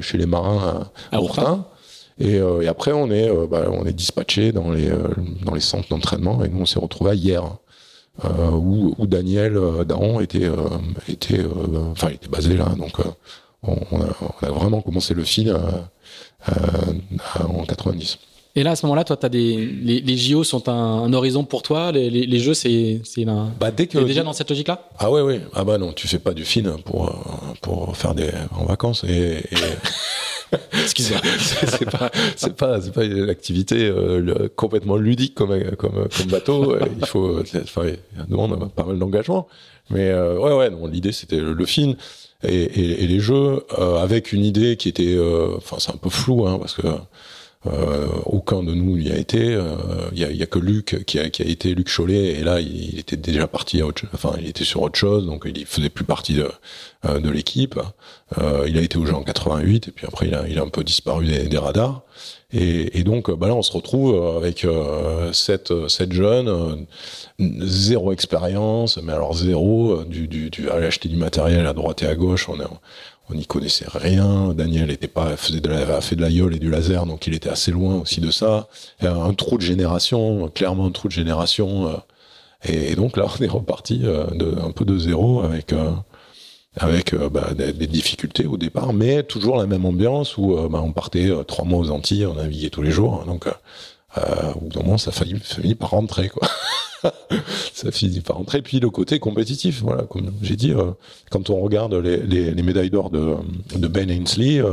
chez 0.00 0.18
les 0.18 0.26
marins 0.26 0.88
à, 1.12 1.16
à. 1.18 1.74
Et, 2.18 2.36
euh, 2.38 2.60
et, 2.60 2.68
après, 2.68 2.92
on 2.92 3.10
est, 3.10 3.28
euh, 3.28 3.46
bah, 3.46 3.64
on 3.70 3.84
est 3.86 3.92
dispatché 3.92 4.52
dans 4.52 4.70
les, 4.70 4.88
euh, 4.88 5.08
dans 5.44 5.54
les 5.54 5.60
centres 5.60 5.88
d'entraînement 5.88 6.44
et 6.44 6.48
nous, 6.48 6.60
on 6.60 6.66
s'est 6.66 6.78
retrouvés 6.78 7.16
hier. 7.16 7.42
où, 8.52 8.94
où 8.96 9.06
Daniel 9.08 9.58
Daron 9.88 10.20
était, 10.20 10.48
était, 11.08 11.40
enfin, 11.90 12.10
il 12.10 12.14
était 12.14 12.28
basé 12.28 12.56
là. 12.56 12.66
Donc, 12.78 12.92
on, 13.66 13.78
on, 13.90 14.00
a, 14.02 14.08
on, 14.20 14.46
a, 14.46 14.50
vraiment 14.50 14.80
commencé 14.82 15.14
le 15.14 15.24
film 15.24 15.58
en 16.46 17.64
90. 17.64 18.18
Et 18.56 18.62
là, 18.62 18.72
à 18.72 18.76
ce 18.76 18.86
moment-là, 18.86 19.02
toi, 19.02 19.18
as 19.20 19.28
des 19.28 19.56
les, 19.56 20.00
les 20.00 20.16
JO 20.16 20.44
sont 20.44 20.68
un, 20.68 20.72
un, 20.72 21.12
horizon 21.12 21.44
pour 21.44 21.62
toi. 21.62 21.90
Les, 21.90 22.08
les, 22.08 22.24
les 22.24 22.38
jeux, 22.38 22.54
c'est 22.54 23.00
c'est 23.02 23.24
bah, 23.24 23.72
dès 23.72 23.88
que 23.88 23.98
déjà 23.98 24.22
dans 24.22 24.32
cette 24.32 24.48
logique-là? 24.48 24.88
Ah 24.98 25.10
ouais, 25.10 25.22
ouais. 25.22 25.40
Ah 25.54 25.64
bah 25.64 25.76
non, 25.76 25.92
tu 25.92 26.06
fais 26.06 26.20
pas 26.20 26.34
du 26.34 26.44
film 26.44 26.76
pour 26.84 27.12
pour 27.62 27.96
faire 27.96 28.14
des 28.14 28.30
en 28.52 28.64
vacances 28.64 29.04
et. 29.04 29.38
et... 29.50 29.56
Excusez-moi. 30.72 31.20
c'est 31.38 31.90
pas, 31.90 32.10
c'est 32.36 32.54
pas, 32.54 32.80
c'est 32.80 32.92
pas 32.92 33.04
une 33.04 33.28
activité 33.28 33.88
euh, 33.88 34.48
complètement 34.54 34.96
ludique 34.96 35.34
comme, 35.34 35.58
comme, 35.76 36.06
comme 36.16 36.26
bateau. 36.28 36.76
il 36.78 37.06
faut, 37.06 37.40
enfin, 37.40 37.86
il 37.86 38.26
demande 38.28 38.70
pas 38.72 38.84
mal 38.84 39.00
d'engagement. 39.00 39.48
Mais 39.90 40.10
euh, 40.10 40.38
ouais, 40.38 40.54
ouais, 40.54 40.70
non, 40.70 40.86
l'idée 40.86 41.10
c'était 41.10 41.40
le, 41.40 41.54
le, 41.54 41.66
film 41.66 41.96
et, 42.48 43.06
les 43.06 43.20
jeux 43.20 43.64
euh, 43.78 44.02
avec 44.02 44.32
une 44.32 44.44
idée 44.44 44.76
qui 44.76 44.88
était, 44.88 45.14
euh, 45.14 45.56
enfin, 45.56 45.76
c'est 45.78 45.92
un 45.92 45.96
peu 45.96 46.10
flou, 46.10 46.46
hein, 46.46 46.58
parce 46.58 46.74
que 46.74 46.86
euh, 47.66 48.06
aucun 48.26 48.62
de 48.62 48.74
nous 48.74 48.96
n'y 48.98 49.10
a 49.10 49.16
été. 49.16 49.38
Il 49.38 49.54
euh, 49.54 49.76
y, 50.12 50.24
a, 50.24 50.30
y, 50.30 50.42
a, 50.42 50.46
que 50.46 50.58
Luc 50.58 51.04
qui 51.06 51.18
a, 51.18 51.30
qui 51.30 51.42
a, 51.42 51.46
été 51.46 51.74
Luc 51.74 51.88
Cholet 51.94 52.32
et 52.34 52.44
là 52.44 52.60
il, 52.60 52.98
était 52.98 53.16
déjà 53.16 53.46
parti 53.46 53.80
à 53.80 53.86
autre, 53.86 54.04
enfin 54.12 54.34
il 54.38 54.46
était 54.46 54.64
sur 54.64 54.82
autre 54.82 54.98
chose 54.98 55.24
donc 55.26 55.46
il 55.46 55.64
faisait 55.64 55.88
plus 55.88 56.04
partie 56.04 56.34
de, 56.34 56.48
euh, 57.06 57.20
de 57.20 57.30
l'équipe. 57.30 57.78
Euh, 58.38 58.64
il 58.66 58.78
a 58.78 58.82
été 58.82 58.98
au 58.98 59.04
jeu 59.06 59.14
en 59.14 59.22
88 59.22 59.88
et 59.88 59.90
puis 59.90 60.06
après 60.06 60.26
il 60.26 60.34
a, 60.34 60.46
il 60.48 60.58
a 60.58 60.62
un 60.62 60.68
peu 60.68 60.84
disparu 60.84 61.26
des, 61.26 61.48
des 61.48 61.58
radars. 61.58 62.02
Et, 62.52 62.98
et, 62.98 63.02
donc 63.02 63.30
bah 63.30 63.48
là 63.48 63.54
on 63.54 63.62
se 63.62 63.72
retrouve 63.72 64.36
avec 64.36 64.64
euh, 64.64 65.32
sept, 65.32 65.72
sept 65.88 66.12
jeunes, 66.12 66.86
zéro 67.38 68.12
expérience, 68.12 68.98
mais 69.02 69.12
alors 69.12 69.34
zéro, 69.34 70.04
du, 70.04 70.28
du, 70.28 70.50
du 70.50 70.70
aller 70.70 70.86
acheter 70.86 71.08
du 71.08 71.16
matériel 71.16 71.66
à 71.66 71.72
droite 71.72 72.02
et 72.02 72.06
à 72.06 72.14
gauche. 72.14 72.48
On 72.48 72.60
est 72.60 72.64
on 73.30 73.34
n'y 73.34 73.46
connaissait 73.46 73.86
rien. 73.88 74.52
Daniel 74.54 74.90
était 74.90 75.08
pas 75.08 75.36
faisait 75.36 75.60
de 75.60 75.68
la, 75.68 76.00
fait 76.00 76.16
de 76.16 76.20
la 76.20 76.28
et 76.28 76.58
du 76.58 76.70
laser, 76.70 77.06
donc 77.06 77.26
il 77.26 77.34
était 77.34 77.48
assez 77.48 77.70
loin 77.70 77.96
aussi 77.96 78.20
de 78.20 78.30
ça. 78.30 78.68
Un 79.00 79.32
trou 79.34 79.56
de 79.56 79.62
génération, 79.62 80.48
clairement 80.48 80.86
un 80.86 80.90
trou 80.90 81.08
de 81.08 81.12
génération. 81.12 81.88
Euh, 81.88 81.96
et, 82.66 82.96
donc 82.96 83.16
là, 83.16 83.26
on 83.26 83.42
est 83.42 83.48
reparti 83.48 84.02
euh, 84.04 84.26
un 84.62 84.70
peu 84.70 84.84
de 84.84 84.98
zéro 84.98 85.42
avec 85.42 85.72
euh, 85.72 85.90
avec 86.76 87.14
bah, 87.14 87.54
des, 87.54 87.86
difficultés 87.86 88.46
au 88.46 88.56
départ, 88.56 88.92
mais 88.92 89.22
toujours 89.22 89.56
la 89.56 89.66
même 89.66 89.84
ambiance 89.84 90.36
où 90.36 90.56
bah, 90.68 90.82
on 90.82 90.90
partait 90.90 91.30
trois 91.46 91.64
mois 91.64 91.78
aux 91.78 91.90
Antilles, 91.90 92.26
on 92.26 92.34
naviguait 92.34 92.70
tous 92.70 92.82
les 92.82 92.90
jours, 92.90 93.24
donc 93.26 93.46
euh, 94.18 94.52
au 94.54 94.60
bout 94.60 94.68
d'un 94.68 94.82
moment, 94.82 94.98
ça 94.98 95.12
finit, 95.12 95.38
finit 95.40 95.74
par 95.74 95.90
rentrer, 95.90 96.28
quoi. 96.28 96.48
ça 97.72 97.90
finit 97.90 98.20
par 98.20 98.36
rentrer. 98.36 98.62
Puis 98.62 98.80
le 98.80 98.90
côté 98.90 99.18
compétitif, 99.18 99.82
voilà, 99.82 100.04
comme 100.04 100.32
j'ai 100.42 100.56
dit, 100.56 100.72
euh, 100.72 100.92
quand 101.30 101.50
on 101.50 101.60
regarde 101.60 101.94
les, 101.94 102.18
les, 102.18 102.50
les 102.50 102.62
médailles 102.62 102.90
d'or 102.90 103.10
de, 103.10 103.36
Ben 103.88 104.10
Ainsley, 104.10 104.58
euh, 104.58 104.72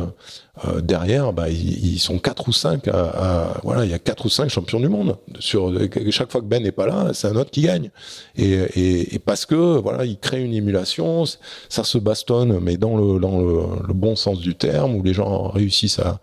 euh, 0.66 0.82
derrière, 0.82 1.34
bah, 1.34 1.50
ils, 1.50 2.00
sont 2.00 2.20
quatre 2.20 2.48
ou 2.48 2.54
cinq. 2.54 2.88
À, 2.88 3.60
voilà, 3.64 3.86
il 3.86 3.92
y 3.92 3.94
a 3.94 4.00
quatre 4.00 4.26
ou 4.26 4.30
cinq 4.30 4.50
champions 4.50 4.80
du 4.80 4.90
monde. 4.90 5.18
Sur 5.40 5.72
chaque 6.12 6.32
fois 6.32 6.42
que 6.42 6.46
Ben 6.46 6.64
n'est 6.64 6.72
pas 6.72 6.86
là, 6.86 7.12
c'est 7.14 7.28
un 7.28 7.36
autre 7.36 7.52
qui 7.52 7.62
gagne. 7.62 7.90
Et, 8.38 9.20
parce 9.26 9.46
que 9.46 9.56
voilà, 9.56 10.06
il 10.06 10.18
crée 10.18 10.44
une 10.44 10.54
émulation, 10.54 11.24
ça 11.70 11.84
se 11.84 11.98
bastonne, 11.98 12.60
mais 12.60 12.78
dans 12.78 12.98
le 12.98 13.94
bon 13.94 14.16
sens 14.16 14.40
du 14.40 14.56
terme, 14.56 14.96
où 14.96 15.04
les 15.04 15.14
gens 15.14 15.50
réussissent 15.50 16.00
à 16.00 16.20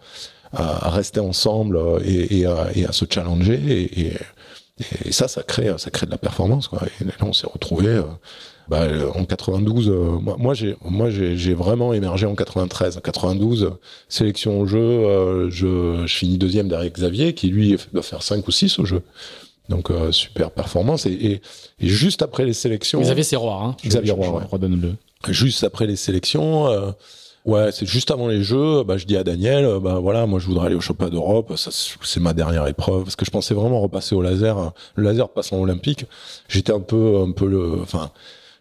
à, 0.53 0.91
rester 0.91 1.21
ensemble 1.21 1.79
et, 2.05 2.41
et, 2.41 2.47
à, 2.47 2.69
et, 2.75 2.85
à, 2.87 2.93
se 2.93 3.05
challenger 3.09 3.55
et, 3.55 4.13
et, 5.05 5.13
ça 5.13 5.27
ça 5.27 5.43
crée 5.43 5.73
ça 5.77 5.91
crée 5.91 6.07
de 6.07 6.11
la 6.13 6.19
performance 6.19 6.69
quoi. 6.69 6.83
Et 7.01 7.05
là 7.05 7.13
on 7.23 7.33
s'est 7.33 7.49
retrouvé 7.53 7.89
euh, 7.89 8.03
bah, 8.69 8.87
en 9.15 9.25
92 9.25 9.89
euh, 9.89 10.19
moi, 10.39 10.55
j'ai 10.55 10.77
moi 10.83 11.11
j'ai 11.11 11.55
vraiment 11.55 11.93
émergé 11.93 12.27
en 12.27 12.35
93 12.35 12.97
en 12.97 13.01
92 13.01 13.73
sélection 14.09 14.61
au 14.61 14.67
jeu 14.67 14.79
euh, 14.79 15.51
je, 15.51 16.05
je 16.07 16.15
finis 16.15 16.39
deuxième 16.39 16.69
derrière 16.69 16.93
Xavier 16.93 17.35
qui 17.35 17.49
lui 17.49 17.77
doit 17.93 18.03
faire 18.03 18.23
5 18.23 18.47
ou 18.47 18.51
6 18.51 18.79
au 18.79 18.85
jeu. 18.85 19.03
Donc 19.69 19.91
euh, 19.91 20.13
super 20.13 20.51
performance. 20.51 21.07
Et, 21.07 21.13
et, 21.13 21.43
et, 21.81 21.89
juste 21.89 22.23
après 22.23 22.45
les 22.45 22.53
sélections 22.55 23.01
Xavier 23.01 23.23
c'est 23.23 23.37
roi 23.37 23.61
hein. 23.63 23.77
Xavier 23.85 24.13
Roy 24.13 24.31
ouais. 24.31 24.45
redonne-le 24.51 24.95
juste 25.29 25.65
après 25.65 25.87
les 25.87 25.97
sélections 25.97 26.69
euh, 26.69 26.91
Ouais, 27.49 27.73
c'est 27.73 27.87
juste 27.87 28.11
avant 28.11 28.29
les 28.29 28.43
Jeux. 28.43 28.85
Bah, 28.85 28.99
je 28.99 29.07
dis 29.07 29.17
à 29.17 29.25
Daniel, 29.25 29.79
bah 29.81 30.01
voilà, 30.01 30.27
moi 30.27 30.39
je 30.39 30.47
voudrais 30.47 30.67
aller 30.67 30.75
au 30.75 30.83
championnat 30.83 31.13
d'Europe. 31.13 31.55
C'est 31.57 32.21
ma 32.21 32.35
dernière 32.35 32.67
épreuve 32.67 33.05
parce 33.05 33.17
que 33.17 33.25
je 33.25 33.31
pensais 33.31 33.55
vraiment 33.55 33.81
repasser 33.81 34.15
au 34.15 34.21
laser. 34.21 34.73
Le 34.97 35.03
laser 35.03 35.31
passant 35.31 35.59
olympique, 35.59 36.05
j'étais 36.47 36.75
un 36.75 36.81
peu, 36.81 37.23
un 37.27 37.33
peu 37.33 37.47
le, 37.47 37.81
enfin, 37.81 38.11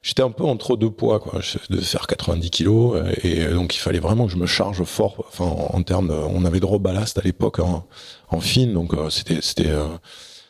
j'étais 0.02 0.24
un 0.24 0.32
peu 0.32 0.46
entre 0.46 0.78
deux 0.78 0.90
poids, 0.90 1.20
quoi. 1.20 1.42
Devais 1.70 1.84
faire 1.84 2.08
90 2.08 2.50
kilos 2.50 2.96
et 3.24 3.44
donc 3.48 3.76
il 3.76 3.80
fallait 3.80 4.00
vraiment 4.00 4.26
que 4.26 4.32
je 4.32 4.38
me 4.38 4.46
charge 4.46 4.82
fort. 4.86 5.16
Enfin, 5.28 5.44
en, 5.44 5.84
termes, 5.84 6.08
de, 6.08 6.14
on 6.14 6.46
avait 6.46 6.62
de 6.62 6.78
ballast 6.78 7.18
à 7.18 7.22
l'époque 7.24 7.60
en, 7.60 7.86
en 8.30 8.40
fine, 8.40 8.72
donc 8.74 8.94
euh, 8.94 9.10
c'était, 9.10 9.40
c'était, 9.42 9.68
euh, 9.68 9.84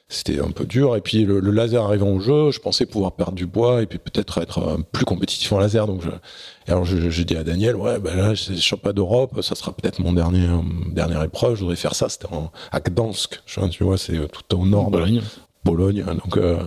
c'était 0.09 0.39
un 0.39 0.51
peu 0.51 0.65
dur. 0.65 0.95
Et 0.95 1.01
puis 1.01 1.25
le, 1.25 1.39
laser 1.39 1.83
arrivant 1.83 2.09
au 2.09 2.19
jeu, 2.19 2.51
je 2.51 2.59
pensais 2.59 2.85
pouvoir 2.85 3.13
perdre 3.13 3.33
du 3.33 3.47
poids 3.47 3.81
et 3.81 3.85
puis 3.85 3.99
peut-être 3.99 4.37
être 4.39 4.59
euh, 4.59 4.77
plus 4.91 5.05
compétitif 5.05 5.51
en 5.51 5.59
laser. 5.59 5.87
Donc 5.87 6.01
je, 6.01 6.09
et 6.09 6.71
alors 6.71 6.85
j'ai 6.85 7.25
dit 7.25 7.35
à 7.35 7.43
Daniel, 7.43 7.75
ouais, 7.75 7.99
ben 7.99 8.15
là, 8.15 8.35
c'est 8.35 8.55
championnat 8.57 8.93
d'Europe, 8.93 9.41
ça 9.41 9.55
sera 9.55 9.73
peut-être 9.73 9.99
mon 9.99 10.13
dernier 10.13 10.47
dernière 10.91 11.23
épreuve. 11.23 11.55
Je 11.55 11.61
voudrais 11.61 11.75
faire 11.75 11.95
ça. 11.95 12.09
C'était 12.09 12.27
à 12.71 12.79
Gdansk, 12.79 13.41
tu 13.45 13.83
vois, 13.83 13.97
c'est 13.97 14.17
tout 14.29 14.55
au 14.55 14.65
nord 14.65 14.91
de 14.91 14.97
Pologne. 14.97 15.21
Pologne. 15.63 16.05
Donc 16.23 16.37
euh, 16.37 16.57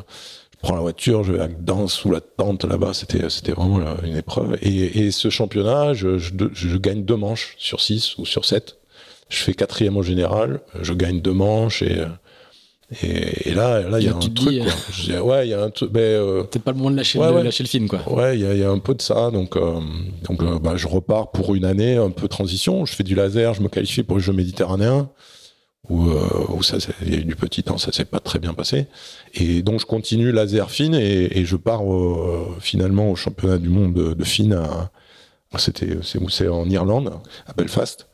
je 0.53 0.59
prends 0.63 0.75
la 0.75 0.83
voiture, 0.83 1.25
je 1.25 1.33
vais 1.33 1.41
à 1.41 1.49
Gdansk 1.49 1.97
sous 1.97 2.11
la 2.11 2.21
tente 2.21 2.65
là-bas. 2.65 2.93
C'était 2.93 3.31
c'était 3.31 3.53
vraiment 3.53 3.81
une 4.05 4.17
épreuve. 4.17 4.59
Et, 4.61 5.07
et 5.07 5.11
ce 5.11 5.31
championnat, 5.31 5.95
je, 5.95 6.19
je, 6.19 6.33
je 6.53 6.77
gagne 6.77 7.05
deux 7.05 7.17
manches 7.17 7.55
sur 7.59 7.81
six 7.81 8.19
ou 8.19 8.27
sur 8.27 8.45
sept. 8.45 8.77
Je 9.31 9.39
fais 9.45 9.55
quatrième 9.55 9.97
au 9.97 10.03
général, 10.03 10.61
je 10.83 10.93
gagne 10.93 11.21
deux 11.21 11.33
manches 11.33 11.83
et 11.83 12.05
et, 13.03 13.55
là, 13.55 13.89
là, 13.89 14.01
il 14.01 14.07
y 14.07 14.09
a 14.09 14.17
un 14.17 14.19
truc. 14.19 14.49
Dis, 14.49 14.61
quoi. 15.07 15.23
ouais, 15.23 15.47
il 15.47 15.51
y 15.51 15.55
a 15.55 15.63
un 15.63 15.71
truc. 15.71 15.91
Euh, 15.97 16.43
Peut-être 16.43 16.65
pas 16.65 16.73
le 16.73 16.79
moment 16.79 16.91
de 16.91 16.97
lâcher, 16.97 17.21
le, 17.21 17.43
lâcher 17.43 17.63
le 17.63 17.69
film, 17.69 17.89
quoi. 17.89 18.01
Ouais, 18.13 18.37
il 18.37 18.43
y 18.43 18.47
a, 18.47 18.55
y 18.55 18.65
a, 18.65 18.71
un 18.71 18.81
peu 18.81 18.95
de 18.95 19.03
ça. 19.03 19.31
Donc, 19.31 19.57
euh, 19.57 19.81
donc, 20.29 20.43
euh, 20.43 20.59
bah, 20.59 20.73
je 20.77 20.89
repars 20.89 21.31
pour 21.31 21.55
une 21.55 21.65
année 21.65 21.97
un 21.97 22.11
peu 22.11 22.27
transition. 22.27 22.85
Je 22.87 22.95
fais 22.95 23.05
du 23.05 23.15
laser, 23.15 23.55
je 23.55 23.63
me 23.63 23.69
qualifie 23.69 24.03
pour 24.03 24.17
les 24.17 24.23
Jeux 24.23 24.33
méditerranéens 24.33 25.09
où, 25.89 26.09
euh, 26.09 26.47
où 26.49 26.65
ça, 26.65 26.79
il 27.03 27.15
y 27.15 27.17
a 27.17 27.21
eu 27.21 27.25
du 27.25 27.37
petit 27.37 27.63
temps, 27.63 27.79
ça 27.79 27.93
s'est 27.93 28.05
pas 28.05 28.19
très 28.19 28.41
bien 28.41 28.55
passé. 28.55 28.87
Et 29.35 29.63
donc, 29.63 29.79
je 29.79 29.87
continue 29.87 30.33
laser 30.33 30.69
fine 30.69 30.95
et, 30.95 31.39
et 31.39 31.45
je 31.45 31.57
pars 31.57 31.83
finalement 32.59 33.09
au 33.09 33.15
championnat 33.15 33.59
du 33.59 33.69
monde 33.69 33.95
de, 33.95 34.15
de 34.15 34.25
fine. 34.25 34.61
C'était, 35.59 35.99
c'est 36.03 36.49
en 36.49 36.69
Irlande, 36.69 37.13
à 37.47 37.53
Belfast, 37.53 38.09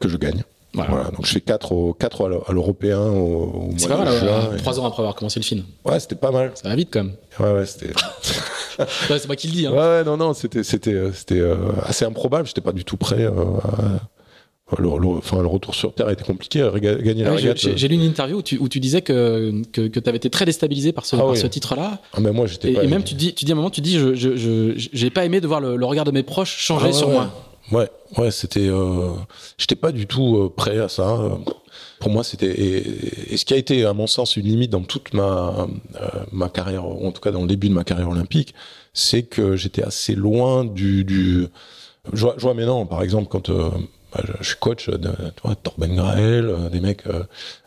que 0.00 0.08
je 0.08 0.16
gagne. 0.16 0.42
Voilà. 0.74 1.10
donc 1.10 1.26
je 1.26 1.32
fais 1.32 1.40
4 1.40 1.72
au, 1.72 1.92
4 1.92 2.44
à 2.48 2.52
l'européen 2.52 3.00
au, 3.00 3.70
au 3.70 3.70
C'est 3.76 3.88
pas 3.88 3.98
mal, 3.98 4.18
juin, 4.18 4.56
3 4.56 4.80
ans 4.80 4.86
après 4.86 5.02
avoir 5.02 5.14
commencé 5.14 5.38
le 5.38 5.44
film. 5.44 5.64
Ouais, 5.84 6.00
c'était 6.00 6.14
pas 6.14 6.30
mal. 6.30 6.52
Ça 6.54 6.68
va 6.68 6.74
vite 6.76 6.88
quand 6.90 7.04
même. 7.04 7.14
Ouais, 7.38 7.52
ouais, 7.52 7.66
c'était. 7.66 7.88
ouais, 8.78 9.18
c'est 9.18 9.26
moi 9.26 9.36
qui 9.36 9.48
le 9.48 9.52
dis. 9.52 9.66
Hein. 9.66 9.72
Ouais, 9.72 10.04
non, 10.04 10.16
non, 10.16 10.32
c'était, 10.32 10.62
c'était, 10.62 11.12
c'était 11.12 11.40
euh, 11.40 11.56
assez 11.84 12.04
improbable. 12.04 12.46
J'étais 12.46 12.62
pas 12.62 12.72
du 12.72 12.84
tout 12.84 12.96
prêt. 12.96 13.24
Euh, 13.24 13.30
à... 13.64 14.80
le, 14.80 14.88
le, 14.98 15.08
enfin, 15.08 15.42
le 15.42 15.46
retour 15.46 15.74
sur 15.74 15.94
Terre 15.94 16.08
a 16.08 16.12
été 16.12 16.24
compliqué. 16.24 16.66
Gagner 16.80 17.24
la 17.24 17.34
régate. 17.34 17.58
J'ai, 17.58 17.88
lu 17.88 17.96
une 17.96 18.02
interview 18.02 18.38
où 18.38 18.42
tu, 18.42 18.56
où 18.58 18.68
tu 18.68 18.80
disais 18.80 19.02
que, 19.02 19.62
que, 19.72 19.88
que 19.88 20.00
tu 20.00 20.08
avais 20.08 20.16
été 20.16 20.30
très 20.30 20.46
déstabilisé 20.46 20.92
par 20.92 21.04
ce, 21.04 21.16
ah, 21.16 21.18
par 21.18 21.28
oui. 21.28 21.36
ce 21.36 21.46
titre-là. 21.46 22.00
Ah, 22.14 22.20
mais 22.20 22.32
moi, 22.32 22.46
j'étais 22.46 22.70
et, 22.70 22.74
pas. 22.74 22.84
Et 22.84 22.86
même, 22.86 23.04
tu 23.04 23.14
dis, 23.14 23.34
tu 23.34 23.44
dis 23.44 23.52
à 23.52 23.54
un 23.54 23.56
moment, 23.56 23.70
tu 23.70 23.82
dis, 23.82 23.98
je, 23.98 24.72
j'ai 24.76 25.10
pas 25.10 25.26
aimé 25.26 25.42
de 25.42 25.46
voir 25.46 25.60
le, 25.60 25.76
le 25.76 25.84
regard 25.84 26.06
de 26.06 26.12
mes 26.12 26.22
proches 26.22 26.56
changer 26.56 26.88
ah, 26.88 26.92
sur 26.92 27.08
ouais. 27.08 27.14
moi. 27.14 27.30
Ouais, 27.72 27.90
ouais, 28.18 28.30
c'était. 28.30 28.68
Euh, 28.68 29.12
J'étais 29.58 29.76
pas 29.76 29.92
du 29.92 30.06
tout 30.06 30.36
euh, 30.36 30.52
prêt 30.54 30.78
à 30.78 30.88
ça. 30.88 31.18
Pour 32.02 32.10
moi, 32.10 32.24
c'était 32.24 32.50
et, 32.50 33.36
ce 33.36 33.44
qui 33.44 33.54
a 33.54 33.56
été, 33.56 33.84
à 33.84 33.92
mon 33.92 34.08
sens, 34.08 34.36
une 34.36 34.46
limite 34.46 34.70
dans 34.70 34.82
toute 34.82 35.14
ma 35.14 35.68
euh, 36.00 36.08
ma 36.32 36.48
carrière, 36.48 36.84
en 36.84 37.12
tout 37.12 37.20
cas 37.20 37.30
dans 37.30 37.42
le 37.42 37.46
début 37.46 37.68
de 37.68 37.74
ma 37.74 37.84
carrière 37.84 38.08
olympique, 38.08 38.54
c'est 38.92 39.22
que 39.22 39.56
j'étais 39.56 39.84
assez 39.84 40.14
loin 40.14 40.64
du. 40.64 41.04
du... 41.04 41.46
Je, 42.12 42.26
vois, 42.38 42.54
maintenant, 42.54 42.84
par 42.86 43.04
exemple, 43.04 43.28
quand 43.30 43.50
euh, 43.50 43.70
bah, 44.12 44.22
je, 44.40 44.48
suis 44.48 44.56
coach 44.58 44.88
de, 44.88 45.12
Torben 45.62 45.94
Grael, 45.94 46.46
euh, 46.46 46.68
des 46.68 46.80
mecs. 46.80 47.04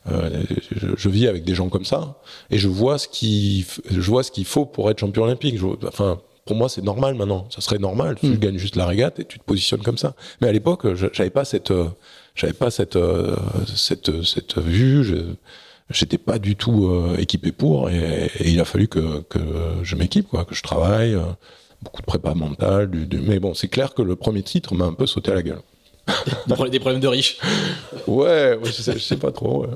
Je, 0.06 1.10
vis 1.10 1.28
avec 1.28 1.46
des 1.46 1.56
gens 1.56 1.70
comme 1.70 1.86
ça, 1.86 2.20
et 2.52 2.58
je 2.58 2.68
vois 2.68 2.98
ce 2.98 3.08
qui, 3.08 3.66
je 3.90 4.32
qu'il 4.32 4.46
faut 4.46 4.66
pour 4.66 4.92
être 4.92 5.00
champion 5.00 5.24
olympique. 5.24 5.56
Enfin 5.88 6.20
pour 6.46 6.56
moi, 6.56 6.70
c'est 6.70 6.84
normal 6.84 7.16
maintenant. 7.16 7.48
Ça 7.50 7.62
serait 7.62 7.80
normal. 7.80 8.18
Tu 8.20 8.28
mmh. 8.28 8.38
gagnes 8.38 8.58
juste 8.58 8.76
la 8.76 8.86
régate 8.86 9.20
et 9.20 9.26
tu 9.26 9.40
te 9.40 9.44
positionnes 9.44 9.82
comme 9.82 9.98
ça. 9.98 10.16
Mais 10.42 10.48
à 10.48 10.52
l'époque, 10.52 10.86
j'avais 10.94 11.30
pas 11.30 11.46
cette, 11.46 11.74
j'avais 12.36 12.54
pas 12.54 12.72
cette, 12.72 12.98
cette, 13.76 14.24
cette 14.24 14.58
vue. 14.60 15.04
Je, 15.04 15.16
j'étais 15.90 16.18
pas 16.18 16.40
du 16.40 16.56
tout 16.56 16.88
euh, 16.88 17.18
équipé 17.18 17.52
pour, 17.52 17.90
et, 17.90 18.32
et, 18.40 18.50
il 18.50 18.60
a 18.60 18.66
fallu 18.66 18.88
que, 18.88 19.22
que 19.22 19.40
je 19.84 19.96
m'équipe, 19.96 20.28
quoi, 20.28 20.46
que 20.46 20.56
je 20.56 20.64
travaille. 20.64 21.14
Euh, 21.14 21.24
beaucoup 21.82 22.02
de 22.02 22.08
prépa 22.08 22.34
mentale. 22.34 22.90
Du, 22.90 23.06
du... 23.06 23.20
Mais 23.20 23.40
bon, 23.40 23.54
c'est 23.54 23.68
clair 23.68 23.94
que 23.94 24.02
le 24.02 24.16
premier 24.16 24.44
titre 24.44 24.74
m'a 24.74 24.86
un 24.86 24.94
peu 24.94 25.06
sauté 25.06 25.32
à 25.32 25.36
la 25.36 25.44
gueule. 25.44 25.62
des 26.70 26.80
problèmes 26.80 27.02
de 27.02 27.08
riches. 27.08 27.38
Ouais, 28.08 28.56
ouais 28.56 28.60
je, 28.66 28.72
sais, 28.72 28.94
je, 28.94 29.00
sais, 29.00 29.18
pas 29.18 29.32
trop. 29.32 29.66
Ouais. 29.66 29.70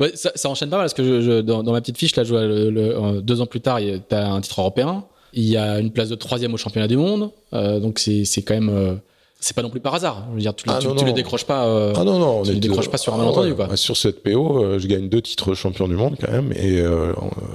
ouais 0.00 0.16
ça, 0.16 0.30
ça, 0.34 0.48
enchaîne 0.48 0.70
pas 0.70 0.76
mal 0.76 0.84
parce 0.84 0.94
que 0.94 1.02
je, 1.02 1.20
je, 1.20 1.40
dans, 1.40 1.62
dans, 1.62 1.72
ma 1.72 1.80
petite 1.80 1.98
fiche, 1.98 2.14
là, 2.16 2.24
je 2.24 2.30
vois 2.30 2.46
le, 2.46 2.70
le, 2.70 3.20
deux 3.20 3.40
ans 3.40 3.46
plus 3.46 3.60
tard, 3.60 3.78
tu 3.80 4.14
as 4.14 4.32
un 4.32 4.40
titre 4.40 4.60
européen. 4.60 5.04
Il 5.32 5.44
y 5.44 5.56
a 5.56 5.78
une 5.78 5.90
place 5.90 6.08
de 6.08 6.14
troisième 6.14 6.54
au 6.54 6.56
championnat 6.56 6.88
du 6.88 6.96
monde, 6.96 7.30
euh, 7.52 7.80
donc 7.80 7.98
c'est 7.98 8.24
c'est 8.24 8.42
quand 8.42 8.54
même 8.54 8.70
euh, 8.70 8.94
c'est 9.40 9.54
pas 9.54 9.62
non 9.62 9.70
plus 9.70 9.80
par 9.80 9.94
hasard. 9.94 10.26
Je 10.30 10.34
veux 10.34 10.40
dire, 10.40 10.54
tu, 10.54 10.64
ah, 10.68 10.78
tu, 10.80 10.86
non, 10.88 10.94
tu 10.94 11.00
non. 11.00 11.06
les 11.06 11.12
décroches 11.12 11.44
pas. 11.44 11.66
Euh, 11.66 11.92
ah 11.96 12.04
non 12.04 12.18
non, 12.18 12.42
tu 12.42 12.52
les 12.52 12.60
décroches 12.60 12.88
pas 12.88 12.98
sur 12.98 13.14
un 13.14 13.18
malentendu 13.18 13.54
quoi. 13.54 13.76
Sur 13.76 13.96
cette 13.96 14.22
PO, 14.22 14.78
je 14.78 14.86
gagne 14.86 15.08
deux 15.08 15.22
titres 15.22 15.54
champion 15.54 15.88
du 15.88 15.96
monde 15.96 16.16
quand 16.20 16.32
même, 16.32 16.52
et 16.52 16.82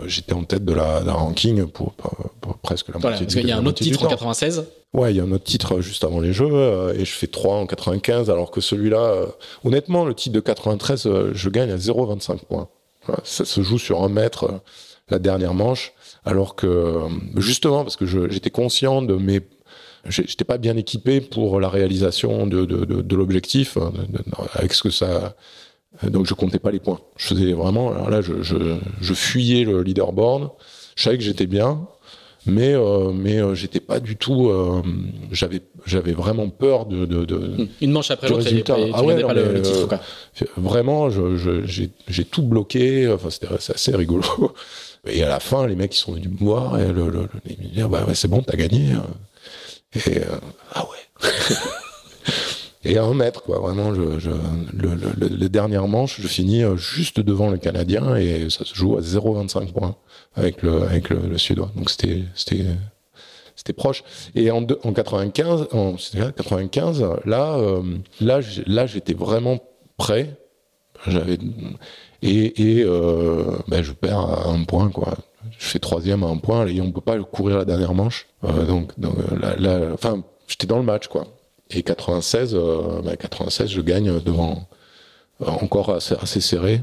j'étais 0.05 0.33
en 0.33 0.43
tête 0.43 0.65
de 0.65 0.73
la, 0.73 1.01
de 1.01 1.07
la 1.07 1.13
ranking 1.13 1.65
pour, 1.67 1.93
pour, 1.93 2.15
pour, 2.41 2.57
presque 2.57 2.89
la 2.89 2.99
voilà, 2.99 3.17
moitié. 3.17 3.25
Parce 3.25 3.35
qu'il 3.35 3.49
y 3.49 3.51
a 3.51 3.57
un 3.57 3.65
autre 3.65 3.83
titre 3.83 4.05
en 4.05 4.09
96. 4.09 4.65
Ouais, 4.93 5.11
il 5.11 5.17
y 5.17 5.19
a 5.19 5.23
un 5.23 5.31
autre 5.31 5.43
titre 5.43 5.81
juste 5.81 6.03
avant 6.03 6.19
les 6.19 6.33
Jeux, 6.33 6.93
et 6.95 7.03
je 7.03 7.11
fais 7.11 7.27
3 7.27 7.55
en 7.55 7.65
95, 7.65 8.29
alors 8.29 8.51
que 8.51 8.61
celui-là, 8.61 9.25
honnêtement, 9.63 10.05
le 10.05 10.13
titre 10.13 10.35
de 10.35 10.39
93, 10.39 11.09
je 11.33 11.49
gagne 11.49 11.71
à 11.71 11.77
0,25 11.77 12.45
points. 12.47 12.67
Ça 13.23 13.43
se 13.43 13.61
joue 13.61 13.79
sur 13.79 14.03
un 14.03 14.09
mètre 14.09 14.61
la 15.09 15.19
dernière 15.19 15.53
manche 15.53 15.93
alors 16.25 16.55
que 16.55 16.99
justement 17.37 17.83
parce 17.83 17.97
que 17.97 18.05
j'étais 18.05 18.49
conscient 18.49 19.01
de 19.01 19.15
mes 19.15 19.41
j'étais 20.07 20.43
pas 20.45 20.57
bien 20.57 20.75
équipé 20.77 21.21
pour 21.21 21.59
la 21.59 21.69
réalisation 21.69 22.45
de, 22.47 22.65
de, 22.65 22.85
de, 22.85 23.01
de 23.01 23.15
l'objectif 23.15 23.77
avec 24.53 24.73
ce 24.73 24.83
que 24.83 24.89
ça 24.89 25.35
donc 26.03 26.25
je 26.25 26.33
comptais 26.33 26.59
pas 26.59 26.71
les 26.71 26.79
points. 26.79 26.99
Je 27.17 27.27
faisais 27.27 27.53
vraiment 27.53 27.91
alors 27.91 28.09
là 28.09 28.21
je, 28.21 28.41
je, 28.41 28.77
je 28.99 29.13
fuyais 29.13 29.63
le 29.63 29.83
leaderboard. 29.83 30.49
Je 30.95 31.03
savais 31.03 31.17
que 31.17 31.23
j'étais 31.23 31.45
bien 31.45 31.87
mais 32.45 32.73
euh, 32.73 33.11
mais 33.13 33.37
euh, 33.37 33.55
j'étais 33.55 33.79
pas 33.79 33.99
du 33.99 34.17
tout 34.17 34.49
euh, 34.49 34.81
j'avais 35.31 35.61
j'avais 35.85 36.11
vraiment 36.11 36.49
peur 36.49 36.85
de, 36.85 37.07
une 37.81 37.91
manche 37.91 38.11
après 38.11 38.27
l'autre 38.27 38.45
ah 38.93 39.03
ouais, 39.03 39.21
pas 39.21 39.33
le, 39.33 39.53
le, 39.53 39.61
titre 39.61 39.87
quoi. 39.87 39.99
vraiment 40.57 41.09
j'ai 41.09 42.25
tout 42.25 42.43
bloqué. 42.43 43.07
Enfin 43.07 43.29
c'était 43.29 43.47
assez 43.53 43.95
rigolo 43.95 44.23
et 45.05 45.23
à 45.23 45.27
la 45.27 45.39
fin, 45.39 45.67
les 45.67 45.75
mecs, 45.75 45.95
ils 45.95 45.99
sont 45.99 46.13
venus 46.13 46.29
me 46.29 46.37
voir 46.37 46.79
et 46.79 46.87
le, 46.87 47.09
le, 47.09 47.27
ils 47.45 47.57
me 47.57 47.73
disent, 47.73 47.83
bah 47.83 48.05
c'est 48.13 48.29
bon, 48.29 48.41
t'as 48.41 48.55
gagné. 48.55 48.93
Et, 49.95 50.19
euh, 50.19 50.39
ah 50.73 50.85
ouais. 50.89 51.29
et 52.85 52.97
à 52.97 53.03
un 53.03 53.13
mètre, 53.13 53.43
quoi, 53.43 53.59
vraiment, 53.59 53.93
je, 53.93 54.17
je, 54.19 54.29
le, 54.29 54.95
le, 54.95 55.27
le, 55.27 55.49
dernier 55.49 55.79
manche, 55.87 56.21
je 56.21 56.27
finis 56.27 56.63
euh, 56.63 56.77
juste 56.77 57.19
devant 57.19 57.49
le 57.49 57.57
Canadien 57.57 58.15
et 58.15 58.49
ça 58.49 58.63
se 58.63 58.73
joue 58.73 58.97
à 58.97 59.01
0,25 59.01 59.73
points 59.73 59.95
avec 60.35 60.61
le, 60.61 60.83
avec 60.83 61.09
le, 61.09 61.37
Suédois. 61.37 61.71
Donc 61.75 61.89
c'était, 61.89 62.23
c'était, 62.33 62.65
c'était 63.55 63.73
proche. 63.73 64.03
Et 64.35 64.51
en, 64.51 64.61
de, 64.61 64.79
en 64.83 64.93
95, 64.93 65.67
en 65.73 65.95
95, 65.95 67.05
là, 67.25 67.55
euh, 67.57 67.83
là, 68.21 68.39
là, 68.65 68.85
j'étais 68.87 69.13
vraiment 69.13 69.59
prêt. 69.97 70.37
J'avais 71.07 71.37
et, 72.21 72.79
et 72.79 72.83
euh, 72.83 73.57
ben 73.67 73.83
je 73.83 73.91
perds 73.91 74.19
à 74.19 74.47
un 74.49 74.63
point 74.63 74.89
quoi. 74.89 75.13
Je 75.59 75.65
fais 75.65 75.79
troisième 75.79 76.23
à 76.23 76.27
un 76.27 76.37
point 76.37 76.65
et 76.67 76.79
on 76.79 76.91
peut 76.91 77.01
pas 77.01 77.19
courir 77.19 77.57
la 77.57 77.65
dernière 77.65 77.93
manche. 77.93 78.27
Euh, 78.45 78.65
donc, 78.65 78.97
donc 78.97 79.15
là, 79.39 79.55
là, 79.57 79.89
enfin, 79.93 80.23
j'étais 80.47 80.67
dans 80.67 80.77
le 80.77 80.83
match 80.83 81.07
quoi. 81.07 81.27
Et 81.69 81.83
96, 81.83 82.55
euh, 82.55 83.01
ben 83.03 83.17
96, 83.17 83.69
je 83.69 83.81
gagne 83.81 84.19
devant 84.21 84.67
encore 85.39 85.89
assez, 85.89 86.15
assez 86.15 86.39
serré. 86.39 86.81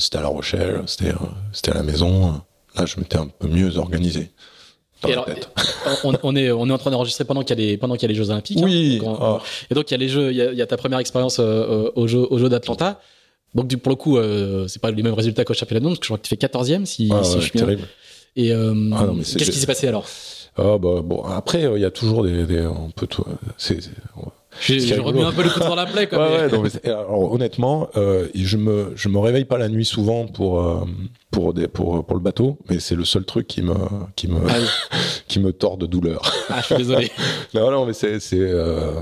C'était 0.00 0.18
à 0.18 0.22
La 0.22 0.28
Rochelle, 0.28 0.82
c'était 0.86 1.12
c'était 1.52 1.70
à 1.70 1.74
la 1.74 1.84
maison. 1.84 2.40
Là, 2.76 2.86
je 2.86 2.98
m'étais 2.98 3.18
un 3.18 3.28
peu 3.28 3.46
mieux 3.46 3.76
organisé. 3.78 4.30
Et 5.06 5.12
alors, 5.12 5.28
on, 6.04 6.14
on, 6.22 6.34
est 6.34 6.50
on 6.50 6.68
est 6.68 6.72
en 6.72 6.78
train 6.78 6.90
d'enregistrer 6.90 7.24
pendant 7.24 7.42
qu'il 7.42 7.58
y 7.58 7.62
a 7.62 7.66
les 7.66 7.76
pendant 7.76 7.94
qu'il 7.94 8.02
y 8.02 8.06
a 8.06 8.08
les 8.08 8.14
Jeux 8.14 8.30
Olympiques. 8.30 8.58
Oui. 8.62 8.98
Hein, 9.00 9.04
donc 9.04 9.20
on, 9.20 9.36
oh. 9.36 9.38
Et 9.70 9.74
donc 9.74 9.90
il 9.90 9.94
y 9.94 9.94
a 9.94 9.98
les 9.98 10.08
Jeux, 10.08 10.32
il 10.32 10.36
y 10.36 10.42
a, 10.42 10.50
il 10.50 10.58
y 10.58 10.62
a 10.62 10.66
ta 10.66 10.76
première 10.76 10.98
expérience 10.98 11.38
euh, 11.38 11.90
aux 11.94 12.08
Jeux 12.08 12.26
aux 12.28 12.38
Jeux 12.38 12.48
d'Atlanta. 12.48 12.98
Donc 13.54 13.74
pour 13.76 13.90
le 13.90 13.96
coup, 13.96 14.18
euh, 14.18 14.68
c'est 14.68 14.80
pas 14.80 14.90
les 14.90 15.02
mêmes 15.02 15.14
résultats 15.14 15.44
qu'au 15.44 15.54
championnat 15.54 15.80
du 15.80 15.86
monde, 15.86 15.94
parce 15.94 16.00
que 16.00 16.06
je 16.06 16.08
crois 16.08 16.18
que 16.18 16.22
tu 16.22 16.28
fais 16.28 16.36
14e 16.36 16.84
si, 16.84 17.08
ah, 17.12 17.24
si 17.24 17.34
ouais, 17.34 17.40
je 17.40 17.42
suis 17.42 17.58
terrible. 17.58 17.88
Et 18.36 18.52
euh, 18.52 18.90
ah 18.92 19.06
qu'est-ce 19.16 19.50
qui 19.50 19.58
s'est 19.58 19.66
passé 19.66 19.88
alors? 19.88 20.06
Ah, 20.58 20.78
bah, 20.78 21.00
bon, 21.02 21.22
après, 21.22 21.60
il 21.60 21.66
euh, 21.66 21.78
y 21.78 21.84
a 21.84 21.90
toujours 21.90 22.22
des, 22.24 22.44
des 22.44 22.66
on 22.66 22.90
peut 22.90 23.06
tout, 23.06 23.24
c'est, 23.56 23.78
j'ai, 24.60 24.80
j'ai 24.80 24.98
remis 24.98 25.22
un 25.22 25.32
peu 25.32 25.42
le 25.42 25.50
coup 25.50 25.60
dans 25.60 25.74
la 25.74 25.86
plaie, 25.86 26.06
quand 26.06 26.18
ouais, 26.18 26.44
ouais, 26.44 26.50
non, 26.50 26.62
mais 26.62 26.90
alors, 26.90 27.32
honnêtement, 27.32 27.88
euh, 27.96 28.28
je 28.34 28.56
me, 28.56 28.92
je 28.94 29.08
me 29.08 29.18
réveille 29.18 29.44
pas 29.44 29.58
la 29.58 29.68
nuit 29.68 29.84
souvent 29.84 30.26
pour, 30.26 30.60
euh, 30.60 30.84
pour 31.30 31.52
des, 31.52 31.68
pour, 31.68 32.04
pour 32.04 32.16
le 32.16 32.22
bateau, 32.22 32.58
mais 32.68 32.78
c'est 32.78 32.94
le 32.94 33.04
seul 33.04 33.24
truc 33.24 33.46
qui 33.46 33.62
me, 33.62 33.74
qui 34.16 34.28
me, 34.28 34.40
ah 34.48 34.54
oui. 34.58 34.98
qui 35.28 35.40
me 35.40 35.52
tord 35.52 35.76
de 35.76 35.86
douleur. 35.86 36.22
Ah, 36.48 36.60
je 36.60 36.66
suis 36.66 36.76
désolé. 36.76 37.10
non, 37.54 37.70
non, 37.70 37.86
mais 37.86 37.92
c'est, 37.92 38.18
c'est, 38.20 38.38
euh, 38.38 38.92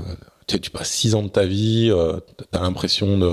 tu, 0.47 0.59
tu 0.59 0.69
passes 0.71 0.91
six 0.91 1.15
ans 1.15 1.23
de 1.23 1.29
ta 1.29 1.45
vie, 1.45 1.91
t'as 2.51 2.61
l'impression 2.61 3.17
de, 3.17 3.29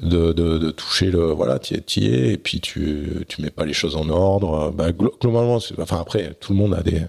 de, 0.00 0.32
de, 0.32 0.58
de, 0.58 0.70
toucher 0.70 1.10
le 1.10 1.32
voilà 1.32 1.58
tu 1.58 1.74
y 2.00 2.06
es 2.06 2.32
et 2.32 2.38
puis 2.38 2.60
tu 2.60 3.24
tu 3.28 3.42
mets 3.42 3.50
pas 3.50 3.64
les 3.64 3.72
choses 3.72 3.96
en 3.96 4.08
ordre 4.08 4.70
bah, 4.70 4.92
globalement 4.92 5.58
enfin 5.78 6.00
après 6.00 6.34
tout 6.40 6.52
le 6.52 6.58
monde 6.58 6.74
a 6.74 6.82
des 6.82 7.02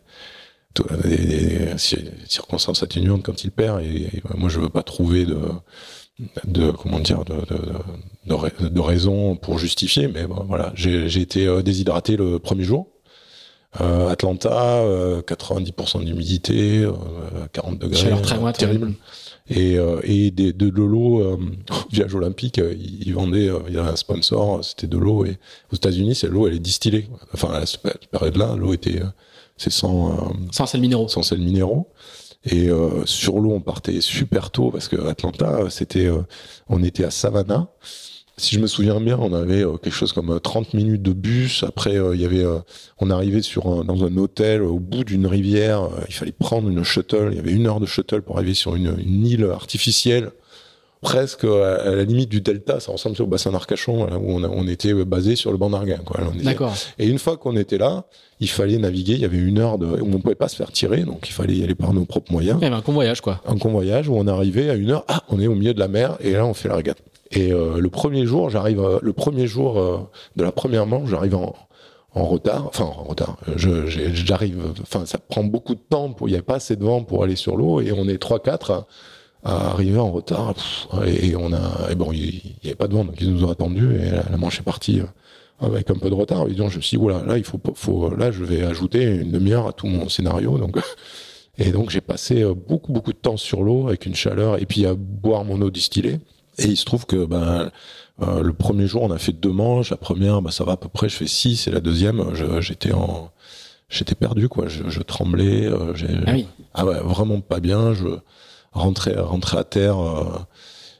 des, 1.03 1.17
des 1.17 1.77
circonstances 2.27 2.83
atténuantes 2.83 3.23
quand 3.23 3.43
il 3.43 3.51
perd 3.51 3.81
et, 3.81 4.07
et, 4.13 4.21
moi 4.35 4.49
je 4.49 4.59
veux 4.59 4.69
pas 4.69 4.83
trouver 4.83 5.25
de 5.25 5.37
de 6.45 6.71
comment 6.71 6.99
dire 6.99 7.23
de, 7.25 7.35
de, 7.45 8.67
de, 8.69 8.79
raisons 8.79 9.35
pour 9.35 9.57
justifier, 9.57 10.07
mais 10.07 10.25
voilà, 10.25 10.71
j'ai 10.75 11.21
été 11.21 11.47
euh, 11.47 11.61
déshydraté 11.61 12.17
le 12.17 12.39
premier 12.39 12.63
jour. 12.63 12.87
Euh, 13.79 14.09
Atlanta, 14.09 14.83
90% 15.21 16.03
d'humidité, 16.03 16.85
40 17.53 17.79
degrés, 17.79 18.01
Chaleur 18.01 18.21
très 18.21 18.53
terrible. 18.53 18.93
Et, 19.49 19.77
et 20.03 20.31
des, 20.31 20.53
de, 20.53 20.69
l'eau, 20.69 21.21
euh, 21.21 21.37
village 21.91 22.13
olympique, 22.13 22.59
ils, 22.59 23.13
vendaient, 23.13 23.49
il 23.67 23.73
y 23.73 23.77
avait 23.77 23.89
un 23.89 23.95
sponsor, 23.95 24.63
c'était 24.63 24.87
de 24.87 24.97
l'eau. 24.97 25.25
Et 25.25 25.37
aux 25.71 25.75
États-Unis, 25.75 26.15
c'est 26.15 26.27
l'eau, 26.27 26.47
elle 26.47 26.55
est 26.55 26.59
distillée. 26.59 27.09
Enfin, 27.33 27.53
à 27.53 27.65
cette 27.65 27.81
période-là, 28.11 28.55
l'eau 28.55 28.73
était, 28.73 29.01
c'est 29.57 29.71
sans, 29.71 30.33
sans 30.51 30.65
sels 30.65 30.81
minéraux. 30.81 31.07
Sans 31.07 31.23
sels 31.23 31.39
minéraux. 31.39 31.87
Et 32.45 32.69
euh, 32.69 33.05
sur 33.05 33.39
l'eau, 33.39 33.51
on 33.51 33.59
partait 33.59 33.99
super 34.01 34.49
tôt 34.51 34.71
parce 34.71 34.87
que 34.87 34.95
Atlanta, 35.07 35.69
c'était, 35.69 36.05
euh, 36.05 36.21
on 36.69 36.83
était 36.83 37.03
à 37.03 37.11
Savannah. 37.11 37.67
Si 38.39 38.55
je 38.55 38.59
me 38.59 38.67
souviens 38.67 38.99
bien, 38.99 39.17
on 39.19 39.33
avait 39.33 39.63
euh, 39.63 39.77
quelque 39.77 39.93
chose 39.93 40.13
comme 40.13 40.39
30 40.39 40.73
minutes 40.73 41.01
de 41.01 41.13
bus. 41.13 41.63
Après, 41.63 41.95
il 42.13 42.21
y 42.21 42.25
avait, 42.25 42.45
on 42.99 43.09
arrivait 43.09 43.41
sur 43.41 43.83
dans 43.83 44.03
un 44.03 44.17
hôtel 44.17 44.61
au 44.63 44.79
bout 44.79 45.03
d'une 45.03 45.27
rivière. 45.27 45.89
il 46.07 46.13
fallait 46.13 46.31
prendre 46.31 46.69
une 46.69 46.83
shuttle. 46.83 47.29
Il 47.31 47.37
y 47.37 47.39
avait 47.39 47.51
une 47.51 47.67
heure 47.67 47.79
de 47.79 47.85
shuttle 47.85 48.21
pour 48.21 48.37
arriver 48.37 48.53
sur 48.53 48.75
une, 48.75 48.95
une 48.97 49.25
île 49.25 49.45
artificielle 49.45 50.31
presque 51.01 51.45
à 51.45 51.95
la 51.95 52.03
limite 52.03 52.29
du 52.29 52.41
delta, 52.41 52.79
ça 52.79 52.91
ressemble 52.91 53.21
au 53.21 53.27
bassin 53.27 53.51
d'Arcachon 53.51 54.07
où 54.17 54.33
on, 54.33 54.43
on, 54.43 54.67
était 54.67 54.93
basé 55.05 55.35
sur 55.35 55.51
le 55.51 55.57
banc 55.57 55.69
d'Arguin. 55.69 55.99
D'accord. 56.43 56.73
Et 56.97 57.07
une 57.07 57.19
fois 57.19 57.37
qu'on 57.37 57.55
était 57.55 57.77
là, 57.77 58.05
il 58.39 58.49
fallait 58.49 58.77
naviguer. 58.77 59.13
Il 59.13 59.21
y 59.21 59.25
avait 59.25 59.37
une 59.37 59.59
heure 59.59 59.77
de, 59.77 59.85
où 59.85 60.13
on 60.13 60.19
pouvait 60.19 60.35
pas 60.35 60.47
se 60.47 60.55
faire 60.55 60.71
tirer, 60.71 61.03
donc 61.03 61.29
il 61.29 61.33
fallait 61.33 61.55
y 61.55 61.63
aller 61.63 61.75
par 61.75 61.93
nos 61.93 62.05
propres 62.05 62.31
moyens. 62.31 62.59
un 62.61 62.81
convoyage 62.81 63.21
quoi. 63.21 63.41
Un 63.45 63.57
convoyage 63.57 64.09
où 64.09 64.15
on 64.15 64.27
arrivait 64.27 64.69
à 64.69 64.75
une 64.75 64.91
heure, 64.91 65.05
ah, 65.07 65.23
on 65.29 65.39
est 65.39 65.47
au 65.47 65.55
milieu 65.55 65.73
de 65.73 65.79
la 65.79 65.87
mer 65.87 66.17
et 66.21 66.33
là 66.33 66.45
on 66.45 66.53
fait 66.53 66.69
la 66.69 66.75
régate. 66.75 66.99
Et 67.31 67.51
euh, 67.53 67.79
le 67.79 67.89
premier 67.89 68.25
jour, 68.25 68.49
j'arrive, 68.49 68.79
euh, 68.79 68.99
le 69.01 69.13
premier 69.13 69.47
jour 69.47 69.79
euh, 69.79 69.97
de 70.35 70.43
la 70.43 70.51
première 70.51 70.87
manche, 70.87 71.09
j'arrive 71.09 71.35
en, 71.35 71.55
en 72.13 72.25
retard, 72.25 72.65
enfin 72.67 72.85
en 72.85 73.03
retard. 73.03 73.37
J'arrive, 73.55 74.73
enfin 74.81 75.05
ça 75.05 75.17
prend 75.17 75.43
beaucoup 75.43 75.75
de 75.75 75.79
temps 75.79 76.15
il 76.21 76.27
n'y 76.27 76.37
a 76.37 76.41
pas 76.41 76.55
assez 76.55 76.75
de 76.75 76.83
vent 76.83 77.03
pour 77.03 77.23
aller 77.23 77.35
sur 77.35 77.55
l'eau 77.55 77.81
et 77.81 77.91
on 77.91 78.07
est 78.07 78.17
trois 78.17 78.39
quatre 78.39 78.87
à 79.43 79.69
arriver 79.69 79.99
en 79.99 80.11
retard. 80.11 80.53
et, 81.05 81.35
on 81.35 81.53
a, 81.53 81.91
et 81.91 81.95
bon, 81.95 82.11
il 82.11 82.41
n'y 82.63 82.69
avait 82.69 82.75
pas 82.75 82.87
de 82.87 82.93
vent, 82.93 83.05
donc 83.05 83.15
ils 83.21 83.31
nous 83.31 83.43
ont 83.45 83.51
attendu 83.51 83.95
et 83.95 84.09
la, 84.09 84.37
manche 84.37 84.59
est 84.59 84.63
partie 84.63 84.99
euh, 84.99 85.05
avec 85.65 85.89
un 85.91 85.95
peu 85.95 86.09
de 86.09 86.15
retard. 86.15 86.47
Et 86.47 86.53
donc 86.53 86.71
je 86.71 86.77
me 86.77 86.81
suis 86.81 86.97
dit, 86.97 87.01
voilà, 87.01 87.23
là 87.25 87.37
il 87.37 87.43
faut, 87.43 87.59
faut, 87.75 88.15
là 88.15 88.31
je 88.31 88.43
vais 88.43 88.63
ajouter 88.63 89.03
une 89.03 89.31
demi-heure 89.31 89.67
à 89.67 89.73
tout 89.73 89.87
mon 89.87 90.09
scénario. 90.09 90.57
Donc 90.57 90.77
et 91.57 91.71
donc 91.71 91.89
j'ai 91.89 92.01
passé 92.01 92.41
euh, 92.41 92.53
beaucoup 92.53 92.91
beaucoup 92.91 93.13
de 93.13 93.17
temps 93.17 93.37
sur 93.37 93.63
l'eau 93.63 93.87
avec 93.87 94.05
une 94.05 94.15
chaleur 94.15 94.59
et 94.61 94.65
puis 94.65 94.85
à 94.85 94.95
boire 94.95 95.45
mon 95.45 95.61
eau 95.61 95.69
distillée. 95.69 96.19
Et 96.59 96.67
il 96.67 96.77
se 96.77 96.85
trouve 96.85 97.05
que 97.05 97.25
ben 97.25 97.71
euh, 98.21 98.43
le 98.43 98.53
premier 98.53 98.87
jour 98.87 99.03
on 99.03 99.11
a 99.11 99.17
fait 99.17 99.31
deux 99.31 99.51
manches. 99.51 99.91
La 99.91 99.97
première, 99.97 100.41
ben, 100.41 100.51
ça 100.51 100.63
va 100.63 100.73
à 100.73 100.77
peu 100.77 100.89
près, 100.89 101.09
je 101.09 101.15
fais 101.15 101.27
six. 101.27 101.67
Et 101.67 101.71
la 101.71 101.79
deuxième, 101.79 102.33
j'étais 102.61 102.91
en 102.91 103.31
j'étais 103.89 104.15
perdu 104.15 104.49
quoi. 104.49 104.67
Je, 104.67 104.89
je 104.89 105.01
tremblais. 105.01 105.67
ah, 105.67 106.31
oui. 106.33 106.47
ah 106.73 106.85
ouais, 106.85 106.99
vraiment 106.99 107.41
pas 107.41 107.59
bien. 107.59 107.93
Je 107.93 108.19
rentrer, 108.71 109.15
rentrer 109.15 109.57
à 109.57 109.63
terre. 109.63 109.99
Euh. 109.99 110.39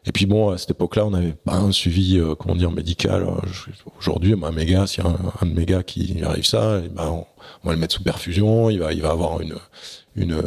et 0.06 0.12
puis 0.12 0.26
bon, 0.26 0.50
à 0.50 0.58
cette 0.58 0.72
époque-là, 0.72 1.06
on 1.06 1.12
n'avait 1.12 1.34
pas 1.34 1.56
un 1.56 1.72
suivi, 1.72 2.18
euh, 2.18 2.36
comment 2.36 2.56
dire, 2.56 2.72
médical. 2.72 3.28
Aujourd'hui, 4.00 4.36
un 4.42 4.52
méga, 4.52 4.88
s'il 4.88 5.04
y 5.04 5.08
a 5.08 5.10
un, 5.42 5.46
de 5.46 5.54
mes 5.54 5.66
gars 5.66 5.84
qui 5.84 6.22
arrive 6.24 6.46
ça, 6.46 6.80
et 6.80 6.90
ben, 6.90 7.26
on, 7.64 7.68
va 7.68 7.74
le 7.74 7.80
mettre 7.80 7.96
sous 7.96 8.04
perfusion. 8.04 8.70
Il 8.70 8.80
va, 8.80 8.94
il 8.94 9.02
va 9.02 9.12
avoir 9.12 9.42
une, 9.42 9.56
une, 10.20 10.42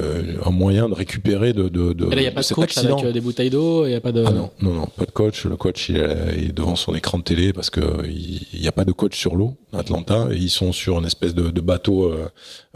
un 0.45 0.51
moyen 0.51 0.89
de 0.89 0.95
récupérer 0.95 1.53
de, 1.53 1.69
de, 1.69 1.93
de 1.93 2.07
Et 2.07 2.11
là, 2.11 2.17
il 2.17 2.21
n'y 2.21 2.27
a 2.27 2.33
pas 2.33 2.43
de 2.43 2.55
coach 2.55 2.77
accident. 2.77 2.99
avec 2.99 3.07
euh, 3.07 3.13
des 3.13 3.21
bouteilles 3.21 3.51
d'eau, 3.51 3.87
il 3.87 3.91
n'y 3.91 3.95
a 3.95 4.01
pas 4.01 4.13
de. 4.13 4.25
Ah 4.27 4.31
non, 4.31 4.51
non, 4.61 4.75
non, 4.75 4.87
pas 4.87 5.05
de 5.05 5.11
coach. 5.11 5.45
Le 5.45 5.57
coach, 5.57 5.89
il 5.89 5.97
est 5.97 6.53
devant 6.53 6.77
son 6.77 6.95
écran 6.95 7.19
de 7.19 7.23
télé 7.23 7.53
parce 7.53 7.71
que 7.71 7.81
il 8.07 8.61
n'y 8.61 8.69
a 8.69 8.73
pas 8.73 8.85
de 8.85 8.93
coach 8.93 9.19
sur 9.19 9.35
l'eau 9.35 9.57
Atlanta. 9.73 10.29
Et 10.31 10.37
ils 10.37 10.51
sont 10.51 10.73
sur 10.73 10.99
une 10.99 11.07
espèce 11.07 11.35
de, 11.35 11.51
de 11.51 11.61
bateau 11.61 12.05
euh, 12.05 12.29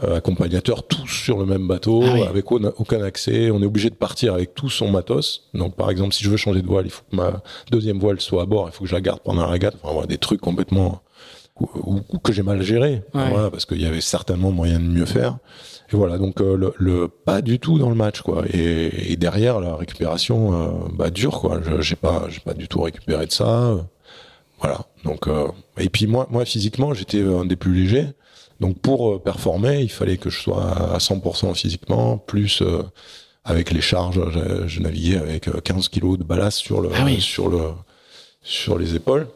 euh 0.03 0.17
accompagnateur, 0.17 0.87
tous 0.87 1.07
sur 1.07 1.37
le 1.37 1.45
même 1.45 1.67
bateau, 1.67 2.03
ah 2.03 2.29
avec 2.29 2.51
aucun 2.51 3.03
accès. 3.03 3.51
On 3.51 3.61
est 3.61 3.65
obligé 3.65 3.89
de 3.89 3.95
partir 3.95 4.33
avec 4.33 4.55
tout 4.55 4.69
son 4.69 4.89
matos. 4.89 5.49
Donc, 5.53 5.75
par 5.75 5.91
exemple, 5.91 6.13
si 6.13 6.23
je 6.23 6.29
veux 6.29 6.37
changer 6.37 6.61
de 6.61 6.67
voile, 6.67 6.85
il 6.85 6.91
faut 6.91 7.03
que 7.09 7.15
ma 7.15 7.41
deuxième 7.71 7.99
voile 7.99 8.19
soit 8.19 8.43
à 8.43 8.45
bord. 8.45 8.67
Il 8.69 8.73
faut 8.73 8.83
que 8.83 8.89
je 8.89 8.95
la 8.95 9.01
garde 9.01 9.19
pendant 9.19 9.41
la 9.41 9.49
régate. 9.49 9.75
Enfin, 9.81 9.93
voilà, 9.93 10.07
des 10.07 10.17
trucs 10.17 10.41
complètement 10.41 11.01
ou, 11.59 12.19
que 12.23 12.33
j'ai 12.33 12.43
mal 12.43 12.61
géré, 12.61 13.03
voilà, 13.13 13.49
parce 13.49 13.65
qu'il 13.65 13.81
y 13.81 13.85
avait 13.85 14.01
certainement 14.01 14.51
moyen 14.51 14.79
de 14.79 14.85
mieux 14.85 15.05
faire. 15.05 15.37
Et 15.91 15.95
voilà, 15.95 16.17
donc 16.17 16.41
euh, 16.41 16.57
le, 16.57 16.73
le, 16.77 17.07
pas 17.07 17.41
du 17.41 17.59
tout 17.59 17.79
dans 17.79 17.89
le 17.89 17.95
match, 17.95 18.21
quoi. 18.21 18.43
Et, 18.51 19.11
et 19.13 19.15
derrière, 19.15 19.61
la 19.61 19.75
récupération, 19.75 20.53
euh, 20.53 20.67
bah 20.93 21.09
dure, 21.09 21.39
quoi. 21.39 21.61
J'ai 21.79 21.95
pas, 21.95 22.25
j'ai 22.29 22.41
pas 22.41 22.53
du 22.53 22.67
tout 22.67 22.81
récupéré 22.81 23.25
de 23.25 23.31
ça. 23.31 23.75
Voilà. 24.59 24.81
Donc 25.05 25.27
euh, 25.27 25.47
et 25.77 25.87
puis 25.87 26.07
moi, 26.07 26.27
moi 26.29 26.43
physiquement, 26.43 26.93
j'étais 26.93 27.21
un 27.21 27.45
des 27.45 27.55
plus 27.55 27.73
légers. 27.73 28.07
Donc 28.59 28.79
pour 28.79 29.21
performer, 29.21 29.81
il 29.81 29.91
fallait 29.91 30.17
que 30.17 30.29
je 30.29 30.39
sois 30.39 30.93
à 30.95 30.97
100% 30.97 31.55
physiquement, 31.55 32.17
plus 32.17 32.63
avec 33.45 33.71
les 33.71 33.81
charges, 33.81 34.19
je, 34.31 34.67
je, 34.67 34.81
naviguais 34.81 35.17
avec 35.17 35.49
15 35.63 35.87
kilos 35.89 36.17
de 36.17 36.23
ballast 36.23 36.57
sur 36.57 36.81
le, 36.81 36.89
ah 36.93 37.07
sur 37.19 37.49
le, 37.49 37.61
sur 38.41 38.77
les 38.77 38.95
épaules. 38.95 39.27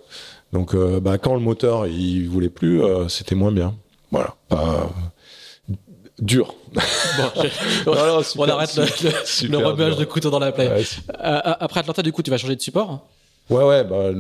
Donc, 0.53 0.75
bah, 0.75 1.17
quand 1.19 1.35
le 1.35 1.39
moteur 1.39 1.85
il 1.85 2.27
voulait 2.27 2.49
plus, 2.49 2.81
c'était 3.07 3.35
moins 3.35 3.51
bien. 3.51 3.75
Voilà. 4.11 4.35
Pas, 4.49 4.89
dur. 6.21 6.55
Bon, 6.73 6.81
on 8.37 8.43
arrête 8.47 8.75
le, 8.77 8.83
le, 9.47 9.95
de 9.95 10.05
couteau 10.05 10.29
dans 10.29 10.39
la 10.39 10.51
plaie. 10.51 10.69
Euh, 10.69 10.83
euh, 11.19 11.53
après 11.59 11.81
Atlanta, 11.81 12.01
du 12.01 12.11
coup, 12.11 12.21
tu 12.21 12.31
vas 12.31 12.37
changer 12.37 12.55
de 12.55 12.61
support 12.61 13.07
Ouais, 13.49 13.63
ouais. 13.65 13.83
Bah, 13.83 14.11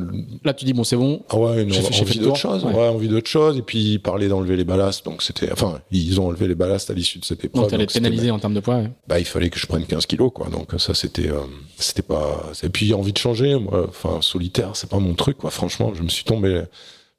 Là, 0.43 0.53
tu 0.53 0.65
dis, 0.65 0.73
bon, 0.73 0.83
c'est 0.83 0.97
bon. 0.97 1.21
Ah 1.29 1.37
ouais, 1.37 1.63
une, 1.63 1.71
envie 1.71 2.19
d'autre 2.19 2.35
chose. 2.35 2.65
Ouais. 2.65 2.87
envie 2.87 3.07
d'autre 3.07 3.29
chose. 3.29 3.57
Et 3.57 3.61
puis, 3.61 3.93
ils 3.93 3.99
parlaient 3.99 4.27
d'enlever 4.27 4.57
les 4.57 4.65
ballasts. 4.65 5.05
Donc, 5.05 5.21
c'était, 5.21 5.49
enfin, 5.53 5.79
ils 5.91 6.19
ont 6.19 6.27
enlevé 6.27 6.47
les 6.47 6.55
ballasts 6.55 6.89
à 6.89 6.93
l'issue 6.93 7.19
de 7.19 7.23
cette 7.23 7.45
épreuve. 7.45 7.61
Donc, 7.61 7.71
t'allais 7.71 7.85
te 7.85 7.93
pénaliser 7.93 8.29
en 8.29 8.39
termes 8.39 8.55
de 8.55 8.59
poids, 8.59 8.81
Bah, 9.07 9.19
il 9.19 9.25
fallait 9.25 9.49
que 9.49 9.59
je 9.59 9.67
prenne 9.67 9.85
15 9.85 10.05
kilos, 10.05 10.31
quoi. 10.33 10.49
Donc, 10.49 10.69
ça, 10.77 10.93
c'était, 10.93 11.29
euh, 11.29 11.39
c'était 11.77 12.01
pas, 12.01 12.51
et 12.61 12.69
puis, 12.69 12.93
envie 12.93 13.13
de 13.13 13.17
changer. 13.17 13.57
Moi, 13.57 13.85
enfin, 13.87 14.21
solitaire, 14.21 14.71
c'est 14.73 14.89
pas 14.89 14.99
mon 14.99 15.13
truc, 15.13 15.37
quoi. 15.37 15.49
Franchement, 15.51 15.93
je 15.95 16.03
me 16.03 16.09
suis 16.09 16.25
tombé, 16.25 16.63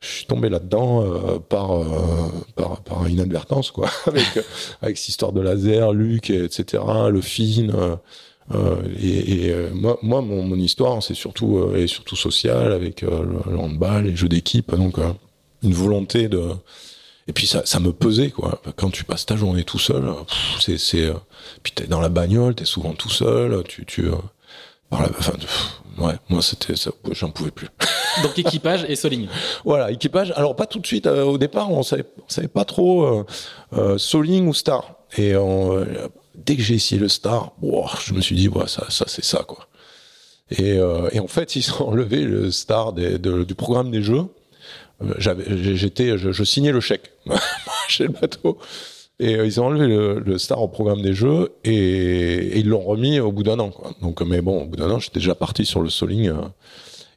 je 0.02 0.08
suis 0.08 0.26
tombé 0.26 0.48
là-dedans 0.48 1.04
euh, 1.04 1.38
par, 1.38 1.80
euh, 1.80 1.86
par, 2.56 2.82
par 2.82 3.08
inadvertance 3.08 3.70
quoi 3.70 3.88
avec 4.06 4.26
avec 4.82 4.98
cette 4.98 5.08
histoire 5.08 5.32
de 5.32 5.40
laser 5.40 5.92
Luc 5.92 6.28
etc 6.28 6.82
le 7.08 7.20
fin 7.20 7.68
euh, 8.52 8.76
et, 9.00 9.46
et 9.46 9.70
moi 9.72 9.98
moi 10.02 10.20
mon, 10.20 10.42
mon 10.42 10.56
histoire 10.56 11.02
c'est 11.02 11.14
surtout 11.14 11.72
est 11.74 11.86
surtout 11.86 12.16
sociale 12.16 12.72
avec 12.72 13.02
le 13.02 13.56
handball 13.56 14.04
les 14.04 14.16
jeux 14.16 14.28
d'équipe 14.28 14.74
donc 14.74 14.96
une 15.62 15.72
volonté 15.72 16.28
de 16.28 16.42
et 17.28 17.32
puis 17.32 17.46
ça, 17.46 17.62
ça 17.64 17.78
me 17.78 17.92
pesait 17.92 18.30
quoi. 18.30 18.60
Quand 18.74 18.90
tu 18.90 19.04
passes 19.04 19.24
ta 19.24 19.36
journée 19.36 19.62
tout 19.62 19.78
seul, 19.78 20.12
c'est 20.58 20.76
c'est 20.76 21.08
puis 21.62 21.72
t'es 21.72 21.86
dans 21.86 22.00
la 22.00 22.08
bagnole, 22.08 22.56
t'es 22.56 22.64
souvent 22.64 22.94
tout 22.94 23.10
seul, 23.10 23.62
tu 23.62 23.86
tu 23.86 24.06
enfin, 24.90 25.34
ouais, 25.98 26.14
moi 26.28 26.42
c'était 26.42 26.76
ça, 26.76 26.90
j'en 27.12 27.30
pouvais 27.30 27.50
plus. 27.50 27.68
Donc 28.22 28.38
équipage 28.38 28.84
et 28.88 28.96
Soling. 28.96 29.28
Voilà, 29.64 29.90
équipage. 29.90 30.32
Alors 30.36 30.56
pas 30.56 30.66
tout 30.66 30.78
de 30.78 30.86
suite. 30.86 31.06
Euh, 31.06 31.24
au 31.24 31.38
départ, 31.38 31.70
on 31.70 31.82
savait, 31.82 32.04
on 32.18 32.28
savait 32.28 32.48
pas 32.48 32.64
trop 32.64 33.04
euh, 33.04 33.26
euh 33.72 33.98
Soling 33.98 34.46
ou 34.48 34.54
Star. 34.54 34.96
Et 35.16 35.34
euh, 35.34 36.08
dès 36.34 36.56
que 36.56 36.62
j'ai 36.62 36.74
essayé 36.74 37.00
le 37.00 37.08
Star, 37.08 37.52
je 38.04 38.14
me 38.14 38.20
suis 38.20 38.36
dit, 38.36 38.48
ouais, 38.48 38.66
ça, 38.66 38.86
ça 38.88 39.04
c'est 39.08 39.24
ça 39.24 39.44
quoi. 39.46 39.68
Et, 40.50 40.78
et, 41.12 41.20
en 41.20 41.28
fait, 41.28 41.56
ils 41.56 41.72
ont 41.72 41.88
enlevé 41.88 42.24
le 42.24 42.50
Star 42.50 42.92
des, 42.92 43.18
du 43.18 43.54
programme 43.54 43.90
des 43.90 44.02
jeux. 44.02 44.24
J'avais, 45.18 45.44
j'étais, 45.76 46.18
je, 46.18 46.30
je, 46.30 46.44
signais 46.44 46.72
le 46.72 46.80
chèque 46.80 47.12
chez 47.88 48.04
le 48.04 48.10
bateau. 48.10 48.58
Et 49.20 49.32
ils 49.34 49.60
ont 49.60 49.66
enlevé 49.66 49.86
le, 49.86 50.18
le, 50.18 50.38
star 50.38 50.60
au 50.60 50.68
programme 50.68 51.00
des 51.02 51.14
jeux 51.14 51.52
et, 51.64 51.72
et 51.72 52.58
ils 52.58 52.68
l'ont 52.68 52.80
remis 52.80 53.20
au 53.20 53.30
bout 53.30 53.44
d'un 53.44 53.58
an. 53.60 53.70
Quoi. 53.70 53.92
Donc, 54.00 54.20
mais 54.22 54.40
bon, 54.40 54.62
au 54.62 54.64
bout 54.66 54.76
d'un 54.76 54.90
an, 54.90 54.98
j'étais 54.98 55.20
déjà 55.20 55.34
parti 55.34 55.64
sur 55.64 55.80
le 55.80 55.90
Soling. 55.90 56.32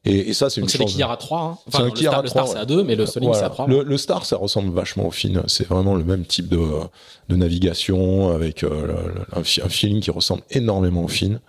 Et, 0.05 0.29
et 0.29 0.33
ça, 0.33 0.49
c'est 0.49 0.61
une 0.61 0.69
chance. 0.69 0.93
C'est 0.95 1.03
à 1.03 1.15
3. 1.17 1.39
Hein. 1.39 1.57
Enfin, 1.67 1.85
le, 1.85 1.95
star, 2.27 2.47
c'est 2.47 2.57
à 2.57 2.65
2, 2.65 2.83
mais 2.83 2.95
le 2.95 3.05
Soling, 3.05 3.33
c'est 3.33 3.43
à 3.43 3.49
3. 3.49 3.67
Le, 3.67 3.83
le, 3.83 3.97
star, 3.97 4.25
ça 4.25 4.37
ressemble 4.37 4.71
vachement 4.73 5.07
au 5.07 5.11
fin. 5.11 5.41
C'est 5.47 5.67
vraiment 5.67 5.95
le 5.95 6.03
même 6.03 6.25
type 6.25 6.47
de, 6.47 6.61
de 7.29 7.35
navigation 7.35 8.29
avec 8.29 8.63
euh, 8.63 8.95
un, 9.33 9.39
un, 9.39 9.69
feeling 9.69 10.01
qui 10.01 10.11
ressemble 10.11 10.43
énormément 10.51 11.03
au 11.03 11.07
fin. 11.07 11.39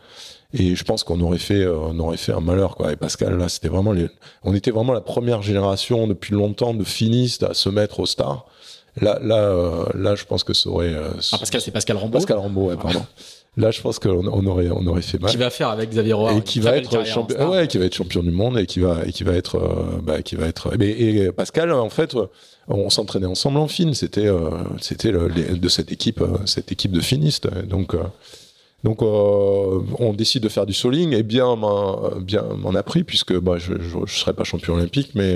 Et 0.55 0.74
je 0.74 0.84
pense 0.84 1.05
qu'on 1.05 1.20
aurait 1.20 1.38
fait, 1.38 1.62
euh, 1.62 1.76
on 1.76 1.99
aurait 1.99 2.16
fait 2.16 2.32
un 2.32 2.40
malheur, 2.40 2.76
quoi. 2.76 2.92
Et 2.92 2.97
Pascal, 2.97 3.36
là, 3.36 3.51
c'était 3.51 3.68
vraiment 3.68 3.92
les, 3.92 4.09
on 4.42 4.55
était 4.55 4.70
vraiment 4.70 4.94
la 4.94 5.03
première 5.03 5.42
génération 5.42 6.07
depuis 6.07 6.32
longtemps 6.32 6.72
de 6.72 6.84
finistes 6.84 7.42
à 7.42 7.53
se 7.53 7.68
mettre 7.68 8.01
au 8.01 8.07
star. 8.07 8.47
Là, 9.01 9.18
là, 9.22 9.36
euh, 9.36 9.84
là, 9.94 10.14
je 10.14 10.24
pense 10.24 10.42
que 10.42 10.55
ça 10.55 10.70
aurait. 10.70 10.94
Euh, 10.94 11.11
ah, 11.32 11.38
Pascal, 11.38 11.61
c'est 11.61 11.70
Pascal 11.70 11.97
Rambaud. 11.97 12.18
Pascal 12.18 12.38
Rambaud, 12.38 12.68
ouais, 12.68 12.76
pardon. 12.76 13.05
Là, 13.59 13.70
je 13.70 13.80
pense 13.80 13.99
qu'on 13.99 14.26
on 14.26 14.47
aurait, 14.47 14.68
on 14.70 14.86
aurait 14.86 15.03
fait 15.03 15.18
mal. 15.18 15.30
Qui 15.30 15.38
va 15.38 15.49
faire 15.49 15.68
avec 15.68 15.90
Xavier 15.90 16.12
Roy 16.12 16.34
et 16.34 16.42
qui 16.42 16.61
va 16.61 16.76
être 16.76 17.05
champion, 17.07 17.51
ouais, 17.51 17.66
qui 17.68 17.78
va 17.78 17.86
être 17.86 17.94
champion 17.94 18.22
du 18.22 18.30
monde 18.30 18.59
et 18.59 18.66
qui 18.66 18.80
va, 18.80 18.99
et 19.07 19.12
qui 19.12 19.24
va 19.24 19.32
être, 19.32 19.57
euh, 19.57 19.99
bah, 20.03 20.20
qui 20.20 20.36
va 20.36 20.47
être. 20.47 20.78
Et, 20.80 21.24
et, 21.24 21.32
Pascal, 21.32 21.72
en 21.72 21.88
fait, 21.88 22.14
on 22.68 22.90
s'entraînait 22.90 23.26
ensemble 23.26 23.59
en 23.59 23.68
fin. 23.68 23.94
C'était, 23.94 24.26
euh, 24.26 24.51
c'était 24.80 25.12
de 25.12 25.68
cette 25.68 25.90
équipe, 25.90 26.22
cette 26.44 26.70
équipe 26.70 26.92
de 26.92 27.01
finistes. 27.01 27.49
Donc, 27.64 27.97
Donc 28.84 29.01
on 29.03 30.12
décide 30.12 30.42
de 30.42 30.49
faire 30.49 30.66
du 30.66 30.74
soling 30.74 31.14
et 31.14 31.22
bien 31.22 31.59
bien 32.20 32.42
m'en 32.42 32.74
a 32.74 32.82
pris 32.82 33.05
puisque 33.05 33.36
bah, 33.36 33.57
je 33.59 33.72
ne 33.72 34.07
serais 34.07 34.34
pas 34.34 34.44
champion 34.44 34.74
olympique 34.74 35.12
mais 35.14 35.34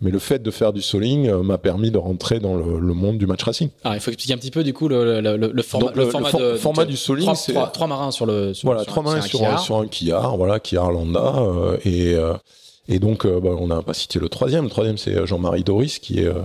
mais 0.00 0.10
le 0.10 0.18
fait 0.18 0.42
de 0.42 0.50
faire 0.50 0.72
du 0.72 0.82
soling 0.82 1.30
m'a 1.30 1.58
permis 1.58 1.90
de 1.90 1.98
rentrer 1.98 2.40
dans 2.40 2.56
le, 2.56 2.94
monde 2.94 3.18
du 3.18 3.26
match 3.26 3.42
racing. 3.42 3.68
Alors 3.84 3.96
il 3.96 4.00
faut 4.00 4.10
expliquer 4.10 4.34
un 4.34 4.38
petit 4.38 4.50
peu 4.50 4.64
du 4.64 4.72
coup 4.72 4.88
le, 4.88 5.20
le, 5.20 5.62
format, 5.62 6.84
du 6.84 6.96
soling. 6.96 7.28
trois, 7.72 7.86
marins 7.86 8.10
sur 8.10 8.26
le 8.26 8.54
sur, 8.54 8.66
voilà 8.66 8.84
trois 8.84 9.02
marins 9.02 9.20
sur, 9.20 9.44
un 9.44 9.58
sur 9.58 9.76
un 9.76 10.36
voilà 10.36 10.58
quillard 10.60 10.92
Landa 10.92 11.34
et 11.84 12.16
et 12.90 12.98
donc, 12.98 13.24
euh, 13.24 13.40
bah, 13.40 13.50
on 13.56 13.68
n'a 13.68 13.82
pas 13.82 13.94
cité 13.94 14.18
le 14.18 14.28
troisième. 14.28 14.64
Le 14.64 14.70
troisième, 14.70 14.98
c'est 14.98 15.14
euh, 15.14 15.24
Jean-Marie 15.24 15.62
Doris, 15.62 16.00
qui 16.00 16.18
est 16.18 16.26
euh, 16.26 16.42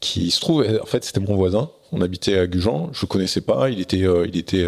qui 0.00 0.30
se 0.30 0.40
trouve, 0.40 0.66
en 0.82 0.86
fait, 0.86 1.04
c'était 1.04 1.20
mon 1.20 1.36
voisin. 1.36 1.70
On 1.92 2.00
habitait 2.00 2.38
à 2.38 2.46
Gujan. 2.46 2.88
Je 2.92 3.04
connaissais 3.04 3.42
pas. 3.42 3.68
Il 3.68 3.78
était, 3.78 3.98
il 3.98 4.36
était, 4.36 4.66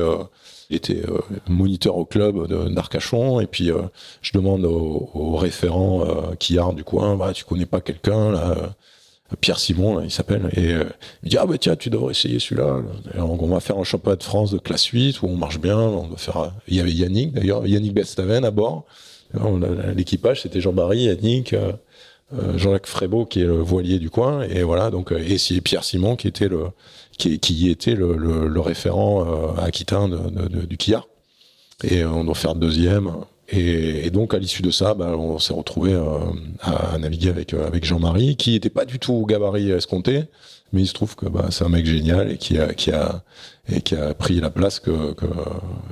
était 0.71 1.03
moniteur 1.49 1.97
au 1.97 2.05
club 2.05 2.47
d'Arcachon. 2.73 3.41
Et 3.41 3.47
puis, 3.47 3.71
je 4.23 4.33
demande 4.33 4.65
au, 4.65 5.37
référent 5.37 6.05
Quillard 6.39 6.73
du 6.73 6.85
coin, 6.85 7.17
bah, 7.17 7.33
tu 7.33 7.45
connais 7.45 7.67
pas 7.67 7.81
quelqu'un 7.81 8.33
là 8.33 8.75
Pierre 9.41 9.59
Simon, 9.59 10.01
il 10.03 10.11
s'appelle, 10.11 10.49
et 10.55 10.71
il 10.71 10.77
me 10.77 11.29
dit 11.29 11.37
ah 11.39 11.47
bah 11.47 11.57
tiens, 11.59 11.75
tu 11.75 11.91
devrais 11.91 12.13
essayer 12.13 12.39
celui-là. 12.39 12.83
On 13.17 13.47
va 13.47 13.59
faire 13.59 13.79
un 13.79 13.85
championnat 13.85 14.17
de 14.17 14.23
France 14.23 14.53
de 14.53 14.59
classe 14.59 14.85
8 14.85 15.23
où 15.23 15.27
on 15.27 15.37
marche 15.37 15.59
bien. 15.59 15.79
On 15.79 16.09
va 16.09 16.17
faire. 16.17 16.53
Il 16.69 16.77
y 16.77 16.81
avait 16.81 16.93
Yannick 16.93 17.33
d'ailleurs, 17.33 17.67
Yannick 17.67 17.95
Bestaven 17.95 18.45
à 18.45 18.51
bord. 18.51 18.85
L'équipage, 19.97 20.43
c'était 20.43 20.61
Jean-Marie, 20.61 21.05
Yannick, 21.05 21.53
euh, 21.53 21.73
euh, 22.35 22.57
Jean-Jacques 22.57 22.87
Frébeau, 22.87 23.27
qui 23.27 23.41
est 23.41 23.45
le 23.45 23.57
voilier 23.57 23.99
du 23.99 24.11
coin, 24.11 24.43
et 24.43 24.63
voilà, 24.63 24.91
donc, 24.91 25.13
euh, 25.13 25.19
et 25.19 25.61
Pierre 25.61 25.85
Simon, 25.85 26.17
qui 26.17 26.29
était 26.29 26.49
le, 26.49 26.67
qui, 27.17 27.71
était 27.71 27.95
le, 27.95 28.61
référent 28.61 29.55
aquitain 29.57 30.09
de, 30.09 30.49
de, 30.49 30.67
du 30.67 30.77
quillard. 30.77 31.07
Et 31.83 32.05
on 32.05 32.25
doit 32.25 32.35
faire 32.35 32.55
deuxième. 32.55 33.13
Et, 33.49 34.11
donc 34.11 34.35
à 34.35 34.39
l'issue 34.39 34.63
de 34.63 34.71
ça, 34.71 34.95
bah, 34.95 35.17
on 35.17 35.39
s'est 35.39 35.53
retrouvé 35.53 35.95
à, 36.63 36.99
naviguer 36.99 37.31
avec 37.31 37.85
Jean-Marie, 37.85 38.37
qui 38.37 38.55
était 38.55 38.71
pas 38.71 38.85
du 38.85 38.99
tout 38.99 39.25
gabarit 39.27 39.71
escompté, 39.71 40.25
mais 40.73 40.83
il 40.83 40.87
se 40.87 40.95
trouve 40.95 41.15
que 41.17 41.27
bah, 41.27 41.49
c'est 41.51 41.65
un 41.65 41.69
mec 41.69 41.87
génial 41.87 42.33
et 42.33 42.39
qui 42.39 42.59
a 42.59 43.23
et 43.69 43.81
qui 43.81 43.97
a 43.97 44.13
pris 44.15 44.41
la 44.41 44.51
place 44.51 44.79
que, 44.79 45.13
que 45.15 45.27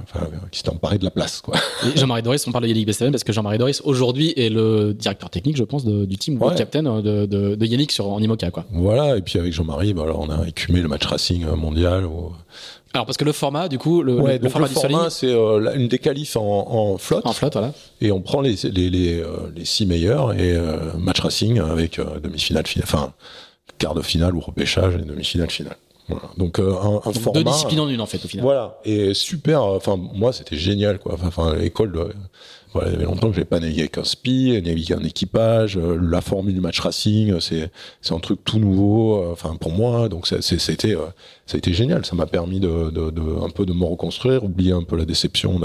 enfin, 0.03 0.27
qui 0.51 0.61
s'est 0.61 0.69
emparé 0.69 0.99
de 0.99 1.05
la 1.05 1.11
place 1.11 1.41
quoi. 1.41 1.55
Jean-Marie 1.97 2.23
Doris, 2.23 2.47
on 2.47 2.53
parle 2.53 2.65
de 2.65 2.69
Yannick 2.69 2.87
Bestaven 2.87 3.13
parce 3.13 3.25
que 3.25 3.33
Jean-Marie 3.33 3.59
Doris 3.59 3.81
aujourd'hui 3.85 4.35
est 4.37 4.51
le 4.51 4.93
directeur 4.93 5.31
technique, 5.31 5.57
je 5.57 5.65
pense, 5.65 5.85
de, 5.85 6.05
du 6.05 6.17
team 6.17 6.41
ouais. 6.43 6.55
captain 6.55 6.83
de, 6.83 7.27
de, 7.27 7.55
de, 7.55 7.67
Yannick 7.67 7.93
sur 7.93 8.09
en 8.09 8.21
Imoca 8.21 8.51
quoi. 8.51 8.65
Voilà, 8.73 9.17
et 9.17 9.23
puis 9.23 9.39
avec 9.39 9.53
Jean-Marie, 9.53 9.95
bah, 9.95 10.03
alors 10.03 10.21
on 10.21 10.31
a 10.31 10.47
écumé 10.47 10.81
le 10.81 10.89
match 10.89 11.07
racing 11.07 11.47
mondial. 11.47 12.07
Alors 12.95 13.07
parce 13.07 13.17
que 13.17 13.25
le 13.25 13.33
format, 13.33 13.69
du 13.69 13.79
coup, 13.79 14.03
le, 14.03 14.17
le 14.17 14.49
format, 14.51 14.69
le 14.69 14.75
format 14.75 15.11
c'est 15.11 15.33
euh, 15.33 15.75
une 15.75 15.89
des 15.89 15.99
qualifs 15.99 16.37
en, 16.37 16.43
en, 16.43 16.99
flotte. 16.99 17.25
En 17.25 17.33
flotte, 17.33 17.55
voilà. 17.55 17.73
Et 18.03 18.13
on 18.13 18.21
prend 18.21 18.43
les 18.43 18.55
les, 18.65 18.91
les, 18.91 19.21
euh, 19.21 19.51
les 19.57 19.65
six 19.65 19.87
meilleurs 19.87 20.35
et 20.35 20.53
euh, 20.53 20.93
match 20.99 21.21
racing 21.21 21.59
avec 21.59 21.99
demi-finale, 22.23 22.67
finale, 22.67 22.87
enfin 22.87 23.13
quart 23.79 23.95
de 23.95 24.03
finale 24.03 24.35
ou 24.35 24.41
repêchage 24.41 24.95
et 24.97 25.03
demi-finale 25.03 25.51
finale. 25.51 25.77
Voilà. 26.09 26.31
Donc 26.37 26.59
euh, 26.59 26.75
un, 26.75 26.97
un 27.05 27.13
format. 27.13 27.43
Deux 27.43 27.51
disciplines 27.51 27.81
en 27.81 27.89
une 27.89 28.01
en 28.01 28.07
fait 28.07 28.25
au 28.25 28.29
final. 28.29 28.45
Voilà 28.45 28.79
et 28.85 29.15
super. 29.15 29.63
Enfin 29.63 29.97
moi 29.97 30.33
c'était 30.33 30.57
génial 30.57 30.99
quoi. 30.99 31.17
Enfin 31.23 31.55
l'école. 31.55 32.13
Voilà, 32.73 32.89
il 32.89 32.93
y 32.93 32.97
avait 32.97 33.05
longtemps 33.05 33.29
que 33.29 33.37
j'ai 33.37 33.45
pas 33.45 33.61
navigué 33.61 33.83
avec 33.83 33.99
un 33.99 34.05
spi, 34.05 34.59
navigué 34.65 34.95
un 34.95 35.05
équipage. 35.05 35.77
Euh, 35.77 35.99
la 36.01 36.23
formule 36.23 36.55
du 36.55 36.61
match 36.63 36.81
racing, 36.81 37.39
c'est 37.39 37.71
c'est 38.01 38.15
un 38.15 38.19
truc 38.19 38.41
tout 38.45 38.59
nouveau. 38.59 39.23
Euh, 39.23 39.33
enfin 39.33 39.57
pour 39.57 39.73
moi, 39.73 40.09
donc 40.09 40.27
c'était 40.27 40.59
ça 40.59 40.73
a 40.73 41.57
été 41.57 41.75
génial. 41.75 42.07
Ça 42.07 42.17
m'a 42.17 42.27
permis 42.27 42.61
de, 42.61 42.91
de, 42.91 43.11
de, 43.11 43.45
un 43.45 43.51
peu 43.51 43.67
de 43.67 43.75
me 43.75 43.85
reconstruire, 43.85 44.43
oublier 44.43 44.73
un 44.73 44.85
peu 44.85 44.97
la 44.97 45.05
déception 45.05 45.61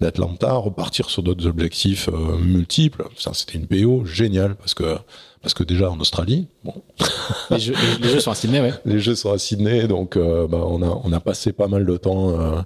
d'Atlanta, 0.00 0.54
repartir 0.54 1.08
sur 1.08 1.22
d'autres 1.22 1.46
objectifs 1.46 2.08
multiples. 2.40 3.04
Ça, 3.16 3.30
c'était 3.32 3.58
une 3.58 3.68
PO 3.68 4.04
géniale 4.04 4.56
parce 4.56 4.74
que 4.74 4.96
parce 5.44 5.52
que 5.52 5.62
déjà 5.62 5.90
en 5.90 6.00
Australie, 6.00 6.48
bon. 6.64 6.72
les, 7.50 7.60
jeux, 7.60 7.74
les, 8.00 8.08
jeux, 8.08 8.18
sont 8.18 8.30
à 8.30 8.34
Sydney, 8.34 8.62
ouais. 8.62 8.72
Les 8.86 8.98
jeux 8.98 9.14
sont 9.14 9.30
à 9.30 9.36
Sydney, 9.36 9.86
donc 9.86 10.16
euh, 10.16 10.48
bah, 10.48 10.64
on 10.66 10.82
a 10.82 11.00
on 11.04 11.12
a 11.12 11.20
passé 11.20 11.52
pas 11.52 11.68
mal 11.68 11.84
de 11.84 11.96
temps. 11.98 12.30
Euh, 12.30 12.62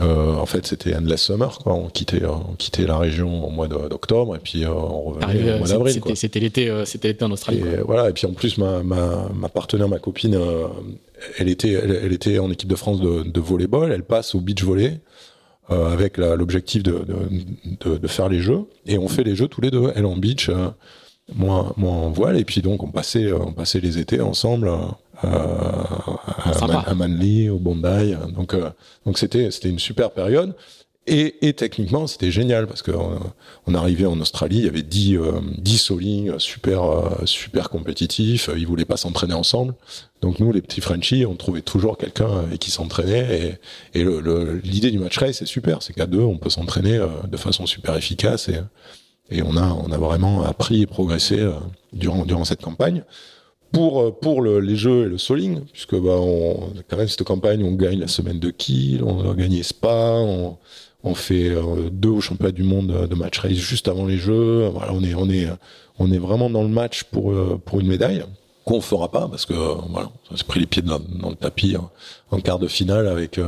euh, 0.00 0.34
en 0.34 0.46
fait, 0.46 0.66
c'était 0.66 0.96
endless 0.96 1.20
summer, 1.24 1.58
quoi. 1.58 1.74
On 1.74 1.90
quittait 1.90 2.24
on 2.24 2.54
quittait 2.54 2.86
la 2.86 2.96
région 2.96 3.46
au 3.46 3.50
mois 3.50 3.68
d'octobre 3.68 4.34
et 4.36 4.38
puis 4.38 4.64
on 4.66 5.02
revenait 5.02 5.52
au 5.52 5.58
mois 5.58 5.68
d'avril. 5.68 6.00
C'était 6.14 6.40
l'été, 6.40 6.72
c'était 6.86 7.08
l'été 7.08 7.24
en 7.26 7.30
Australie. 7.30 7.58
Et 7.60 7.82
voilà. 7.82 8.08
Et 8.08 8.14
puis 8.14 8.26
en 8.26 8.32
plus, 8.32 8.56
ma 8.56 8.82
ma, 8.82 9.28
ma 9.34 9.48
partenaire, 9.50 9.88
ma 9.88 9.98
copine, 9.98 10.40
elle 11.38 11.48
était 11.50 11.72
elle, 11.72 12.12
était 12.12 12.38
en 12.38 12.50
équipe 12.50 12.70
de 12.70 12.74
France 12.74 13.00
de, 13.00 13.22
de 13.22 13.40
volleyball. 13.40 13.92
Elle 13.92 14.04
passe 14.04 14.34
au 14.34 14.40
beach 14.40 14.64
volley. 14.64 14.98
avec 15.68 16.16
l'objectif 16.16 16.82
de, 16.82 17.04
de, 17.82 17.98
de, 17.98 18.08
faire 18.08 18.30
les 18.30 18.40
jeux 18.40 18.64
et 18.86 18.98
on 18.98 19.08
fait 19.08 19.24
les 19.24 19.34
jeux 19.34 19.48
tous 19.48 19.62
les 19.62 19.70
deux 19.70 19.92
elle 19.94 20.04
en 20.04 20.14
beach 20.14 20.50
moi, 21.32 21.72
moi 21.76 21.92
en 21.92 22.10
voile 22.10 22.36
et 22.38 22.44
puis 22.44 22.60
donc 22.60 22.82
on 22.82 22.90
passait 22.90 23.32
on 23.32 23.52
passait 23.52 23.80
les 23.80 23.98
étés 23.98 24.20
ensemble 24.20 24.70
euh, 25.24 25.28
à, 26.50 26.94
Manly 26.94 27.48
au 27.48 27.58
Bondi 27.58 28.14
donc 28.34 28.52
euh, 28.52 28.70
donc 29.06 29.18
c'était 29.18 29.50
c'était 29.50 29.70
une 29.70 29.78
super 29.78 30.10
période. 30.10 30.54
Et, 31.06 31.46
et 31.46 31.52
techniquement 31.52 32.06
c'était 32.06 32.30
génial 32.30 32.66
parce 32.66 32.80
que 32.80 32.90
euh, 32.90 33.18
on, 33.66 33.74
arrivait 33.74 34.06
en 34.06 34.18
Australie 34.20 34.58
il 34.58 34.64
y 34.64 34.68
avait 34.68 34.82
10 34.82 35.18
10 35.58 35.78
soling 35.78 36.38
super 36.38 36.82
super 37.26 37.68
compétitifs 37.68 38.48
ils 38.56 38.66
voulaient 38.66 38.86
pas 38.86 38.96
s'entraîner 38.96 39.34
ensemble. 39.34 39.74
Donc 40.22 40.40
nous 40.40 40.50
les 40.50 40.62
petits 40.62 40.80
Frenchies 40.80 41.26
on 41.26 41.36
trouvait 41.36 41.60
toujours 41.60 41.98
quelqu'un 41.98 42.38
avec 42.38 42.58
qui 42.58 42.70
s'entraînait 42.70 43.58
et, 43.94 44.00
et 44.00 44.06
l'idée 44.62 44.90
du 44.90 44.98
match 44.98 45.18
race 45.18 45.38
c'est 45.38 45.46
super 45.46 45.82
c'est 45.82 45.92
qu'à 45.92 46.06
deux 46.06 46.22
on 46.22 46.38
peut 46.38 46.50
s'entraîner 46.50 46.98
de 47.28 47.36
façon 47.36 47.66
super 47.66 47.96
efficace 47.96 48.48
et 48.48 48.60
et 49.30 49.42
on 49.42 49.56
a, 49.56 49.66
on 49.72 49.90
a 49.90 49.98
vraiment 49.98 50.42
appris 50.42 50.82
et 50.82 50.86
progressé 50.86 51.38
euh, 51.38 51.52
durant, 51.92 52.24
durant 52.24 52.44
cette 52.44 52.62
campagne. 52.62 53.02
Pour, 53.72 54.00
euh, 54.00 54.10
pour 54.12 54.42
le, 54.42 54.60
les 54.60 54.76
jeux 54.76 55.06
et 55.06 55.08
le 55.08 55.18
soling, 55.18 55.62
puisque 55.72 55.96
bah, 55.96 56.16
on, 56.18 56.72
quand 56.88 56.96
même 56.96 57.08
cette 57.08 57.24
campagne, 57.24 57.64
on 57.64 57.72
gagne 57.72 57.98
la 57.98 58.08
semaine 58.08 58.38
de 58.38 58.50
kill, 58.50 59.02
on 59.02 59.30
a 59.30 59.34
gagné 59.34 59.62
Spa, 59.62 60.18
on, 60.18 60.56
on 61.02 61.14
fait 61.14 61.48
euh, 61.48 61.90
deux 61.90 62.10
au 62.10 62.20
championnat 62.20 62.52
du 62.52 62.62
monde 62.62 63.08
de 63.08 63.14
match 63.14 63.38
race 63.38 63.52
juste 63.52 63.88
avant 63.88 64.06
les 64.06 64.18
jeux. 64.18 64.70
On 64.90 65.02
est, 65.02 65.14
on 65.14 65.28
est, 65.28 65.48
on 65.98 66.12
est 66.12 66.18
vraiment 66.18 66.50
dans 66.50 66.62
le 66.62 66.68
match 66.68 67.04
pour, 67.04 67.34
pour 67.64 67.80
une 67.80 67.88
médaille 67.88 68.24
qu'on 68.64 68.80
fera 68.80 69.10
pas 69.10 69.28
parce 69.28 69.44
que 69.44 69.54
voilà, 69.90 70.10
on 70.30 70.36
s'est 70.36 70.44
pris 70.44 70.60
les 70.60 70.66
pieds 70.66 70.82
dans, 70.82 70.98
dans 70.98 71.28
le 71.28 71.36
tapis 71.36 71.76
hein, 71.76 71.90
en 72.30 72.40
quart 72.40 72.58
de 72.58 72.66
finale 72.66 73.06
avec 73.06 73.38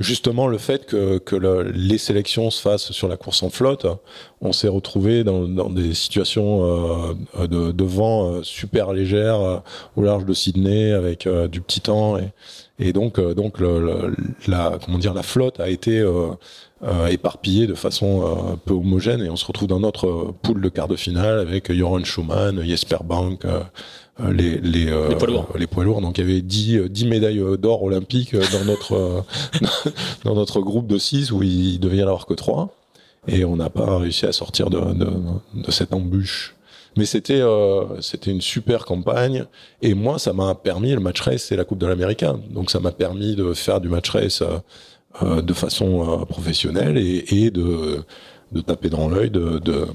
justement 0.00 0.46
le 0.46 0.58
fait 0.58 0.86
que, 0.86 1.18
que 1.18 1.36
les 1.74 1.98
sélections 1.98 2.50
se 2.50 2.60
fassent 2.60 2.92
sur 2.92 3.08
la 3.08 3.16
course 3.16 3.42
en 3.42 3.50
flotte, 3.50 3.86
on 4.40 4.52
s'est 4.52 4.68
retrouvé 4.68 5.24
dans, 5.24 5.46
dans, 5.46 5.70
des 5.70 5.94
situations 5.94 6.64
euh, 7.38 7.46
de, 7.46 7.72
de, 7.72 7.84
vent 7.84 8.26
euh, 8.26 8.42
super 8.42 8.92
légères 8.92 9.40
euh, 9.40 9.58
au 9.96 10.02
large 10.02 10.24
de 10.24 10.34
Sydney 10.34 10.92
avec 10.92 11.28
du 11.50 11.60
petit 11.60 11.80
temps. 11.80 12.18
Et, 12.18 12.32
et 12.78 12.92
donc 12.92 13.20
donc 13.20 13.60
le, 13.60 14.14
la 14.48 14.78
comment 14.84 14.98
dire 14.98 15.14
la 15.14 15.22
flotte 15.22 15.60
a 15.60 15.68
été 15.68 16.04
éparpillée 17.08 17.66
de 17.66 17.74
façon 17.74 18.58
peu 18.64 18.74
homogène. 18.74 19.22
Et 19.22 19.30
on 19.30 19.36
se 19.36 19.44
retrouve 19.44 19.68
dans 19.68 19.80
notre 19.80 20.34
poule 20.42 20.60
de 20.60 20.68
quart 20.68 20.88
de 20.88 20.96
finale 20.96 21.38
avec 21.38 21.72
Joran 21.72 22.02
Schumann, 22.02 22.60
Jesper 22.62 22.98
Bank, 23.04 23.44
euh, 23.44 23.60
les, 24.18 24.58
les, 24.58 24.88
euh, 24.88 25.08
les, 25.08 25.16
poids 25.16 25.28
lourds. 25.28 25.48
les 25.58 25.66
poids 25.66 25.84
lourds. 25.84 26.00
Donc 26.00 26.18
il 26.18 26.28
y 26.28 26.30
avait 26.30 26.42
10, 26.42 26.90
10 26.90 27.06
médailles 27.06 27.42
d'or 27.58 27.82
olympiques 27.82 28.34
dans 28.34 28.64
notre, 28.64 29.24
dans 30.24 30.34
notre 30.34 30.60
groupe 30.60 30.86
de 30.86 30.98
6 30.98 31.32
où 31.32 31.42
il 31.42 31.78
devait 31.80 31.98
y 31.98 32.02
en 32.02 32.08
avoir 32.08 32.26
que 32.26 32.34
3. 32.34 32.74
Et 33.28 33.44
on 33.44 33.56
n'a 33.56 33.70
pas 33.70 33.98
réussi 33.98 34.26
à 34.26 34.32
sortir 34.32 34.68
de, 34.68 34.80
de, 34.80 35.08
de 35.54 35.70
cette 35.70 35.94
embûche. 35.94 36.56
Mais 36.96 37.06
c'était 37.06 37.40
euh, 37.40 38.00
c'était 38.00 38.30
une 38.30 38.40
super 38.40 38.84
campagne 38.84 39.46
et 39.80 39.94
moi 39.94 40.18
ça 40.18 40.32
m'a 40.32 40.54
permis 40.54 40.92
le 40.92 41.00
match 41.00 41.20
race 41.22 41.44
c'est 41.44 41.56
la 41.56 41.64
coupe 41.64 41.78
de 41.78 41.86
l'américain 41.86 42.38
donc 42.50 42.70
ça 42.70 42.80
m'a 42.80 42.92
permis 42.92 43.34
de 43.34 43.54
faire 43.54 43.80
du 43.80 43.88
match 43.88 44.10
race 44.10 44.42
euh, 45.22 45.40
de 45.40 45.52
façon 45.54 46.20
euh, 46.22 46.24
professionnelle 46.26 46.98
et, 46.98 47.24
et 47.30 47.50
de 47.50 48.04
de 48.52 48.60
taper 48.60 48.90
dans 48.90 49.08
l'œil 49.08 49.30
de, 49.30 49.58
de, 49.58 49.86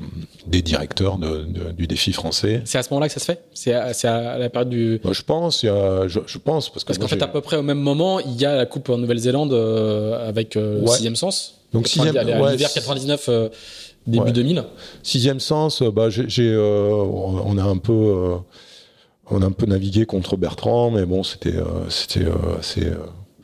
des 0.47 0.61
directeurs 0.61 1.17
de, 1.17 1.45
du 1.71 1.87
défi 1.87 2.11
français. 2.11 2.61
C'est 2.65 2.77
à 2.77 2.83
ce 2.83 2.89
moment-là 2.91 3.07
que 3.07 3.13
ça 3.13 3.19
se 3.19 3.25
fait? 3.25 3.43
C'est 3.53 3.73
à, 3.73 3.85
à, 3.85 4.37
la 4.37 4.49
période 4.49 4.69
du. 4.69 4.99
je 5.09 5.21
pense, 5.21 5.63
il 5.63 5.67
y 5.67 5.69
a, 5.69 6.07
je, 6.07 6.19
je, 6.25 6.37
pense 6.37 6.69
parce, 6.69 6.83
parce 6.83 6.97
qu'en 6.97 7.07
fait 7.07 7.21
à 7.21 7.27
peu 7.27 7.41
près 7.41 7.57
au 7.57 7.61
même 7.61 7.79
moment, 7.79 8.19
il 8.19 8.35
y 8.35 8.45
a 8.45 8.55
la 8.55 8.65
coupe 8.65 8.89
en 8.89 8.97
Nouvelle-Zélande 8.97 9.53
euh, 9.53 10.27
avec 10.27 10.55
euh, 10.55 10.81
ouais. 10.81 10.87
sixième 10.87 11.15
sens. 11.15 11.61
Donc 11.73 11.87
sixième, 11.87 12.15
ouais, 12.15 12.51
l'hiver 12.51 12.71
99. 12.73 13.25
Euh, 13.29 13.49
début 14.07 14.25
ouais. 14.25 14.31
2000. 14.31 14.63
Sixième 15.03 15.39
sens, 15.39 15.83
bah 15.83 16.09
j'ai, 16.09 16.25
euh, 16.39 16.89
on 16.89 17.57
a 17.57 17.63
un 17.63 17.77
peu, 17.77 18.37
on 19.29 19.41
a 19.41 19.45
un 19.45 19.51
peu 19.51 19.65
navigué 19.65 20.05
contre 20.05 20.37
Bertrand, 20.37 20.91
mais 20.91 21.05
bon, 21.05 21.23
c'était, 21.23 21.55
c'était 21.89 22.25
assez. 22.57 22.87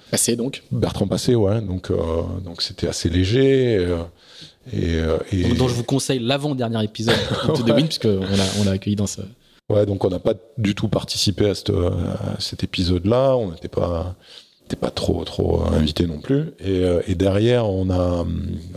Passé 0.09 0.35
donc. 0.35 0.63
Bertrand 0.71 1.07
passé, 1.07 1.35
ouais. 1.35 1.59
Donc, 1.61 1.91
donc 2.43 2.61
c'était 2.61 2.87
assez 2.87 3.09
léger. 3.09 3.85
Et, 4.71 4.95
euh, 4.95 5.17
et... 5.31 5.53
Dont, 5.55 5.67
je 5.67 5.73
vous 5.73 5.83
conseille 5.83 6.19
l'avant-dernier 6.19 6.83
épisode 6.83 7.15
de 7.65 7.71
Win, 7.73 7.85
puisqu'on 7.87 8.19
l'a 8.21 8.45
on 8.63 8.67
a 8.67 8.71
accueilli 8.71 8.95
dans 8.95 9.07
ce. 9.07 9.21
Ouais, 9.69 9.85
donc 9.85 10.03
on 10.05 10.09
n'a 10.09 10.19
pas 10.19 10.33
du 10.57 10.75
tout 10.75 10.87
participé 10.87 11.49
à, 11.49 11.55
cette, 11.55 11.69
à 11.71 12.39
cet 12.39 12.63
épisode-là. 12.63 13.35
On 13.35 13.51
n'était 13.51 13.67
pas. 13.67 14.15
pas 14.79 14.89
trop 14.91 15.23
trop 15.23 15.63
invité 15.71 16.05
non 16.07 16.19
plus. 16.19 16.51
Et, 16.59 16.83
euh, 16.83 17.01
et 17.07 17.15
derrière, 17.15 17.69
on 17.69 17.89
a 17.89 18.25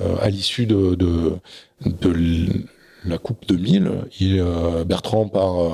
euh, 0.01 0.17
à 0.21 0.29
l'issue 0.31 0.67
de, 0.67 0.95
de, 0.95 1.33
de 1.85 2.11
l- 2.13 2.65
la 3.05 3.19
Coupe 3.19 3.47
2000, 3.47 3.91
il, 4.21 4.41
euh, 4.41 4.85
Bertrand 4.85 5.29
part 5.29 5.61
euh, 5.61 5.71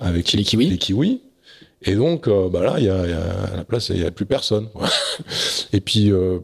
avec 0.00 0.32
Les 0.32 0.42
Kiwis. 0.44 0.68
les 0.68 0.78
Kiwis. 0.78 1.20
Et 1.84 1.94
donc, 1.96 2.28
euh, 2.28 2.48
bah 2.48 2.62
là, 2.62 2.78
y 2.80 2.88
a, 2.88 3.06
y 3.08 3.12
a- 3.12 3.52
à 3.52 3.56
la 3.56 3.64
place, 3.64 3.88
il 3.88 4.00
y 4.00 4.04
a 4.04 4.10
plus 4.10 4.26
personne. 4.26 4.68
et 5.72 5.80
puis, 5.80 6.10
euh, 6.12 6.38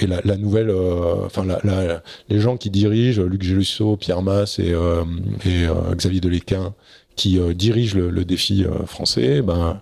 et 0.00 0.06
la, 0.06 0.20
la 0.24 0.36
nouvelle, 0.36 0.70
euh, 0.70 1.26
enfin, 1.26 1.44
la, 1.44 1.60
la- 1.64 2.02
les 2.28 2.40
gens 2.40 2.56
qui 2.56 2.70
dirigent, 2.70 3.22
Luc 3.22 3.42
Gélusso, 3.42 3.96
Pierre 3.96 4.22
Masse 4.22 4.58
et, 4.58 4.72
euh, 4.72 5.04
et 5.44 5.64
euh, 5.66 5.94
Xavier 5.94 6.20
Deléquin, 6.20 6.74
qui 7.16 7.38
euh, 7.38 7.54
dirigent 7.54 7.96
le, 7.96 8.10
le 8.10 8.24
défi 8.24 8.64
euh, 8.64 8.84
français, 8.86 9.42
ben, 9.42 9.80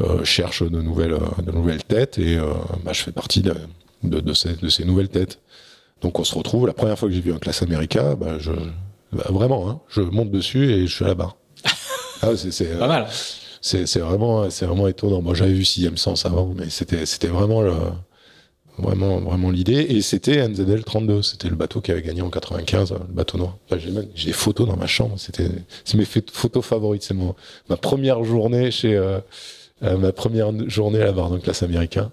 euh, 0.00 0.24
cherchent 0.24 0.62
de 0.62 0.80
nouvelles, 0.80 1.14
euh, 1.14 1.42
de 1.42 1.50
nouvelles 1.52 1.82
têtes 1.84 2.18
et 2.18 2.36
euh, 2.38 2.44
bah, 2.84 2.92
je 2.92 3.02
fais 3.02 3.10
partie 3.12 3.40
de, 3.42 3.54
de, 4.04 4.20
de 4.20 4.32
ces, 4.32 4.54
de 4.54 4.68
ces 4.68 4.84
nouvelles 4.84 5.08
têtes. 5.08 5.40
Donc 6.02 6.18
on 6.20 6.24
se 6.24 6.34
retrouve, 6.36 6.66
la 6.68 6.72
première 6.72 6.96
fois 6.98 7.08
que 7.08 7.14
j'ai 7.14 7.20
vu 7.20 7.32
un 7.32 7.38
classe 7.38 7.62
américain, 7.62 8.14
bah, 8.14 8.38
je, 8.38 8.52
bah, 9.12 9.24
vraiment, 9.30 9.68
hein, 9.68 9.80
je 9.88 10.00
monte 10.02 10.30
dessus 10.30 10.70
et 10.70 10.86
je 10.86 10.94
suis 10.94 11.04
à 11.04 11.08
la 11.08 11.14
barre. 11.14 11.36
Ah, 12.20 12.30
c'est, 12.36 12.76
Pas 12.78 12.88
mal. 12.88 13.06
c'est, 13.60 13.86
c'est 13.86 14.00
vraiment, 14.00 14.50
c'est 14.50 14.66
vraiment 14.66 14.88
étonnant. 14.88 15.22
Moi, 15.22 15.34
j'avais 15.34 15.52
vu 15.52 15.64
Sixième 15.64 15.96
Sens 15.96 16.26
avant, 16.26 16.52
mais 16.56 16.68
c'était, 16.68 17.06
c'était 17.06 17.28
vraiment 17.28 17.62
le, 17.62 17.72
vraiment, 18.78 19.18
vraiment 19.20 19.50
l'idée. 19.50 19.86
Et 19.90 20.00
c'était 20.02 20.46
NZL 20.48 20.84
32. 20.84 21.22
C'était 21.22 21.48
le 21.48 21.56
bateau 21.56 21.80
qui 21.80 21.90
avait 21.92 22.02
gagné 22.02 22.22
en 22.22 22.30
95, 22.30 22.92
le 22.92 22.98
bateau 23.14 23.38
noir. 23.38 23.56
Enfin, 23.70 23.80
j'ai 24.14 24.26
des 24.26 24.32
photos 24.32 24.66
dans 24.66 24.76
ma 24.76 24.86
chambre. 24.86 25.14
C'était, 25.18 25.48
c'est 25.84 25.96
mes 25.98 26.04
ph- 26.06 26.26
photos 26.32 26.64
favorites. 26.64 27.02
C'est 27.02 27.14
mon, 27.14 27.34
ma 27.68 27.76
première 27.76 28.22
journée 28.24 28.70
chez, 28.70 28.96
euh, 28.96 29.18
euh, 29.82 29.96
ma 29.96 30.12
première 30.12 30.50
journée 30.68 31.00
à 31.00 31.06
la 31.06 31.12
barre 31.12 31.30
d'un 31.30 31.38
classe 31.40 31.62
américain. 31.62 32.10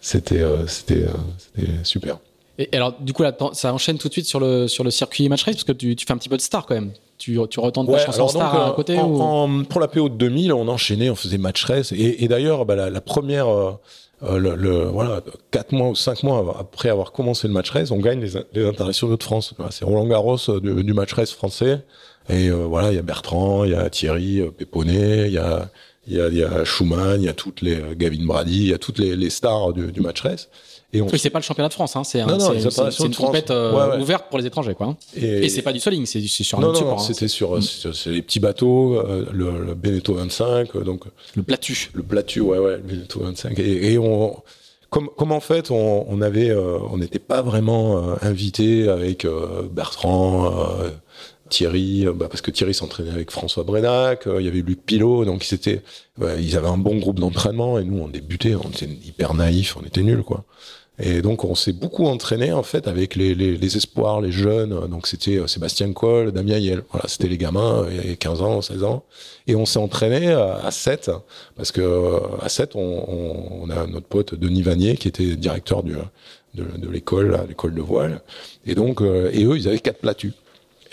C'était, 0.00 0.40
euh, 0.40 0.66
c'était, 0.66 1.06
c'était 1.38 1.70
super. 1.84 2.18
Et 2.58 2.68
alors, 2.76 2.92
du 3.00 3.12
coup, 3.12 3.22
là, 3.22 3.34
ça 3.52 3.72
enchaîne 3.72 3.98
tout 3.98 4.08
de 4.08 4.12
suite 4.12 4.26
sur 4.26 4.38
le, 4.40 4.68
sur 4.68 4.84
le 4.84 4.90
circuit 4.90 5.28
match 5.28 5.42
race, 5.44 5.54
parce 5.54 5.64
que 5.64 5.72
tu, 5.72 5.96
tu 5.96 6.04
fais 6.06 6.12
un 6.12 6.18
petit 6.18 6.28
peu 6.28 6.36
de 6.36 6.42
star 6.42 6.66
quand 6.66 6.74
même. 6.74 6.90
Tu, 7.18 7.38
tu 7.48 7.60
retentes 7.60 7.88
ta 7.90 7.98
chanson 7.98 8.18
alors 8.18 8.30
star 8.30 8.52
donc, 8.52 8.60
à 8.62 8.68
euh, 8.68 8.72
côté 8.72 8.98
en- 8.98 9.08
ou... 9.08 9.20
en- 9.22 9.64
pour 9.64 9.80
la 9.80 9.86
PO 9.88 10.08
de 10.08 10.14
2000, 10.16 10.52
on 10.52 10.66
enchaînait, 10.68 11.08
on 11.08 11.14
faisait 11.14 11.38
match 11.38 11.64
race. 11.64 11.92
Et, 11.92 12.24
et 12.24 12.28
d'ailleurs, 12.28 12.66
bah, 12.66 12.74
la, 12.74 12.90
la 12.90 13.00
première, 13.00 13.46
euh, 14.22 14.38
le, 14.38 14.54
le- 14.54 14.84
voilà, 14.84 15.22
quatre 15.50 15.72
mois 15.72 15.88
ou 15.88 15.94
cinq 15.94 16.22
mois 16.22 16.56
après 16.58 16.88
avoir 16.88 17.12
commencé 17.12 17.48
le 17.48 17.54
match 17.54 17.70
race, 17.70 17.90
on 17.90 17.98
gagne 17.98 18.20
les, 18.20 18.32
les 18.52 18.66
internationaux 18.66 19.16
de 19.16 19.22
France. 19.22 19.54
C'est 19.70 19.84
Roland 19.84 20.06
Garros 20.06 20.38
euh, 20.48 20.60
du, 20.60 20.84
du 20.84 20.92
match 20.94 21.12
race 21.12 21.32
français. 21.32 21.80
Et 22.28 22.48
euh, 22.50 22.66
voilà, 22.66 22.90
il 22.92 22.96
y 22.96 22.98
a 22.98 23.02
Bertrand, 23.02 23.64
il 23.64 23.72
y 23.72 23.74
a 23.74 23.90
Thierry 23.90 24.40
euh, 24.40 24.50
Péponnet, 24.50 25.26
il 25.26 25.32
y 25.34 25.38
a, 25.38 25.68
y 26.06 26.20
a, 26.20 26.28
y 26.28 26.44
a 26.44 26.64
Schumann, 26.64 27.20
il 27.20 27.24
y 27.24 27.28
a 27.28 27.32
toutes 27.32 27.62
les 27.62 27.82
Gavin 27.96 28.24
Brady, 28.24 28.58
il 28.58 28.68
y 28.68 28.74
a 28.74 28.78
toutes 28.78 28.98
les, 28.98 29.16
les 29.16 29.30
stars 29.30 29.72
du, 29.72 29.90
du 29.90 30.00
match 30.00 30.20
race. 30.20 30.48
Et 30.94 31.00
on 31.00 31.06
Oui, 31.08 31.18
c'est 31.18 31.30
pas 31.30 31.38
le 31.38 31.44
championnat 31.44 31.68
de 31.68 31.72
France, 31.74 31.96
hein, 31.96 32.04
c'est 32.04 32.20
un- 32.20 32.28
une 32.28 33.14
compète 33.14 33.50
euh, 33.50 33.72
Ouais, 33.72 33.96
ouais. 33.96 34.02
ouverte 34.02 34.26
pour 34.28 34.38
les 34.38 34.44
étrangers, 34.46 34.74
quoi. 34.74 34.88
hein. 34.88 34.96
et, 35.16 35.46
Et, 35.46 35.48
c'est 35.48 35.62
pas 35.62 35.72
du 35.72 35.80
soling, 35.80 36.04
c'est 36.04 36.20
sur 36.20 36.58
un 36.58 36.62
non, 36.62 36.92
hein. 36.92 36.98
c'était 36.98 37.28
sur, 37.28 37.62
sur- 37.62 37.94
sur 37.94 38.10
les 38.10 38.20
petits 38.20 38.40
bateaux, 38.40 38.96
euh, 38.98 39.24
le, 39.32 39.64
le 39.64 39.74
Beneteau 39.74 40.14
25, 40.14 40.76
euh, 40.76 40.80
donc 40.84 41.04
le 41.34 41.42
platu. 41.42 41.90
le 41.94 42.02
Platu, 42.02 42.40
ouais, 42.40 42.58
ouais, 42.58 42.76
le 42.76 42.82
Veneto 42.94 43.20
25. 43.20 43.58
Et, 43.58 43.92
et 43.94 43.98
on, 43.98 44.36
comme, 44.90 45.08
comme 45.16 45.32
en 45.32 45.40
fait, 45.40 45.70
on, 45.70 46.04
on 46.08 46.20
avait, 46.20 46.50
euh, 46.50 46.78
on 46.90 46.98
n'était 46.98 47.18
pas 47.18 47.40
vraiment 47.40 48.14
invité 48.20 48.88
avec 48.90 49.26
Bertrand, 49.72 50.52
Thierry, 51.48 52.06
bah, 52.14 52.28
parce 52.30 52.40
que 52.40 52.50
Thierry 52.50 52.72
s'entraînait 52.74 53.10
avec 53.10 53.30
François 53.30 53.62
Brenac, 53.64 54.26
euh, 54.26 54.40
il 54.40 54.46
y 54.46 54.48
avait 54.48 54.60
Luc 54.62 54.84
Pilot, 54.86 55.24
donc 55.26 55.46
ils 55.50 55.54
étaient, 55.54 55.82
ils 56.38 56.56
avaient 56.56 56.68
un 56.68 56.78
bon 56.78 56.96
groupe 56.96 57.20
d'entraînement 57.20 57.78
et 57.78 57.84
nous 57.84 57.98
on 58.02 58.08
débutait, 58.08 58.54
on 58.54 58.70
était 58.70 58.86
hyper 58.86 59.34
naïfs, 59.34 59.76
on 59.76 59.84
était 59.86 60.02
nuls 60.02 60.22
quoi. 60.22 60.44
Et 60.98 61.22
donc 61.22 61.44
on 61.44 61.54
s'est 61.54 61.72
beaucoup 61.72 62.04
entraîné 62.04 62.52
en 62.52 62.62
fait 62.62 62.86
avec 62.86 63.16
les, 63.16 63.34
les, 63.34 63.56
les 63.56 63.76
espoirs, 63.76 64.20
les 64.20 64.30
jeunes. 64.30 64.88
Donc 64.88 65.06
c'était 65.06 65.38
euh, 65.38 65.46
Sébastien 65.46 65.92
Coll, 65.92 66.32
Damien 66.32 66.58
Yel. 66.58 66.82
Voilà, 66.90 67.08
c'était 67.08 67.28
les 67.28 67.38
gamins, 67.38 67.84
euh, 67.84 67.88
il 67.90 67.96
y 67.96 67.98
avait 68.00 68.16
15 68.16 68.42
ans, 68.42 68.60
16 68.60 68.84
ans. 68.84 69.04
Et 69.46 69.56
on 69.56 69.64
s'est 69.64 69.78
entraîné 69.78 70.32
à 70.32 70.60
à 70.64 70.70
7 70.70 71.10
parce 71.56 71.72
que 71.72 71.80
euh, 71.80 72.20
à 72.40 72.48
7 72.48 72.76
on, 72.76 72.80
on, 72.80 73.62
on 73.62 73.70
a 73.70 73.86
notre 73.86 74.06
pote 74.06 74.34
Denis 74.34 74.62
Vanier 74.62 74.96
qui 74.96 75.08
était 75.08 75.34
directeur 75.36 75.82
du, 75.82 75.94
de, 76.54 76.88
l'école, 76.88 77.38
l'école 77.48 77.74
de 77.74 77.80
voile. 77.80 78.20
Et 78.66 78.74
donc 78.74 79.00
euh, 79.00 79.30
et 79.32 79.44
eux 79.44 79.56
ils 79.56 79.68
avaient 79.68 79.78
quatre 79.78 79.98
platus. 80.00 80.32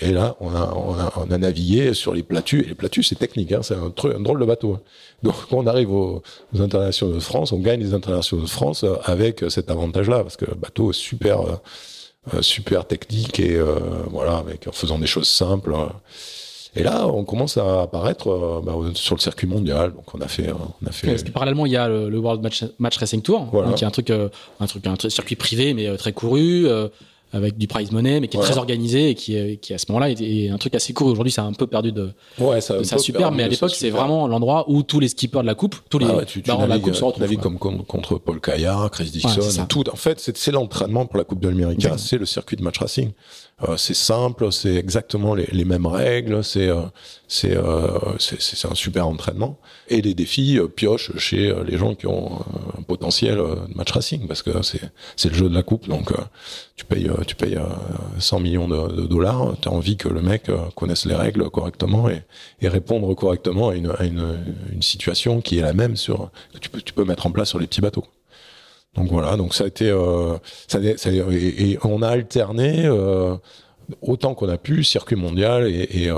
Et 0.01 0.11
là, 0.11 0.35
on 0.39 0.55
a, 0.55 0.73
on 0.75 0.93
a, 0.93 1.11
on 1.17 1.29
a 1.29 1.37
navigué 1.37 1.93
sur 1.93 2.13
les 2.13 2.23
platus. 2.23 2.63
Et 2.63 2.67
les 2.69 2.75
platus, 2.75 3.09
c'est 3.09 3.15
technique, 3.15 3.51
hein, 3.51 3.59
c'est 3.61 3.75
un, 3.75 3.89
truc, 3.89 4.15
un 4.15 4.21
drôle 4.21 4.39
de 4.39 4.45
bateau. 4.45 4.75
hein. 4.75 4.81
Donc, 5.23 5.35
quand 5.49 5.57
on 5.57 5.67
arrive 5.67 5.91
aux, 5.91 6.23
aux 6.53 6.61
internationaux 6.61 7.13
de 7.15 7.19
France, 7.19 7.51
on 7.51 7.59
gagne 7.59 7.81
les 7.81 7.93
internationaux 7.93 8.43
de 8.43 8.49
France 8.49 8.83
euh, 8.85 8.95
avec 9.03 9.43
euh, 9.43 9.49
cet 9.49 9.69
avantage-là, 9.69 10.23
parce 10.23 10.37
que 10.37 10.45
le 10.45 10.55
bateau 10.55 10.91
est 10.91 10.93
super, 10.93 11.41
euh, 11.41 12.41
super 12.41 12.85
technique 12.85 13.39
et 13.41 13.55
euh, 13.57 13.75
voilà, 14.09 14.37
avec 14.37 14.67
en 14.67 14.71
faisant 14.71 14.99
des 14.99 15.07
choses 15.07 15.27
simples. 15.27 15.73
euh. 15.73 15.87
Et 16.75 16.83
là, 16.83 17.07
on 17.07 17.23
commence 17.25 17.57
à 17.57 17.81
apparaître 17.81 18.29
euh, 18.29 18.61
bah, 18.63 18.73
sur 18.93 19.15
le 19.15 19.19
circuit 19.21 19.47
mondial. 19.47 19.91
Donc, 19.93 20.13
on 20.13 20.21
a 20.21 20.27
fait, 20.27 20.51
on 20.51 20.87
a 20.87 20.91
fait. 20.91 21.07
Parce 21.07 21.23
que 21.23 21.31
parallèlement, 21.31 21.65
il 21.65 21.71
y 21.73 21.77
a 21.77 21.87
le, 21.89 22.09
le 22.09 22.19
World 22.19 22.41
Match, 22.43 22.63
Match 22.77 22.97
Racing 22.97 23.21
Tour, 23.21 23.49
Voilà. 23.51 23.69
hein, 23.69 23.73
qui 23.73 23.83
est 23.83 23.87
un 23.87 23.91
truc, 23.91 24.11
un 24.11 24.65
truc, 24.67 24.85
un 24.87 24.95
truc- 24.95 25.11
circuit 25.11 25.35
privé, 25.35 25.73
mais 25.73 25.97
très 25.97 26.13
couru, 26.13 26.67
avec 27.31 27.57
du 27.57 27.67
prize 27.67 27.91
money, 27.91 28.19
mais 28.19 28.27
qui 28.27 28.37
est 28.37 28.39
Voilà. 28.39 28.51
très 28.51 28.59
organisé 28.59 29.09
et 29.11 29.15
qui, 29.15 29.35
est- 29.35 29.57
qui 29.57 29.73
à 29.73 29.77
ce 29.77 29.85
moment-là 29.89 30.09
est, 30.09 30.19
est 30.21 30.49
un 30.49 30.57
truc 30.57 30.73
assez 30.75 30.93
court. 30.93 31.07
Aujourd'hui, 31.07 31.31
ça 31.31 31.43
a 31.43 31.45
un 31.45 31.53
peu 31.53 31.67
perdu 31.67 31.91
de, 31.91 32.11
Ouais, 32.39 32.59
ça 32.61 32.73
a 32.73 32.77
de 32.77 32.81
un 32.81 32.85
sa 32.85 32.95
peu 32.95 33.01
super, 33.01 33.21
perdu 33.21 33.37
mais 33.37 33.43
à 33.43 33.47
l'époque, 33.47 33.71
c'est 33.75 33.89
vraiment 33.91 34.27
l'endroit 34.27 34.65
où 34.69 34.81
tous 34.83 34.99
les 34.99 35.07
skippers 35.09 35.41
de 35.41 35.45
la 35.45 35.55
coupe, 35.55 35.75
tous 35.89 35.99
les 35.99 36.07
Ah 36.09 36.15
ouais, 36.17 36.25
tu, 36.25 36.41
tu 36.41 36.47
barons 36.47 36.63
de 36.63 36.67
la 36.67 36.75
navigues, 36.75 36.85
coupe 36.85 36.95
se 36.95 37.03
retrouvent. 37.03 37.21
navigues 37.21 37.39
quoi. 37.39 37.51
comme, 37.51 37.59
comme 37.59 37.83
contre 37.85 38.17
Paul 38.17 38.39
Caillard, 38.41 38.89
Chris. 38.91 39.09
Dixon, 39.11 39.65
tout. 39.67 39.87
En 39.91 39.95
fait, 39.95 40.19
c'est 40.19 40.51
l'entraînement 40.51 41.05
pour 41.05 41.17
la 41.17 41.23
Coupe 41.23 41.39
de 41.39 41.49
l'Amérique. 41.49 41.87
C'est 41.97 42.17
le 42.17 42.25
circuit 42.25 42.57
de 42.57 42.63
match 42.63 42.77
racing. 42.79 43.11
Euh, 43.67 43.75
c'est 43.77 43.95
simple, 43.95 44.51
c'est 44.51 44.75
exactement 44.75 45.35
les, 45.35 45.47
les 45.51 45.65
mêmes 45.65 45.85
règles. 45.85 46.43
C'est 46.43 46.69
euh, 46.69 46.83
euh, 47.45 47.99
c'est 48.19 48.67
un 48.67 48.75
super 48.75 49.07
entraînement. 49.07 49.59
Et 49.89 50.01
les 50.01 50.13
défis 50.13 50.59
piochent 50.75 51.15
chez 51.17 51.53
les 51.65 51.77
gens 51.77 51.95
qui 51.95 52.07
ont 52.07 52.39
un 52.77 52.81
potentiel 52.83 53.37
de 53.37 53.75
match 53.75 53.91
racing 53.91 54.27
parce 54.27 54.43
que 54.43 54.51
c'est 54.61 55.29
le 55.29 55.35
jeu 55.35 55.49
de 55.49 55.53
la 55.53 55.63
coupe. 55.63 55.87
Donc 55.87 56.11
tu 56.75 56.85
payes 56.85 57.09
tu 57.27 57.35
payes 57.35 57.57
euh, 57.57 57.65
100 58.19 58.39
millions 58.39 58.67
de, 58.67 59.07
dollars. 59.07 59.55
Tu 59.61 59.67
as 59.67 59.71
envie 59.71 59.97
que 59.97 60.07
le 60.07 60.21
mec 60.21 60.49
connaisse 60.75 61.05
les 61.05 61.15
règles 61.15 61.49
correctement 61.49 62.09
et, 62.09 62.23
et 62.61 62.67
répondre 62.69 63.13
correctement 63.13 63.69
à 63.69 63.75
une, 63.75 63.91
à 63.97 64.05
une, 64.05 64.37
une 64.71 64.81
situation 64.81 65.41
qui 65.41 65.59
est 65.59 65.63
la 65.63 65.73
même 65.73 65.97
sur 65.97 66.31
que 66.53 66.59
tu 66.59 66.69
peux 66.69 66.81
tu 66.81 66.93
peux 66.93 67.03
mettre 67.03 67.27
en 67.27 67.31
place 67.31 67.49
sur 67.49 67.59
les 67.59 67.67
petits 67.67 67.81
bateaux. 67.81 68.05
Donc 68.95 69.09
voilà, 69.09 69.37
donc 69.37 69.53
ça 69.53 69.63
a 69.65 69.67
été, 69.67 69.89
euh, 69.89 70.37
ça, 70.67 70.79
a- 70.79 70.97
ça 70.97 71.09
a- 71.09 71.13
et, 71.31 71.71
et 71.71 71.79
on 71.83 72.01
a 72.01 72.07
alterné 72.09 72.85
euh, 72.85 73.35
autant 74.01 74.33
qu'on 74.35 74.49
a 74.49 74.57
pu 74.57 74.83
circuit 74.83 75.15
mondial 75.15 75.67
et, 75.67 75.87
et, 76.03 76.09
euh, 76.09 76.17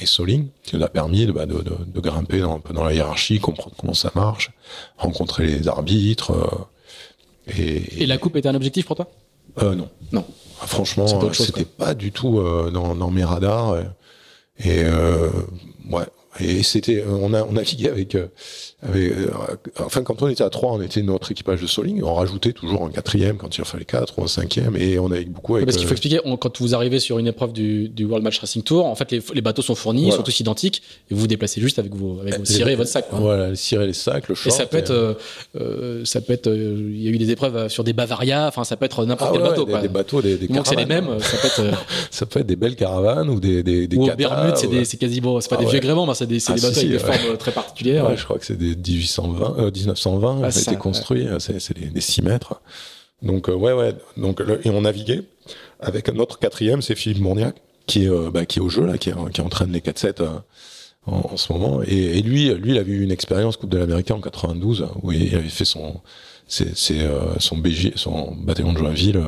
et 0.00 0.06
Soling, 0.06 0.48
qui 0.62 0.76
nous 0.76 0.82
a 0.84 0.88
permis 0.88 1.26
de, 1.26 1.32
bah, 1.32 1.46
de, 1.46 1.54
de, 1.62 1.72
de 1.86 2.00
grimper 2.00 2.40
dans, 2.40 2.56
un 2.56 2.60
peu 2.60 2.72
dans 2.74 2.84
la 2.84 2.92
hiérarchie, 2.92 3.40
comprendre 3.40 3.74
comment 3.78 3.94
ça 3.94 4.10
marche, 4.14 4.50
rencontrer 4.98 5.46
les 5.46 5.68
arbitres. 5.68 6.32
euh, 6.32 7.52
et, 7.58 8.02
Et 8.02 8.06
la 8.06 8.18
coupe 8.18 8.36
était 8.36 8.48
un 8.48 8.54
objectif 8.54 8.86
pour 8.86 8.96
toi? 8.96 9.10
Euh, 9.62 9.74
non. 9.74 9.88
Non. 10.12 10.24
Ah, 10.62 10.66
Franchement, 10.66 11.06
C'était 11.32 11.62
euh, 11.62 11.64
pas 11.78 11.94
du 11.94 12.12
tout 12.12 12.38
euh, 12.38 12.70
dans, 12.70 12.94
dans 12.94 13.10
mes 13.10 13.24
radars. 13.24 13.76
Et, 14.62 14.84
euh, 14.84 15.30
ouais. 15.90 16.04
Et 16.38 16.62
c'était, 16.62 17.02
on 17.08 17.34
a, 17.34 17.42
on 17.42 17.52
naviguait 17.52 17.88
avec, 17.90 18.14
euh, 18.14 18.28
avec 18.82 19.12
euh, 19.12 19.30
enfin, 19.84 20.02
quand 20.02 20.22
on 20.22 20.28
était 20.28 20.42
à 20.44 20.50
trois, 20.50 20.72
on 20.72 20.80
était 20.80 21.02
notre 21.02 21.30
équipage 21.32 21.60
de 21.60 21.66
Soling. 21.66 22.02
On 22.02 22.14
rajoutait 22.14 22.52
toujours 22.52 22.84
un 22.84 22.90
quatrième 22.90 23.36
quand 23.36 23.56
il 23.56 23.60
en 23.60 23.64
fallait 23.64 23.84
quatre 23.84 24.18
ou 24.18 24.24
un 24.24 24.28
cinquième. 24.28 24.76
Et 24.76 24.98
on 24.98 25.10
avait 25.10 25.24
beaucoup 25.24 25.56
avec. 25.56 25.66
Parce 25.66 25.76
qu'il 25.76 25.86
faut 25.86 25.90
euh, 25.92 25.96
expliquer, 25.96 26.20
on- 26.24 26.36
quand 26.36 26.58
vous 26.60 26.74
arrivez 26.74 26.98
sur 26.98 27.18
une 27.18 27.26
épreuve 27.26 27.52
du, 27.52 27.88
du 27.88 28.04
World 28.04 28.24
Match 28.24 28.38
Racing 28.38 28.62
Tour, 28.62 28.86
en 28.86 28.94
fait, 28.94 29.10
les, 29.12 29.22
les 29.34 29.40
bateaux 29.42 29.62
sont 29.62 29.74
fournis, 29.74 30.06
ils 30.06 30.12
sont 30.12 30.22
tous 30.22 30.40
identiques, 30.40 30.82
et 31.10 31.14
vous 31.14 31.20
vous 31.20 31.26
déplacez 31.26 31.60
juste 31.60 31.78
avec 31.78 31.94
vos, 31.94 32.20
avec 32.20 32.34
vos 32.34 32.40
les- 32.40 32.46
cirés 32.46 32.72
et 32.72 32.76
votre 32.76 32.88
sac. 32.90 33.08
quoi. 33.10 33.18
Voilà, 33.18 33.54
cirer 33.54 33.86
les 33.86 33.92
sacs, 33.92 34.28
le 34.28 34.32
Et 34.32 34.36
short. 34.36 34.56
ça 34.56 34.66
peut 34.66 34.78
être, 34.78 34.90
euh, 34.90 35.14
euh, 35.60 36.04
ça 36.04 36.20
peut 36.20 36.32
être, 36.32 36.46
euh, 36.46 36.90
il 36.92 37.02
y 37.02 37.08
a 37.08 37.10
eu 37.10 37.18
des 37.18 37.30
épreuves 37.30 37.68
sur 37.68 37.84
des 37.84 37.92
Bavaria, 37.92 38.46
enfin, 38.48 38.64
ça 38.64 38.76
peut 38.76 38.86
être 38.86 39.04
n'importe 39.04 39.30
ah 39.30 39.34
quel 39.34 39.42
ouais, 39.42 39.48
bateau. 39.50 39.64
des, 39.64 39.70
quoi. 39.72 39.80
des 39.82 39.88
bateaux, 39.88 40.22
des, 40.22 40.36
des 40.36 40.48
que 40.48 40.54
c'est 40.64 40.76
les 40.76 40.86
mêmes, 40.86 41.18
ça 41.20 41.36
peut 41.38 41.46
être, 41.48 41.78
Ça 42.10 42.26
peut 42.26 42.40
être 42.40 42.46
des 42.46 42.56
belles 42.56 42.76
caravanes 42.76 43.28
ou 43.30 43.40
des, 43.40 43.62
des, 43.62 43.86
des 43.86 43.96
ou 43.96 44.06
Bermudes, 44.16 44.56
c'est 44.56 44.66
ouais. 44.68 44.84
quasiment, 44.98 45.40
c'est 45.40 45.48
pas 45.48 45.56
Ah 45.56 45.60
des 45.60 45.66
ouais. 45.66 45.70
vieux 45.72 45.80
gréments, 45.80 46.12
c'est 46.14 46.26
des, 46.26 46.38
Ah 46.48 46.52
bateaux 46.54 46.66
avec 46.78 46.88
des 46.90 46.98
formes 46.98 47.36
très 47.38 47.52
particulières. 47.52 48.16
Je 48.16 48.24
crois 48.24 48.38
que 48.38 48.44
c'est 48.46 48.56
des 48.58 48.69
1820, 48.76 49.56
euh, 49.58 49.70
1920, 49.70 50.40
Ah, 50.44 50.50
ça 50.50 50.58
a 50.58 50.62
été 50.72 50.76
construit, 50.76 51.26
euh, 51.26 51.38
c'est, 51.38 51.72
des, 51.78 51.86
des 51.86 52.00
6 52.00 52.22
mètres. 52.22 52.60
Donc, 53.22 53.48
euh, 53.48 53.54
ouais, 53.54 53.72
ouais. 53.72 53.94
Donc, 54.16 54.40
le- 54.40 54.66
et 54.66 54.70
on 54.70 54.82
naviguait 54.82 55.22
avec 55.80 56.12
notre 56.14 56.38
quatrième, 56.38 56.82
c'est 56.82 56.94
Philippe 56.94 57.20
Mourniac, 57.22 57.56
qui 57.86 58.04
est, 58.04 58.08
euh, 58.08 58.30
bah, 58.30 58.46
qui 58.46 58.58
est 58.58 58.62
au 58.62 58.68
jeu, 58.68 58.86
là, 58.86 58.98
qui, 58.98 59.10
est- 59.10 59.30
qui 59.32 59.40
entraîne 59.40 59.72
les 59.72 59.80
4-7 59.80 60.20
euh, 60.20 60.28
en, 61.06 61.30
en 61.32 61.36
ce 61.36 61.52
moment. 61.52 61.82
Et, 61.86 62.18
et 62.18 62.22
lui, 62.22 62.48
lui, 62.54 62.72
il 62.72 62.78
avait 62.78 62.92
eu 62.92 63.02
une 63.02 63.10
expérience 63.12 63.56
Coupe 63.56 63.70
de 63.70 63.78
l'Amérique 63.78 64.10
en 64.10 64.20
92, 64.20 64.86
où 65.02 65.12
il 65.12 65.34
avait 65.34 65.48
fait 65.48 65.64
son, 65.64 66.00
c'est, 66.46 66.72
euh, 66.92 67.34
son 67.38 67.56
BJ, 67.58 67.92
son 67.96 68.34
bataillon 68.34 68.72
de 68.72 68.78
Joinville, 68.78 69.22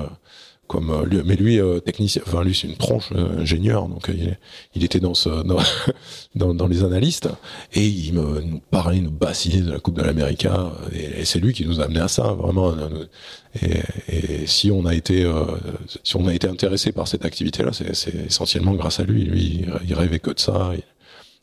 lui, 0.80 1.20
mais 1.24 1.36
lui 1.36 1.58
technicien, 1.84 2.22
enfin 2.26 2.42
lui 2.42 2.54
c'est 2.54 2.68
une 2.68 2.76
tronche 2.76 3.12
ingénieur, 3.38 3.88
donc 3.88 4.10
il, 4.74 4.84
était 4.84 5.00
dans, 5.00 5.14
ce, 5.14 5.28
dans, 6.34 6.66
les 6.68 6.84
analystes 6.84 7.28
et 7.72 7.86
il 7.86 8.14
nous 8.14 8.60
parlait, 8.70 9.00
nous 9.00 9.10
bassinait 9.10 9.62
de 9.62 9.72
la 9.72 9.78
Coupe 9.78 9.96
de 9.96 10.02
l'Amérique 10.02 10.46
et, 10.92 11.24
c'est 11.24 11.40
lui 11.40 11.52
qui 11.52 11.66
nous 11.66 11.80
a 11.80 11.84
amené 11.84 12.00
à 12.00 12.08
ça 12.08 12.32
vraiment. 12.32 12.74
Et, 13.62 14.46
si 14.46 14.70
on 14.70 14.86
a 14.86 14.94
été 14.94 15.30
si 16.04 16.16
on 16.16 16.26
a 16.26 16.34
été 16.34 16.48
intéressé 16.48 16.92
par 16.92 17.08
cette 17.08 17.24
activité 17.24 17.62
là, 17.62 17.70
c'est 17.72 18.14
essentiellement 18.26 18.74
grâce 18.74 19.00
à 19.00 19.04
lui. 19.04 19.24
Lui, 19.24 19.66
il 19.86 19.94
rêvait 19.94 20.18
que 20.18 20.30
de 20.30 20.40
ça. 20.40 20.72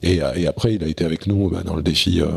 Et, 0.02 0.22
après, 0.48 0.76
il 0.76 0.84
a 0.84 0.88
été 0.88 1.06
avec 1.06 1.28
nous 1.28 1.50
bah, 1.50 1.64
dans 1.64 1.76
le 1.76 1.82
défi 1.82 2.22
euh, 2.22 2.28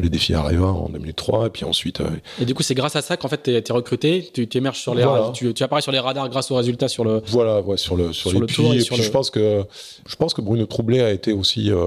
les 0.00 0.08
défis 0.08 0.34
Areva 0.34 0.66
en 0.66 0.88
2003 0.88 1.46
et 1.46 1.50
puis 1.50 1.64
ensuite 1.64 2.00
euh, 2.00 2.08
et 2.40 2.44
du 2.44 2.54
coup 2.54 2.62
c'est 2.62 2.74
grâce 2.74 2.96
à 2.96 3.02
ça 3.02 3.16
qu'en 3.16 3.28
fait 3.28 3.42
tu 3.42 3.50
es, 3.50 3.72
recruté 3.72 4.30
tu 4.32 4.48
émerges 4.56 4.78
sur 4.78 4.94
les 4.94 5.04
radars, 5.04 5.32
tu, 5.32 5.52
tu, 5.52 5.62
apparais 5.62 5.82
sur 5.82 5.92
les 5.92 5.98
radars 5.98 6.28
grâce 6.28 6.50
aux 6.50 6.56
résultats 6.56 6.88
sur 6.88 7.04
le 7.04 7.22
voilà 7.26 7.60
ouais, 7.60 7.76
sur 7.76 7.96
le 7.96 8.12
sur, 8.12 8.32
les 8.32 8.38
le 8.38 8.46
tour 8.46 8.72
et, 8.72 8.78
puis 8.78 9.02
je 9.02 9.10
pense 9.10 9.30
que 9.30 9.64
je 10.06 10.16
pense 10.16 10.34
que 10.34 10.40
Bruno 10.40 10.66
Troublé 10.66 11.00
a 11.00 11.10
été 11.10 11.32
aussi 11.32 11.70
euh, 11.70 11.86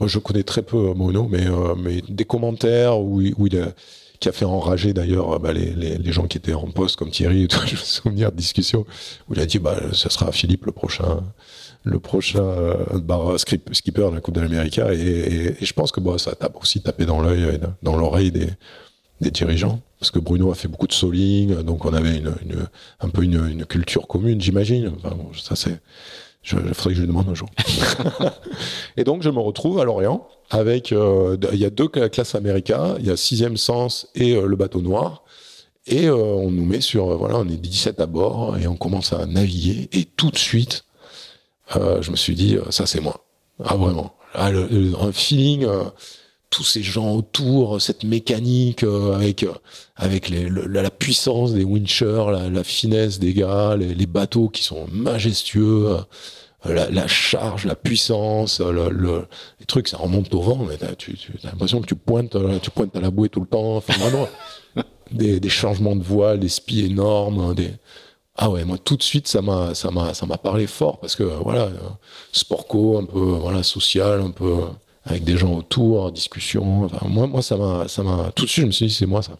moi 0.00 0.08
je 0.08 0.18
connais 0.18 0.42
très 0.42 0.62
peu 0.62 0.92
Mono 0.94 1.28
mais 1.30 1.44
mais 1.76 2.02
des 2.08 2.24
commentaires 2.24 2.98
où, 2.98 3.20
où 3.20 3.46
il 3.46 3.58
a 3.58 3.68
qui 4.18 4.28
a 4.28 4.32
fait 4.32 4.44
enrager 4.44 4.92
d'ailleurs 4.92 5.40
bah, 5.40 5.52
les, 5.52 5.70
les, 5.70 5.96
les, 5.96 6.12
gens 6.12 6.26
qui 6.26 6.36
étaient 6.36 6.52
en 6.52 6.66
poste 6.66 6.96
comme 6.96 7.10
Thierry, 7.10 7.48
je 7.66 7.72
me 7.72 7.76
souviens 7.76 8.28
de 8.28 8.34
discussions 8.34 8.84
où 9.28 9.34
il 9.34 9.40
a 9.40 9.46
dit 9.46 9.58
bah 9.58 9.80
ça 9.94 10.10
sera 10.10 10.30
Philippe 10.30 10.66
le 10.66 10.72
prochain 10.72 11.22
le 11.84 11.98
prochain 11.98 12.42
euh, 12.42 13.38
skipper 13.38 14.10
de 14.10 14.14
la 14.14 14.20
Coupe 14.20 14.34
de 14.34 14.40
l'Amérique. 14.40 14.78
Et, 14.78 15.52
et, 15.60 15.64
je 15.64 15.72
pense 15.72 15.92
que 15.92 16.00
bon, 16.00 16.18
ça 16.18 16.32
a 16.40 16.48
aussi 16.60 16.82
tapé 16.82 17.06
dans 17.06 17.20
l'œil, 17.20 17.58
dans 17.82 17.96
l'oreille 17.96 18.30
des, 18.30 18.48
des 19.20 19.30
dirigeants. 19.30 19.80
Parce 19.98 20.10
que 20.10 20.18
Bruno 20.18 20.50
a 20.50 20.54
fait 20.54 20.68
beaucoup 20.68 20.86
de 20.86 20.92
soling, 20.92 21.62
donc 21.62 21.84
on 21.84 21.92
avait 21.92 22.16
une, 22.16 22.34
une 22.42 22.66
un 23.00 23.08
peu 23.10 23.22
une, 23.22 23.46
une 23.46 23.66
culture 23.66 24.06
commune, 24.06 24.40
j'imagine. 24.40 24.92
Enfin, 24.96 25.14
bon, 25.14 25.30
ça 25.34 25.56
c'est, 25.56 25.80
je, 26.42 26.56
il 26.56 26.74
faudrait 26.74 26.90
que 26.90 26.96
je 26.96 27.00
lui 27.00 27.08
demande 27.08 27.28
un 27.28 27.34
jour. 27.34 27.48
et 28.96 29.04
donc 29.04 29.22
je 29.22 29.30
me 29.30 29.40
retrouve 29.40 29.78
à 29.78 29.84
Lorient 29.84 30.26
avec, 30.50 30.92
euh, 30.92 31.36
il 31.52 31.58
y 31.58 31.64
a 31.64 31.70
deux 31.70 31.88
classes 31.88 32.34
américaines, 32.34 32.96
il 32.98 33.06
y 33.06 33.10
a 33.10 33.16
sixième 33.16 33.56
sens 33.56 34.08
et 34.14 34.34
euh, 34.34 34.46
le 34.46 34.56
bateau 34.56 34.80
noir. 34.80 35.22
Et 35.86 36.08
euh, 36.08 36.14
on 36.14 36.50
nous 36.50 36.64
met 36.64 36.80
sur, 36.80 37.16
voilà, 37.16 37.38
on 37.38 37.48
est 37.48 37.56
17 37.56 38.00
à 38.00 38.06
bord 38.06 38.58
et 38.58 38.66
on 38.66 38.76
commence 38.76 39.12
à 39.12 39.26
naviguer 39.26 39.88
et 39.92 40.04
tout 40.04 40.30
de 40.30 40.36
suite, 40.36 40.84
euh, 41.76 42.02
je 42.02 42.10
me 42.10 42.16
suis 42.16 42.34
dit, 42.34 42.56
euh, 42.56 42.70
ça 42.70 42.86
c'est 42.86 43.00
moi. 43.00 43.24
Ah 43.64 43.76
vraiment. 43.76 44.14
Ah, 44.34 44.48
un 44.48 45.12
feeling, 45.12 45.64
euh, 45.64 45.84
tous 46.50 46.64
ces 46.64 46.82
gens 46.82 47.14
autour, 47.14 47.80
cette 47.80 48.04
mécanique 48.04 48.84
avec 49.14 49.44
avec 49.96 50.30
la, 50.30 50.90
puissance 50.90 51.52
des 51.52 51.64
winchers, 51.64 52.48
la, 52.50 52.64
finesse 52.64 53.18
des 53.18 53.34
gars, 53.34 53.76
les, 53.76 54.06
bateaux 54.06 54.48
qui 54.48 54.64
sont 54.64 54.86
majestueux. 54.90 55.96
La, 56.64 57.06
charge, 57.06 57.64
la 57.64 57.74
puissance, 57.74 58.60
le, 58.60 59.26
les 59.60 59.66
trucs, 59.66 59.88
ça 59.88 59.96
remonte 59.96 60.34
au 60.34 60.40
vent. 60.42 60.66
Mais 60.68 60.76
tu, 60.96 61.14
tu 61.14 61.32
as 61.44 61.50
l'impression 61.50 61.80
que 61.80 61.86
tu 61.86 61.94
pointes, 61.94 62.36
tu 62.60 62.70
pointes 62.70 62.94
à 62.96 63.00
la 63.00 63.10
bouée 63.10 63.28
tout 63.28 63.40
le 63.40 63.46
temps. 63.46 63.82
Des, 65.10 65.40
des 65.40 65.48
changements 65.48 65.96
de 65.96 66.04
voile, 66.04 66.38
des 66.38 66.48
spies 66.48 66.84
énormes, 66.84 67.52
des, 67.56 67.72
ah 68.36 68.50
ouais, 68.50 68.64
moi 68.64 68.78
tout 68.78 68.96
de 68.96 69.02
suite 69.02 69.28
ça 69.28 69.42
m'a 69.42 69.74
ça 69.74 69.90
m'a 69.90 70.14
ça 70.14 70.26
m'a 70.26 70.38
parlé 70.38 70.66
fort 70.66 70.98
parce 70.98 71.16
que 71.16 71.24
voilà, 71.24 71.68
sport 72.32 72.66
co, 72.66 72.98
un 72.98 73.04
peu 73.04 73.18
voilà 73.18 73.62
social, 73.62 74.20
un 74.20 74.30
peu 74.30 74.56
avec 75.04 75.24
des 75.24 75.36
gens 75.36 75.54
autour, 75.54 76.12
discussion. 76.12 76.88
moi 77.06 77.26
moi 77.26 77.42
ça 77.42 77.56
m'a 77.56 77.88
ça 77.88 78.02
m'a 78.02 78.30
tout 78.32 78.44
de 78.44 78.50
suite 78.50 78.62
je 78.62 78.66
me 78.66 78.72
suis 78.72 78.86
dit 78.86 78.94
c'est 78.94 79.06
moi 79.06 79.22
ça. 79.22 79.32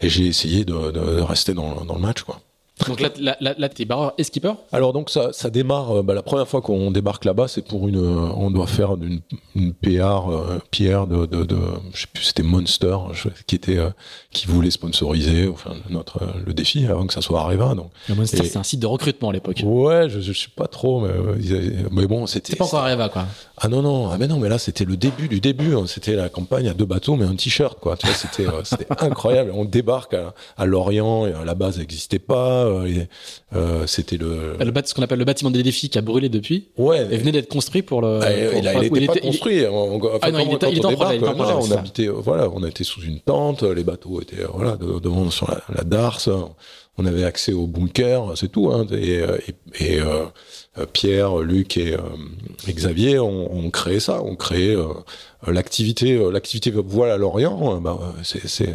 Et 0.00 0.08
j'ai 0.08 0.26
essayé 0.26 0.64
de, 0.64 0.74
rester 1.20 1.54
dans 1.54 1.94
le 1.94 2.00
match 2.00 2.22
quoi. 2.22 2.40
Donc 2.88 3.00
là, 3.00 3.10
là, 3.20 3.36
là, 3.40 3.54
là 3.58 3.68
t'es 3.68 3.84
barreur 3.84 4.14
et 4.18 4.24
skipper? 4.24 4.52
Alors 4.72 4.92
donc 4.92 5.10
ça, 5.10 5.32
ça 5.32 5.50
démarre, 5.50 5.98
euh, 5.98 6.02
bah, 6.02 6.14
la 6.14 6.22
première 6.22 6.48
fois 6.48 6.62
qu'on 6.62 6.90
débarque 6.90 7.24
là-bas, 7.24 7.46
c'est 7.46 7.62
pour 7.62 7.86
une, 7.86 7.98
euh, 7.98 8.32
on 8.34 8.50
doit 8.50 8.66
faire 8.66 8.94
une, 8.94 9.20
une 9.54 9.74
PR, 9.74 10.30
euh, 10.30 10.58
pierre 10.70 11.06
de, 11.06 11.26
de, 11.26 11.44
de, 11.44 11.56
je 11.92 12.00
sais 12.00 12.06
plus, 12.12 12.24
c'était 12.24 12.42
Monster, 12.42 12.96
qui 13.46 13.56
était, 13.56 13.78
qui 14.32 14.46
voulait 14.46 14.70
sponsoriser, 14.70 15.48
enfin 15.48 15.72
notre 15.90 16.20
le 16.44 16.54
défi 16.54 16.86
avant 16.86 17.06
que 17.06 17.12
ça 17.12 17.20
soit 17.20 17.40
Areva. 17.40 17.74
Donc. 17.74 17.90
Monster, 18.08 18.44
c'est 18.44 18.58
un 18.58 18.62
site 18.62 18.80
de 18.80 18.86
recrutement 18.86 19.30
à 19.30 19.32
l'époque. 19.32 19.62
Ouais, 19.64 20.08
je, 20.08 20.20
je 20.20 20.32
sais 20.32 20.48
pas 20.54 20.66
trop, 20.66 21.00
mais, 21.00 21.12
mais 21.90 22.06
bon, 22.06 22.26
c'était. 22.26 22.52
C'est 22.52 22.56
pas 22.58 22.64
encore 22.64 22.80
Areva 22.80 23.08
quoi. 23.10 23.26
Ah 23.58 23.68
non 23.68 23.82
non, 23.82 24.08
ah 24.10 24.16
mais 24.18 24.26
non, 24.26 24.38
mais 24.38 24.48
là 24.48 24.58
c'était 24.58 24.84
le 24.84 24.96
début 24.96 25.28
du 25.28 25.40
début. 25.40 25.76
Hein. 25.76 25.84
C'était 25.86 26.16
la 26.16 26.28
campagne 26.28 26.68
à 26.68 26.74
deux 26.74 26.86
bateaux 26.86 27.16
mais 27.16 27.26
un 27.26 27.36
t-shirt 27.36 27.78
quoi. 27.78 27.96
Tu 27.96 28.06
vois, 28.06 28.16
c'était, 28.16 28.46
c'était 28.64 28.86
incroyable. 28.98 29.52
On 29.54 29.64
débarque 29.64 30.14
à, 30.14 30.34
à 30.56 30.66
Lorient 30.66 31.26
et 31.26 31.32
à 31.32 31.44
la 31.44 31.54
base 31.54 31.78
n'existait 31.78 32.18
pas 32.18 32.61
euh, 32.64 33.04
euh, 33.54 33.86
c'était 33.86 34.16
le, 34.16 34.56
le 34.58 34.72
ce 34.84 34.94
qu'on 34.94 35.02
appelle 35.02 35.18
le 35.18 35.24
bâtiment 35.24 35.50
des 35.50 35.62
défis 35.62 35.88
qui 35.88 35.98
a 35.98 36.00
brûlé 36.00 36.28
depuis. 36.28 36.68
Ouais. 36.76 37.06
Et 37.10 37.16
venait 37.16 37.32
d'être 37.32 37.48
construit 37.48 37.82
pour 37.82 38.00
le. 38.00 38.20
Ah, 38.22 38.32
il, 38.32 38.62
n'était 38.92 39.06
pas 39.06 39.16
construit. 39.16 39.64
On, 39.66 40.00
ah 40.20 40.30
non, 40.30 40.38
il 40.40 40.54
était, 40.54 40.70
il 40.70 40.78
était 40.78 40.86
en 40.86 40.92
projet. 40.92 41.20
on 41.22 41.70
habitait, 41.72 42.06
voilà, 42.08 42.48
on 42.50 42.64
était 42.66 42.84
sous 42.84 43.02
une 43.02 43.20
tente, 43.20 43.62
les 43.62 43.84
bateaux 43.84 44.20
étaient 44.20 44.44
voilà 44.52 44.76
devant 44.76 45.30
sur 45.30 45.50
la, 45.50 45.62
la 45.74 45.84
darse. 45.84 46.28
On 46.98 47.06
avait 47.06 47.24
accès 47.24 47.54
au 47.54 47.66
bunker, 47.66 48.32
c'est 48.36 48.52
tout. 48.52 48.70
Hein, 48.70 48.86
et, 48.92 49.20
et, 49.78 49.94
et 49.94 50.00
euh, 50.00 50.26
Pierre, 50.92 51.38
Luc 51.38 51.78
et, 51.78 51.96
et 52.68 52.72
Xavier 52.72 53.18
ont, 53.18 53.50
ont, 53.50 53.70
créé 53.70 53.98
ça, 53.98 54.22
ont 54.22 54.36
créé 54.36 54.76
l'activité, 55.46 56.20
l'activité 56.30 56.70
voile 56.70 57.10
à 57.10 57.16
Lorient. 57.16 57.80
Bah, 57.80 57.98
c'est 58.22 58.74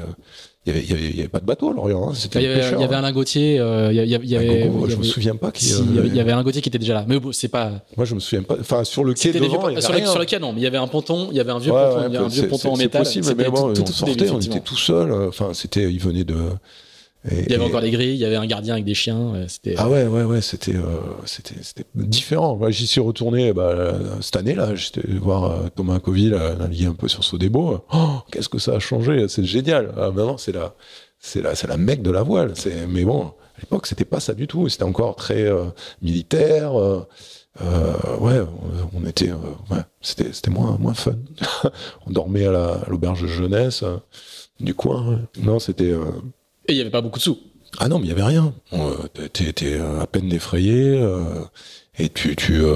il 0.67 0.73
y 0.73 0.93
avait, 0.93 1.15
y 1.15 1.19
avait, 1.19 1.27
pas 1.29 1.39
de 1.39 1.45
bateau 1.45 1.69
à 1.69 1.73
Lorient. 1.73 2.09
Hein. 2.09 2.13
Il 2.35 2.41
y 2.41 2.45
avait, 2.45 2.71
il 2.73 2.81
y 2.81 2.83
avait 2.83 2.95
Alain 2.95 3.11
Gauthier. 3.13 3.57
Euh, 3.59 3.89
il 3.91 3.95
y 3.95 4.15
avait, 4.15 4.25
il 4.25 4.29
y 4.29 4.35
avait, 4.35 4.69
je 4.89 4.95
me 4.97 5.03
souviens 5.03 5.35
pas. 5.35 5.51
Qui, 5.51 5.63
si, 5.63 5.81
il 5.81 6.15
y 6.15 6.19
avait 6.19 6.31
Alain 6.31 6.43
Gauthier 6.43 6.61
qui 6.61 6.67
était 6.67 6.77
déjà 6.77 6.93
là. 6.93 7.05
Mais 7.07 7.19
bon, 7.19 7.31
c'est 7.31 7.47
pas. 7.47 7.71
Moi, 7.95 8.05
je 8.05 8.15
me 8.15 8.19
souviens 8.19 8.43
pas. 8.43 8.57
Enfin, 8.59 8.83
sur 8.83 9.05
le 9.05 9.13
quai 9.13 9.31
devant, 9.31 9.61
sur, 9.79 9.93
le, 9.93 10.05
sur 10.05 10.19
le 10.19 10.25
quai, 10.25 10.39
non. 10.39 10.51
Mais 10.51 10.59
il 10.59 10.63
y 10.63 10.67
avait 10.67 10.77
un 10.77 10.87
ponton. 10.87 11.29
Il 11.31 11.37
y 11.37 11.39
avait 11.39 11.51
un 11.51 11.59
vieux 11.59 11.71
ouais, 11.71 11.81
ponton. 11.81 11.99
Ouais, 11.99 12.07
il 12.07 12.13
y 12.13 12.17
avait 12.17 12.25
un 12.25 12.29
vieux 12.29 12.47
ponton 12.47 12.73
en 12.73 12.77
métal. 12.77 13.05
C'est 13.05 13.21
possible. 13.21 13.41
Mais 13.41 13.49
bon, 13.49 13.71
on 13.71 13.85
sortait, 13.85 14.29
on 14.29 14.39
était 14.39 14.59
tout 14.59 14.77
seul. 14.77 15.11
Enfin, 15.13 15.51
c'était, 15.53 15.89
il 15.91 15.99
venait 15.99 16.25
de 16.25 16.35
il 17.31 17.51
y 17.51 17.55
avait 17.55 17.63
encore 17.63 17.81
les 17.81 17.91
grilles, 17.91 18.13
il 18.13 18.19
y 18.19 18.25
avait 18.25 18.35
un 18.35 18.45
gardien 18.45 18.73
avec 18.73 18.85
des 18.85 18.93
chiens. 18.93 19.33
C'était 19.47 19.75
ah 19.77 19.89
ouais 19.89 20.05
ouais 20.05 20.23
ouais 20.23 20.41
c'était 20.41 20.75
euh, 20.75 20.99
c'était 21.25 21.55
c'était 21.61 21.85
différent. 21.95 22.55
Moi 22.55 22.71
j'y 22.71 22.87
suis 22.87 23.01
retourné 23.01 23.53
bah, 23.53 23.93
cette 24.21 24.35
année 24.35 24.55
là, 24.55 24.75
j'étais 24.75 25.01
voir 25.07 25.51
euh, 25.51 25.67
Thomas 25.75 25.99
Coville 25.99 26.39
naviguer 26.59 26.85
un 26.85 26.93
peu 26.93 27.07
sur 27.07 27.23
Sodebo. 27.23 27.83
Oh 27.93 28.19
qu'est-ce 28.31 28.49
que 28.49 28.59
ça 28.59 28.73
a 28.73 28.79
changé, 28.79 29.27
c'est 29.27 29.43
génial. 29.43 29.93
Ah, 29.97 30.11
maintenant 30.11 30.37
c'est 30.37 30.53
la 30.53 30.75
c'est 31.19 31.41
la 31.41 31.55
c'est 31.55 31.67
la 31.67 31.77
mecque 31.77 32.01
de 32.01 32.11
la 32.11 32.23
voile. 32.23 32.51
C'est 32.55 32.87
mais 32.87 33.03
bon 33.03 33.25
à 33.25 33.59
l'époque 33.61 33.87
c'était 33.87 34.05
pas 34.05 34.19
ça 34.19 34.33
du 34.33 34.47
tout. 34.47 34.69
C'était 34.69 34.83
encore 34.83 35.15
très 35.15 35.43
euh, 35.43 35.65
militaire. 36.01 36.73
Euh, 37.59 38.17
ouais, 38.19 38.39
on 38.93 39.03
était, 39.07 39.31
ouais, 39.31 39.81
c'était, 39.99 40.31
c'était 40.31 40.51
moins, 40.51 40.77
moins 40.77 40.93
fun. 40.93 41.15
on 42.05 42.11
dormait 42.11 42.45
à 42.45 42.81
l'auberge 42.87 43.23
de 43.23 43.27
jeunesse 43.27 43.83
du 44.59 44.75
coin. 44.75 45.21
Non, 45.41 45.57
c'était, 45.57 45.95
et 46.67 46.73
il 46.73 46.75
n'y 46.75 46.81
avait 46.81 46.89
pas 46.89 47.01
beaucoup 47.01 47.19
de 47.19 47.23
sous. 47.23 47.39
Ah 47.79 47.87
non, 47.87 47.99
mais 47.99 48.05
il 48.05 48.07
n'y 48.07 48.13
avait 48.13 48.23
rien. 48.23 48.53
Euh, 48.73 48.95
euh, 49.19 50.01
à 50.01 50.07
peine 50.07 50.29
défrayé 50.29 50.97
euh, 50.97 51.43
et 51.99 52.09
tu, 52.09 52.35
tu, 52.35 52.61
euh, 52.63 52.75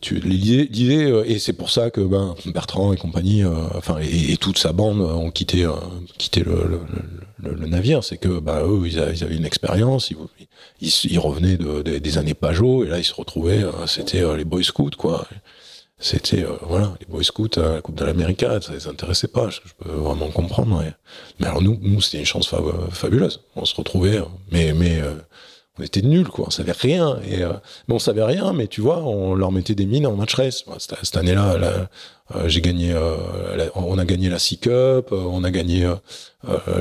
tu 0.00 0.16
l'idée, 0.16 1.04
euh, 1.04 1.24
et 1.26 1.38
c'est 1.38 1.52
pour 1.52 1.70
ça 1.70 1.90
que 1.90 2.00
ben 2.00 2.34
Bertrand 2.46 2.92
et 2.92 2.96
compagnie, 2.96 3.44
enfin 3.74 3.98
et, 4.00 4.36
toute 4.36 4.58
sa 4.58 4.72
bande 4.72 5.00
ont 5.00 5.30
quitté, 5.30 5.66
quitté 6.18 6.42
le, 6.42 6.80
le, 7.38 7.54
le, 7.54 7.66
navire. 7.66 8.02
C'est 8.04 8.18
que 8.18 8.40
ben 8.40 8.62
eux, 8.66 8.82
ils 8.86 8.98
avaient, 8.98 9.36
une 9.36 9.46
expérience, 9.46 10.10
ils, 10.10 10.16
ils, 11.10 11.18
revenaient 11.18 11.56
de, 11.56 11.98
des 11.98 12.18
années 12.18 12.34
Pajot 12.34 12.84
et 12.84 12.88
là 12.88 12.98
ils 12.98 13.04
se 13.04 13.14
retrouvaient, 13.14 13.64
c'était 13.86 14.22
les 14.36 14.44
Boy 14.44 14.64
Scouts 14.64 14.90
quoi 14.98 15.26
c'était 16.00 16.44
euh, 16.44 16.56
voilà 16.62 16.94
les 16.98 17.06
Boy 17.06 17.22
Scouts 17.22 17.58
à 17.58 17.74
la 17.74 17.80
Coupe 17.82 17.94
de 17.94 18.04
l'Amérique, 18.06 18.40
ça 18.40 18.72
les 18.72 18.88
intéressait 18.88 19.28
pas 19.28 19.50
je, 19.50 19.60
peux 19.78 19.90
vraiment 19.90 20.28
comprendre 20.28 20.82
mais 21.38 21.46
alors 21.46 21.60
nous 21.60 21.78
nous 21.82 22.00
c'était 22.00 22.18
une 22.18 22.24
chance 22.24 22.52
fabuleuse. 22.90 23.42
On 23.54 23.66
se 23.66 23.74
retrouvait 23.76 24.16
euh, 24.16 24.24
mais 24.50 24.72
mais 24.72 24.98
euh, 25.00 25.12
on 25.78 25.82
était 25.82 26.00
nuls 26.00 26.28
quoi. 26.28 26.46
On 26.48 26.50
savait 26.50 26.72
rien 26.72 27.18
et 27.30 27.44
mais 27.86 27.94
on 27.94 27.98
savait 27.98 28.24
rien 28.24 28.54
mais 28.54 28.66
tu 28.66 28.80
vois 28.80 29.02
on 29.02 29.34
leur 29.34 29.52
mettait 29.52 29.74
des 29.74 29.84
mines 29.84 30.06
en 30.06 30.16
match 30.16 30.34
race 30.34 30.64
cette, 30.78 31.16
année-là 31.16 31.88
j'ai 32.46 32.60
gagné 32.60 32.94
on 33.74 33.98
a 33.98 34.04
gagné 34.04 34.30
la 34.30 34.38
C 34.38 34.56
Cup 34.56 35.12
on 35.12 35.44
a 35.44 35.50
gagné 35.50 35.90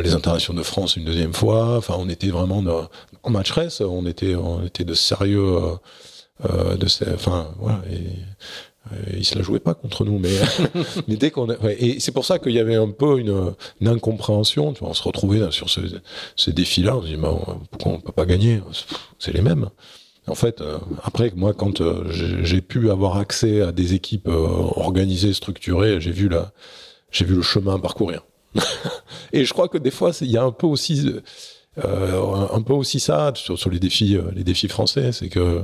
les 0.01 0.13
internations 0.13 0.53
de 0.53 0.63
France 0.63 0.95
une 0.95 1.05
deuxième 1.05 1.34
fois. 1.34 1.78
Enfin 1.78 1.95
on 1.97 2.09
était 2.09 2.30
vraiment 2.30 2.63
en 3.24 3.30
match 3.30 3.51
race 3.51 3.82
on 3.82 4.05
était 4.05 4.36
on 4.36 4.65
était 4.65 4.86
de 4.86 4.93
sérieux 4.93 5.78
de 6.43 7.13
enfin 7.13 7.53
voilà 7.57 7.82
euh, 7.91 7.97
il 9.16 9.26
se 9.26 9.36
la 9.36 9.41
jouait 9.41 9.60
pas 9.60 9.74
contre 9.74 10.06
nous, 10.06 10.20
mais, 10.20 10.34
mais 11.07 11.16
dès 11.16 11.32
qu'on 11.32 11.48
et 11.49 11.99
c'est 11.99 12.11
pour 12.11 12.26
ça 12.26 12.40
qu'il 12.40 12.53
y 12.53 12.60
avait 12.60 12.76
un 12.76 12.90
peu 12.90 13.20
une, 13.20 13.53
une 13.82 13.88
incompréhension. 13.88 14.74
Tu 14.74 14.80
vois, 14.80 14.90
on 14.90 14.94
se 14.94 15.03
retrouvait 15.03 15.52
sur 15.52 15.70
ce, 15.70 15.82
ce 16.36 16.52
défi-là, 16.52 16.98
on 16.98 17.02
se 17.02 17.07
dit 17.07 17.16
bah, 17.16 17.36
pourquoi 17.72 17.94
on 17.94 17.99
peut 17.99 18.11
pas 18.11 18.26
gagner? 18.26 18.61
C'est 19.18 19.34
les 19.34 19.41
mêmes. 19.41 19.70
En 20.28 20.36
fait, 20.36 20.61
euh, 20.61 20.78
après, 21.03 21.32
moi, 21.36 21.53
quand 21.53 21.82
euh, 21.82 22.03
j'ai 22.11 22.61
pu 22.61 22.91
avoir 22.91 23.18
accès 23.18 23.61
à 23.61 23.72
des 23.72 23.94
équipes 23.94 24.28
organisées, 24.28 25.34
structurées, 25.34 25.99
j'ai 25.99 26.11
vu 26.11 26.30
la, 26.30 26.52
j'ai 27.11 27.26
vu 27.26 27.36
le 27.36 27.41
chemin 27.41 27.80
parcourir. 27.80 28.26
et 29.34 29.45
je 29.45 29.53
crois 29.53 29.68
que 29.68 29.78
des 29.78 29.91
fois, 29.91 30.11
il 30.22 30.32
y 30.32 30.38
a 30.38 30.44
un 30.44 30.52
peu 30.52 30.68
aussi 30.68 31.14
un 31.78 32.61
peu 32.61 32.74
aussi 32.74 32.99
ça 32.99 33.32
sur, 33.36 33.57
sur 33.57 33.70
les 33.70 33.80
défis, 33.80 34.18
les 34.36 34.44
défis 34.44 34.68
français, 34.68 35.14
c'est 35.14 35.30
que 35.30 35.64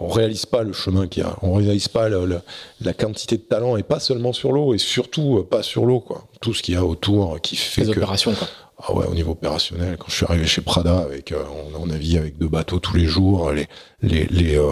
on 0.00 0.08
réalise 0.08 0.46
pas 0.46 0.62
le 0.62 0.72
chemin 0.72 1.06
qu'il 1.08 1.22
y 1.22 1.26
a, 1.26 1.36
on 1.42 1.54
réalise 1.54 1.88
pas 1.88 2.08
la 2.08 2.92
quantité 2.92 3.36
de 3.36 3.42
talent 3.42 3.76
et 3.76 3.82
pas 3.82 4.00
seulement 4.00 4.32
sur 4.32 4.52
l'eau 4.52 4.74
et 4.74 4.78
surtout 4.78 5.44
pas 5.50 5.62
sur 5.62 5.84
l'eau 5.84 6.00
quoi. 6.00 6.24
Tout 6.40 6.54
ce 6.54 6.62
qu'il 6.62 6.74
y 6.74 6.76
a 6.76 6.84
autour 6.84 7.40
qui 7.40 7.56
fait 7.56 7.82
les 7.82 7.92
que 7.92 7.98
opérations 7.98 8.34
quoi. 8.34 8.48
Ah 8.80 8.92
ouais, 8.94 9.06
au 9.06 9.14
niveau 9.14 9.32
opérationnel, 9.32 9.96
quand 9.98 10.06
je 10.08 10.14
suis 10.14 10.26
arrivé 10.26 10.46
chez 10.46 10.60
Prada, 10.62 10.98
avec 10.98 11.32
euh, 11.32 11.42
on, 11.74 11.82
on 11.82 11.86
naviguait 11.86 12.18
avec 12.18 12.38
deux 12.38 12.46
bateaux 12.46 12.78
tous 12.78 12.96
les 12.96 13.06
jours, 13.06 13.50
les, 13.50 13.66
les, 14.02 14.56
euh, 14.56 14.70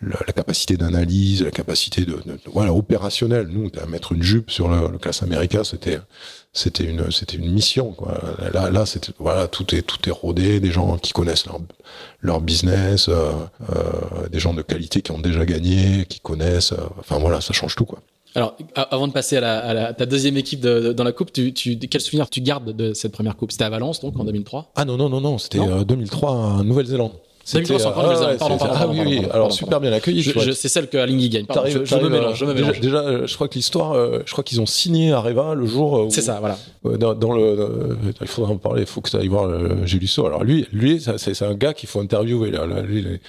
la, 0.00 0.32
capacité 0.32 0.78
d'analyse, 0.78 1.42
la 1.42 1.50
capacité 1.50 2.06
de, 2.06 2.18
voilà 2.46 2.72
opérationnel. 2.72 3.48
Nous, 3.48 3.70
à 3.78 3.84
mettre 3.84 4.12
une 4.12 4.22
jupe 4.22 4.50
sur 4.50 4.68
le, 4.68 4.88
le 4.90 4.96
classe 4.96 5.22
américain, 5.22 5.64
c'était 5.64 5.98
c'était 6.54 6.84
une 6.84 7.10
c'était 7.10 7.36
une 7.36 7.52
mission 7.52 7.92
quoi. 7.92 8.18
Là 8.54 8.70
là 8.70 8.84
voilà 9.18 9.48
tout 9.48 9.74
est 9.74 9.82
tout 9.82 10.08
est 10.08 10.12
rodé, 10.12 10.58
des 10.58 10.70
gens 10.70 10.96
qui 10.96 11.12
connaissent 11.12 11.44
leur 11.46 11.60
leur 12.22 12.40
business, 12.40 13.08
euh, 13.10 13.32
euh 13.70 14.28
des 14.30 14.40
gens 14.40 14.54
de 14.54 14.62
qualité 14.62 15.02
qui 15.02 15.10
ont 15.12 15.18
déjà 15.18 15.44
gagné, 15.44 16.06
qui 16.06 16.20
connaissent. 16.20 16.72
enfin 16.98 17.18
voilà, 17.18 17.42
ça 17.42 17.52
change 17.52 17.76
tout 17.76 17.84
quoi. 17.84 18.00
Alors, 18.34 18.56
avant 18.74 19.08
de 19.08 19.12
passer 19.12 19.36
à, 19.36 19.40
la, 19.40 19.58
à 19.58 19.74
la, 19.74 19.92
ta 19.92 20.06
deuxième 20.06 20.36
équipe 20.36 20.60
de, 20.60 20.92
dans 20.92 21.04
la 21.04 21.12
coupe, 21.12 21.32
tu, 21.32 21.52
tu, 21.52 21.78
quel 21.78 22.00
souvenir 22.00 22.30
tu 22.30 22.40
gardes 22.40 22.74
de 22.74 22.94
cette 22.94 23.12
première 23.12 23.36
coupe? 23.36 23.52
C'était 23.52 23.64
à 23.64 23.70
Valence, 23.70 24.00
donc 24.00 24.18
en 24.18 24.24
2003 24.24 24.72
Ah 24.74 24.84
non 24.84 24.96
non 24.96 25.08
non 25.08 25.20
non, 25.20 25.38
c'était 25.38 25.58
2003 25.84 26.30
en 26.30 26.64
Nouvelle-Zélande. 26.64 27.12
C'était 27.44 27.72
euh, 27.74 28.36
pardon, 28.38 28.56
ah 28.60 28.86
oui, 28.88 29.00
oui. 29.04 29.26
alors 29.32 29.52
super 29.52 29.80
bien 29.80 29.92
accueilli. 29.92 30.22
C'est 30.54 30.68
celle 30.68 30.88
que 30.88 30.96
Alinghi 30.96 31.28
gagne. 31.28 31.46
Pardon, 31.46 31.68
je, 31.68 31.84
je, 31.84 31.96
me 31.96 32.08
mélange, 32.08 32.38
je 32.38 32.44
me 32.44 32.54
mélange. 32.54 32.80
Déjà, 32.80 33.02
déjà, 33.02 33.26
je 33.26 33.34
crois 33.34 33.48
que 33.48 33.54
l'histoire, 33.54 33.92
euh, 33.92 34.20
je 34.24 34.32
crois 34.32 34.44
qu'ils 34.44 34.60
ont 34.60 34.66
signé 34.66 35.12
Areva 35.12 35.54
le 35.54 35.66
jour. 35.66 35.98
Euh, 35.98 36.06
c'est 36.10 36.22
ça, 36.22 36.38
voilà. 36.38 36.58
Dans, 36.98 37.14
dans 37.14 37.32
le, 37.32 37.96
il 38.20 38.26
faudra 38.26 38.52
en 38.52 38.56
parler. 38.56 38.82
Il 38.82 38.86
faut 38.86 39.00
que 39.00 39.10
tu 39.10 39.16
ailles 39.16 39.28
voir 39.28 39.50
Gélusso. 39.86 40.26
Alors 40.26 40.44
lui, 40.44 40.66
lui, 40.72 41.00
c'est 41.16 41.42
un 41.42 41.54
gars 41.54 41.74
qu'il 41.74 41.88
faut 41.88 42.00
interviewer. 42.00 42.50
Là, 42.50 42.66
lui, 42.82 43.02
lui, 43.02 43.20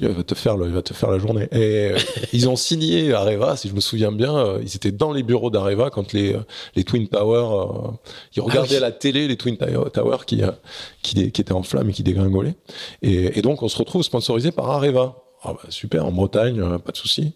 il 0.00 0.08
va 0.08 0.22
te 0.22 0.34
faire, 0.34 0.56
il 0.62 0.72
va 0.72 0.82
te 0.82 0.94
faire 0.94 1.10
la 1.10 1.18
journée. 1.18 1.48
Et 1.52 1.92
ils 2.32 2.48
ont 2.48 2.56
signé 2.56 3.12
Areva, 3.12 3.56
si 3.56 3.68
je 3.68 3.74
me 3.74 3.80
souviens 3.80 4.12
bien. 4.12 4.58
ils 4.62 4.76
étaient 4.76 4.92
dans 4.92 5.12
les 5.12 5.22
bureaux 5.22 5.50
d'Areva 5.50 5.90
quand 5.90 6.12
les 6.12 6.36
les 6.74 6.84
Twin 6.84 7.08
Towers, 7.08 7.96
ils 8.34 8.40
regardaient 8.40 8.76
ah 8.76 8.80
la 8.80 8.92
télé, 8.92 9.28
les 9.28 9.36
Twin 9.36 9.56
Towers 9.56 10.24
qui 10.26 10.42
qui, 11.08 11.32
qui 11.32 11.40
étaient 11.40 11.52
en 11.52 11.62
flammes 11.62 11.90
et 11.90 11.92
qui 11.92 12.02
dégringolaient. 12.02 12.56
Et, 13.02 13.38
et 13.38 13.42
donc 13.42 13.62
on 13.62 13.68
se 13.68 13.76
retrouve 13.76 14.02
sponsorisé 14.02 14.52
par 14.52 14.70
Areva. 14.70 15.16
Ah 15.42 15.52
bah 15.52 15.60
super, 15.68 16.04
en 16.04 16.10
Bretagne, 16.10 16.60
euh, 16.60 16.78
pas 16.78 16.90
de 16.90 16.96
souci. 16.96 17.32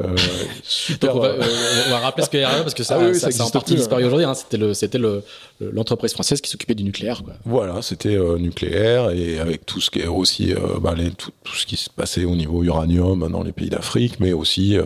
Euh, 0.00 0.16
super. 0.64 1.14
on, 1.14 1.20
va, 1.20 1.28
euh, 1.28 1.42
on, 1.86 1.90
va, 1.90 1.98
rappeler 2.00 2.24
ce 2.24 2.30
qu'est 2.30 2.42
Areva 2.42 2.62
parce 2.62 2.74
que 2.74 2.82
ça, 2.82 2.96
ah 2.98 3.04
oui, 3.04 3.14
ça, 3.14 3.30
ça, 3.30 3.38
ça 3.38 3.44
en 3.44 3.50
partie 3.50 3.76
disparu 3.76 4.02
hein. 4.02 4.06
aujourd'hui. 4.06 4.26
Hein. 4.26 4.34
C'était 4.34 4.56
le, 4.56 4.74
c'était 4.74 4.98
le, 4.98 5.22
l'entreprise 5.60 6.12
française 6.12 6.40
qui 6.40 6.50
s'occupait 6.50 6.74
du 6.74 6.82
nucléaire. 6.82 7.22
Quoi. 7.22 7.34
Voilà, 7.44 7.80
c'était 7.80 8.16
euh, 8.16 8.38
nucléaire 8.38 9.10
et 9.10 9.38
avec 9.38 9.66
tout 9.66 9.80
ce 9.80 9.90
qui 9.90 10.00
est 10.00 10.08
aussi 10.08 10.52
bah, 10.80 10.94
les, 10.96 11.12
tout, 11.12 11.30
tout, 11.44 11.54
ce 11.54 11.64
qui 11.64 11.76
se 11.76 11.88
passait 11.90 12.24
au 12.24 12.34
niveau 12.34 12.64
uranium 12.64 13.30
dans 13.30 13.44
les 13.44 13.52
pays 13.52 13.70
d'Afrique, 13.70 14.18
mais 14.18 14.32
aussi 14.32 14.76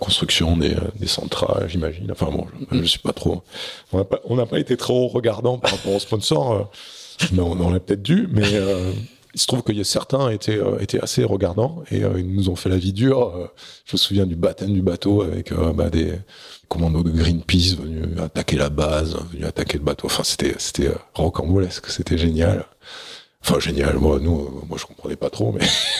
construction 0.00 0.56
des, 0.56 0.74
des 0.96 1.06
centrales, 1.06 1.66
j'imagine. 1.68 2.10
Enfin 2.10 2.26
bon, 2.30 2.46
je, 2.72 2.78
je 2.78 2.84
suis 2.84 2.98
pas 2.98 3.12
trop. 3.12 3.42
On 3.92 3.98
n'a 3.98 4.04
pas, 4.04 4.46
pas, 4.46 4.58
été 4.58 4.76
trop 4.76 5.06
regardant 5.06 5.58
par 5.58 5.70
rapport 5.70 5.94
aux 5.94 6.00
sponsors, 6.00 6.70
mais 7.32 7.40
on, 7.40 7.70
l'a 7.70 7.80
peut-être 7.80 8.02
dû, 8.02 8.28
mais 8.30 8.58
il 9.34 9.40
se 9.40 9.46
trouve 9.46 9.62
a 9.66 9.84
certains 9.84 10.30
étaient, 10.30 10.58
euh, 10.58 10.78
étaient 10.78 11.00
assez 11.00 11.24
regardants 11.24 11.82
et 11.90 12.04
euh, 12.04 12.18
ils 12.18 12.34
nous 12.34 12.50
ont 12.50 12.56
fait 12.56 12.68
la 12.68 12.76
vie 12.76 12.92
dure. 12.92 13.34
Euh, 13.34 13.46
je 13.86 13.94
me 13.94 13.98
souviens 13.98 14.26
du 14.26 14.36
baptême 14.36 14.72
du 14.72 14.82
bateau 14.82 15.22
avec 15.22 15.52
bah, 15.54 15.88
des 15.90 16.14
commandos 16.68 17.02
de 17.02 17.10
Greenpeace 17.10 17.76
venus 17.76 18.18
attaquer 18.20 18.56
la 18.56 18.68
base, 18.68 19.16
venus 19.32 19.46
attaquer 19.46 19.78
le 19.78 19.84
bateau. 19.84 20.06
Enfin, 20.06 20.22
c'était 20.24 20.54
c'était 20.58 20.90
rocambolesque, 21.14 21.86
c'était 21.88 22.18
génial. 22.18 22.66
Enfin, 23.44 23.58
génial. 23.58 23.96
Moi, 23.98 24.20
nous, 24.20 24.64
moi, 24.68 24.78
je 24.78 24.84
comprenais 24.84 25.16
pas 25.16 25.30
trop, 25.30 25.54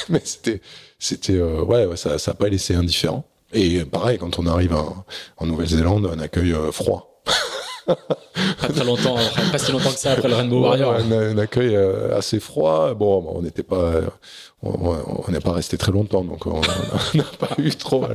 mais 0.08 0.20
c'était 0.24 0.60
c'était 0.98 1.40
ouais, 1.40 1.88
ça 1.96 2.18
ça 2.18 2.32
a 2.32 2.34
pas 2.34 2.48
laissé 2.48 2.74
indifférent. 2.74 3.24
Et 3.54 3.84
pareil, 3.84 4.18
quand 4.18 4.38
on 4.38 4.46
arrive 4.46 4.74
en 4.74 5.46
Nouvelle-Zélande, 5.46 6.10
un 6.14 6.18
accueil 6.20 6.54
froid 6.72 7.22
pas 7.86 8.68
très 8.68 8.84
longtemps, 8.84 9.16
pas 9.50 9.58
si 9.58 9.72
longtemps 9.72 9.90
que 9.90 9.98
ça 9.98 10.12
après 10.12 10.28
le 10.28 10.34
Rainbow 10.34 10.62
Warrior. 10.62 10.94
Un, 10.94 11.38
accueil 11.38 11.74
euh, 11.74 12.16
assez 12.16 12.40
froid. 12.40 12.94
Bon, 12.94 13.24
on 13.34 13.42
n'était 13.42 13.62
pas, 13.62 14.00
on 14.62 15.30
n'est 15.30 15.40
pas 15.40 15.52
resté 15.52 15.76
très 15.76 15.92
longtemps, 15.92 16.24
donc 16.24 16.46
on 16.46 16.60
n'a 17.14 17.24
pas 17.38 17.50
eu 17.58 17.70
trop 17.70 18.06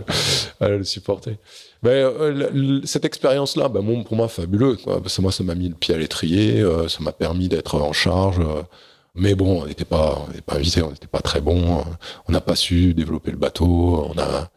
à, 0.60 0.68
le 0.69 0.84
supporter. 0.84 1.38
Mais 1.84 1.91
euh, 1.91 2.81
cette 2.85 3.06
expérience-là, 3.06 3.69
bah, 3.69 3.81
bon, 3.81 4.03
pour 4.03 4.15
moi, 4.15 4.27
fabuleux. 4.27 4.76
Quoi, 4.76 5.02
parce 5.02 5.18
que 5.18 5.22
moi, 5.22 5.31
ça 5.31 5.44
m'a 5.44 5.56
mis 5.56 5.69
le 5.69 5.76
pied 5.76 5.94
à 5.94 5.98
l'étrier, 5.98 6.61
euh, 6.61 6.88
ça 6.88 6.99
m'a 7.02 7.11
permis 7.11 7.49
d'être 7.49 7.76
en 7.76 7.94
charge. 7.94 8.39
mais 9.15 9.35
bon, 9.35 9.64
on 9.64 9.65
n'était 9.65 9.85
pas, 9.85 10.22
on 10.23 10.27
n'était 10.27 10.41
pas 10.41 10.56
invité, 10.56 10.81
on 10.81 10.91
n'était 10.91 11.07
pas 11.07 11.22
très 11.22 11.41
bon. 11.41 11.84
on 12.27 12.31
n'a 12.31 12.41
pas 12.41 12.56
su 12.56 12.94
développer 12.94 13.31
le 13.31 13.38
bateau. 13.38 14.11
On 14.14 14.18
a, 14.19 14.49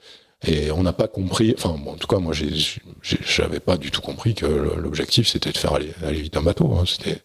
et 0.47 0.71
on 0.71 0.83
n'a 0.83 0.93
pas 0.93 1.09
compris, 1.09 1.55
enfin 1.57 1.77
bon, 1.85 1.93
en 1.93 1.97
tout 1.97 2.07
cas 2.07 2.19
moi 2.19 2.33
j'avais 3.03 3.61
pas 3.61 3.77
du 3.77 3.91
tout 3.91 4.01
compris 4.01 4.35
que 4.35 4.47
l'objectif 4.47 5.29
c'était 5.29 5.53
de 5.53 5.59
faire 5.59 5.75
aller, 5.75 5.93
aller 6.03 6.23
vite 6.23 6.37
un 6.37 6.43
bateau. 6.43 6.73
Hein. 6.75 6.85
C'était 6.87 7.23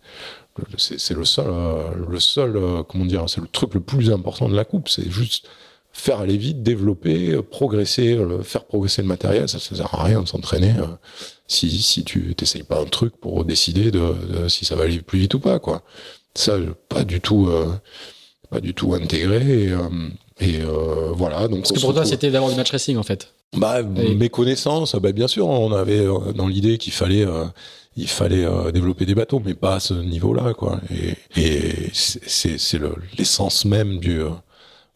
c'est 0.77 1.13
le 1.13 1.25
seul, 1.25 1.47
euh, 1.49 1.91
le 2.07 2.19
seul, 2.19 2.55
euh, 2.55 2.83
comment 2.83 3.05
dire, 3.05 3.25
c'est 3.27 3.41
le 3.41 3.47
truc 3.47 3.73
le 3.73 3.81
plus 3.81 4.11
important 4.11 4.47
de 4.47 4.55
la 4.55 4.65
coupe. 4.65 4.89
C'est 4.89 5.09
juste 5.09 5.47
faire 5.91 6.19
aller 6.19 6.37
vite, 6.37 6.63
développer, 6.63 7.41
progresser, 7.41 8.19
faire 8.43 8.65
progresser 8.65 9.01
le 9.01 9.07
matériel. 9.07 9.49
Ça, 9.49 9.59
ça 9.59 9.75
sert 9.75 9.93
à 9.93 10.03
rien 10.03 10.21
de 10.21 10.27
s'entraîner 10.27 10.73
euh, 10.79 10.87
si 11.47 11.69
si 11.81 12.03
tu 12.03 12.35
t'essayes 12.35 12.63
pas 12.63 12.81
un 12.81 12.85
truc 12.85 13.15
pour 13.17 13.43
décider 13.45 13.91
de, 13.91 14.47
si 14.47 14.65
ça 14.65 14.75
va 14.75 14.83
aller 14.83 15.01
plus 15.01 15.19
vite 15.19 15.33
ou 15.33 15.39
pas 15.39 15.59
quoi. 15.59 15.83
Ça 16.35 16.57
pas 16.89 17.03
du 17.03 17.21
tout, 17.21 17.49
pas 18.49 18.59
du 18.59 18.73
tout 18.73 18.93
intégré. 18.93 19.69
Et, 19.69 19.73
et 20.39 20.59
euh, 20.61 21.11
voilà. 21.13 21.47
Donc 21.47 21.59
Parce 21.61 21.71
que 21.71 21.79
pour 21.79 21.93
toi, 21.93 22.05
c'était 22.05 22.29
d'abord 22.29 22.49
du 22.49 22.55
match 22.55 22.71
racing 22.71 22.97
en 22.97 23.03
fait. 23.03 23.33
Bah, 23.55 23.81
mes 23.83 24.29
connaissances, 24.29 24.95
bah, 24.95 25.11
bien 25.11 25.27
sûr, 25.27 25.47
on 25.47 25.71
avait 25.71 25.99
euh, 25.99 26.33
dans 26.33 26.47
l'idée 26.47 26.77
qu'il 26.77 26.91
fallait, 26.91 27.25
euh, 27.25 27.45
il 27.95 28.09
fallait 28.09 28.43
euh, 28.43 28.71
développer 28.71 29.05
des 29.05 29.15
bateaux, 29.15 29.41
mais 29.43 29.53
pas 29.53 29.75
à 29.75 29.79
ce 29.79 29.93
niveau-là, 29.93 30.53
quoi. 30.53 30.81
Et, 30.91 31.41
et 31.41 31.89
c'est, 31.93 32.59
c'est 32.59 32.79
l'essence 33.17 33.63
même 33.63 33.99
du, 33.99 34.21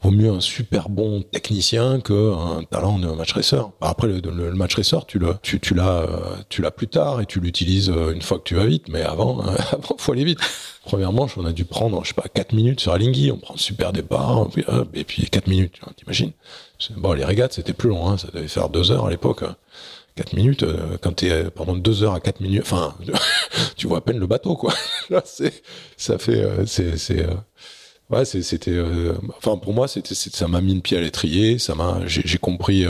vaut 0.01 0.11
mieux 0.11 0.29
un 0.29 0.39
super 0.39 0.89
bon 0.89 1.21
technicien 1.21 1.99
qu'un 1.99 2.63
talent 2.69 2.99
de 2.99 3.07
match 3.07 3.33
racer. 3.33 3.69
Après, 3.81 4.07
le, 4.07 4.19
le, 4.19 4.51
match 4.53 4.75
racer, 4.75 5.05
tu 5.05 5.19
l'as, 5.19 5.39
tu, 5.41 5.59
tu 5.59 5.73
l'as, 5.73 6.07
tu 6.49 6.61
l'as 6.61 6.71
plus 6.71 6.87
tard 6.87 7.21
et 7.21 7.25
tu 7.25 7.39
l'utilises 7.39 7.89
une 7.89 8.21
fois 8.21 8.37
que 8.37 8.43
tu 8.43 8.55
vas 8.55 8.65
vite. 8.65 8.87
Mais 8.89 9.01
avant, 9.01 9.41
avant, 9.71 9.95
faut 9.97 10.11
aller 10.13 10.23
vite. 10.23 10.39
Première 10.83 11.11
manche, 11.11 11.37
on 11.37 11.45
a 11.45 11.51
dû 11.51 11.65
prendre, 11.65 12.01
je 12.03 12.09
sais 12.09 12.13
pas, 12.13 12.27
4 12.33 12.53
minutes 12.53 12.79
sur 12.79 12.93
Alinghi. 12.93 13.31
On 13.31 13.37
prend 13.37 13.55
un 13.55 13.57
super 13.57 13.91
départ, 13.91 14.47
et 14.93 15.03
puis 15.03 15.29
4 15.29 15.47
minutes, 15.47 15.79
t'imagines. 15.97 16.31
Bon, 16.95 17.13
les 17.13 17.25
régates, 17.25 17.53
c'était 17.53 17.73
plus 17.73 17.89
long, 17.89 18.07
hein, 18.09 18.17
ça 18.17 18.29
devait 18.33 18.47
faire 18.47 18.69
2 18.69 18.91
heures 18.91 19.05
à 19.05 19.09
l'époque. 19.09 19.43
4 20.19 20.33
minutes, 20.33 20.63
euh, 20.63 20.97
quand 21.01 21.13
t'es 21.13 21.31
euh, 21.31 21.49
pendant 21.49 21.75
2 21.75 22.03
heures 22.03 22.13
à 22.13 22.19
4 22.19 22.41
minutes, 22.41 22.63
enfin, 22.63 22.93
tu 23.77 23.87
vois 23.87 23.99
à 23.99 24.01
peine 24.01 24.19
le 24.19 24.27
bateau, 24.27 24.55
quoi. 24.55 24.73
Là, 25.09 25.21
c'est, 25.23 25.63
ça 25.95 26.17
fait, 26.17 26.41
euh, 26.41 26.65
c'est, 26.65 26.97
c'est, 26.97 27.25
ouais, 28.09 28.25
c'était, 28.25 28.79
enfin, 29.37 29.57
pour 29.57 29.73
moi, 29.73 29.87
ça 29.87 30.47
m'a 30.47 30.61
mis 30.61 30.75
le 30.75 30.81
pied 30.81 30.97
à 30.97 31.01
l'étrier, 31.01 31.59
ça 31.59 31.75
m'a, 31.75 32.01
j'ai 32.05 32.37
compris, 32.37 32.85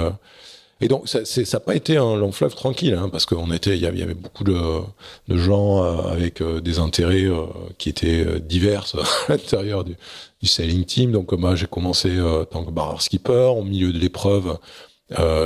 et 0.82 0.88
donc, 0.88 1.10
ça 1.10 1.24
n'a 1.24 1.60
pas 1.60 1.76
été 1.76 1.98
un 1.98 2.16
long 2.16 2.32
fleuve 2.32 2.56
tranquille, 2.56 2.94
hein, 2.94 3.10
parce 3.10 3.26
qu'on 3.26 3.52
était, 3.52 3.76
il 3.76 3.82
y 3.82 3.86
avait 3.86 4.14
beaucoup 4.14 4.46
de, 4.46 4.82
gens 5.28 5.84
euh, 5.84 6.10
avec 6.10 6.42
euh, 6.42 6.62
des 6.62 6.80
intérêts 6.80 7.26
euh, 7.26 7.46
qui 7.78 7.90
étaient 7.90 8.40
divers 8.40 8.86
à 9.28 9.32
l'intérieur 9.34 9.84
du, 9.84 9.96
sailing 10.44 10.86
team. 10.86 11.12
Donc, 11.12 11.34
moi, 11.34 11.56
j'ai 11.56 11.68
commencé 11.68 12.20
en 12.22 12.46
tant 12.46 12.64
que 12.64 12.72
barreur 12.72 13.02
skipper. 13.02 13.52
Au 13.58 13.64
milieu 13.64 13.92
de 13.92 14.00
l'épreuve, 14.00 14.58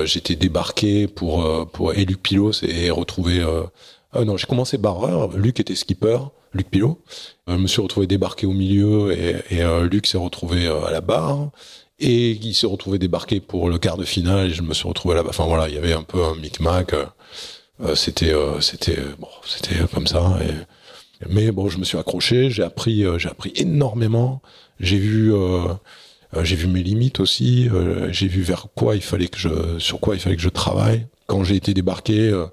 j'étais 0.05 0.35
débarqué 0.35 1.07
pour 1.07 1.67
pour 1.71 1.93
et 1.93 2.05
Luc 2.05 2.21
Pilos 2.21 2.63
et, 2.63 2.91
retrouver. 2.91 3.43
non, 4.13 4.37
j'ai 4.37 4.45
commencé 4.45 4.77
barreur. 4.77 5.35
Luc 5.35 5.59
était 5.59 5.73
skipper. 5.73 6.19
Luc 6.53 6.69
Pilot. 6.69 6.99
je 7.47 7.55
me 7.55 7.67
suis 7.67 7.81
retrouvé 7.81 8.07
débarqué 8.07 8.45
au 8.45 8.53
milieu 8.53 9.11
et, 9.11 9.35
et 9.49 9.63
Luc 9.89 10.07
s'est 10.07 10.17
retrouvé 10.17 10.67
à 10.67 10.91
la 10.91 11.01
barre 11.01 11.49
et 12.03 12.31
il 12.31 12.53
s'est 12.53 12.67
retrouvé 12.67 12.99
débarqué 12.99 13.39
pour 13.39 13.69
le 13.69 13.77
quart 13.77 13.97
de 13.97 14.03
finale 14.03 14.47
et 14.47 14.53
je 14.53 14.61
me 14.61 14.73
suis 14.73 14.87
retrouvé 14.87 15.15
là-bas. 15.15 15.29
Enfin 15.29 15.45
voilà, 15.45 15.69
il 15.69 15.75
y 15.75 15.77
avait 15.77 15.93
un 15.93 16.03
peu 16.03 16.23
un 16.23 16.35
micmac. 16.35 16.93
Euh, 16.93 17.05
euh 17.81 17.95
c'était 17.95 18.33
euh, 18.33 18.59
c'était 18.61 18.97
bon, 19.19 19.29
c'était 19.45 19.75
comme 19.93 20.07
ça. 20.07 20.37
Mais 21.29 21.51
bon, 21.51 21.69
je 21.69 21.77
me 21.77 21.85
suis 21.85 21.97
accroché, 21.97 22.49
j'ai 22.49 22.63
appris 22.63 23.05
euh, 23.05 23.17
j'ai 23.17 23.29
appris 23.29 23.53
énormément. 23.55 24.41
J'ai 24.79 24.97
vu 24.97 25.31
j'ai 26.41 26.55
vu 26.55 26.67
mes 26.67 26.83
limites 26.83 27.19
aussi. 27.19 27.69
j'ai 28.09 28.27
vu 28.27 28.41
vers 28.41 28.67
quoi 28.75 28.95
il 28.95 29.01
fallait 29.01 29.27
que 29.27 29.37
je 29.37 29.79
sur 29.79 29.99
quoi 29.99 30.15
il 30.15 30.19
fallait 30.19 30.35
que 30.35 30.41
je 30.41 30.49
travaille. 30.49 31.07
Quand 31.27 31.43
j'ai 31.43 31.55
été 31.55 31.73
débarqué 31.73 32.29
euh, 32.29 32.47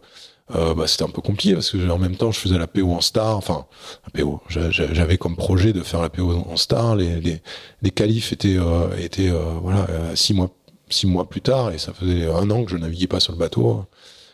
bah, 0.53 0.87
c'était 0.87 1.05
un 1.05 1.09
peu 1.09 1.23
compliqué 1.23 1.55
parce 1.55 1.71
que 1.71 1.89
en 1.91 1.99
même 1.99 2.17
temps 2.17 2.31
je 2.33 2.39
faisais 2.39 2.59
la 2.59 2.67
PO 2.67 2.93
en 2.93 3.01
star, 3.01 3.37
enfin 3.37 3.67
la 4.05 4.11
PO, 4.23 4.41
j'avais 4.49 5.19
comme 5.19 5.37
projet 5.37 5.73
de 5.73 5.83
faire 5.83 6.01
la 6.03 6.09
PO 6.11 6.33
en 6.49 6.57
star. 6.57 6.97
Les 6.97 7.21
les, 7.21 7.41
les 7.83 7.91
qualifs 7.91 8.33
étaient 8.33 8.57
euh, 8.59 8.97
étaient 8.99 9.31
euh, 9.31 9.55
voilà 9.63 9.87
euh, 9.91 10.15
six 10.17 10.35
mois 10.35 10.51
six 10.89 11.07
mois 11.07 11.29
plus 11.29 11.41
tard 11.41 11.73
et 11.73 11.79
ça 11.79 11.93
faisait 11.93 12.27
un 12.27 12.51
an 12.51 12.65
que 12.65 12.71
je 12.71 12.77
naviguais 12.77 13.07
pas 13.07 13.21
sur 13.21 13.33
le 13.33 13.39
bateau. 13.39 13.85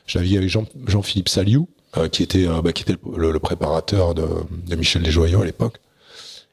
Je 0.07 0.19
naviguais 0.19 0.39
avec 0.39 0.51
Jean 0.51 0.65
Jean-Philippe 0.87 1.29
Saliou 1.29 1.69
qui 2.13 2.23
était 2.23 2.47
bah, 2.63 2.73
qui 2.73 2.83
était 2.83 2.97
le, 3.17 3.33
le, 3.33 3.39
préparateur 3.41 4.15
de, 4.15 4.27
de 4.67 4.77
Michel 4.77 5.03
Desjoyaux 5.03 5.41
à 5.43 5.45
l'époque. 5.47 5.79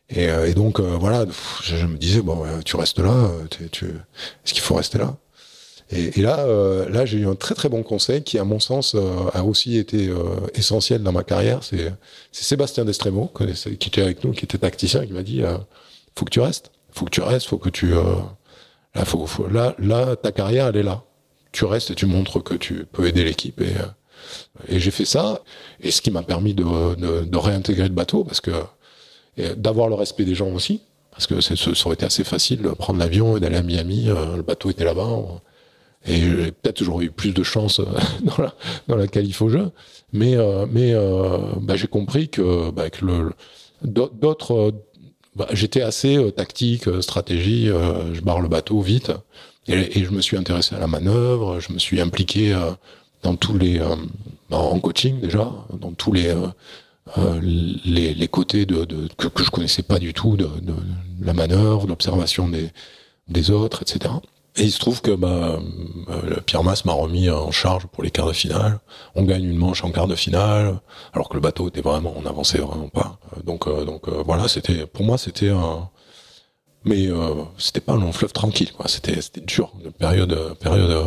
Et, 0.10 0.30
euh, 0.30 0.48
et 0.48 0.54
donc 0.54 0.80
euh, 0.80 0.96
voilà, 1.00 1.26
je, 1.64 1.86
me 1.86 1.98
disais 1.98 2.22
bon, 2.22 2.46
euh, 2.46 2.60
tu 2.64 2.76
restes 2.76 3.00
là, 3.00 3.12
euh, 3.12 3.46
t'es- 3.48 3.70
tu, 3.70 3.86
est-ce 3.86 4.54
qu'il 4.54 4.62
faut 4.62 4.76
rester 4.76 4.98
là? 5.00 5.16
Et, 5.96 6.22
là, 6.22 6.40
euh, 6.40 6.90
là, 6.90 7.06
j'ai 7.06 7.20
eu 7.20 7.28
un 7.28 7.36
très 7.36 7.56
très 7.56 7.70
bon 7.70 7.84
conseil 7.84 8.24
qui, 8.24 8.40
à 8.40 8.44
mon 8.44 8.60
sens, 8.60 8.96
euh, 8.96 9.30
a 9.34 9.44
aussi 9.44 9.78
été 9.78 10.08
euh, 10.08 10.18
essentiel 10.56 11.04
dans 11.04 11.12
ma 11.12 11.24
carrière. 11.24 11.60
C'est, 11.64 11.94
Sébastien 12.32 12.86
Destremo, 12.86 13.32
qui 13.36 13.72
était 13.72 14.02
avec 14.02 14.24
nous, 14.24 14.32
qui 14.32 14.46
était 14.46 14.58
tacticien, 14.58 15.06
qui 15.06 15.14
m'a 15.14 15.24
dit 15.24 15.42
faut 16.16 16.26
que 16.26 16.32
tu 16.32 16.40
restes, 16.40 16.72
faut 16.92 17.06
que 17.06 17.12
tu 17.12 17.22
restes, 17.22 17.48
faut 17.48 17.58
que 17.58 17.70
tu, 17.70 17.94
là, 19.52 19.76
là, 19.78 20.16
ta 20.16 20.32
carrière, 20.32 20.68
elle 20.68 20.78
est 20.78 20.84
là. 20.84 21.04
Tu 21.52 21.66
restes 21.66 21.92
et 21.92 21.96
tu 21.96 22.06
montres 22.06 22.42
que 22.42 22.56
tu 22.56 22.86
peux 22.92 23.08
aider 23.08 23.24
l'équipe. 23.24 23.62
Et, 24.68 24.80
j'ai 24.80 24.92
fait 24.92 25.06
ça, 25.06 25.42
et 25.82 25.92
ce 25.92 26.02
qui 26.02 26.10
m'a 26.10 26.24
permis 26.24 26.54
de, 26.54 26.96
de, 26.96 27.38
réintégrer 27.38 27.88
le 27.88 27.94
bateau, 27.94 28.24
parce 28.24 28.42
que 28.42 28.52
d'avoir 29.58 29.90
le 29.90 29.96
respect 29.96 30.26
des 30.26 30.36
gens 30.36 30.50
aussi, 30.52 30.82
parce 31.12 31.28
que 31.28 31.42
ça 31.42 31.56
aurait 31.86 31.96
été 31.96 32.06
assez 32.06 32.24
facile 32.24 32.62
de 32.62 32.70
prendre 32.70 33.00
l'avion 33.00 33.38
et 33.38 33.40
d'aller 33.40 33.58
à 33.58 33.64
Miami. 33.64 34.06
le 34.06 34.42
bateau 34.42 34.72
était 34.72 34.86
là-bas. 34.86 35.08
Et 36.06 36.18
j'ai- 36.18 36.52
peut-être 36.52 36.84
j'aurais 36.84 37.06
eu 37.06 37.12
plus 37.12 37.34
de 37.34 37.44
chance 37.44 37.80
euh, 37.80 37.86
dans 38.24 38.44
la 38.44 38.54
dans 38.88 39.08
qualif 39.08 39.42
au 39.42 39.50
jeu, 39.50 39.72
mais 40.12 40.36
euh, 40.36 40.66
euh, 40.76 41.38
bah, 41.62 41.76
j'ai 41.76 41.88
compris 41.88 42.30
que, 42.30 42.72
bah, 42.72 42.86
d'autres 43.84 44.74
bah, 45.36 45.48
j'étais 45.52 45.82
assez 45.82 46.32
tactique, 46.36 46.86
stratégie, 47.02 47.68
je 47.68 48.22
barre 48.22 48.42
le 48.42 48.48
bateau 48.50 48.82
vite 48.82 49.12
et, 49.68 50.04
je 50.04 50.12
me 50.12 50.22
suis 50.22 50.38
intéressé 50.38 50.76
à 50.76 50.80
la 50.80 50.88
manœuvre, 50.88 51.60
je 51.60 51.74
me 51.74 51.80
suis 51.80 52.00
impliqué 52.00 52.56
dans 53.24 53.36
tous 53.36 53.58
les 53.58 53.82
en 54.52 54.80
coaching 54.80 55.20
déjà, 55.22 55.52
dans 55.80 55.92
tous 55.92 56.14
les 56.14 56.34
les, 57.42 58.28
côtés 58.28 58.66
que, 58.66 59.28
que 59.28 59.44
je 59.44 59.50
connaissais 59.50 59.84
pas 59.84 60.00
du 60.00 60.14
tout 60.14 60.38
de, 60.38 60.48
la 61.22 61.34
manœuvre, 61.34 61.88
d'observation 61.88 62.48
des 62.48 62.70
des 63.30 63.52
autres, 63.52 63.82
etc. 63.84 64.14
Et 64.56 64.64
il 64.66 64.72
se 64.72 64.78
trouve 64.78 65.02
que 65.02 65.12
bah, 65.12 65.60
euh, 66.10 66.40
Pierre 66.46 66.64
Masse 66.64 66.86
m'a 66.86 66.94
remis 66.94 67.28
en 67.30 67.52
charge 67.52 67.88
pour 67.88 68.04
les 68.04 68.12
quarts 68.12 68.28
de 68.28 68.34
finale. 68.34 68.80
On 69.16 69.24
gagne 69.24 69.46
une 69.46 69.58
manche 69.58 69.84
en 69.84 69.92
quart 69.92 70.08
de 70.08 70.16
finale, 70.16 70.80
alors 71.14 71.28
que 71.28 71.34
le 71.34 71.40
bateau 71.40 71.68
était 71.70 71.82
vraiment, 71.82 72.14
on 72.16 72.22
n'avançait 72.22 72.60
vraiment 72.60 72.88
pas. 72.90 73.18
Donc, 73.44 73.68
euh, 73.68 73.84
donc 73.84 74.08
euh, 74.08 74.22
voilà, 74.24 74.48
c'était 74.48 74.86
pour 74.86 75.06
moi 75.06 75.18
c'était 75.18 75.50
un, 75.50 75.90
mais 76.86 77.08
euh, 77.08 77.34
c'était 77.58 77.80
pas 77.82 77.94
un 77.94 78.00
long 78.00 78.12
fleuve 78.12 78.32
tranquille, 78.32 78.72
quoi. 78.74 78.88
C'était 78.88 79.20
c'était 79.22 79.42
dur, 79.42 79.72
une 79.84 79.92
période 79.92 80.38
période 80.60 81.04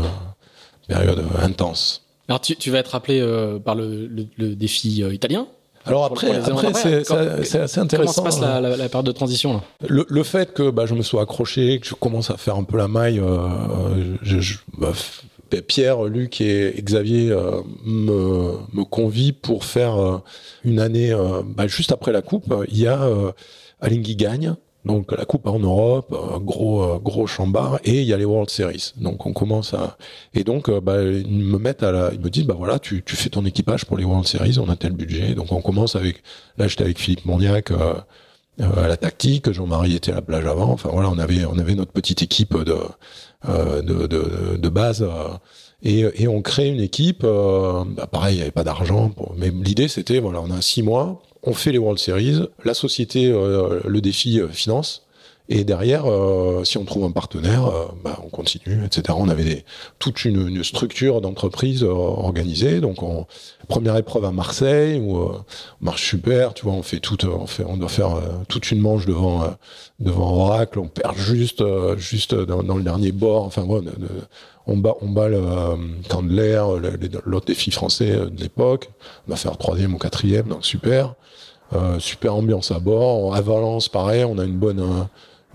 période 0.89 1.25
intense. 1.41 2.03
Alors 2.29 2.41
tu, 2.41 2.57
tu 2.57 2.73
vas 2.73 2.79
être 2.79 2.89
rappelé 2.89 3.21
euh, 3.21 3.61
par 3.61 3.77
le, 3.77 4.09
le, 4.09 4.27
le 4.37 4.57
défi 4.57 5.05
italien. 5.13 5.47
Alors 5.87 6.05
après, 6.05 6.27
c'est 6.43 7.59
assez 7.61 7.75
Comment 7.77 7.85
intéressant. 7.85 8.13
se 8.13 8.21
passe 8.23 8.41
la, 8.41 8.61
la, 8.61 8.77
la 8.77 8.89
période 8.89 9.07
de 9.07 9.13
transition 9.13 9.55
là? 9.55 9.63
Le, 9.89 10.05
le 10.09 10.23
fait 10.23 10.53
que 10.53 10.71
bah, 10.71 10.85
je 10.87 10.95
me 10.95 11.03
sois 11.03 11.23
accroché, 11.23 11.79
que 11.81 11.87
je 11.87 11.95
commence 11.95 12.31
à 12.31 12.37
faire 12.37 12.57
un 12.57 12.65
peu 12.65 12.77
la 12.77 12.89
maille, 12.89 13.21
euh, 13.21 14.17
je, 14.23 14.41
je- 14.41 14.59
bah, 14.79 14.93
Pierre, 15.69 16.05
Luc 16.05 16.41
et 16.41 16.75
Xavier 16.83 17.31
euh, 17.31 17.61
me, 17.85 18.55
me 18.73 18.85
convient 18.85 19.31
pour 19.41 19.65
faire 19.65 19.97
euh, 19.97 20.19
une 20.65 20.81
année 20.81 21.13
euh, 21.13 21.43
bah, 21.47 21.67
juste 21.69 21.93
après 21.93 22.11
la 22.13 22.21
coupe. 22.21 22.53
Il 22.69 22.79
y 22.79 22.87
a 22.89 23.01
euh, 23.03 23.31
Alinghi 23.81 24.17
gagne. 24.17 24.57
Donc 24.87 25.11
la 25.11 25.25
coupe 25.25 25.49
en 25.49 25.59
Europe, 25.59 26.15
gros 26.43 26.99
gros 27.01 27.27
chambard, 27.27 27.81
et 27.85 28.03
il 28.03 28.07
y 28.07 28.13
a 28.13 28.17
les 28.17 28.25
World 28.25 28.51
Series. 28.51 28.93
Donc 28.97 29.27
on 29.27 29.33
commence 29.33 29.75
à 29.75 29.99
et 30.33 30.45
donc 30.45 30.69
euh, 30.69 30.81
bah, 30.81 31.03
ils 31.03 31.27
me 31.53 31.59
mettent 31.59 31.83
à 31.83 31.91
la, 31.91 32.13
ils 32.13 32.21
me 32.21 32.31
disent 32.31 32.47
bah 32.47 32.55
voilà 32.57 32.79
tu, 32.79 33.03
tu 33.03 33.17
fais 33.17 33.29
ton 33.29 33.45
équipage 33.45 33.85
pour 33.85 33.97
les 33.99 34.05
World 34.05 34.29
Series, 34.29 34.59
on 34.61 34.69
a 34.69 34.77
tel 34.77 34.93
budget. 34.93 35.35
Donc 35.35 35.51
on 35.51 35.61
commence 35.61 35.97
avec 35.97 36.23
là 36.57 36.69
j'étais 36.69 36.85
avec 36.85 36.99
Philippe 37.01 37.25
Mondiac 37.25 37.73
euh, 37.73 37.95
euh, 38.61 38.85
à 38.85 38.87
la 38.87 38.97
tactique, 38.97 39.51
Jean-Marie 39.51 39.97
était 39.97 40.13
à 40.13 40.17
la 40.17 40.23
plage 40.23 40.47
avant. 40.47 40.71
Enfin 40.71 40.91
voilà, 40.93 41.11
on 41.11 41.19
avait 41.19 41.45
on 41.45 41.59
avait 41.59 41.75
notre 41.75 41.93
petite 41.93 42.23
équipe 42.23 42.57
de 42.57 42.77
euh, 43.49 43.83
de, 43.83 44.07
de, 44.07 44.57
de 44.57 44.69
base 44.69 45.03
euh, 45.03 45.37
et, 45.83 46.23
et 46.23 46.29
on 46.29 46.43
crée 46.43 46.69
une 46.69 46.81
équipe. 46.81 47.23
Bah, 47.23 48.07
pareil, 48.07 48.35
il 48.35 48.37
n'y 48.37 48.43
avait 48.43 48.51
pas 48.53 48.65
d'argent, 48.65 49.11
mais 49.37 49.51
l'idée 49.51 49.89
c'était 49.89 50.21
voilà, 50.21 50.41
on 50.41 50.51
a 50.53 50.61
six 50.63 50.83
mois, 50.83 51.23
on 51.47 51.55
fait 51.55 51.73
les 51.73 51.79
World 51.79 51.99
Series, 51.99 52.49
la 52.65 52.75
société 52.75 53.31
euh, 53.31 53.81
le 53.87 54.01
défi 54.01 54.41
euh, 54.41 54.49
finance. 54.49 55.06
Et 55.49 55.63
derrière, 55.63 56.07
euh, 56.11 56.65
si 56.65 56.77
on 56.77 56.85
trouve 56.85 57.05
un 57.05 57.13
partenaire, 57.13 57.67
euh, 57.67 57.87
bah, 58.03 58.19
on 58.25 58.29
continue, 58.29 58.85
etc. 58.85 59.17
On 59.17 59.29
avait 59.29 59.45
des, 59.45 59.65
toute 60.01 60.25
une, 60.25 60.49
une 60.49 60.65
structure 60.65 61.21
d'entreprise 61.21 61.85
euh, 61.85 61.89
organisée. 61.91 62.81
Donc, 62.81 63.03
on, 63.05 63.27
première 63.69 63.97
épreuve 63.97 64.25
à 64.25 64.33
Marseille 64.33 64.99
où 64.99 65.19
euh, 65.19 65.39
on 65.81 65.85
marche 65.85 66.09
super, 66.09 66.53
tu 66.53 66.65
vois, 66.65 66.75
on 66.75 66.83
fait 66.83 66.99
toute, 66.99 67.25
on 67.25 67.47
fait, 67.47 67.65
on 67.65 67.77
doit 67.77 67.89
faire 67.89 68.17
toute 68.49 68.73
une 68.73 68.81
manche 68.81 69.07
devant 69.07 69.45
devant 70.01 70.35
Oracle, 70.47 70.79
on 70.79 70.89
perd 70.89 71.17
juste 71.17 71.63
juste 71.97 72.35
dans, 72.35 72.77
le 72.77 72.83
dernier 72.83 73.13
bord. 73.13 73.45
Enfin, 73.45 73.63
ouais, 73.63 73.81
on 74.67 74.77
bat 74.77 74.95
on 75.01 75.09
bat 75.09 75.29
le 75.29 75.41
Candler, 76.09 76.61
le- 76.81 76.91
le- 76.91 77.23
l'autre 77.25 77.47
défi 77.47 77.71
français 77.71 78.11
de 78.11 78.41
l'époque. 78.41 78.91
On 79.27 79.31
va 79.31 79.37
faire 79.37 79.57
troisième 79.59 79.95
ou 79.95 79.99
quatrième, 79.99 80.49
donc 80.49 80.65
super. 80.65 81.15
Super 81.99 82.35
ambiance 82.35 82.71
à 82.71 82.79
bord. 82.79 83.35
À 83.35 83.41
Valence, 83.41 83.89
pareil, 83.89 84.25
on 84.25 84.39
a 84.39 84.45
une 84.45 84.57
bonne 84.59 85.07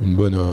une 0.01 0.15
bonne 0.15 0.35
euh, 0.35 0.51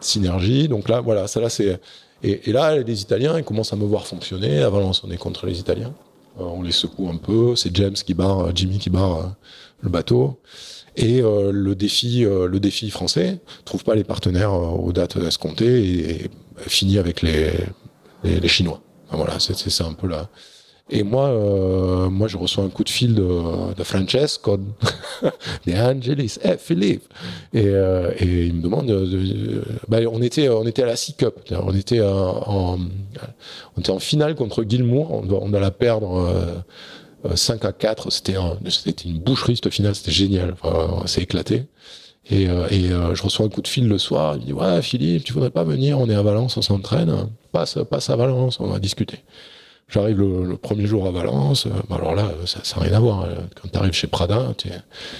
synergie. 0.00 0.68
Donc 0.68 0.88
là, 0.88 1.00
voilà, 1.00 1.26
ça 1.26 1.40
là 1.40 1.48
c'est 1.48 1.80
et, 2.22 2.52
là 2.52 2.78
les 2.78 3.02
Italiens 3.02 3.36
ils 3.36 3.44
commencent 3.44 3.72
à 3.72 3.76
me 3.76 3.84
voir 3.84 4.06
fonctionner. 4.06 4.62
À 4.62 4.70
Valence, 4.70 5.02
on 5.04 5.10
est 5.10 5.16
contre 5.16 5.46
les 5.46 5.58
Italiens. 5.58 5.92
Euh, 6.40 6.44
on 6.44 6.62
les 6.62 6.72
secoue 6.72 7.08
un 7.08 7.16
peu. 7.16 7.56
C'est 7.56 7.74
James 7.76 7.94
qui 7.94 8.14
barre, 8.14 8.40
euh, 8.40 8.52
Jimmy 8.54 8.78
qui 8.78 8.90
barre 8.90 9.34
le 9.80 9.88
bateau. 9.88 10.38
Et 10.94 11.22
le 11.22 11.72
défi, 11.72 12.26
le 12.26 12.60
défi 12.60 12.90
français 12.90 13.40
trouve 13.64 13.82
pas 13.82 13.94
les 13.94 14.04
partenaires 14.04 14.52
aux 14.52 14.92
dates 14.92 15.16
escomptées 15.16 15.82
et, 15.82 16.24
et 16.24 16.30
finit 16.68 16.98
avec 16.98 17.22
les, 17.22 17.50
les, 18.24 18.46
Chinois. 18.48 18.82
Voilà, 19.10 19.40
c'est 19.40 19.56
ça 19.70 19.86
un 19.86 19.94
peu 19.94 20.06
là. 20.06 20.28
Et 20.94 21.04
moi, 21.04 21.28
euh, 21.28 22.10
moi, 22.10 22.28
je 22.28 22.36
reçois 22.36 22.64
un 22.64 22.68
coup 22.68 22.84
de 22.84 22.90
fil 22.90 23.14
de, 23.14 23.82
Francesco 23.82 24.58
de 25.66 25.72
Angelis, 25.72 26.36
eh 26.44 26.58
Philippe, 26.58 27.04
et, 27.54 27.64
euh, 27.66 28.10
et 28.18 28.44
il 28.46 28.52
me 28.54 28.62
demande, 28.62 28.86
de, 28.88 29.06
de- 29.06 29.64
bah, 29.88 29.98
on 30.10 30.20
était, 30.20 30.50
on 30.50 30.66
était 30.66 30.82
à 30.82 30.86
la 30.86 30.96
C 30.96 31.14
Cup, 31.16 31.36
on 31.50 31.74
était 31.74 32.00
euh, 32.00 32.12
en, 32.12 32.78
on 33.74 33.80
était 33.80 33.90
en 33.90 34.00
finale 34.00 34.34
contre 34.34 34.64
Gilmour, 34.68 35.10
on 35.12 35.22
on 35.32 35.50
la 35.60 35.70
perdre. 35.70 36.14
euh, 36.18 36.56
euh, 37.24 37.36
5 37.36 37.64
à 37.64 37.72
4, 37.72 38.10
c'était 38.10 38.34
un- 38.36 38.58
une 39.06 39.18
boucherie 39.20 39.54
cette 39.56 39.72
finale, 39.72 39.94
c'était 39.94 40.10
génial, 40.10 40.54
enfin, 40.60 40.98
on 41.02 41.06
s'est 41.06 41.22
éclaté. 41.22 41.64
Et, 42.30 42.46
je 43.14 43.22
reçois 43.22 43.46
un 43.46 43.48
coup 43.48 43.62
de 43.62 43.68
fil 43.68 43.88
le 43.88 43.96
soir, 43.98 44.34
il 44.36 44.40
me 44.42 44.46
dit 44.46 44.52
ouais 44.52 44.82
Philippe, 44.82 45.24
tu 45.24 45.32
voudrais 45.32 45.50
pas 45.50 45.64
venir, 45.64 45.98
on 46.00 46.08
est 46.10 46.14
à 46.14 46.22
Valence, 46.22 46.56
on 46.56 46.62
s'entraîne, 46.62 47.14
passe, 47.52 47.78
passe 47.90 48.10
à 48.10 48.16
Valence, 48.16 48.58
on 48.60 48.66
va 48.66 48.78
discuter. 48.78 49.20
J'arrive 49.92 50.18
le, 50.20 50.44
le 50.44 50.56
premier 50.56 50.86
jour 50.86 51.06
à 51.06 51.10
Valence, 51.10 51.66
euh, 51.66 51.70
bah 51.90 51.96
alors 51.98 52.14
là 52.14 52.30
ça 52.46 52.60
ça 52.62 52.76
n'a 52.80 52.86
rien 52.86 52.94
à 52.96 53.00
voir. 53.00 53.24
euh, 53.24 53.34
Quand 53.60 53.68
tu 53.70 53.78
arrives 53.78 53.92
chez 53.92 54.06
Prada, 54.06 54.54
t'es- 54.56 54.70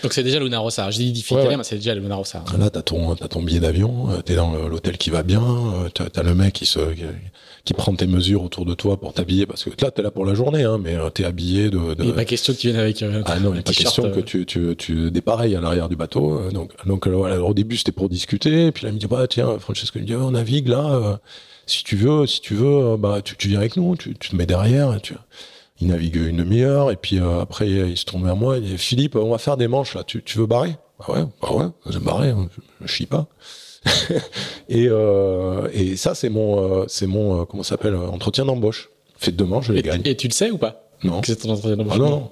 Donc 0.03 0.13
c'est 0.15 0.23
déjà 0.23 0.41
Luna 0.41 0.59
Rossa. 0.61 0.91
Je 0.91 0.97
dis 0.99 1.13
défi 1.13 1.35
Ouais, 1.35 1.47
ouais. 1.47 1.57
mais 1.59 1.63
c'est 1.65 1.75
déjà 1.77 1.95
Luna 1.95 2.17
Rossa. 2.17 2.43
Là, 2.59 2.71
t'as 2.71 2.81
ton, 2.83 3.15
t'as 3.15 3.29
ton 3.29 3.43
billet 3.43 3.61
d'avion, 3.61 4.11
euh, 4.11 4.23
t'es 4.23 4.35
dans 4.35 4.53
l'hôtel 4.69 4.97
qui 4.97 5.11
va 5.11 5.23
bien, 5.23 5.43
euh, 5.43 5.89
t'as, 5.93 6.09
t'as 6.09 6.23
le 6.23 6.35
mec 6.35 6.55
qui 6.55 6.65
se, 6.67 6.79
qui, 6.95 7.03
qui 7.67 7.75
prend 7.75 7.95
tes 7.95 8.07
mesures 8.07 8.43
autour 8.43 8.65
de 8.65 8.73
toi 8.75 8.99
pour 8.99 9.13
t'habiller, 9.13 9.45
parce 9.47 9.63
que 9.65 9.71
là, 9.85 9.91
t'es 9.91 10.01
là 10.03 10.11
pour 10.11 10.25
la 10.25 10.35
journée, 10.35 10.63
hein, 10.65 10.79
mais 10.83 10.97
euh, 10.97 11.11
t'es 11.11 11.25
habillé 11.25 11.69
de. 11.69 11.93
de 11.95 12.03
Il 12.03 12.07
n'est 12.09 12.13
pas 12.15 12.25
question 12.25 12.55
que 12.55 12.59
tu 12.59 12.69
viennes 12.69 12.81
avec 12.81 13.03
euh, 13.03 13.23
ah 13.27 13.39
non, 13.41 13.51
il 13.53 13.57
n'est 13.57 13.63
pas 13.63 13.73
question 13.73 14.07
euh, 14.07 14.11
que 14.11 14.21
tu, 14.21 14.47
tu, 14.47 14.75
tu 14.79 15.11
dépareilles 15.11 15.55
à 15.55 15.61
l'arrière 15.61 15.89
du 15.91 15.97
bateau. 15.97 16.33
euh, 16.39 16.51
Donc, 16.51 16.73
donc 16.87 17.07
euh, 17.07 17.11
voilà, 17.11 17.43
au 17.43 17.53
début, 17.53 17.77
c'était 17.77 17.93
pour 17.93 18.09
discuter. 18.09 18.69
Et 18.69 18.73
puis 18.73 18.85
là, 18.85 18.91
il 18.91 18.95
me 18.95 18.99
dit, 18.99 19.07
bah, 19.07 19.27
tiens, 19.29 19.59
Francesco, 19.59 19.99
il 19.99 20.03
me 20.03 20.07
dit, 20.07 20.15
on 20.15 20.31
navigue 20.31 20.69
là. 20.69 20.85
euh, 20.95 21.17
si 21.67 21.85
tu 21.85 21.97
veux, 21.97 22.27
si 22.27 22.41
tu 22.41 22.55
veux, 22.55 22.93
euh, 22.93 22.97
bah, 22.97 23.21
tu, 23.23 23.37
tu 23.37 23.49
viens 23.49 23.59
avec 23.59 23.77
nous, 23.77 23.97
tu, 23.97 24.15
tu 24.19 24.31
te 24.31 24.37
mets 24.37 24.47
derrière. 24.47 24.95
Et 24.95 25.01
tu... 25.01 25.15
Il 25.81 25.89
navigue 25.89 26.17
une 26.17 26.37
demi-heure. 26.37 26.91
Et 26.91 26.97
puis 26.97 27.19
euh, 27.19 27.41
après, 27.41 27.69
il 27.69 27.97
se 27.97 28.05
tourne 28.05 28.25
vers 28.25 28.37
moi. 28.37 28.59
Il 28.59 28.65
dit, 28.65 28.79
Philippe, 28.79 29.17
on 29.17 29.31
va 29.31 29.39
faire 29.39 29.57
des 29.57 29.69
manches 29.69 29.95
là. 29.95 30.05
Tu, 30.05 30.23
tu 30.23 30.39
veux 30.39 30.47
barrer? 30.47 30.77
Bah 31.01 31.07
ouais, 31.15 31.25
bah 31.41 31.53
ouais, 31.53 31.65
je 31.87 31.99
vais 31.99 32.05
barrer. 32.05 32.29
hein, 32.31 32.49
Je, 32.57 32.61
je 32.87 32.93
chie 32.93 33.07
pas. 33.07 33.27
et, 34.69 34.87
euh, 34.89 35.69
et 35.73 35.97
ça, 35.97 36.15
c'est 36.15 36.29
mon, 36.29 36.83
euh, 36.83 36.85
c'est 36.89 37.07
mon, 37.09 37.45
comment 37.47 37.63
s'appelle, 37.65 37.97
entretien 37.97 38.45
d'embauche. 38.45 38.91
Fait 39.17 39.33
de 39.33 39.45
manches, 39.45 39.67
je 39.67 39.73
les 39.73 39.81
Et, 39.81 39.83
gagne. 39.83 40.03
et 40.05 40.17
tu 40.17 40.29
le 40.29 40.33
sais 40.33 40.51
ou 40.51 40.59
pas? 40.59 40.89
Non. 41.03 41.21
Que 41.21 41.27
c'est 41.29 41.37
ton 41.37 41.51
entretien 41.51 41.77
d'embauche 41.77 41.95
Ah 41.97 41.99
non, 41.99 42.11
non. 42.11 42.31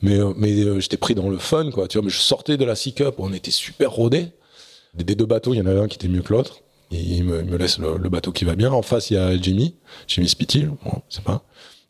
Mais, 0.00 0.18
mais 0.36 0.52
euh, 0.62 0.78
j'étais 0.78 0.96
pris 0.96 1.16
dans 1.16 1.28
le 1.28 1.38
fun, 1.38 1.70
quoi. 1.72 1.88
Tu 1.88 1.98
vois, 1.98 2.04
mais 2.04 2.10
je 2.10 2.18
sortais 2.20 2.56
de 2.56 2.64
la 2.64 2.76
Sea 2.76 2.92
Cup, 2.92 3.16
on 3.18 3.32
était 3.32 3.50
super 3.50 3.90
rodés. 3.90 4.28
Des, 4.94 5.02
des 5.04 5.14
deux 5.16 5.26
bateaux, 5.26 5.52
il 5.54 5.58
y 5.58 5.60
en 5.60 5.66
avait 5.66 5.80
un 5.80 5.88
qui 5.88 5.96
était 5.96 6.06
mieux 6.08 6.22
que 6.22 6.32
l'autre. 6.32 6.60
Il 6.90 7.24
me, 7.24 7.40
il 7.40 7.44
me 7.46 7.56
laisse 7.58 7.78
le, 7.78 7.98
le 7.98 8.08
bateau 8.08 8.32
qui 8.32 8.44
va 8.44 8.54
bien. 8.56 8.70
En 8.72 8.82
face, 8.82 9.10
il 9.10 9.14
y 9.14 9.16
a 9.18 9.36
Jimmy, 9.36 9.74
Jimmy 10.06 10.28
Spittil, 10.28 10.70
bon, 10.84 11.02
c'est 11.08 11.22
pas. 11.22 11.42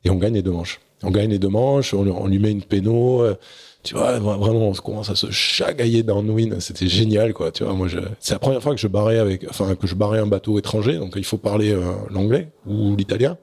Et 0.04 0.10
on 0.10 0.16
gagne 0.16 0.34
les 0.34 0.42
deux 0.42 0.50
manches. 0.50 0.80
On 1.04 1.10
gagne 1.10 1.30
les 1.30 1.38
deux 1.38 1.48
manches, 1.48 1.94
on, 1.94 2.06
on 2.06 2.26
lui 2.26 2.38
met 2.40 2.50
une 2.50 2.62
péno. 2.62 3.22
euh, 3.22 3.36
tu 3.84 3.94
vois, 3.94 4.18
vra- 4.18 4.36
vraiment, 4.38 4.68
on 4.68 4.72
commence 4.72 5.08
à 5.08 5.14
se 5.14 5.30
chagailler 5.30 6.02
downwind. 6.02 6.58
C'était 6.60 6.88
génial, 6.88 7.32
quoi. 7.32 7.52
Tu 7.52 7.62
vois, 7.62 7.74
moi, 7.74 7.86
c'est 8.18 8.34
la 8.34 8.40
première 8.40 8.60
fois 8.62 8.74
que 8.74 8.80
je 8.80 8.88
barrais 8.88 9.18
avec, 9.18 9.46
enfin, 9.48 9.76
que 9.76 9.86
je 9.86 9.94
barrais 9.94 10.18
un 10.18 10.26
bateau 10.26 10.58
étranger. 10.58 10.96
Donc, 10.98 11.12
il 11.16 11.24
faut 11.24 11.38
parler 11.38 11.70
euh, 11.72 11.92
l'anglais 12.10 12.48
ou 12.66 12.96
l'italien. 12.96 13.38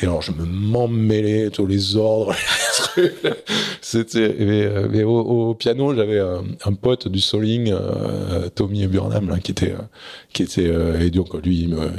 Et 0.00 0.04
alors, 0.04 0.20
je 0.20 0.32
me 0.32 0.44
m'emmêlais 0.44 1.50
tous 1.50 1.66
les 1.66 1.96
ordres. 1.96 2.34
C'était, 3.80 4.34
mais, 4.90 5.02
au, 5.04 5.54
piano, 5.54 5.94
j'avais 5.94 6.20
un, 6.20 6.72
pote 6.74 7.08
du 7.08 7.20
Soling, 7.20 7.74
Tommy 8.54 8.86
Burnham, 8.86 9.38
qui 9.40 9.52
était, 9.52 9.74
qui 10.32 10.42
était, 10.42 10.70
et 11.00 11.10
donc 11.10 11.34
lui, 11.42 11.62
il 11.62 11.68
me, 11.70 11.90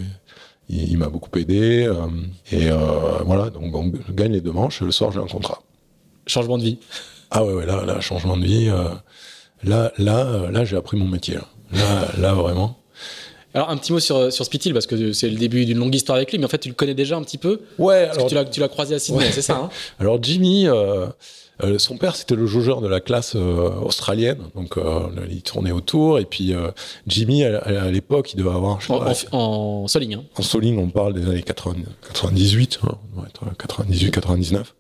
il, 0.70 0.98
m'a 0.98 1.10
beaucoup 1.10 1.38
aidé. 1.40 1.92
et 2.52 2.70
voilà, 3.26 3.50
donc 3.50 3.76
on 3.76 3.92
gagne 4.14 4.34
les 4.34 4.42
deux 4.42 4.52
manches. 4.52 4.82
Le 4.82 4.92
soir, 4.92 5.12
j'ai 5.12 5.20
un 5.20 5.28
contrat. 5.28 5.64
Changement 6.28 6.58
de 6.58 6.64
vie. 6.64 6.80
Ah 7.32 7.44
ouais, 7.44 7.54
ouais 7.54 7.66
là, 7.66 7.84
là, 7.86 8.00
changement 8.00 8.38
de 8.38 8.46
vie. 8.46 8.70
là, 9.64 9.92
là, 9.98 10.52
là, 10.52 10.66
j'ai 10.66 10.78
appris 10.78 10.98
mon 10.98 11.08
métier. 11.08 11.40
Là, 11.72 12.08
là, 12.18 12.34
vraiment. 12.34 12.78
Alors 13.58 13.72
un 13.72 13.78
petit 13.78 13.92
mot 13.92 14.00
sur, 14.00 14.32
sur 14.32 14.46
Spitil 14.46 14.72
parce 14.72 14.86
que 14.86 15.14
c'est 15.14 15.30
le 15.30 15.36
début 15.36 15.66
d'une 15.66 15.80
longue 15.80 15.96
histoire 15.96 16.16
avec 16.16 16.32
lui, 16.32 16.38
mais 16.38 16.46
en 16.46 16.48
fait 16.48 16.60
tu 16.60 16.70
le 16.70 16.76
connais 16.76 16.94
déjà 16.94 17.18
un 17.18 17.24
petit 17.24 17.40
peu. 17.40 17.62
Ouais. 17.80 18.06
Parce 18.06 18.32
alors, 18.32 18.46
que 18.46 18.52
tu 18.52 18.60
l'as 18.60 18.68
croisé 18.68 18.94
à 18.94 19.00
Sydney, 19.00 19.32
c'est 19.32 19.42
ça. 19.42 19.56
Hein 19.56 19.70
alors 20.00 20.22
Jimmy, 20.22 20.68
euh, 20.68 21.08
euh, 21.64 21.80
son 21.80 21.98
père 21.98 22.16
c'était 22.16 22.36
le 22.36 22.46
jaugeur 22.46 22.82
de 22.82 22.88
la 22.88 23.00
classe 23.00 23.34
euh, 23.36 23.72
australienne, 23.82 24.38
donc 24.54 24.76
il 25.32 25.42
tournait 25.42 25.72
autour 25.72 26.20
et 26.20 26.26
puis 26.26 26.54
Jimmy 27.08 27.46
à, 27.46 27.90
l'époque 27.90 28.32
il 28.34 28.38
devait 28.38 28.52
avoir. 28.52 28.80
Je 28.80 28.92
en, 28.92 29.02
en, 29.32 29.88
soling. 29.88 30.14
Hein. 30.14 30.24
En 30.36 30.44
soling, 30.44 30.78
on 30.78 30.90
parle 30.90 31.16
des 31.16 31.28
années 31.28 31.42
80, 31.42 31.78
98, 32.10 32.80
98, 33.58 34.12
99. 34.12 34.76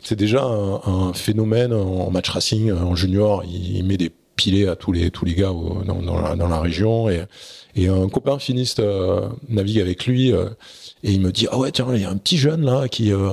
C'est 0.00 0.14
déjà 0.14 0.44
un, 0.44 1.12
phénomène 1.12 1.72
en 1.72 2.08
match 2.12 2.28
racing 2.28 2.70
en 2.70 2.94
junior. 2.94 3.42
Il, 3.44 3.82
met 3.84 3.96
des 3.96 4.12
pilés 4.36 4.68
à 4.68 4.76
tous 4.76 4.92
les 4.92 5.10
tous 5.10 5.24
les 5.24 5.34
gars 5.34 5.50
dans, 5.86 6.00
dans, 6.00 6.20
la, 6.20 6.36
dans 6.36 6.48
la 6.48 6.60
région 6.60 7.10
et 7.10 7.24
et 7.74 7.88
un 7.88 8.08
copain 8.08 8.38
finiste 8.38 8.80
euh, 8.80 9.28
navigue 9.48 9.80
avec 9.80 10.06
lui 10.06 10.32
euh, 10.32 10.50
et 11.02 11.12
il 11.12 11.20
me 11.20 11.32
dit 11.32 11.46
ah 11.50 11.58
ouais 11.58 11.70
tiens 11.70 11.86
il 11.94 12.02
y 12.02 12.04
a 12.04 12.10
un 12.10 12.16
petit 12.16 12.36
jeune 12.36 12.64
là 12.64 12.88
qui 12.88 13.12
euh, 13.12 13.32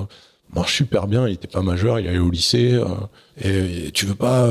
marche 0.56 0.78
super 0.78 1.08
bien. 1.08 1.28
Il 1.28 1.34
était 1.34 1.48
pas 1.48 1.62
majeur, 1.62 2.00
il 2.00 2.08
allait 2.08 2.20
au 2.20 2.32
lycée. 2.32 2.82
et, 3.44 3.92
tu 3.92 4.06
veux 4.06 4.16
pas 4.16 4.48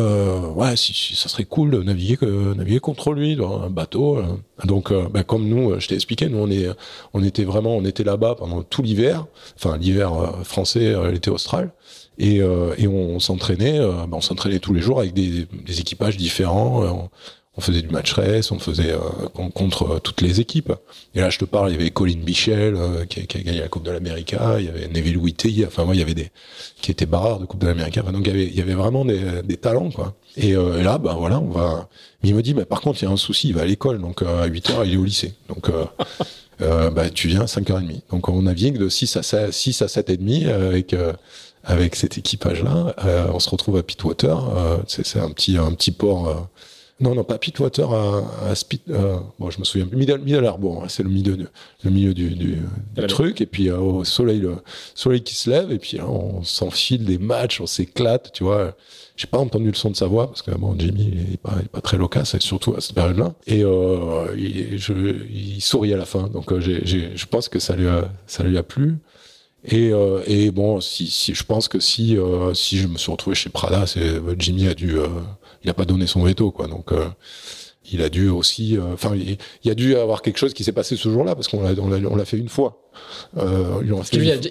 ouais 0.51 0.77
si, 0.77 1.17
ça 1.17 1.29
serait 1.29 1.45
cool 1.45 1.71
de 1.71 1.83
naviguer 1.83 2.19
naviguer 2.57 2.81
contre 2.81 3.13
lui 3.13 3.35
dans 3.35 3.63
un 3.63 3.71
bateau. 3.71 4.23
Donc 4.65 4.93
bah, 5.11 5.25
comme 5.25 5.49
nous, 5.49 5.79
je 5.81 5.89
t'ai 5.89 5.95
expliqué, 5.95 6.29
nous 6.29 6.39
on 6.39 6.51
est 6.51 6.69
on 7.15 7.25
était 7.25 7.45
vraiment 7.45 7.77
on 7.77 7.85
était 7.85 8.05
là-bas 8.05 8.37
pendant 8.37 8.63
tout 8.63 8.83
l'hiver. 8.83 9.27
Enfin 9.57 9.77
l'hiver 9.77 10.13
français, 10.45 10.95
l'été 11.11 11.31
austral. 11.31 11.73
Et, 12.21 12.39
et 12.39 12.89
on, 12.89 13.21
s'entraînait, 13.21 13.79
bah, 13.79 14.09
on 14.13 14.21
s'entraînait 14.21 14.59
tous 14.59 14.75
les 14.75 14.81
jours 14.81 15.01
avec 15.01 15.15
des, 15.15 15.47
des 15.65 15.81
équipages 15.81 16.17
différents 16.17 17.09
on 17.59 17.61
faisait 17.61 17.83
du 17.83 17.89
match 17.89 18.13
race, 18.13 18.53
on 18.53 18.61
faisait 18.61 18.93
euh, 18.93 19.49
contre 19.53 19.97
euh, 19.97 19.99
toutes 19.99 20.21
les 20.21 20.41
équipes. 20.41 20.73
Et 21.17 21.21
là, 21.21 21.29
je 21.29 21.39
te 21.39 21.45
parle, 21.45 21.71
il 21.71 21.73
y 21.73 21.81
avait 21.81 21.91
Colin 21.91 22.21
Bichel 22.23 22.77
euh, 22.77 23.05
qui, 23.05 23.19
a, 23.19 23.41
gagné 23.43 23.59
la 23.59 23.67
Coupe 23.67 23.83
de 23.83 23.91
l'Amérique, 23.91 24.37
il 24.59 24.65
y 24.65 24.69
avait 24.69 24.87
Neville 24.87 25.17
Whitty, 25.17 25.65
enfin 25.67 25.85
moi, 25.85 25.97
il 25.97 25.99
y 25.99 26.03
avait 26.03 26.15
des 26.15 26.31
qui 26.81 26.93
étaient 26.93 27.05
barreurs 27.05 27.41
de 27.41 27.47
Coupe 27.47 27.61
de 27.61 27.67
l'Amérique. 27.67 27.99
donc 27.99 28.21
il 28.21 28.29
y 28.29 28.31
avait, 28.31 28.47
il 28.47 28.55
y 28.55 28.61
avait 28.61 28.75
vraiment 28.75 29.05
des, 29.05 29.43
des 29.43 29.57
talents, 29.57 29.91
quoi. 29.91 30.15
Et, 30.37 30.53
là, 30.53 30.99
ben 30.99 31.15
voilà, 31.15 31.41
on 31.41 31.51
va. 31.51 31.89
il 32.23 32.37
me 32.37 32.43
dit, 32.43 32.55
mais 32.55 32.65
par 32.65 32.81
contre, 32.81 33.03
il 33.03 33.07
y 33.07 33.09
a 33.09 33.11
un 33.11 33.17
souci, 33.17 33.49
il 33.49 33.57
va 33.57 33.63
à 33.63 33.65
l'école, 33.65 34.01
donc 34.01 34.23
à 34.23 34.47
8 34.47 34.71
heures, 34.71 34.85
il 34.85 34.95
est 34.95 34.97
au 34.97 35.05
lycée. 35.05 35.35
Donc 35.49 35.69
bah, 36.61 37.11
tu 37.11 37.27
viens 37.27 37.41
à 37.41 37.47
5h30. 37.47 38.03
Donc 38.13 38.29
on 38.29 38.43
navigue 38.43 38.79
de 38.79 38.89
6 38.89 39.17
à 39.17 39.25
7, 39.25 39.53
6 39.53 39.83
à 39.83 39.87
7h30 39.87 40.49
avec 40.49 40.95
avec 41.65 41.97
cet 41.97 42.19
équipage-là. 42.19 42.95
on 43.35 43.41
se 43.41 43.51
retrouve 43.51 43.79
à 43.79 43.83
Pittwater. 43.83 44.39
c'est 44.87 45.19
un 45.19 45.31
petit 45.31 45.57
un 45.57 45.73
petit 45.73 45.91
port 45.91 46.49
non, 47.01 47.15
non, 47.15 47.23
pas 47.23 47.39
Pitwater 47.39 47.93
à, 47.93 48.19
à 48.51 48.55
euh, 48.91 49.19
bon, 49.39 49.51
je 49.51 49.61
me 49.61 49.65
souviens. 49.65 49.87
Middle, 49.93 50.19
Middle 50.19 50.45
Harbour, 50.45 50.83
hein, 50.83 50.87
c'est 50.89 51.05
le 51.05 51.09
milieu, 51.09 51.37
le 51.85 51.91
milieu 51.91 52.13
du, 52.13 52.31
du, 52.31 52.59
truc. 53.07 53.41
Et 53.41 53.47
puis 53.47 53.69
euh, 53.69 53.79
au 53.79 54.05
soleil, 54.05 54.41
le 54.41 54.57
soleil 54.97 55.23
qui 55.23 55.37
se 55.37 55.49
lève. 55.49 55.71
Et 55.71 55.79
puis 55.79 56.01
on 56.01 56.43
s'enfile 56.43 57.05
des 57.05 57.19
matchs, 57.19 57.61
on 57.61 57.67
s'éclate, 57.67 58.33
tu 58.33 58.43
vois. 58.43 58.75
J'ai 59.17 59.29
pas 59.29 59.39
entendu 59.39 59.67
le 59.67 59.75
son 59.75 59.91
de 59.91 59.97
sa 59.97 60.07
voix 60.07 60.27
parce 60.27 60.43
que 60.43 60.51
bon, 60.51 60.75
Jimmy 60.77 61.11
il 61.13 61.35
est 61.35 61.37
pas, 61.37 61.55
il 61.61 61.67
est 61.67 61.69
pas 61.69 61.81
très 61.81 61.99
loquace, 61.99 62.37
surtout 62.41 62.75
à 62.75 62.81
cette 62.81 62.97
période-là. 62.97 63.35
Et 63.47 63.63
euh, 63.63 64.35
il, 64.37 64.79
je, 64.79 64.93
il 65.31 65.61
sourit 65.61 65.95
à 65.95 65.97
la 65.97 66.05
fin. 66.05 66.27
Donc 66.27 66.53
euh, 66.53 66.61
j'ai, 66.61 67.17
je 67.17 67.27
pense 67.27 67.49
que 67.49 67.61
ça 67.61 67.77
lui 67.77 67.87
a, 67.87 68.11
ça 68.27 68.43
lui 68.43 68.59
a 68.59 68.65
plu. 68.65 68.97
Et, 69.65 69.93
euh, 69.93 70.23
et 70.27 70.51
bon, 70.51 70.81
si, 70.81 71.07
si, 71.09 71.35
je 71.35 71.45
pense 71.45 71.69
que 71.69 71.79
si, 71.79 72.17
euh, 72.17 72.55
si 72.55 72.79
je 72.79 72.89
me 72.89 72.97
suis 72.97 73.11
retrouvé 73.13 73.37
chez 73.37 73.51
Prada, 73.51 73.87
c'est 73.87 74.21
Jimmy 74.37 74.67
a 74.67 74.75
dû 74.75 74.97
il 75.63 75.71
a 75.71 75.75
pas 75.75 75.85
donné 75.85 76.07
son 76.07 76.23
veto, 76.23 76.51
quoi. 76.51 76.67
Donc, 76.67 76.93
euh, 76.93 77.07
il 77.93 78.03
a 78.03 78.09
dû 78.09 78.29
aussi, 78.29 78.77
euh, 78.77 78.93
enfin, 78.93 79.15
il, 79.15 79.39
y 79.65 79.71
a 79.71 79.75
dû 79.75 79.97
avoir 79.97 80.23
quelque 80.23 80.39
chose 80.39 80.55
qui 80.55 80.65
s'est 80.65 80.73
passé 80.73 80.97
ce 80.97 81.09
jour-là 81.09 81.35
parce 81.35 81.49
qu'on 81.49 81.63
l'a, 81.63 81.71
on 81.81 82.17
l'a, 82.17 82.25
fait 82.25 82.37
une 82.37 82.49
fois. 82.49 82.83
Euh, 83.37 83.83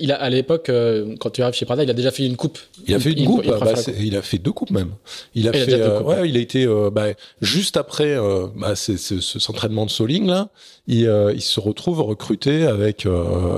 il, 0.02 0.12
a, 0.12 0.16
à 0.16 0.30
l'époque, 0.30 0.70
euh, 0.70 1.16
quand 1.20 1.30
tu 1.30 1.42
arrives 1.42 1.54
chez 1.54 1.66
Prada, 1.66 1.84
il 1.84 1.90
a 1.90 1.94
déjà 1.94 2.12
fait 2.12 2.26
une 2.26 2.36
coupe. 2.36 2.58
Il 2.88 2.96
a 2.96 3.00
fait 3.00 3.12
une, 3.12 3.26
coupe. 3.26 3.46
Bah, 3.46 3.74
il, 4.00 4.16
a 4.16 4.22
fait 4.22 4.38
deux 4.38 4.52
coupes 4.52 4.72
même. 4.72 4.92
Il 5.36 5.48
a 5.48 5.54
fait, 5.54 5.82
a 5.82 6.02
ouais, 6.02 6.30
il 6.30 6.38
a 6.38 6.40
été 6.40 6.66
bah, 6.92 7.08
juste 7.42 7.78
après 7.78 8.18
bah, 8.56 8.76
c'est, 8.76 8.98
ce, 8.98 9.20
cet 9.20 9.50
entraînement 9.50 9.86
de 9.86 9.92
soling 9.92 10.26
là, 10.26 10.50
il, 10.88 11.12
il 11.36 11.42
se 11.42 11.60
retrouve 11.60 12.02
recruté 12.02 12.64
avec 12.64 13.08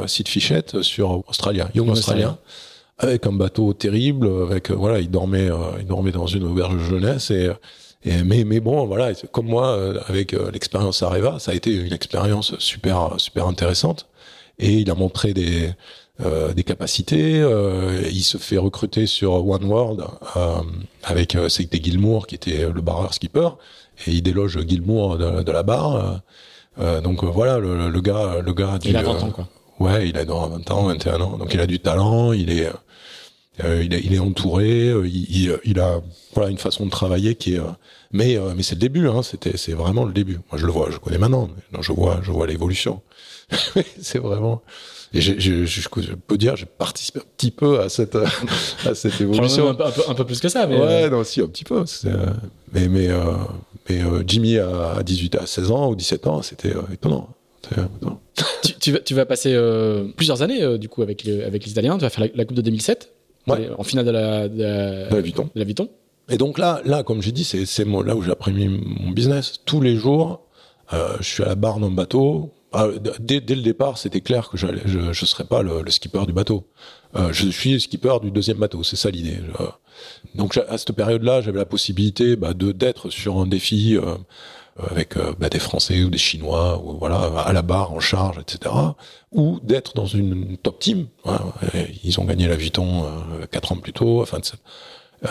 Sid 0.08 0.28
Fichette 0.28 0.82
sur 0.82 1.24
Australia, 1.28 1.70
Young 1.76 1.90
Australia 1.90 2.38
avec 3.00 3.26
un 3.26 3.32
bateau 3.32 3.74
terrible, 3.74 4.30
avec 4.44 4.70
euh, 4.70 4.76
voilà, 4.76 5.00
il 5.00 5.10
dormait, 5.10 5.50
euh, 5.50 5.56
il 5.80 5.86
dormait 5.86 6.12
dans 6.12 6.28
une 6.28 6.44
auberge 6.44 6.76
de 6.76 6.80
jeunesse 6.80 7.32
et, 7.32 7.50
et 8.04 8.24
mais 8.24 8.44
mais 8.44 8.60
bon 8.60 8.86
voilà, 8.86 9.14
comme 9.32 9.48
moi 9.48 9.70
euh, 9.70 10.00
avec 10.08 10.34
l'expérience 10.54 11.02
Areva, 11.02 11.40
ça 11.40 11.52
a 11.52 11.54
été 11.56 11.74
une 11.74 11.94
expérience 11.94 12.58
super 12.60 13.16
super 13.18 13.48
intéressante 13.48 14.08
et 14.60 14.74
il 14.74 14.92
a 14.92 14.96
montré 14.96 15.34
des 15.34 15.72
des 16.54 16.66
capacités. 16.66 17.42
il 18.12 18.24
se 18.24 18.38
fait 18.38 18.58
recruter 18.58 19.06
sur 19.06 19.48
One 19.48 19.64
World 19.64 20.04
avec 21.04 21.38
c'était 21.48 21.82
Gilmour 21.82 22.28
qui 22.28 22.36
était 22.36 22.70
le 22.70 22.82
barreur 22.82 23.14
skipper 23.14 23.52
et 24.06 24.12
il 24.12 24.22
déloge 24.22 24.60
Gilmour 24.68 25.18
de, 25.18 25.44
de 25.44 25.52
la 25.54 25.64
barre. 25.64 26.22
donc 27.06 27.24
voilà, 27.24 27.58
le, 27.60 27.90
le, 27.90 28.02
gars, 28.02 28.42
le 28.46 28.52
gars. 28.52 28.80
Il 28.84 28.98
a 28.98 29.02
20 29.02 29.24
ans 29.24 29.32
quoi. 29.32 29.48
Ouais, 29.80 30.10
il 30.10 30.18
a 30.18 30.26
20 30.26 30.72
ans, 30.72 30.84
21 30.88 31.22
ans. 31.22 31.38
Donc 31.38 31.54
il 31.54 31.60
a 31.60 31.68
du 31.68 31.80
talent, 31.80 32.34
il 32.34 32.52
est 32.52 32.70
euh, 33.64 33.84
il, 33.84 33.94
est, 33.94 34.02
il, 34.04 34.14
est 34.14 34.20
entouré, 34.20 34.90
euh, 34.90 35.08
il, 35.08 35.60
il, 35.66 35.80
a 35.80 36.02
voilà 36.34 36.50
une 36.50 36.58
façon 36.58 36.86
de 36.86 36.92
travailler 36.92 37.36
qui 37.36 37.56
est. 37.56 37.60
Euh, 37.60 37.72
mais 38.12 38.38
mais 38.56 38.64
c'est 38.64 38.76
le 38.76 38.80
début, 38.80 39.08
hein, 39.08 39.22
c'était 39.22 39.58
c'est 39.58 39.74
vraiment 39.74 40.06
le 40.06 40.14
début. 40.14 40.40
Moi 40.50 40.58
je 40.58 40.66
le 40.66 40.72
vois, 40.72 40.90
je 40.92 40.98
connais 40.98 41.18
maintenant, 41.18 41.50
non, 41.74 41.82
je 41.82 41.92
vois 41.92 42.20
je 42.24 42.32
vois 42.32 42.48
l'évolution. 42.48 43.02
c'est 44.02 44.20
vraiment. 44.20 44.62
Et 45.12 45.22
je, 45.22 45.40
je, 45.40 45.66
je, 45.66 45.90
peux 46.14 46.38
dire, 46.38 46.56
j'ai 46.56 46.68
participé 46.68 47.20
un 47.20 47.24
petit 47.36 47.52
peu 47.52 47.82
à 47.82 47.90
cette 47.90 48.16
à 48.86 48.96
cette 48.96 49.20
évolution. 49.20 49.70
Un 49.70 49.74
peu, 49.74 49.84
un, 50.08 50.14
peu, 50.14 50.24
plus 50.24 50.40
que 50.40 50.50
ça, 50.50 50.68
mais 50.68 50.80
ouais, 50.80 51.10
non, 51.10 51.24
si 51.24 51.42
un 51.42 51.48
petit 51.48 51.64
peu. 51.64 51.84
mais 52.72 52.88
mais 52.88 53.10
mais 53.90 54.02
Jimmy 54.26 54.58
à 54.60 55.02
18 55.04 55.36
à 55.36 55.46
16 55.48 55.72
ans 55.72 55.90
ou 55.90 55.96
17 55.96 56.28
ans, 56.28 56.42
c'était 56.44 56.74
étonnant. 56.94 57.28
Tu, 58.64 58.74
tu, 58.80 58.92
vas, 58.92 59.00
tu 59.00 59.14
vas 59.14 59.26
passer 59.26 59.58
plusieurs 60.16 60.42
années 60.42 60.78
du 60.78 60.90
coup 60.90 61.02
avec, 61.02 61.28
avec 61.28 61.66
les 61.66 61.72
Italiens. 61.72 61.98
Tu 61.98 62.02
vas 62.02 62.10
faire 62.10 62.26
la, 62.26 62.32
la 62.34 62.46
Coupe 62.46 62.58
de 62.58 62.62
2007 62.62 63.14
en 63.78 63.84
finale 63.84 64.06
de 64.06 64.12
la, 64.12 64.48
de 64.48 65.14
la, 65.14 65.22
Vuitton. 65.22 65.50
De 65.54 65.60
la 65.60 65.66
Vuitton. 65.66 65.90
Et 66.30 66.38
donc 66.38 66.60
là, 66.60 66.82
là, 66.86 67.04
comme 67.04 67.22
j'ai 67.22 67.32
dit, 67.32 67.44
c'est, 67.44 67.86
là 67.86 68.16
où 68.16 68.22
j'ai 68.22 68.32
appris 68.32 68.52
mon 68.52 69.12
business. 69.12 69.60
Tous 69.66 69.82
les 69.82 69.96
jours, 69.96 70.42
euh, 70.94 71.18
je 71.20 71.28
suis 71.28 71.44
à 71.44 71.48
la 71.48 71.56
barre 71.56 71.80
d'un 71.80 71.90
bateau. 71.90 72.52
Ah, 72.72 72.88
dès, 73.20 73.42
dès, 73.42 73.56
le 73.56 73.64
départ, 73.64 73.98
c'était 73.98 74.22
clair 74.22 74.48
que 74.50 74.58
je 74.58 74.68
ne 74.68 75.14
serais 75.14 75.44
pas 75.44 75.64
le, 75.64 75.82
le, 75.82 75.90
skipper 75.90 76.26
du 76.28 76.34
bateau. 76.34 76.68
Euh, 77.16 77.34
je 77.34 77.50
suis 77.50 77.74
le 77.74 77.80
skipper 77.80 78.20
du 78.22 78.30
deuxième 78.30 78.58
bateau, 78.58 78.84
c'est 78.84 78.96
ça 78.96 79.10
l'idée. 79.10 79.40
donc 80.36 80.56
à 80.58 80.78
cette 80.78 80.92
période-là, 80.92 81.42
j'avais 81.42 81.58
la 81.58 81.66
possibilité 81.66 82.36
bah, 82.36 82.54
de 82.54 82.72
d'être 82.72 83.10
sur 83.10 83.40
un 83.40 83.48
défi 83.48 83.98
euh, 83.98 84.16
avec 84.78 85.18
euh, 85.18 85.34
bah, 85.38 85.50
des 85.50 85.60
Français 85.60 86.04
ou 86.04 86.10
des 86.10 86.18
Chinois, 86.18 86.82
ou 86.84 86.98
voilà, 86.98 87.18
à 87.46 87.54
la 87.54 87.62
barre, 87.62 87.92
en 87.94 88.00
charge, 88.00 88.38
etc. 88.40 88.74
Ou 89.32 89.60
d'être 89.62 89.94
dans 89.96 90.06
une 90.06 90.58
top 90.58 90.80
team. 90.80 91.08
ils 92.04 92.20
ont 92.20 92.26
gagné 92.26 92.48
la 92.48 92.56
Vuitton 92.56 93.04
euh, 93.04 93.46
quatre 93.52 93.72
ans 93.72 93.78
plus 93.78 93.94
tôt. 93.94 94.22
Enfin, 94.22 94.40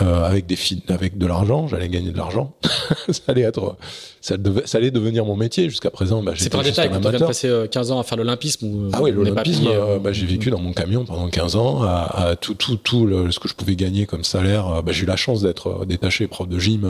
euh, 0.01 0.23
avec 0.23 0.45
des 0.45 0.57
avec 0.89 1.17
de 1.17 1.25
l'argent, 1.25 1.67
j'allais 1.67 1.89
gagner 1.89 2.11
de 2.11 2.17
l'argent. 2.17 2.53
ça 3.09 3.21
allait 3.27 3.41
être, 3.41 3.75
ça, 4.21 4.37
devait, 4.37 4.61
ça 4.67 4.77
allait 4.77 4.91
devenir 4.91 5.25
mon 5.25 5.35
métier. 5.35 5.67
Jusqu'à 5.67 5.89
présent, 5.89 6.21
bah, 6.21 6.33
c'est 6.35 6.51
pas 6.51 6.59
un 6.59 6.63
détail. 6.63 6.89
Quand 6.89 7.01
tu 7.01 7.09
viens 7.09 7.19
de 7.19 7.25
passer 7.25 7.65
15 7.71 7.91
ans 7.91 7.99
à 7.99 8.03
faire 8.03 8.17
l'olympisme. 8.17 8.91
Ah 8.93 9.01
oui, 9.01 9.11
l'olympisme. 9.11 9.65
Euh, 9.67 9.97
bah, 9.97 10.11
j'ai 10.13 10.27
vécu 10.27 10.51
dans 10.51 10.59
mon 10.59 10.73
camion 10.73 11.05
pendant 11.05 11.27
15 11.27 11.55
ans, 11.55 11.81
à, 11.81 12.27
à 12.29 12.35
tout, 12.35 12.53
tout, 12.53 12.75
tout 12.75 13.07
le, 13.07 13.31
ce 13.31 13.39
que 13.39 13.47
je 13.47 13.55
pouvais 13.55 13.75
gagner 13.75 14.05
comme 14.05 14.23
salaire. 14.23 14.83
Bah, 14.83 14.91
j'ai 14.91 15.03
eu 15.03 15.07
la 15.07 15.15
chance 15.15 15.41
d'être 15.41 15.85
détaché 15.87 16.27
prof 16.27 16.47
de 16.47 16.59
gym, 16.59 16.87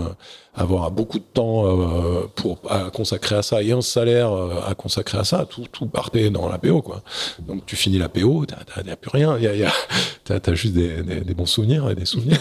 avoir 0.54 0.92
beaucoup 0.92 1.20
de 1.20 1.24
temps 1.34 1.68
euh, 1.68 2.28
pour 2.36 2.60
à 2.70 2.90
consacrer 2.92 3.36
à 3.38 3.44
ça 3.44 3.64
et 3.64 3.72
un 3.72 3.82
salaire 3.82 4.34
à 4.68 4.76
consacrer 4.76 5.20
à 5.20 5.24
ça. 5.24 5.46
Tout, 5.50 5.68
tout 5.72 5.86
partait 5.86 6.30
dans 6.32 6.50
la 6.50 6.58
PO, 6.58 6.82
quoi. 6.82 7.02
Donc 7.40 7.66
tu 7.66 7.78
finis 7.78 7.98
la 7.98 8.10
PO, 8.10 8.46
t'as 8.46 8.96
plus 8.98 9.12
rien. 9.12 9.38
Il 9.38 9.46
y 9.46 9.48
a, 9.48 9.56
y 9.56 9.64
a, 9.64 9.72
t'as 10.26 10.40
as 10.46 10.54
juste 10.54 10.74
des, 10.74 11.02
des, 11.02 11.22
des 11.22 11.34
bons 11.34 11.46
souvenirs 11.46 11.90
et 11.90 11.96
des 11.96 12.06
souvenirs. 12.06 12.40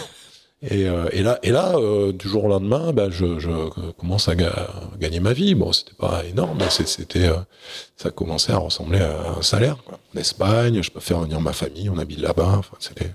Et, 0.61 0.89
euh, 0.89 1.07
et, 1.13 1.23
là, 1.23 1.39
et 1.41 1.51
là 1.51 1.77
euh, 1.77 2.11
du 2.11 2.27
jour 2.27 2.43
au 2.43 2.47
lendemain, 2.49 2.91
bah, 2.91 3.09
je, 3.09 3.39
je 3.39 3.49
commence 3.97 4.27
à 4.27 4.35
gagner 4.99 5.21
ma 5.21 5.31
vie. 5.31 5.55
Bon, 5.55 5.71
c'était 5.71 5.93
pas 5.97 6.23
énorme, 6.25 6.57
mais 6.59 6.69
c'était, 6.69 7.29
euh, 7.29 7.37
ça 7.95 8.09
commençait 8.11 8.51
à 8.51 8.57
ressembler 8.57 8.99
à 8.99 9.37
un 9.37 9.41
salaire. 9.41 9.77
Quoi. 9.85 9.99
En 10.13 10.19
Espagne, 10.19 10.81
je 10.83 10.91
peux 10.91 10.99
faire 10.99 11.21
venir 11.21 11.39
ma 11.39 11.53
famille, 11.53 11.89
on 11.89 11.97
habite 11.97 12.19
là-bas. 12.19 12.55
Enfin, 12.57 12.75
c'était 12.79 13.11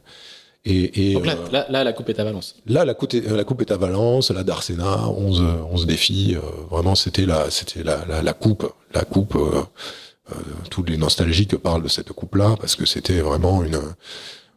Et, 0.65 1.13
Donc 1.13 1.27
là, 1.27 1.67
là, 1.69 1.85
la 1.85 1.93
coupe 1.93 2.09
est 2.09 2.19
à 2.19 2.25
Valence. 2.25 2.57
Là, 2.67 2.87
la 2.87 2.95
coupe 2.95 3.13
est, 3.13 3.29
la 3.29 3.45
coupe 3.45 3.61
est 3.61 3.71
à 3.73 3.77
Valence, 3.77 4.31
la 4.31 4.43
d'Arsena, 4.43 5.07
11, 5.11 5.45
11 5.71 5.87
défis. 5.87 6.39
vraiment, 6.71 6.95
c'était 6.95 7.27
la, 7.27 7.51
c'était 7.51 7.83
la, 7.83 8.07
la, 8.09 8.23
la, 8.23 8.33
coupe, 8.33 8.73
la 8.95 9.05
coupe. 9.05 9.37
tous 10.71 10.83
les 10.85 10.97
nostalgiques 10.97 11.59
parlent 11.59 11.83
de 11.83 11.89
cette 11.89 12.13
coupe-là 12.13 12.57
parce 12.59 12.75
que 12.75 12.87
c'était 12.87 13.21
vraiment 13.21 13.63
une 13.63 13.79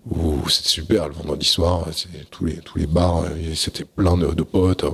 où 0.09 0.49
c'était 0.49 0.69
super 0.69 1.07
le 1.07 1.13
vendredi 1.13 1.45
soir, 1.45 1.85
tous 2.31 2.45
les 2.45 2.57
tous 2.57 2.77
les 2.77 2.87
bars, 2.87 3.25
c'était 3.55 3.85
plein 3.85 4.17
de, 4.17 4.27
de, 4.27 4.43
potes, 4.43 4.85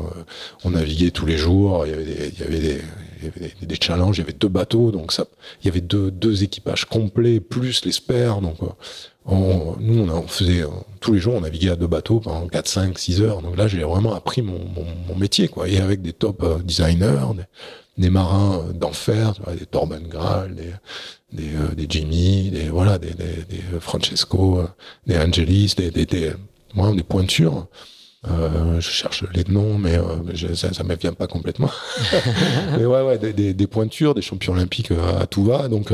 on 0.63 0.71
naviguait 0.71 1.11
tous 1.11 1.25
les 1.25 1.37
jours, 1.37 1.85
il 1.85 1.91
y 1.91 1.93
avait 1.93 2.05
des, 2.05 2.33
il 2.33 2.39
y 2.39 2.43
avait 2.43 2.59
des, 2.59 2.81
il 3.21 3.25
y 3.25 3.27
avait 3.27 3.53
des, 3.61 3.77
challenges, 3.79 4.17
il 4.17 4.21
y 4.21 4.23
avait 4.23 4.33
deux 4.33 4.47
bateaux, 4.47 4.91
donc 4.91 5.11
ça, 5.11 5.25
il 5.61 5.67
y 5.67 5.69
avait 5.69 5.81
deux, 5.81 6.11
deux 6.11 6.43
équipages 6.43 6.85
complets 6.85 7.39
plus 7.39 7.85
les 7.85 7.91
spares, 7.91 8.41
donc 8.41 8.57
on, 9.25 9.75
nous 9.79 10.03
on, 10.03 10.09
on 10.09 10.27
faisait 10.27 10.63
tous 10.99 11.13
les 11.13 11.19
jours 11.19 11.35
on 11.35 11.41
naviguait 11.41 11.71
à 11.71 11.75
deux 11.75 11.87
bateaux 11.87 12.19
pendant 12.19 12.47
4, 12.47 12.67
5, 12.67 12.99
6 12.99 13.21
heures, 13.21 13.41
donc 13.41 13.57
là 13.57 13.67
j'ai 13.67 13.83
vraiment 13.83 14.13
appris 14.13 14.41
mon, 14.41 14.59
mon, 14.59 14.85
mon, 15.07 15.15
métier 15.15 15.47
quoi, 15.47 15.67
et 15.69 15.77
avec 15.77 16.01
des 16.01 16.13
top 16.13 16.63
designers, 16.63 17.33
des, 17.35 17.43
des 17.97 18.09
marins 18.09 18.65
d'enfer, 18.73 19.33
des 19.57 19.65
Torben 19.65 20.07
Graal, 20.07 20.55
des, 20.55 20.73
des, 21.31 21.55
euh, 21.55 21.75
des 21.75 21.85
Jimmy, 21.87 22.49
des 22.49 22.69
voilà, 22.69 22.97
des, 22.97 23.11
des, 23.11 23.43
des 23.49 23.79
Francesco, 23.79 24.59
euh, 24.59 24.67
des 25.05 25.17
Angelis, 25.17 25.73
des 25.77 25.91
des, 25.91 26.05
des, 26.05 26.33
moi, 26.73 26.91
des 26.93 27.03
pointures. 27.03 27.67
Euh, 28.29 28.79
je 28.79 28.89
cherche 28.89 29.25
les 29.33 29.43
noms, 29.49 29.77
mais 29.77 29.97
euh, 29.97 30.03
je, 30.33 30.53
ça, 30.53 30.73
ça 30.73 30.83
me 30.83 30.95
vient 30.95 31.11
pas 31.11 31.27
complètement. 31.27 31.69
mais 32.77 32.85
ouais, 32.85 33.01
ouais, 33.01 33.17
des, 33.17 33.33
des, 33.33 33.53
des, 33.53 33.67
pointures, 33.67 34.13
des 34.15 34.21
champions 34.21 34.53
olympiques 34.53 34.91
euh, 34.91 35.19
à 35.19 35.27
tout 35.27 35.43
va. 35.43 35.67
Donc 35.67 35.91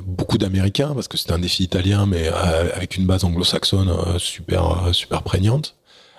beaucoup 0.00 0.38
d'Américains 0.38 0.92
parce 0.94 1.08
que 1.08 1.16
c'était 1.16 1.32
un 1.32 1.40
défi 1.40 1.64
italien, 1.64 2.06
mais 2.06 2.28
avec 2.28 2.96
une 2.96 3.06
base 3.06 3.24
anglo-saxonne 3.24 3.92
super 4.18 4.90
super 4.92 5.22
prégnante. 5.22 5.76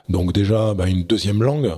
Donc 0.09 0.33
déjà, 0.33 0.73
bah, 0.73 0.87
une 0.87 1.03
deuxième 1.03 1.41
langue 1.41 1.73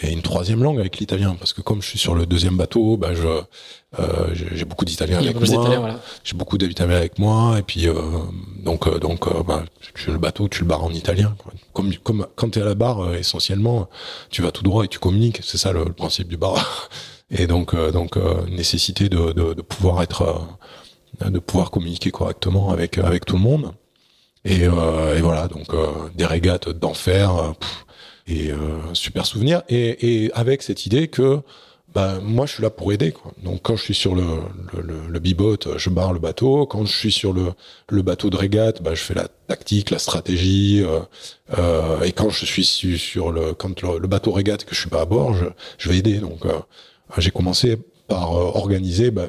et 0.00 0.10
une 0.10 0.22
troisième 0.22 0.62
langue 0.62 0.80
avec 0.80 0.98
l'italien 0.98 1.36
parce 1.38 1.52
que 1.52 1.60
comme 1.60 1.82
je 1.82 1.88
suis 1.88 1.98
sur 1.98 2.14
le 2.14 2.24
deuxième 2.24 2.56
bateau 2.56 2.96
bah 2.96 3.14
je 3.14 3.26
euh, 3.98 4.30
j'ai 4.32 4.64
beaucoup 4.64 4.86
d'italiens 4.86 5.18
avec 5.18 5.38
moi 5.38 5.78
voilà. 5.78 6.00
j'ai 6.24 6.34
beaucoup 6.34 6.56
d'italiens 6.56 6.96
avec 6.96 7.18
moi 7.18 7.58
et 7.58 7.62
puis 7.62 7.88
euh, 7.88 7.94
donc 8.58 8.86
euh, 8.86 8.98
donc 8.98 9.26
euh, 9.26 9.42
bah, 9.42 9.64
tu, 9.94 10.10
le 10.10 10.18
bateau 10.18 10.48
tu 10.48 10.62
le 10.62 10.66
barres 10.66 10.84
en 10.84 10.90
italien 10.92 11.34
quoi. 11.36 11.52
comme 11.74 11.94
comme 11.96 12.26
quand 12.36 12.50
tu 12.50 12.58
es 12.58 12.62
à 12.62 12.64
la 12.64 12.74
barre 12.74 13.00
euh, 13.00 13.18
essentiellement 13.18 13.88
tu 14.30 14.40
vas 14.40 14.50
tout 14.50 14.62
droit 14.62 14.84
et 14.84 14.88
tu 14.88 14.98
communiques 14.98 15.40
c'est 15.42 15.58
ça 15.58 15.72
le, 15.72 15.84
le, 15.84 15.92
principe 15.92 16.28
du 16.28 16.38
bar 16.38 16.88
et 17.30 17.46
donc 17.46 17.76
donc 17.92 18.16
nécessité 18.48 19.10
de, 19.10 19.32
de, 19.32 19.52
de, 19.52 19.62
pouvoir 19.62 20.02
être 20.02 20.42
de 21.24 21.38
pouvoir 21.38 21.70
communiquer 21.70 22.10
correctement 22.10 22.70
avec 22.70 22.96
avec 22.96 23.26
tout 23.26 23.36
le 23.36 23.42
monde 23.42 23.72
et, 24.44 24.62
et 24.62 25.20
voilà 25.20 25.48
donc 25.48 25.68
des 26.14 26.26
régates 26.26 26.68
d'enfer 26.68 27.54
et 28.26 28.50
euh, 28.50 28.94
super 28.94 29.26
souvenir. 29.26 29.62
Et, 29.68 30.24
et, 30.24 30.32
avec 30.32 30.62
cette 30.62 30.86
idée 30.86 31.08
que 31.08 31.40
bah, 31.94 32.20
moi 32.22 32.46
je 32.46 32.54
suis 32.54 32.62
là 32.62 32.70
pour 32.70 32.90
aider 32.92 33.12
quoi. 33.12 33.32
donc 33.42 33.60
quand 33.62 33.76
je 33.76 33.82
suis 33.82 33.94
sur 33.94 34.14
le, 34.14 34.24
le, 34.72 34.80
le, 34.80 34.94
le 35.08 35.18
bibot 35.18 35.58
je 35.76 35.90
barre 35.90 36.12
le 36.12 36.18
bateau. 36.18 36.64
Quand 36.66 36.86
je 36.86 36.96
suis 36.96 37.12
sur 37.12 37.32
le, 37.34 37.52
le 37.90 38.02
bateau 38.02 38.30
de 38.30 38.36
régate 38.36 38.82
bah, 38.82 38.94
je 38.94 39.02
fais 39.02 39.14
la 39.14 39.28
tactique 39.46 39.90
la 39.90 39.98
stratégie 39.98 40.82
euh, 40.82 41.00
euh, 41.58 42.00
et 42.02 42.12
quand 42.12 42.30
je 42.30 42.46
suis 42.46 42.64
sur 42.64 43.30
le 43.30 43.52
quand 43.52 43.82
le, 43.82 43.98
le, 43.98 44.08
bateau 44.08 44.32
régate 44.32 44.64
que 44.64 44.74
je 44.74 44.80
suis 44.80 44.90
pas 44.90 45.02
à 45.02 45.04
bord 45.04 45.34
je, 45.34 45.44
je 45.78 45.88
vais 45.90 45.98
aider. 45.98 46.18
Donc 46.18 46.46
euh, 46.46 46.58
j'ai 47.18 47.30
commencé 47.30 47.76
par 48.08 48.32
euh, 48.36 48.44
organiser 48.54 49.10
bah, 49.10 49.28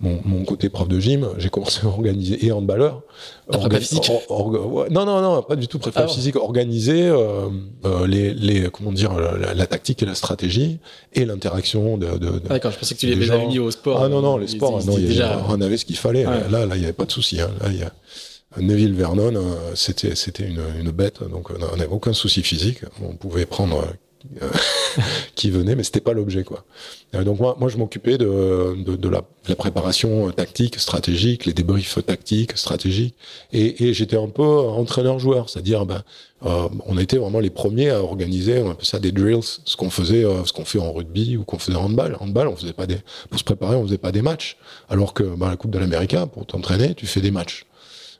mon, 0.00 0.20
mon, 0.24 0.44
côté 0.44 0.68
prof 0.70 0.88
de 0.88 0.98
gym, 0.98 1.28
j'ai 1.38 1.50
commencé 1.50 1.80
à 1.84 1.88
organiser 1.88 2.44
et 2.44 2.52
handballeur. 2.52 3.02
Orga 3.48 3.78
physique 3.78 4.10
ouais, 4.30 4.88
Non, 4.90 5.04
non, 5.04 5.20
non, 5.20 5.42
pas 5.42 5.56
du 5.56 5.68
tout 5.68 5.78
prépa 5.78 6.02
ah, 6.04 6.08
physique. 6.08 6.36
Organiser 6.36 7.06
euh, 7.06 7.48
euh, 7.84 8.06
les, 8.06 8.32
les, 8.32 8.70
comment 8.70 8.92
dire, 8.92 9.12
la, 9.14 9.52
la, 9.54 9.66
tactique 9.66 10.02
et 10.02 10.06
la 10.06 10.14
stratégie 10.14 10.78
et 11.12 11.24
l'interaction 11.24 11.98
de. 11.98 12.06
de, 12.06 12.16
de 12.18 12.42
ah, 12.46 12.54
D'accord, 12.54 12.72
je 12.72 12.78
pensais 12.78 12.94
que 12.94 13.00
tu 13.00 13.06
les 13.06 13.30
avais 13.30 13.44
unis 13.44 13.58
au 13.58 13.70
sport. 13.70 14.02
Ah 14.02 14.08
non, 14.08 14.22
non, 14.22 14.38
les 14.38 14.48
sports, 14.48 14.84
non, 14.84 14.96
déjà... 14.96 15.44
on 15.48 15.60
avait 15.60 15.76
ce 15.76 15.84
qu'il 15.84 15.96
fallait. 15.96 16.26
Ouais. 16.26 16.48
Là, 16.50 16.66
là, 16.66 16.76
il 16.76 16.78
n'y 16.78 16.84
avait 16.84 16.92
pas 16.92 17.04
de 17.06 17.12
souci. 17.12 17.40
Hein. 17.40 17.50
Là, 17.60 17.68
il 17.70 17.78
y 17.78 17.82
a 17.82 17.92
Neville 18.58 18.94
Vernon, 18.94 19.34
euh, 19.36 19.72
c'était, 19.74 20.14
c'était 20.14 20.44
une, 20.44 20.62
une 20.80 20.90
bête, 20.90 21.22
donc 21.22 21.50
on 21.50 21.76
n'avait 21.76 21.92
aucun 21.92 22.12
souci 22.12 22.42
physique. 22.42 22.78
On 23.02 23.14
pouvait 23.14 23.46
prendre 23.46 23.84
qui 25.34 25.50
venait, 25.50 25.74
mais 25.74 25.84
c'était 25.84 26.00
pas 26.00 26.12
l'objet 26.12 26.44
quoi. 26.44 26.64
Euh, 27.14 27.24
donc 27.24 27.40
moi, 27.40 27.56
moi 27.58 27.68
je 27.68 27.78
m'occupais 27.78 28.18
de, 28.18 28.74
de, 28.76 28.96
de, 28.96 29.08
la, 29.08 29.20
de, 29.20 29.48
la, 29.48 29.56
préparation 29.56 30.30
tactique, 30.30 30.78
stratégique, 30.78 31.46
les 31.46 31.52
débriefs 31.52 31.98
tactiques, 32.04 32.56
stratégiques, 32.56 33.14
et, 33.52 33.84
et 33.88 33.94
j'étais 33.94 34.16
un 34.16 34.28
peu 34.28 34.42
entraîneur-joueur, 34.42 35.48
c'est-à-dire 35.48 35.86
ben 35.86 36.02
euh, 36.46 36.68
on 36.86 36.96
était 36.96 37.18
vraiment 37.18 37.40
les 37.40 37.50
premiers 37.50 37.90
à 37.90 38.02
organiser 38.02 38.60
un 38.60 38.74
peu 38.74 38.84
ça 38.84 38.98
des 38.98 39.12
drills, 39.12 39.42
ce 39.42 39.76
qu'on 39.76 39.90
faisait, 39.90 40.24
euh, 40.24 40.44
ce 40.44 40.52
qu'on 40.52 40.64
fait 40.64 40.78
en 40.78 40.92
rugby 40.92 41.36
ou 41.36 41.44
qu'on 41.44 41.58
faisait 41.58 41.76
en 41.76 41.84
handball. 41.84 42.16
En 42.18 42.24
handball, 42.24 42.48
on 42.48 42.56
faisait 42.56 42.72
pas 42.72 42.86
des, 42.86 42.98
pour 43.28 43.38
se 43.38 43.44
préparer, 43.44 43.76
on 43.76 43.84
faisait 43.84 43.98
pas 43.98 44.12
des 44.12 44.22
matchs, 44.22 44.56
alors 44.88 45.12
que 45.12 45.22
ben, 45.22 45.48
la 45.50 45.56
Coupe 45.56 45.70
de 45.70 45.78
l'Amérique, 45.78 46.16
pour 46.32 46.46
t'entraîner, 46.46 46.94
tu 46.94 47.06
fais 47.06 47.20
des 47.20 47.30
matchs. 47.30 47.66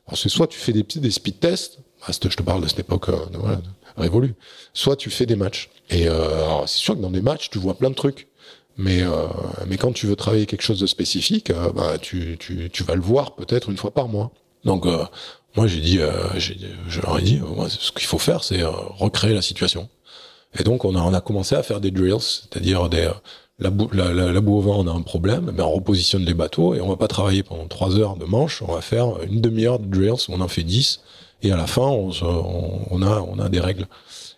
Alors 0.06 0.18
c'est 0.18 0.28
soit 0.28 0.47
tu 0.47 0.59
fais 0.59 0.72
des 0.72 0.82
petits 0.82 1.01
des 1.01 1.10
speed 1.10 1.40
tests, 1.40 1.78
je 2.09 2.36
te 2.36 2.43
parle 2.43 2.62
de 2.62 2.68
cette 2.68 2.81
époque, 2.81 3.09
euh, 3.09 3.16
voilà, 3.35 3.60
révolue. 3.96 4.34
Soit 4.74 4.96
tu 4.96 5.10
fais 5.10 5.26
des 5.26 5.36
matchs. 5.36 5.70
Et 5.90 6.08
euh, 6.08 6.66
c'est 6.66 6.78
sûr 6.78 6.94
que 6.96 7.00
dans 7.00 7.10
des 7.10 7.22
matchs, 7.22 7.50
tu 7.50 7.58
vois 7.58 7.74
plein 7.74 7.90
de 7.90 7.94
trucs. 7.94 8.28
Mais, 8.76 9.02
euh, 9.02 9.26
mais 9.66 9.76
quand 9.76 9.92
tu 9.92 10.06
veux 10.06 10.16
travailler 10.16 10.46
quelque 10.46 10.62
chose 10.62 10.80
de 10.80 10.86
spécifique, 10.86 11.50
euh, 11.50 11.70
bah, 11.72 11.98
tu, 11.98 12.36
tu, 12.38 12.70
tu 12.70 12.82
vas 12.82 12.94
le 12.94 13.02
voir 13.02 13.34
peut-être 13.34 13.68
une 13.68 13.76
fois 13.76 13.90
par 13.90 14.08
mois. 14.08 14.30
Donc 14.64 14.86
euh, 14.86 15.04
moi 15.56 15.66
j'ai 15.66 15.80
dit, 15.80 15.98
euh, 15.98 16.12
je 16.38 17.00
leur 17.00 17.18
ai 17.18 17.22
dit, 17.22 17.40
ce 17.68 17.92
qu'il 17.92 18.06
faut 18.06 18.18
faire, 18.18 18.44
c'est 18.44 18.62
recréer 18.62 19.34
la 19.34 19.42
situation. 19.42 19.88
Et 20.58 20.64
donc 20.64 20.84
on 20.84 20.94
a, 20.94 21.00
on 21.00 21.12
a 21.12 21.20
commencé 21.20 21.54
à 21.54 21.62
faire 21.62 21.80
des 21.80 21.90
drills, 21.90 22.20
c'est-à-dire 22.20 22.88
des 22.88 23.10
la, 23.58 23.70
boue, 23.70 23.90
la, 23.92 24.40
boue 24.40 24.56
au 24.56 24.60
vent, 24.60 24.78
on 24.78 24.86
a 24.86 24.92
un 24.92 25.02
problème, 25.02 25.52
mais 25.54 25.62
on 25.62 25.72
repositionne 25.72 26.24
les 26.24 26.34
bateaux 26.34 26.74
et 26.74 26.80
on 26.80 26.88
va 26.88 26.96
pas 26.96 27.08
travailler 27.08 27.42
pendant 27.42 27.66
trois 27.68 27.98
heures 27.98 28.16
de 28.16 28.24
manche, 28.24 28.62
on 28.62 28.72
va 28.72 28.80
faire 28.80 29.22
une 29.22 29.40
demi-heure 29.42 29.78
de 29.78 29.86
drills, 29.86 30.24
on 30.30 30.40
en 30.40 30.48
fait 30.48 30.62
dix, 30.62 31.00
et 31.42 31.52
à 31.52 31.56
la 31.56 31.66
fin 31.66 31.82
on, 31.82 32.10
on, 32.90 33.02
a, 33.02 33.20
on 33.20 33.38
a 33.38 33.48
des 33.48 33.60
règles. 33.60 33.86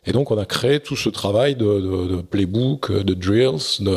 Et 0.04 0.12
donc 0.12 0.30
on 0.30 0.38
a 0.38 0.44
créé 0.44 0.80
tout 0.80 0.96
ce 0.96 1.08
travail 1.08 1.54
de, 1.54 1.64
de, 1.64 2.16
de 2.16 2.22
playbook, 2.22 2.90
de 2.92 3.14
drills, 3.14 3.80
de, 3.80 3.96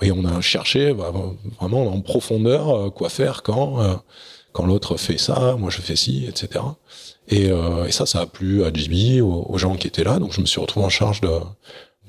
et 0.00 0.12
on 0.12 0.24
a 0.24 0.40
cherché 0.40 0.92
vraiment 0.92 1.86
en 1.86 2.00
profondeur 2.00 2.68
euh, 2.68 2.90
quoi 2.90 3.08
faire 3.08 3.42
quand 3.42 3.80
euh, 3.80 3.94
quand 4.52 4.66
l'autre 4.66 4.96
fait 4.96 5.18
ça, 5.18 5.56
moi 5.58 5.70
je 5.70 5.80
fais 5.80 5.96
ci, 5.96 6.26
etc. 6.28 6.64
Et, 7.28 7.50
euh, 7.50 7.86
et 7.86 7.92
ça, 7.92 8.06
ça 8.06 8.20
a 8.20 8.26
plu 8.26 8.64
à 8.64 8.72
Jimmy, 8.72 9.20
aux, 9.20 9.56
gens 9.58 9.76
qui 9.76 9.86
étaient 9.86 10.04
là. 10.04 10.18
Donc 10.18 10.32
je 10.32 10.40
me 10.40 10.46
suis 10.46 10.60
retrouvé 10.60 10.86
en 10.86 10.90
charge 10.90 11.20
de 11.20 11.30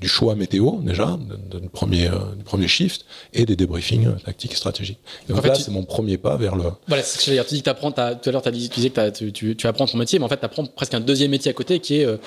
du 0.03 0.09
choix 0.09 0.35
météo 0.35 0.81
déjà, 0.81 1.17
de, 1.49 1.59
premier, 1.69 2.07
euh, 2.07 2.35
du 2.37 2.43
premier 2.43 2.67
shift, 2.67 3.05
et 3.33 3.45
des 3.45 3.55
débriefings 3.55 4.13
tactiques 4.25 4.51
et 4.51 4.55
stratégiques. 4.55 4.99
Donc, 5.29 5.37
en 5.37 5.41
fait, 5.41 5.47
là, 5.47 5.55
tu... 5.55 5.63
c'est 5.63 5.71
mon 5.71 5.85
premier 5.85 6.17
pas 6.17 6.35
vers 6.35 6.57
le... 6.57 6.65
Voilà, 6.89 7.03
c'est 7.03 7.13
ce 7.13 7.17
que 7.19 7.23
j'allais 7.23 7.37
dire. 7.37 7.45
Tu 7.45 7.55
dis 7.55 7.63
que 7.63 7.69
apprends, 7.69 7.91
tout 7.91 8.01
à 8.01 8.31
l'heure, 8.31 8.41
tu 8.41 8.51
disais 8.51 8.89
que 8.89 9.09
tu, 9.11 9.31
tu, 9.31 9.55
tu, 9.55 9.65
apprends 9.65 9.85
ton 9.85 9.97
métier, 9.97 10.19
mais 10.19 10.25
en 10.25 10.27
fait, 10.27 10.39
tu 10.39 10.45
apprends 10.45 10.65
presque 10.65 10.93
un 10.93 10.99
deuxième 10.99 11.31
métier 11.31 11.49
à 11.49 11.53
côté 11.53 11.79
qui 11.79 12.01
est 12.01 12.05
euh, 12.05 12.17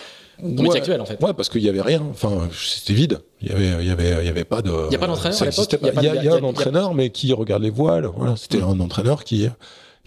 ton 0.40 0.46
ouais, 0.46 0.62
métier 0.62 0.80
actuel, 0.80 1.02
en 1.02 1.04
fait. 1.04 1.22
Ouais, 1.22 1.34
parce 1.34 1.50
qu'il 1.50 1.62
y 1.62 1.68
avait 1.68 1.82
rien. 1.82 2.02
Enfin, 2.10 2.48
c'était 2.56 2.94
vide. 2.94 3.20
Il 3.42 3.48
y 3.48 3.52
avait, 3.52 3.84
il 3.84 3.86
y 3.86 3.90
avait, 3.90 4.22
il 4.22 4.26
y 4.26 4.30
avait 4.30 4.44
pas 4.44 4.62
de... 4.62 4.70
Il 4.70 4.88
n'y 4.88 4.96
a 4.96 4.98
pas 4.98 5.06
d'entraîneur 5.06 5.42
à 5.42 5.44
l'époque 5.44 5.76
Il 5.82 6.02
y 6.02 6.08
a, 6.08 6.24
y 6.24 6.28
a, 6.28 6.34
un 6.34 6.42
entraîneur, 6.44 6.94
mais 6.94 7.10
qui 7.10 7.34
regarde 7.34 7.62
les 7.62 7.70
voiles. 7.70 8.08
Voilà, 8.16 8.36
c'était 8.36 8.58
mmh. 8.58 8.70
un 8.70 8.80
entraîneur 8.80 9.22
qui, 9.22 9.48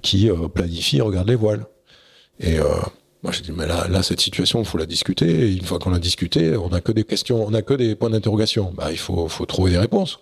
qui 0.02 0.28
euh, 0.28 0.48
planifie, 0.48 1.02
regarde 1.02 1.30
les 1.30 1.36
voiles. 1.36 1.68
Et... 2.40 2.58
Euh, 2.58 2.66
moi, 3.24 3.34
j'ai 3.34 3.42
dit, 3.42 3.52
mais 3.52 3.68
là, 3.68 3.88
là, 3.90 4.02
cette 4.02 4.22
situation, 4.22 4.60
il 4.60 4.66
faut 4.66 4.78
la 4.78 4.86
discuter. 4.86 5.48
Et 5.48 5.52
une 5.52 5.66
fois 5.66 5.80
qu'on 5.80 5.90
l'a 5.90 6.00
discuté, 6.00 6.56
on 6.56 6.70
n'a 6.70 6.80
que 6.80 6.92
des 6.92 7.04
questions, 7.04 7.46
on 7.46 7.52
n'a 7.52 7.62
que 7.62 7.74
des 7.74 7.96
points 7.96 8.10
d'interrogation. 8.10 8.72
Bah, 8.76 8.92
il 8.92 8.98
faut, 8.98 9.28
faut 9.28 9.46
trouver 9.46 9.72
des 9.72 9.78
réponses. 9.78 10.20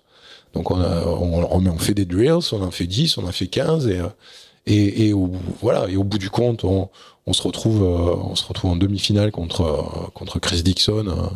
Donc, 0.53 0.71
on, 0.71 0.81
a, 0.81 1.05
on, 1.05 1.67
on, 1.67 1.77
fait 1.77 1.93
des 1.93 2.05
drills, 2.05 2.31
on 2.51 2.63
en 2.63 2.71
fait 2.71 2.87
10, 2.87 3.17
on 3.17 3.27
en 3.27 3.31
fait 3.31 3.47
15, 3.47 3.87
et, 3.87 4.01
et, 4.65 5.09
et 5.09 5.13
voilà. 5.61 5.87
Et 5.89 5.95
au 5.95 6.03
bout 6.03 6.17
du 6.17 6.31
compte, 6.31 6.63
on, 6.63 6.89
on 7.27 7.33
se 7.33 7.43
retrouve, 7.43 7.83
on 7.83 8.35
se 8.35 8.45
retrouve 8.45 8.71
en 8.71 8.75
demi-finale 8.75 9.31
contre, 9.31 10.09
contre 10.13 10.39
Chris 10.39 10.63
Dixon. 10.63 11.31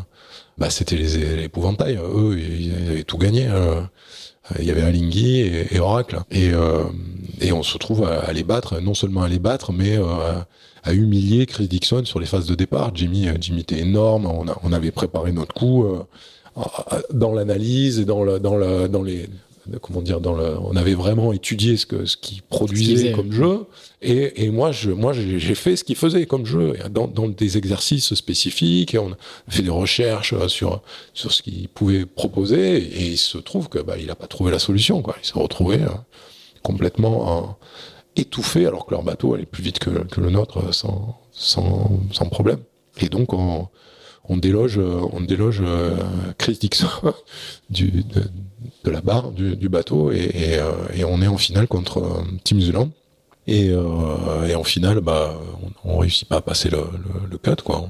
Bah, 0.58 0.72
c'était 0.72 0.96
l'épouvantail. 0.96 1.98
Eux, 1.98 2.40
ils 2.40 2.74
avaient 2.90 3.04
tout 3.04 3.18
gagné. 3.18 3.48
Il 4.60 4.66
y 4.66 4.72
avait 4.72 4.82
Alinghi 4.82 5.42
et, 5.42 5.80
Oracle. 5.80 6.22
Et, 6.32 6.52
euh, 6.52 6.84
et 7.40 7.52
on 7.52 7.64
se 7.64 7.74
retrouve 7.74 8.04
à, 8.06 8.22
à, 8.22 8.34
les 8.34 8.44
battre, 8.44 8.80
non 8.80 8.94
seulement 8.94 9.22
à 9.22 9.30
les 9.30 9.40
battre, 9.40 9.72
mais 9.72 9.98
euh, 9.98 10.34
à 10.84 10.94
humilier 10.94 11.46
Chris 11.46 11.68
Dixon 11.68 12.06
sur 12.06 12.20
les 12.20 12.26
phases 12.26 12.48
de 12.48 12.56
départ. 12.56 12.92
Jimmy, 12.94 13.28
euh, 13.28 13.34
Jimmy 13.40 13.62
était 13.62 13.80
énorme. 13.80 14.26
On, 14.26 14.48
a, 14.48 14.58
on 14.64 14.74
avait 14.74 14.92
préparé 14.92 15.32
notre 15.32 15.54
coup 15.54 15.86
euh, 15.86 16.04
dans 17.14 17.34
l'analyse 17.34 18.00
et 18.00 18.06
dans, 18.06 18.24
le, 18.24 18.40
dans, 18.40 18.58
le, 18.58 18.88
dans 18.88 19.04
les 19.04 19.28
comment 19.82 20.02
dire 20.02 20.20
dans 20.20 20.34
le, 20.34 20.58
on 20.60 20.76
avait 20.76 20.96
vraiment 20.96 21.34
étudié 21.34 21.78
ce 21.78 21.86
que 21.86 22.06
ce 22.06 22.18
qu'il 22.18 22.42
produisait 22.42 23.12
comme 23.12 23.32
jeu. 23.32 23.66
Et, 24.02 24.44
et 24.44 24.50
moi 24.50 24.72
je 24.72 24.90
moi 24.90 25.14
j'ai 25.14 25.56
fait 25.56 25.76
ce 25.76 25.84
qu'il 25.84 25.96
faisait 25.96 26.26
comme 26.26 26.46
jeu. 26.46 26.74
Dans, 26.90 27.08
dans 27.08 27.28
des 27.28 27.58
exercices 27.58 28.14
spécifiques 28.16 28.96
et 28.96 28.98
on 28.98 29.12
a 29.12 29.18
fait 29.50 29.62
des 29.62 29.70
recherches 29.70 30.34
sur 30.48 30.82
sur 31.14 31.32
ce 31.32 31.42
qu'il 31.42 31.70
pouvait 31.70 32.06
proposer. 32.06 32.78
Et 32.78 33.08
il 33.12 33.18
se 33.18 33.38
trouve 33.38 33.70
que 33.70 33.80
bah 33.80 33.96
il 34.00 34.10
a 34.10 34.16
pas 34.16 34.28
trouvé 34.28 34.52
la 34.52 34.60
solution 34.60 35.02
quoi. 35.02 35.16
Il 35.22 35.28
s'est 35.28 35.40
retrouvé 35.40 35.76
euh, 35.78 35.90
complètement 36.64 37.58
étouffés 38.16 38.66
alors 38.66 38.86
que 38.86 38.92
leur 38.92 39.04
bateau 39.04 39.34
allait 39.34 39.46
plus 39.46 39.64
vite 39.64 39.80
que, 39.80 39.90
que 39.90 40.22
le 40.22 40.30
nôtre 40.30 40.74
sans, 40.74 41.20
sans, 41.32 41.92
sans 42.12 42.26
problème. 42.26 42.60
Et 43.00 43.10
donc, 43.10 43.34
on, 43.34 43.68
on 44.28 44.38
déloge, 44.38 44.80
on 44.80 45.22
déloge 45.22 45.64
Chris 46.38 46.58
Dixon 46.60 46.88
du, 47.70 48.04
de, 48.84 48.92
la 48.92 49.02
barre 49.02 49.32
du, 49.32 49.70
bateau 49.70 50.12
et, 50.12 50.60
et, 50.94 51.04
on 51.06 51.22
est 51.22 51.28
en 51.28 51.38
finale 51.38 51.68
contre 51.68 52.24
Tim 52.44 52.60
Zuland. 52.60 52.90
Et, 53.48 53.68
et 54.48 54.56
en 54.56 54.64
finale, 54.64 55.00
bah, 55.02 55.34
on, 55.84 55.94
on, 55.94 55.98
réussit 55.98 56.28
pas 56.28 56.38
à 56.38 56.42
passer 56.42 56.70
le, 56.70 56.78
le, 56.78 57.30
le 57.30 57.38
cut, 57.38 57.62
quoi. 57.64 57.82
On 57.82 57.90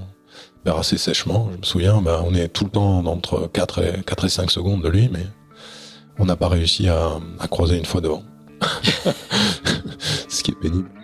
perd 0.63 0.79
assez 0.79 0.97
sèchement. 0.97 1.49
Je 1.51 1.57
me 1.57 1.63
souviens, 1.63 2.01
bah, 2.01 2.23
on 2.25 2.33
est 2.33 2.47
tout 2.47 2.65
le 2.65 2.69
temps 2.69 3.05
entre 3.05 3.49
4 3.51 3.83
et, 3.83 4.03
4 4.03 4.25
et 4.25 4.29
5 4.29 4.51
secondes 4.51 4.81
de 4.83 4.89
lui, 4.89 5.09
mais 5.11 5.25
on 6.19 6.25
n'a 6.25 6.35
pas 6.35 6.47
réussi 6.47 6.87
à, 6.87 7.19
à 7.39 7.47
croiser 7.47 7.77
une 7.77 7.85
fois 7.85 8.01
devant. 8.01 8.23
Ce 10.41 10.43
qui 10.43 10.51
est 10.53 10.55
pénible. 10.55 11.00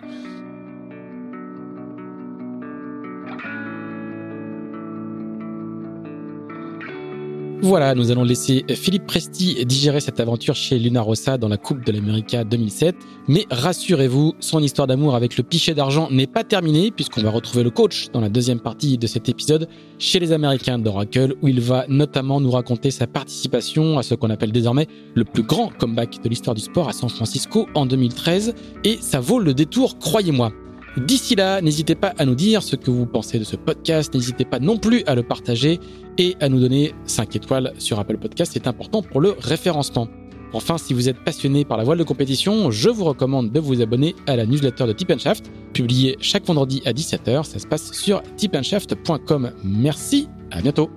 Voilà, 7.60 7.96
nous 7.96 8.12
allons 8.12 8.22
laisser 8.22 8.64
Philippe 8.68 9.06
Presti 9.06 9.66
digérer 9.66 9.98
cette 9.98 10.20
aventure 10.20 10.54
chez 10.54 10.78
Luna 10.78 11.02
Rossa 11.02 11.38
dans 11.38 11.48
la 11.48 11.56
Coupe 11.56 11.84
de 11.84 11.90
l'América 11.90 12.44
2007. 12.44 12.94
Mais 13.26 13.46
rassurez-vous, 13.50 14.34
son 14.38 14.62
histoire 14.62 14.86
d'amour 14.86 15.16
avec 15.16 15.36
le 15.36 15.42
pichet 15.42 15.74
d'argent 15.74 16.08
n'est 16.08 16.28
pas 16.28 16.44
terminée 16.44 16.92
puisqu'on 16.92 17.20
va 17.20 17.30
retrouver 17.30 17.64
le 17.64 17.70
coach 17.70 18.10
dans 18.12 18.20
la 18.20 18.28
deuxième 18.28 18.60
partie 18.60 18.96
de 18.96 19.08
cet 19.08 19.28
épisode 19.28 19.68
chez 19.98 20.20
les 20.20 20.30
Américains 20.30 20.78
d'Oracle 20.78 21.34
où 21.42 21.48
il 21.48 21.60
va 21.60 21.84
notamment 21.88 22.40
nous 22.40 22.52
raconter 22.52 22.92
sa 22.92 23.08
participation 23.08 23.98
à 23.98 24.04
ce 24.04 24.14
qu'on 24.14 24.30
appelle 24.30 24.52
désormais 24.52 24.86
le 25.14 25.24
plus 25.24 25.42
grand 25.42 25.70
comeback 25.76 26.22
de 26.22 26.28
l'histoire 26.28 26.54
du 26.54 26.62
sport 26.62 26.88
à 26.88 26.92
San 26.92 27.08
Francisco 27.08 27.66
en 27.74 27.86
2013 27.86 28.54
et 28.84 28.98
ça 29.00 29.18
vaut 29.18 29.40
le 29.40 29.52
détour, 29.52 29.98
croyez-moi. 29.98 30.52
D'ici 30.96 31.36
là, 31.36 31.60
n'hésitez 31.60 31.94
pas 31.94 32.12
à 32.18 32.24
nous 32.24 32.34
dire 32.34 32.62
ce 32.62 32.74
que 32.74 32.90
vous 32.90 33.06
pensez 33.06 33.38
de 33.38 33.44
ce 33.44 33.56
podcast, 33.56 34.14
n'hésitez 34.14 34.44
pas 34.44 34.58
non 34.58 34.78
plus 34.78 35.04
à 35.06 35.14
le 35.14 35.22
partager 35.22 35.78
et 36.16 36.36
à 36.40 36.48
nous 36.48 36.58
donner 36.58 36.94
5 37.04 37.36
étoiles 37.36 37.72
sur 37.78 37.98
Apple 37.98 38.18
Podcast, 38.18 38.52
c'est 38.54 38.66
important 38.66 39.02
pour 39.02 39.20
le 39.20 39.36
référencement. 39.38 40.08
Enfin, 40.52 40.78
si 40.78 40.94
vous 40.94 41.08
êtes 41.08 41.22
passionné 41.24 41.64
par 41.64 41.76
la 41.76 41.84
voile 41.84 41.98
de 41.98 42.04
compétition, 42.04 42.70
je 42.70 42.88
vous 42.88 43.04
recommande 43.04 43.52
de 43.52 43.60
vous 43.60 43.82
abonner 43.82 44.14
à 44.26 44.34
la 44.34 44.46
newsletter 44.46 44.86
de 44.86 44.92
Tip 44.92 45.18
Shaft, 45.18 45.50
publiée 45.74 46.16
chaque 46.20 46.46
vendredi 46.46 46.82
à 46.86 46.92
17h. 46.92 47.44
Ça 47.44 47.58
se 47.58 47.66
passe 47.66 47.92
sur 47.92 48.22
tipandshaft.com. 48.36 49.52
Merci, 49.62 50.28
à 50.50 50.62
bientôt. 50.62 50.90